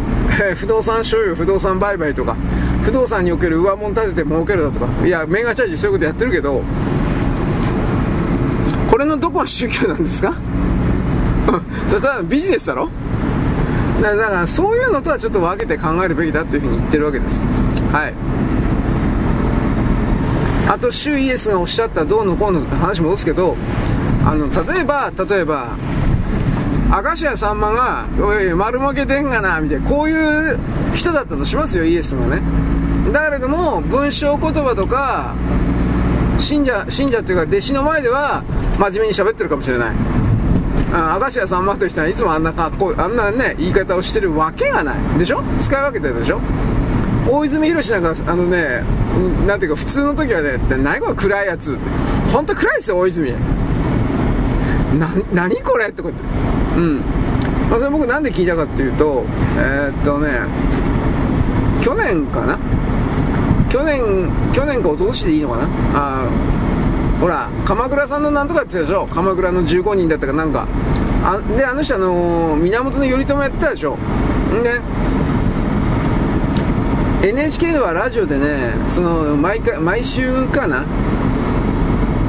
[0.42, 2.36] え 不動産所有不動産売買とか
[2.84, 4.88] 不動産における上物立てて儲けるだとか。
[5.06, 6.62] いやメガチャージそういうことやってるけど
[8.90, 10.34] これのどこが宗教なんですか？
[11.88, 12.90] それただビジネスだろ？
[14.02, 17.42] だからそういうのとはちょっと分けて考えるべきだっていうふうに言ってるわけです。
[17.92, 18.14] はい。
[20.68, 23.56] あとシュイエスがおっしゃったどうのこうの話戻すけど
[24.26, 25.70] あの例えば例えば
[26.92, 30.60] 明石家さんまが「おい丸儲けでんがな」みたいなこういう
[30.94, 32.42] 人だったとしますよイエスがね。
[33.14, 35.34] だけども文章言葉とか
[36.38, 38.44] 信者信者っていうか弟子の前では
[38.78, 39.96] 真面目に喋ってるかもしれない。
[40.94, 44.96] あ明石家さんまという人はいつもあんな格好あんなね言い方をしてるわけがない。
[45.18, 45.42] でしょ？
[45.62, 46.42] 使い分けてるでしょ？
[47.30, 48.84] 大泉洋なんかあのね
[49.48, 51.78] なんていうか普通の時はね何この暗いやつ
[52.34, 53.32] 本当暗いですよ大泉
[55.00, 55.88] な何これ？
[55.88, 56.51] ってこうやって。
[56.78, 57.02] うん。
[57.70, 59.24] まあそれ僕なんで聞いたかっていうと
[59.58, 60.42] えー、っとね
[61.82, 62.58] 去年かな？
[63.70, 65.68] 去年去年か一昨年でいいのかな？
[65.96, 66.26] あ
[67.20, 69.14] ほら鎌倉さんのなんとかって言ってたでしょ？
[69.14, 70.68] 鎌倉の15人だったかなんか。
[71.24, 73.96] あであの人あの源頼朝やってたでしょ？
[73.96, 74.82] んで
[77.24, 80.84] NHK ではラジオでねその毎回毎週かな？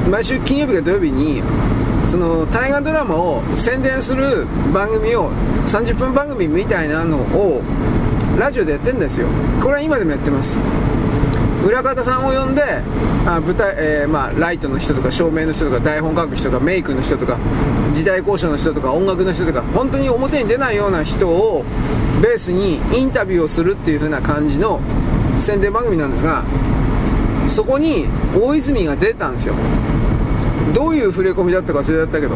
[0.09, 1.41] 毎週金曜日か土曜日に
[2.13, 5.31] その大河ドラマを宣伝する番組を
[5.65, 7.59] 30分番組みたいなのを
[8.37, 9.25] ラジオでやってんですよ。
[9.59, 10.59] これは今でもやってます。
[11.65, 12.83] 裏方さんを呼んで
[13.25, 17.39] あ舞台、えー、まあ、ライトの人とか照明の人とか台本書く人とかメイクの人とか
[17.95, 21.65] 時代交渉の人とか音楽の人とか本当に表に出ないような人を
[22.21, 24.79] ベースにインタビューをするっていう風な感じの
[25.39, 26.43] 宣伝番組なんですが
[27.49, 28.05] そこに
[28.39, 29.55] 大泉が出たんですよ。
[30.73, 32.35] どういう触れ込みだったか忘れちゃったけど。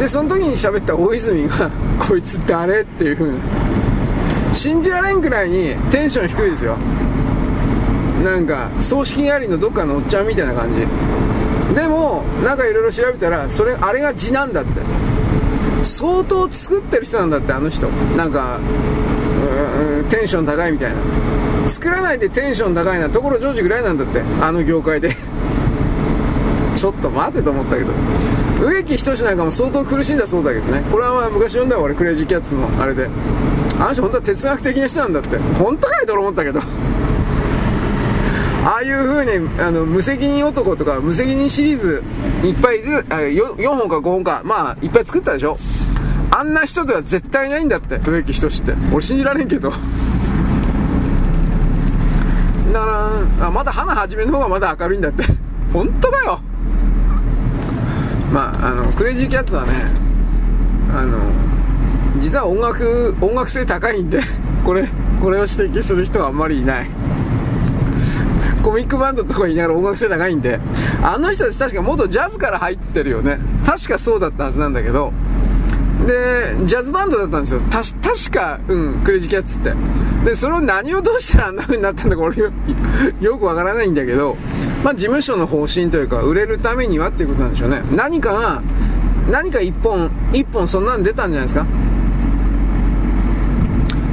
[0.00, 3.34] でその時に喋った大泉が こいつ誰っていう風な
[4.54, 6.76] 信じられんくらいにテンション低いですよ。
[8.24, 11.74] なんか葬式ありのどっかのおっちゃんみたいな感じ。
[11.74, 14.70] でもなんかいろいろ調べたらそれあれが字なんだって。
[15.84, 17.88] 相当作ってる人なんだってあの人。
[18.16, 18.58] なんか
[20.08, 20.96] テンション高いみたいな。
[21.68, 24.22] 作らないでテンション高いなところジョージぐらいなんだって。
[24.40, 25.14] あの業界で。
[26.76, 27.92] ちょっと待てと思ったけど。
[28.62, 30.82] 植木仁なんかも相当苦しんだそうだけどね。
[30.90, 31.94] これはまあ昔読んだよ俺。
[31.94, 33.08] クレイジーキャッツのあれで。
[33.78, 35.38] あの人本当は哲学的な人なんだって。
[35.58, 36.60] 本当かいと思ったけど。
[38.62, 42.02] ああいう風にあの無責任男とか無責任シリーズ
[42.44, 44.42] いっぱいであ 4, 4本か5本か。
[44.44, 45.56] まあいっぱい作ったでしょ。
[46.30, 48.74] あんな人では絶対ないんだって植木仁って。
[48.92, 49.70] 俺信じられんけど。
[49.70, 49.76] だ
[52.80, 52.86] か
[53.40, 55.24] らあまだ花始めの方がまだ明るいんだって。
[55.72, 56.40] 本当かよ。
[58.32, 59.72] まああのクレイジーキャッツはね
[60.94, 61.18] あの
[62.20, 64.20] 実は音楽音楽性高いんで
[64.64, 64.88] これ
[65.20, 66.90] これを指摘する人はあんまりいない
[68.62, 70.60] コミックバンドとか言いながら音楽性高いんで、
[71.02, 73.38] あの人たち確か元ジャズから入ってるよね。
[73.64, 75.12] 確かそうだったはずなんだけど、
[76.06, 77.60] で、ジャズバンドだったんですよ。
[77.70, 79.74] た確か、うん、クレイジーキャッツって。
[80.24, 82.52] で、それを何をどうしたらあんな風になったんだか俺よ
[83.20, 84.36] よくわからないんだけど、
[84.82, 87.82] まあ事務所の方針というか、売れるためにはっていうことなんでしょうね。
[87.92, 88.62] 何かが、
[89.30, 91.66] 何か一本、一本そんなん出たんじゃないですか。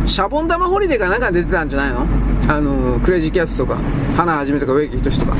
[0.06, 2.06] シャボン玉ホリデーかなんか出てたんじゃないの？
[2.50, 3.78] あのクレイジーキャッツとか
[4.16, 5.36] 花はじめとか植木仁とか。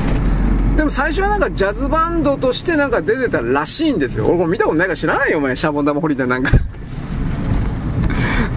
[0.76, 4.26] でも最初はなんかジャズバンドとしてなんか出てたらしいんですよ。
[4.26, 5.56] 俺これ見たことないから知らないよお前。
[5.56, 6.50] シャボン玉ホリデーなんか。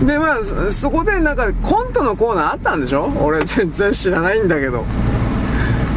[0.05, 3.09] でまあそこでなんかコントのコーナーあったんでしょ？
[3.21, 4.83] 俺全然知らないんだけど。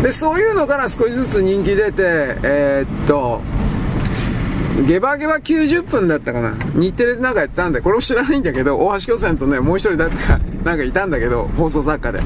[0.05, 3.41] でそういうのから少しずつ人気出てえー、っと
[4.87, 6.55] ゲバゲバ90分だったかな。
[6.75, 12.21] 日テレでなんかやったんでこれも知らないんだけど大橋巨泉とねもう一人だったかなんかいたんだけど放送作家で。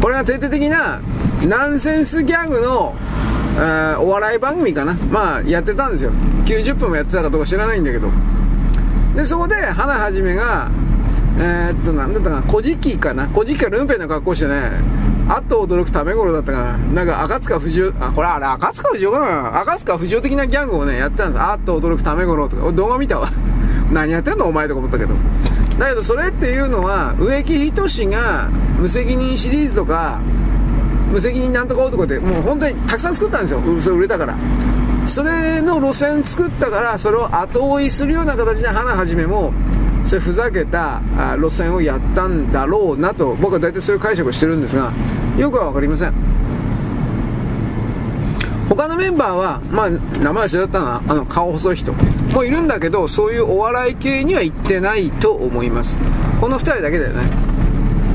[0.00, 1.02] これが徹底的な
[1.46, 2.94] ナンセンスギャグの
[4.02, 4.94] お笑い番組かな。
[5.10, 6.12] まあやってたんですよ。
[6.46, 8.08] 90分もやってたかどうか知らないんだけど。
[9.14, 10.70] でそこで花はじめが
[11.38, 12.42] えー、っとなんだったかな。
[12.42, 13.26] 古事記かな。
[13.26, 14.70] 古事記かルンペンの格好してね
[15.30, 16.76] あっと驚くため頃だったかな。
[16.76, 21.40] なんか赤塚不二夫、あ、これあれ赤塚不二夫かな赤塚不二夫的なギャグをね、やってたんです。
[21.40, 22.72] あっと驚くため頃とか。
[22.72, 23.30] 動画見たわ。
[23.92, 25.14] 何やってんのお前とか思ったけど。
[25.78, 28.48] だけどそれっていうのは、植木仁が
[28.80, 30.18] 無責任シリーズとか、
[31.12, 33.60] 無責任なんとか男で、もう本当にたくさん作ったんですよ。
[33.80, 34.34] それ売れたから。
[35.06, 39.52] それの路線作ったから、それを後追いするような形で花はじめも、
[40.04, 41.00] それふざけた
[41.36, 44.92] 路線をやったんだろうなと僕は大体そういう解釈をしてるんですが
[45.36, 46.40] よくは分かりません
[48.70, 55.98] 他のメンバーは、まあ、名前忘れちゃったな、あの、顔細い人もいるんだけど、そういうお笑い系には行ってないと思います。
[56.40, 57.22] この2人だけだよね。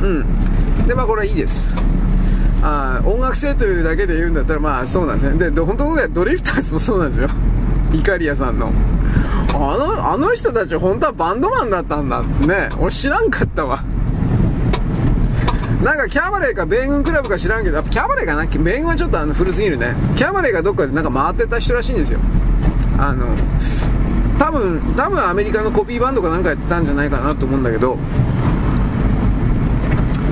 [0.01, 0.87] うん。
[0.87, 1.67] で、まあ、これはいいです。
[2.61, 5.51] あ音楽性というだけで言うんだったら、まあ、そうなんですね。
[5.51, 7.29] で、本当はドリフターズもそうなんですよ。
[7.93, 8.71] イカリアさんの。
[9.55, 12.69] あの、あの人たち本当はバンドマンだったんだね。
[12.77, 13.83] 俺知らんかったわ。
[15.83, 18.45] なんかキャバレーか米軍クラブか知らんけど、キャバレーかな？
[18.45, 19.93] 米軍はちょっとあの古すぎるね。
[20.15, 22.19] キャバレーがどっかでなんか回ってた人らしいんですよ。
[22.97, 23.25] あの、
[24.39, 27.97] 多分、多分アメリカのコピーバンドかなんかやってたんじゃないかなと思うんだけど、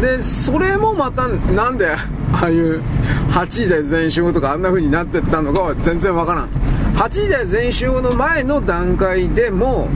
[0.01, 1.97] で、それもまた、なんで、あ
[2.41, 2.81] あいう
[3.29, 6.49] 8時台全員集合とかあんな風になってったのかは全然わからん。
[6.95, 9.89] 8時台全集合の前の段階でも、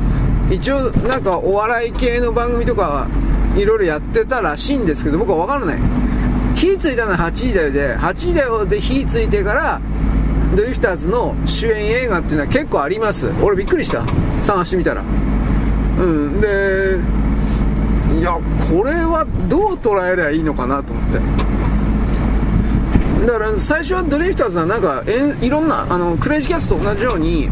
[0.49, 3.07] 一応なんかお笑い系の番組とか
[3.55, 5.77] いろいろやってたらしいんですけど、僕は分からない。
[6.55, 9.79] 火ついたのは8時だよで、8時だよで火ついてから、
[10.55, 13.29] ドリフターズの主演映画っていうのは結構あります。
[13.43, 14.03] 俺びっくりした。
[14.41, 15.03] 探してみたら。
[15.99, 16.41] うん。
[16.41, 16.97] で、
[18.19, 18.39] いや、
[18.71, 21.19] これはどう捉えればいいのかなと思って。
[23.25, 27.49] だから最初はドリフターズはなんかえいろんなあのクレイジーキャストと同じように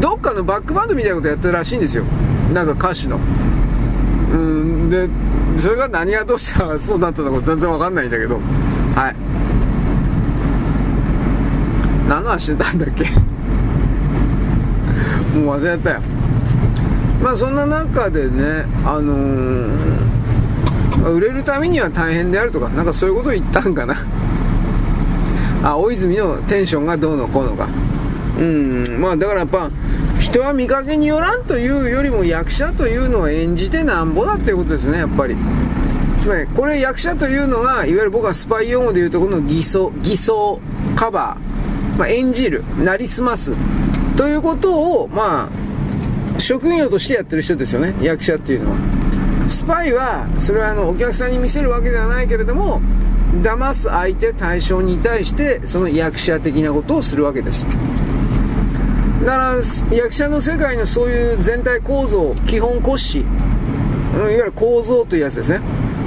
[0.00, 2.04] どっかのバックバンドみたいなことやってるらしいんですよ。
[2.52, 3.18] なんか歌手の。
[4.32, 5.08] うんで
[5.56, 8.34] それが何がどうしたらそうなったのか全然わかんないんだけど。
[8.94, 9.16] はい。
[12.08, 13.04] 何の話してたんだっけ？
[15.38, 16.00] もう忘れたよ。
[17.22, 19.70] まあそんな中でねあのー、
[21.04, 23.96] あ売れるためには大変であるとかなんかそういうことを言ったんかな。
[25.62, 27.68] あ大泉のテンションがどうのこうのか。
[28.38, 29.70] うんまあだからやっぱ
[30.18, 35.36] 人は見かけによらんというよりも役者というのを演じてなんぼだっていうことですねやっぱり。
[36.22, 40.58] つまりこれ役者というのがいわゆる僕はスパイ用語でいうとこの偽装偽装
[40.96, 43.52] カバー、まあ、演じるなりすます
[44.16, 45.50] ということをま
[46.36, 49.03] あ職業としてやってる人ですよね役者っていうのは。
[49.48, 52.80] スパイはそれはあのお客さんに見せるわけではないけれども
[53.42, 57.66] 騙す相手対象に対してその役者的なことをするわけです。
[59.24, 59.54] だから
[59.96, 63.24] 役者の世界のそういう全体構造基本骨子い
[64.20, 65.60] わゆる構造というやつですね。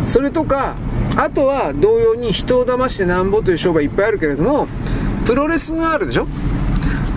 [0.08, 0.76] それとか
[1.16, 4.68] あとは同様に人を騙してなんぼという商売いっぱいあるけれども
[5.26, 6.28] プロレスがあるでしょ？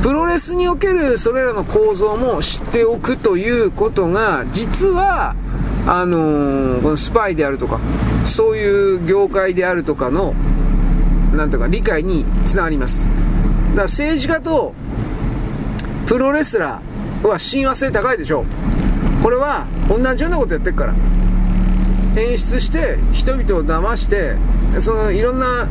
[0.02, 5.36] プロレスにおけるそれらの構造も知っておくということが実は
[5.86, 7.80] あのー、このスパイであるとか
[8.24, 10.34] そういう業界であるとかの
[11.34, 13.08] なんとか理解につながります。
[13.08, 14.74] だから政治家と
[16.06, 19.22] プロレスラーは親和性高いでしょう。
[19.22, 20.94] これは同じようなことやってるから。
[22.16, 24.34] 演出して人々を騙して
[24.80, 25.68] そのいろんな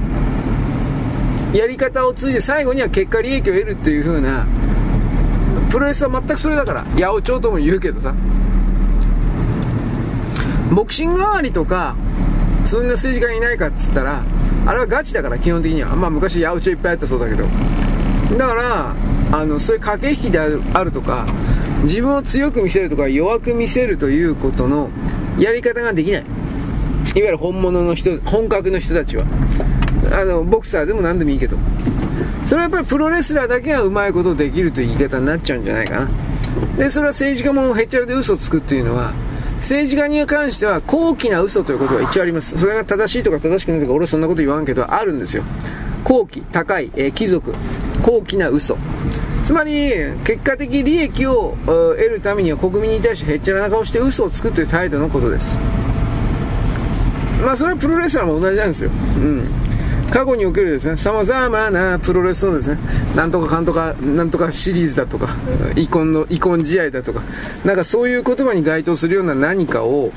[1.53, 4.47] やり方を通じて最後には結果利益を得るっていう風な
[5.69, 6.83] プロレスは全くそれだから。
[6.95, 8.13] 八百長とも言うけどさ。
[10.71, 11.95] ボクシング代わりとか
[12.65, 14.23] そんな政治家いないかっつったら
[14.65, 15.95] あれはガチだから基本的には。
[15.95, 17.47] まあ昔八百長いっぱいあったそうだけど。
[18.37, 18.95] だから
[19.31, 21.27] あのそういう駆け引きであるとか
[21.83, 24.89] 自分を強く見せるとか弱く見せるということの
[25.39, 26.21] やり方ができない。
[26.21, 26.27] いわ
[27.13, 29.25] ゆる本物の人本格の人たちは。
[30.11, 31.57] あのボクサーでも何でもいいけど。
[32.45, 36.09] それはやっぱりプロレスラーだけがうまいことできるという言い方になっちゃうんじゃないかな。
[36.77, 39.13] でそれは政治家もへっちゃらで嘘つくっていうのは
[39.59, 42.57] 政治家に関しては高貴な嘘ということが一応あります。
[42.57, 45.43] それが正しいとか正しくないとか俺はそんなこと言わんけどあるんですよ。
[46.03, 47.53] 高貴高い、えー、貴族。
[48.03, 48.77] 高貴な嘘。
[49.45, 49.91] つまり
[50.23, 55.57] 結果的利益を得るためには国民に対してへっちゃらな顔して嘘をつくという態度のことです。
[57.43, 58.91] まあそれはプロレスラーも同じなんですよ。
[59.17, 59.58] うん。
[60.11, 62.79] 過去におけるですね様々なプロレスのですね
[63.15, 65.35] なんとかかんとかなんとかシリーズだとか
[65.75, 67.21] 遺恨の遺恨試合だとか
[67.63, 70.11] なんかそういう言葉に該当するような何かを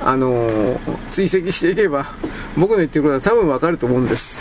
[0.00, 2.06] あのー、追跡していけば
[2.56, 4.40] 僕の言ってることは多分わかると思うんです。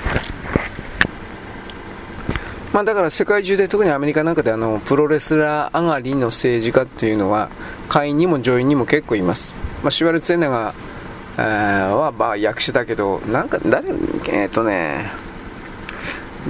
[2.74, 7.50] まあ、だから世界中で特にアメリカなんかであのプロレスラー上がりの政治家っていうのは
[7.88, 10.93] 会員にも上院にも結構います、まあ、シュワルツェネガー
[11.42, 15.12] はまあ役者だけどなんか誰えっ、ー、とね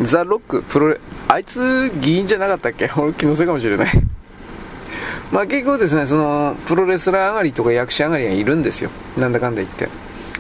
[0.02, 2.90] ザ・ロックプロレあいつ議員じゃなかったっけ？
[2.98, 3.88] 俺気のせいかもしれない。
[5.32, 8.90] まあ結構ですねそのプロレスラー上がりとか役者上がりがいるんですよ。
[9.18, 9.90] なんだかんだ言って。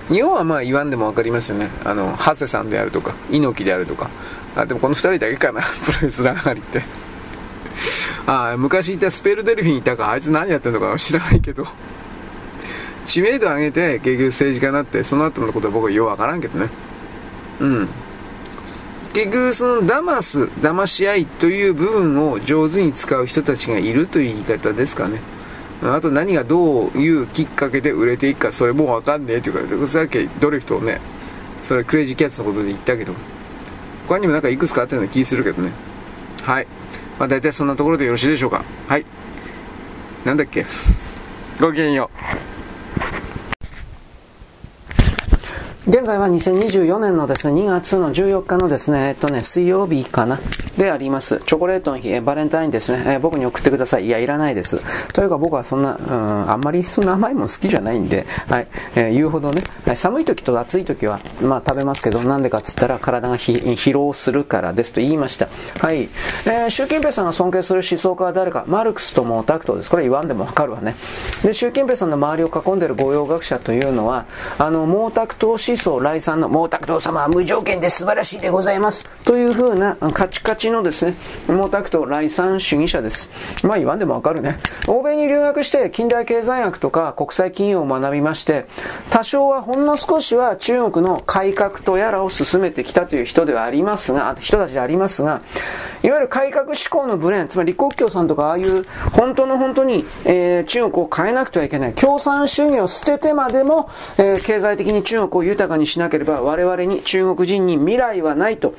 [0.09, 1.69] 日本はまあ言わんでも分かりますよね。
[1.85, 4.09] あの長谷さんであるとか猪木であるとか。
[4.55, 6.83] あでもこの2人だけかな プロレスラー上がりって。
[8.25, 10.11] あ昔いたスペルデルフィンいたか。
[10.11, 11.65] あいつ何やってんのか知らないけど。
[13.05, 16.69] 知名度上げて結局政治家になってその後のことは僕はよう分からんけどね
[17.59, 17.89] うん
[19.13, 25.21] 結局その騙す、騙し合いという部分を上手に使う人たちがいるという言い方ですかね。
[25.83, 30.99] あと何がどういうきっかけで売れていくか、それもうわかんねえというか、さっきドリフトをね、
[31.61, 33.13] それクレイジーキャッツのことで言ったけど、
[34.07, 35.71] 他にもなんかいくつかあったような気するけどね。
[36.41, 36.67] はい。
[37.19, 38.63] まあ大体そんなところでよろしいでしょうか。
[38.87, 39.05] はい。
[40.25, 40.65] なんだっけ。
[41.61, 42.09] ごきげんよ
[42.49, 42.52] う。
[45.85, 50.39] 現在は2024年のですね、2月の14日のですね、えっとね、水曜日かな
[50.77, 51.41] であります。
[51.45, 54.05] チョコレートの日、えバレンタインですね、え僕に送ってください。
[54.05, 54.79] いや、いらないです。
[55.11, 59.61] というか僕はそんな、うん、あんまりそんな甘いもん好きじゃないんで、はい、えー、言うほどね、
[59.93, 65.49] 寒い時と暑い時は、まあ食べますけど、なんでかっつったら体が疲労するからですと言いました。
[65.79, 66.03] はい。
[66.03, 69.89] えー、習近平さんが尊敬する思想家は誰かマルクスと毛沢東です。
[69.89, 70.95] これ言わんでもわかるわね。
[71.43, 79.05] で、習近平さんの周りを囲んでいる御用学者というのは、あの、毛沢東思想来賛の毛沢東様は無条件で素晴らしいでございます。
[79.25, 81.15] というふうなカチカチのですね、
[81.47, 83.29] 毛沢東来賛主義者です。
[83.65, 84.59] まあ言わんでもわかるね。
[84.87, 88.67] 欧米に留学して近代経済学とか国際金融を学びまして、
[89.09, 95.41] 多少はほんの少しは中国の改革とやらを進めてきたという人ではありますが、人たちでありますが、
[96.03, 101.93] いわゆる改革志向のブレーン、つまり李克強さんとかああいう本当の本当に、えー、中国を変えなくてはいけない。
[101.93, 108.75] 共産主義を捨ててまでも、えー、経済的に中国を豊かにしなければ我々に中国人に未来はないと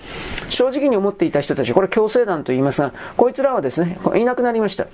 [0.49, 4.87] 正直に思っていた人たち、これ共生団と言いますが、こいつらはですね、いなくなりました。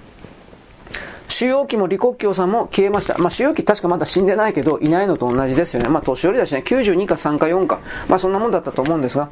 [1.30, 3.16] 主要期も李克強さんも消えました。
[3.18, 5.88] まあ、主要期確かまだ死んでないけど、いないのと同じですよね。
[5.88, 7.80] まあ、年寄りだしね、92か3か4か。
[8.08, 9.30] まあ、そんなもんだったと思うんですが。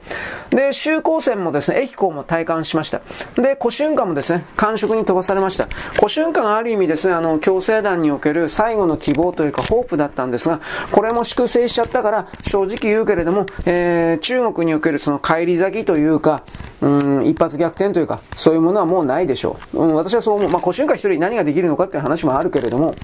[0.50, 3.00] で、修光線もですね、駅校も体感しました。
[3.34, 5.68] で、古春夏もですね、感触に飛ばされました。
[5.94, 10.60] 古春夏がある意味ですね、あの、共生団における最後の希望というか、ホープだったんですが、
[10.92, 16.42] これも粛清しちゃったから、正直言うけれども、えー、中国におけるその帰り咲きというか、
[16.80, 19.84] うん、一発逆転というか、そういうものはもうないでしょう。
[19.84, 20.48] うん、私はそう思う。
[20.48, 22.94] まあ、古春華一人何ができるのかっていう話もあるけれども、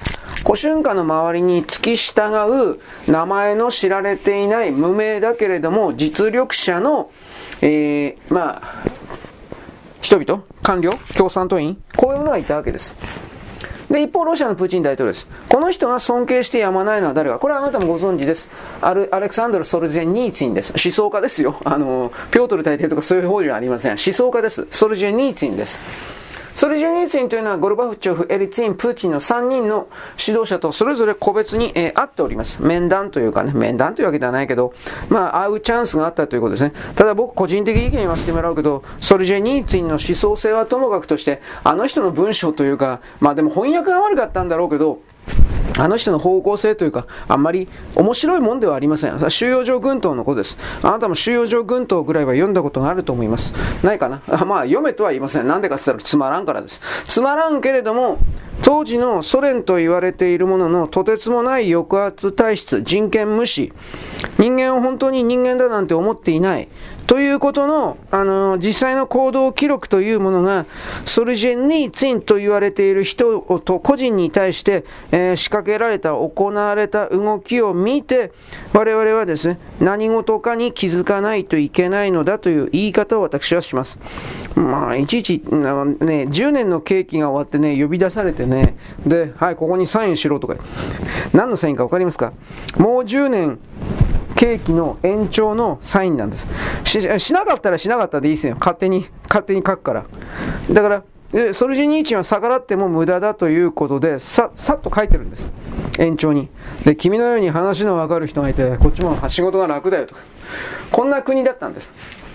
[0.44, 2.34] 古春華の周りに付き従
[2.72, 2.78] う
[3.10, 7.10] 名前の知られていない無名だけれども実力者の、
[7.62, 8.84] えー、まあ、
[10.02, 12.94] 人々、官僚、共産党員、こういうものがいたわけです。
[13.94, 15.28] で、一方、ロシアのプーチン大統領です。
[15.48, 17.38] この人が尊敬してやまないのは誰か。
[17.38, 18.50] これはあなたもご存知です。
[18.80, 20.72] アルアレクサンドル・ソルジェニーツィンです。
[20.72, 21.60] 思想家ですよ。
[21.64, 23.92] あの、ピョートル大帝とかそういう方じゃありません。
[23.92, 24.66] 思想家です。
[24.72, 25.78] ソルジェニーツィンです。
[26.54, 29.88] ソルジェニーツィンというのはゴルバフチョフ、エリツィン、プーチンの3人の
[30.24, 32.62] 指導者とそれぞれ個別に、えー、会っております。
[32.62, 34.72] 面談というかね、面談というわけではないけど、
[35.08, 36.72] まあ会うチャンスがあったということですね。
[36.94, 45.00] ただ僕個人的意見言わせてもらうけど、ソルジェニーツィンの思想性はともかくとして、あの人の文章というか、まあでも翻訳が悪かったんだろうけど、
[45.76, 49.30] あの人の方向性というか、あんまり面白いもんではありません。
[49.30, 50.56] 収容所群島のことです。
[50.82, 53.54] あなたも収容所群島ぐらいは読んだことがあると思います。
[53.82, 54.22] ないかな？
[54.28, 55.46] あ まあ、読めとは言いません。
[55.48, 56.80] なんでかって言ったらつまらんからです。
[57.08, 58.18] つまらんけれども、
[58.62, 63.72] 当時のソ連と言われているもののとてつもない抑圧体質、人権無視、
[64.38, 66.68] 人間を本当に人間だなんて思っていない、
[67.06, 70.66] ということの、あの、実際の行動記録というものが、
[71.04, 78.32] ソルジェニーツィンと言われている人と個人に対して、えー、仕掛けられた、行われた動きを見て、
[78.72, 83.98] 我々はですね、何事かに気づかないといけないのだという言い方を私はします。
[84.54, 88.76] まあ、いちいち、ね、10年の刑期が終わってね、呼び出されてね、
[89.06, 90.56] で、はい、ここにサインしろとか、
[91.32, 92.32] 何のサインか分かりますか？
[92.78, 93.58] もう10年、
[94.36, 96.46] 刑期の延長のサインなんです
[96.84, 97.20] し。
[97.20, 98.56] しなかったらしなかったでいいですよ。
[98.58, 100.04] 勝手に、勝手に書くから。
[100.70, 101.02] だから、
[101.52, 105.48] ソルジニーチンは逆らっても無駄だということで、さ、さっと書いてるんです。
[105.98, 106.48] 延長に。
[106.84, 110.20] で、君のように話のわかる人がいて、こっちも仕事が楽だよとか。
[110.90, 111.92] こんな国だったんです。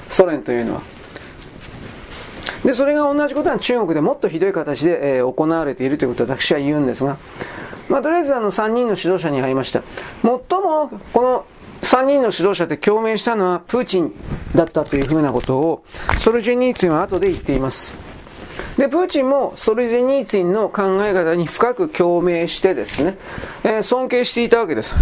[0.09, 0.81] ソ連というのは。
[2.63, 7.17] で、それが同じことは中国でもっとひどい形で、えー、行われているということを私は言うんですが、
[7.87, 9.81] まあ、とりあえずあの3人の指導者に会いました。
[10.21, 10.39] 最も、
[11.13, 11.45] この
[11.81, 14.13] 3人の指導者で共鳴したのはプーチン
[14.55, 15.83] だったというふうなことを
[16.21, 17.93] ソルジェニーツィンは後で言っています。
[18.77, 23.17] で、プーチンもソルジェニーツィンの考え方に深く共鳴してですね、
[23.63, 24.93] えー、尊敬していたわけです。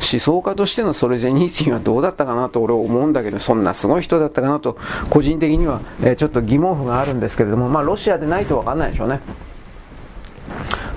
[0.00, 4.76] 思想家としてのソルジェニーツィンはどうだったかなと俺は思うんだけど、そんなすごい人だったかなと、
[5.10, 9.20] 個人的には、えー、ちょっと疑問符があるんですけれども、まあロシアでないとわかんないでしょうね。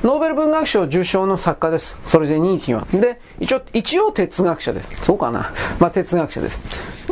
[0.04, 1.98] ノーベル文学賞受賞の作家です。
[2.04, 2.88] それでニーチンは。
[2.92, 4.90] で、一応、一応哲学者です。
[5.04, 5.54] そうかな。
[5.80, 6.60] まあ、哲学者です。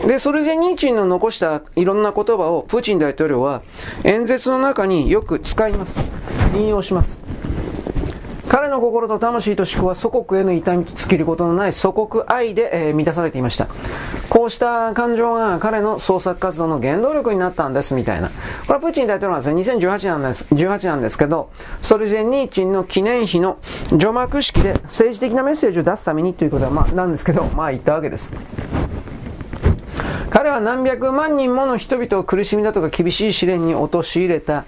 [0.07, 3.61] で、それでニーチンの残したいろんな言葉をプーチン大統領は
[4.03, 5.99] 演説の中によく使います。
[6.55, 7.19] 引用します。
[8.49, 13.67] 彼の心と魂と思考は祖国への痛みと尽きることのない祖国愛で、えー、満たされていました。
[14.27, 18.29] こうした感情が彼の創作活動の原動力になったんです、みたいな。
[18.29, 18.33] こ
[18.69, 23.59] れはプーチン大統領はですね、2018なんです、18なんですけど、ソルジェニーチンの記念碑の
[23.95, 28.31] 除幕式で政治的なメッセージを出すためにということは、まあ、なんですけど、まあ言ったわけです。
[30.29, 34.65] 彼は何百万人もの人々を苦しみだとか厳しい試練に陥れた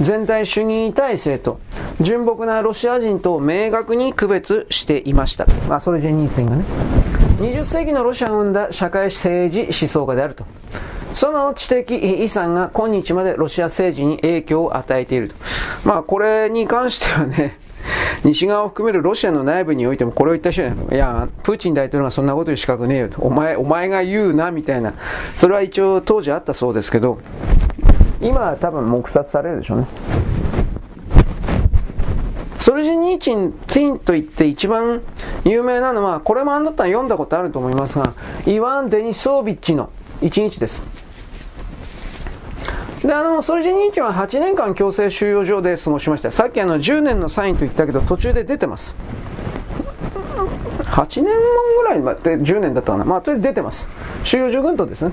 [0.00, 1.60] 全体主義体制と
[2.00, 5.46] 純朴なロシア人と明確に区別していました。
[5.68, 6.64] まあ、それジェニーセンがね。
[7.38, 10.44] 20世紀のロシアが生んだ社会政治思想家であると。
[11.14, 15.34] その知的遺産が今日までロシア政治に影響を与えていると。
[15.84, 17.58] まあ、これに関してはね、
[18.24, 23.20] 西側を含めるロシアの内部においてもこれを言った人いや、プーチン大統領がそんなこと言う資格ねえよと。
[23.22, 24.94] お前、お前が言うな、みたいな。
[25.36, 27.18] それは一応当時あったそうですけど、
[28.20, 29.86] 今は多分黙殺されるでしょうね。
[32.58, 35.00] ソルジニーチン、ツインと言って一番
[35.44, 38.12] 有名なのは、これもあんだったら読んだことあると思いますが、
[38.46, 40.99] イワン・デニソービッチの一日です。
[43.02, 46.30] で、あの、ソルジェニーチは8年間強制収容所で過ごしました。
[46.30, 48.94] さっきあの、10年のサインと言ったけど、途中で出てます。
[50.82, 51.40] 8年も
[51.78, 53.04] ぐらいまで10年だったかな。
[53.04, 53.88] まあ、とりあえず出てます。
[54.24, 55.12] 収容所軍とですね。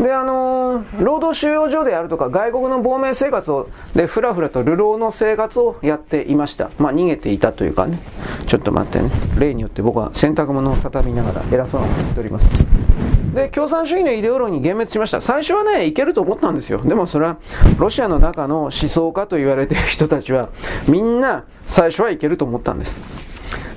[0.00, 6.70] で、あのー、労働収容所であるとか、外国の亡命生活を、で、ふらふらと流浪の生活をやっていました。
[6.78, 7.98] まあ、逃げていたというかね。
[8.46, 9.10] ちょっと待ってね。
[9.38, 13.07] 例によって僕は洗濯物を畳みながら偉そうなこと言っております。
[13.34, 15.20] で、共産主義のイデオロギーに幻滅しました。
[15.20, 16.78] 最初はね、いけると思ったんですよ。
[16.78, 17.36] でもそれは、
[17.78, 20.48] ロシアの中の思想家と言われている人たちは、
[20.86, 22.96] みんな最初はいけると思ったんです。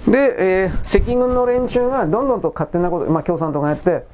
[0.07, 4.05] で、えー、赤軍の連中がどんどんと勝手なこと、まあ共産党がやって、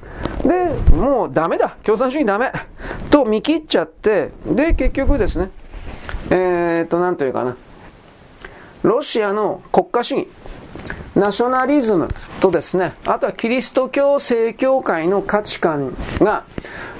[0.44, 2.52] で、もうダメだ共産主義ダメ
[3.10, 5.50] と見切っちゃって、で、結局ですね、
[6.30, 7.56] えー、っと、なんというかな、
[8.84, 10.28] ロシアの国家主義、
[11.16, 12.08] ナショナリズム
[12.40, 16.46] とですね、あとはキリスト教正教会の価値観が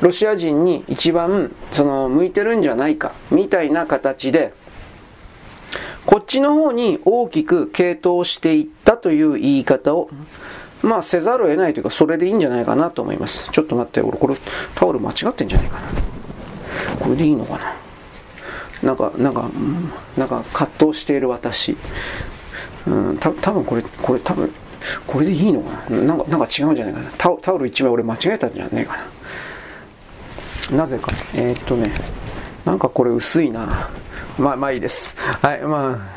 [0.02, 4.54] ロシア人に一番その向いてるんじゃないかみたいな形で、
[6.06, 10.10] こっちの方に大きく傾倒していったという言い方を、
[10.82, 13.50] まあせざるを得ないというか、それでいいんじゃないかなと思います。
[13.52, 14.36] ちょっと待って、俺これ
[14.76, 15.82] タオル間違ってんじゃないかな。
[17.00, 17.76] これでいいのかな。
[18.84, 19.50] なんか、なんか、
[20.18, 21.76] なんか葛藤している私。
[22.88, 24.52] うん、た多分これ、これ多分、
[25.06, 25.98] これでいいのかな？
[26.04, 27.12] なんか、なんか違うんじゃないかな？
[27.18, 28.98] タタオル1枚俺間違えたんじゃねえか
[30.72, 30.78] な？
[30.78, 31.12] なぜか。
[31.34, 31.94] えー、っとね、
[32.66, 33.90] なんかこれ薄いな。
[34.38, 35.16] まあまあいいです。
[35.18, 36.12] はい、ま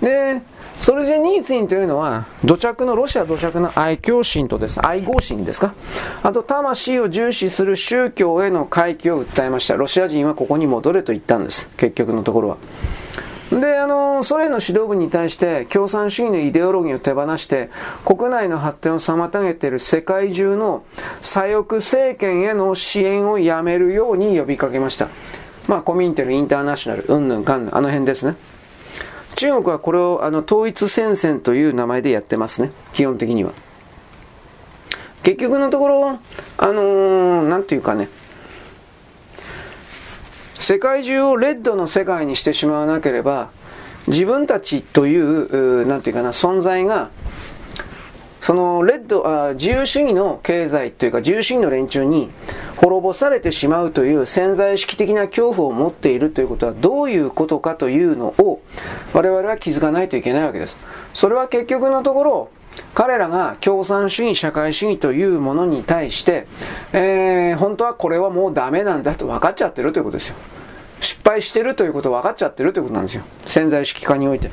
[0.00, 0.04] あ。
[0.04, 0.40] で、
[0.78, 5.74] ソルジェニーツィンというのは、土着の、ロシア土着の愛嬌心とです、愛好心ですか？
[6.22, 9.76] あと、魂を重視する宗教への回帰を訴えました。
[9.76, 11.68] ロシア人はここに戻れと言ったんです。
[11.76, 12.56] 結局のところは。
[13.50, 17.70] で、あの、ソ連の指導部に対して共産主義のイデオロギーを手放して、
[18.04, 20.84] 国内の発展を妨げている世界中の
[21.20, 25.08] 左翼政権への支援をやめるように呼びかけました。
[25.66, 28.36] まあ、コミンテル、インターナショナル、うんぬんかんぬん、あの辺ですね。
[29.36, 32.72] 中国はこれをあの統一戦線という名前でやってますね。
[32.92, 33.52] 基本的には。
[35.22, 36.18] 結局のところ、
[36.58, 38.10] あのー、なんていうかね、
[40.54, 43.50] 世界中をレッドの世界にしてしまわなければ、
[44.06, 47.10] 自分たちという、なんていうかな、存在が、
[48.44, 52.30] そのレッドあ、自由主義の経済というか自由主義の連中に
[52.76, 58.60] 滅ぼされてしまうという潜在意識的な恐怖を持っているということはどういうことかというのを
[59.14, 60.76] 我々は気づかないといけないわけです。
[61.14, 62.50] それは結局のところ、
[62.94, 66.46] 彼らが共産主義、社会主義というものに対して、
[66.92, 70.36] えー、本当はこれはもうダメなんだと分かっちゃってるということですよ。
[71.00, 73.24] 失敗してるということ分かっちゃってるということなんですよ。
[73.44, 74.50] 潜在意識化において。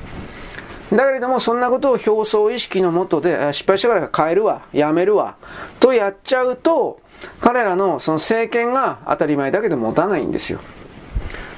[0.92, 5.36] だけれども、そんなことを表層意識のもとで、失敗したから変えるわ、やめるわ、
[5.80, 7.00] とやっちゃうと、
[7.40, 10.60] 彼らのその政権が当たり前だけど持たないんですよ。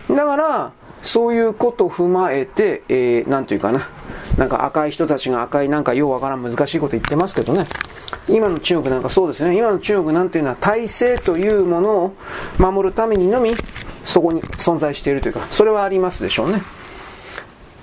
[0.10, 0.72] だから、
[1.04, 3.88] そういうことを踏まえて、えー、なんていうかな。
[4.38, 7.66] なんか赤い人たちが赤いなんかようわからん難しいこと言ってますけどね。
[8.28, 9.56] 今の中国なんかそうですね。
[9.56, 12.16] 今の中国なんていうのは体制というものを
[12.58, 13.52] 守るためにのみ、
[14.04, 16.64] そこに存在しているというか、それはありますでしょうね。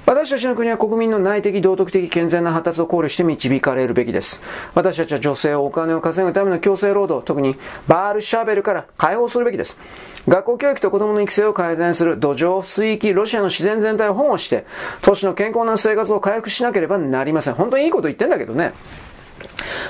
[0.07, 4.43] 私たちの国は国民の内的、道徳的、健全な発達を考慮して導かれるべきです。
[4.75, 9.77] 私たちは女性をお金を稼ぐための強制労働、特にバールシャベルから解放するべきです。
[10.29, 14.67] 学校教育と子供の育成を改善する土壌、水域、ロシアの自然全体を保護して、
[15.03, 17.55] 都市の健康な生活を回復しなければなりません。
[17.55, 18.73] 本当にいいこと言ってんだけどね。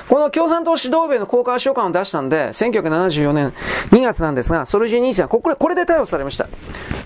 [0.07, 3.53] この共産党指導部への公開書簡を出したんで、1974年
[3.91, 6.47] 2月なんですが、ソルジェニーチはこれこれで逮捕されました。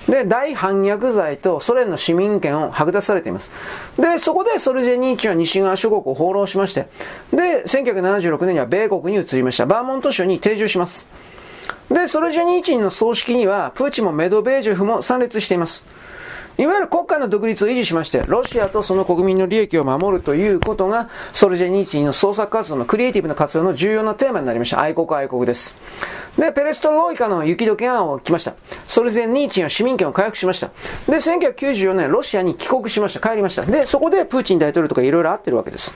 [0.07, 3.49] で、大反逆罪とソ連の市民権を剥奪されています。
[3.97, 6.87] で、そこでソルジェニーチは西側諸国を放浪しまして、
[7.31, 9.65] で、1976年には米国に移りました。
[9.65, 11.07] バーモント州に定住します。
[11.89, 15.83] で、ソルジェニーチンの葬式には、プーチンもメドベージェフも参列しています。
[16.57, 24.79] いわゆる国家の独立を維持しまして、ロシアとその国民の利益を守るということが、ソルジェニーチンの創作活動のクリエイティブな活動の重要なテーマになりました。
[24.79, 25.77] 愛国愛国です。
[26.37, 28.55] で、ペレストロイカの雪解け案を来ました。
[28.85, 30.67] ソルジェニーチンは市民権を回復しました。
[31.07, 33.29] で、1994年、ロシアに帰国しました。
[33.29, 33.63] 帰りました。
[33.63, 35.93] で、そこでプーチン大統領とかいろいろ会ってるわけです。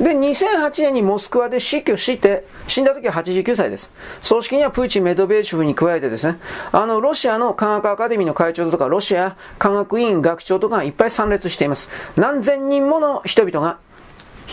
[0.00, 3.92] で、2008年にモスクワで死去して、死んだ時は89歳です。
[4.22, 6.38] 葬式にはプーチン・メドベーシェフに加えてですね、
[6.72, 11.90] あの、ロシアの科学アカデミーの会長とか、ロシア科学院学長とかがいっぱい参列しています。
[12.16, 13.78] 何千人もの人々が、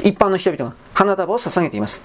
[0.03, 2.01] 一般の人々が花束を捧げています。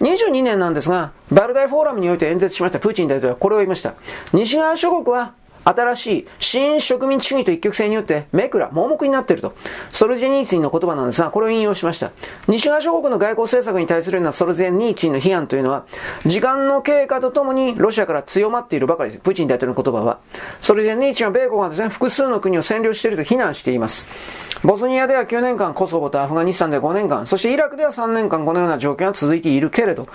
[0.00, 3.94] 22年なんですが、バルダイフォーラムにおいて演説しましたプーチン大統領はこれを言いました。
[4.32, 9.54] 西側諸国は新しい新植民地主義と一極性によって目くら、盲目になっていると。
[9.90, 12.12] ソルジェニーツィンの言葉なんですが、これを引用しました。
[12.48, 15.84] 西側諸国の外交政策に対するようなソルジェニーツィンの批判というのは、
[16.26, 19.20] 時間の経過とともにロシアから強まっているばかりです。
[19.20, 20.18] プーチン大統領の言葉は。
[20.60, 24.06] ソルジェニーツィンは米国がですね、複数の国を占領していると非難しています。
[24.62, 30.06] ボスニアでは9年間、コソボとアフガニスタンでは5年間、そしてイラクでは3年間このような状況が続いているけれど、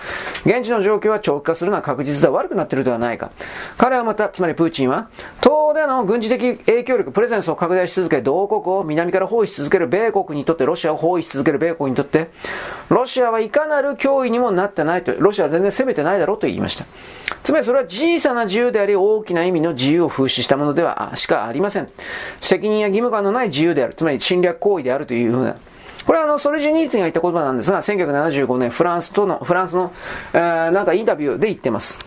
[0.45, 3.31] 現地の状況は長期化するのは確実で悪くなっているではないか。
[3.77, 5.09] 彼はまた、つまりプーチンは、
[5.41, 12.29] 東での軍事的影響力、プレゼンスを拡大し続け、同国を南から包囲し続ける米国にとって、ロシアを包囲し続ける米国にとって、
[12.89, 16.85] ロシアはいかなる脅威にもなってないと、ロシアは全然攻めてないだろうと言いました。
[17.43, 21.87] つまりそれは小さな自由であり、大きな意味の自由を風刺したものではしかありません。
[22.39, 25.57] 責任や義務感のない自由である、つまり侵略行為であるというふうな。
[26.05, 29.91] これはあの、ソルジニーツが言った言葉なんですが、1975年、フランスとの、フランスの、
[30.33, 31.97] えー、なんかインタビューで言ってます。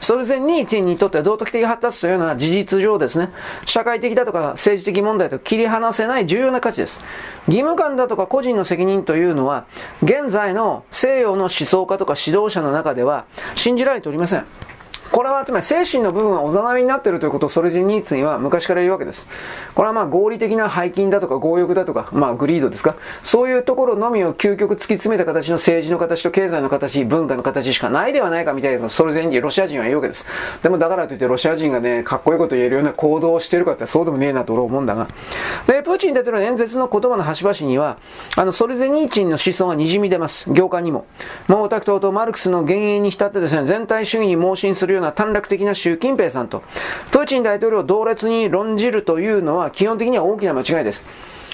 [0.00, 3.30] それ前にチンにとっては道徳的発達というのは事実上ですね、
[3.64, 7.00] 社会的だとか政治的問題と切り離せない重要な価値です。
[7.48, 9.66] 義務感だとか個人の責任というのは、
[10.02, 14.46] 現在の西洋の思想家とか指導者の中では信じられておりません。
[15.12, 19.26] これはつまり精神の部分はおざなりになっているということをソレジニーツには昔から言うわけです。
[19.74, 22.96] これはまあ合理的な背筋だとか強欲だとか、まあグリードですか？
[23.22, 30.26] そういうところのみを究極突き詰めた形の政治の形と経済の形、文化の形しかないではないかみたいなソレジニー、ロシア人は言うわけです。
[30.62, 35.08] でもだからといってロシア人がね、かっこいいこと言えるような行動をしているかってそうでもねえなと俺思うんだが。
[35.66, 37.98] で、プーチン大統領の演説の言葉の端々には、
[38.36, 40.52] あの、ソレゼニーチンの思想が滲み出ます。
[40.52, 41.06] 行間にも。
[41.46, 46.62] 毛沢東とマルクスの幻影に浸ってですね、全体主義に盲信するような短絡的な習近平さんと、
[47.12, 51.02] プーチン大統領を同列に論じるというのは基本的には大きな間違いです。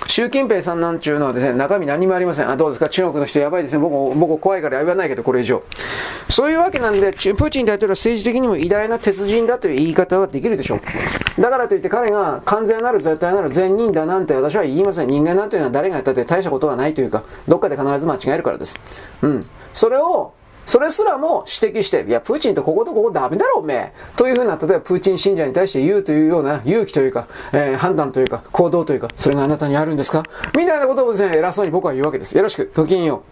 [0.08, 2.50] 習近平さんなんちゅうのはですね、中身何もありません。
[2.50, 2.88] あ、どうですか？
[2.88, 3.78] 中国の人やばいですね。
[3.78, 5.62] 僕、僕怖いから言わないけど、これ以上。
[6.28, 10.80] そういうわけなんで、プーチン大統領は政治的にも偉大な鉄人だという言い方はできるでしょ
[11.38, 11.40] う。
[11.40, 15.06] だからといって彼が完全なる絶対なる善人だなんて私は言いません。
[15.06, 18.76] 人間なんていうのは誰がやったって大したことがないというか、どっかで必ず間違えるからです。
[19.22, 19.46] うん。
[19.72, 20.32] それを、
[20.64, 23.92] それすらも指摘して、いや、プーチンとこことここダメだろ、おめえ。
[24.16, 30.22] というふうな、例えばプーチン信者に対して言うというような勇気というか、えー、判断というか、行動というか、それがあなたにあるんですか？
[30.56, 32.36] みたいなことをですね、偉そうに僕は言うわけです。
[32.36, 33.22] よろしく、ごきげんよ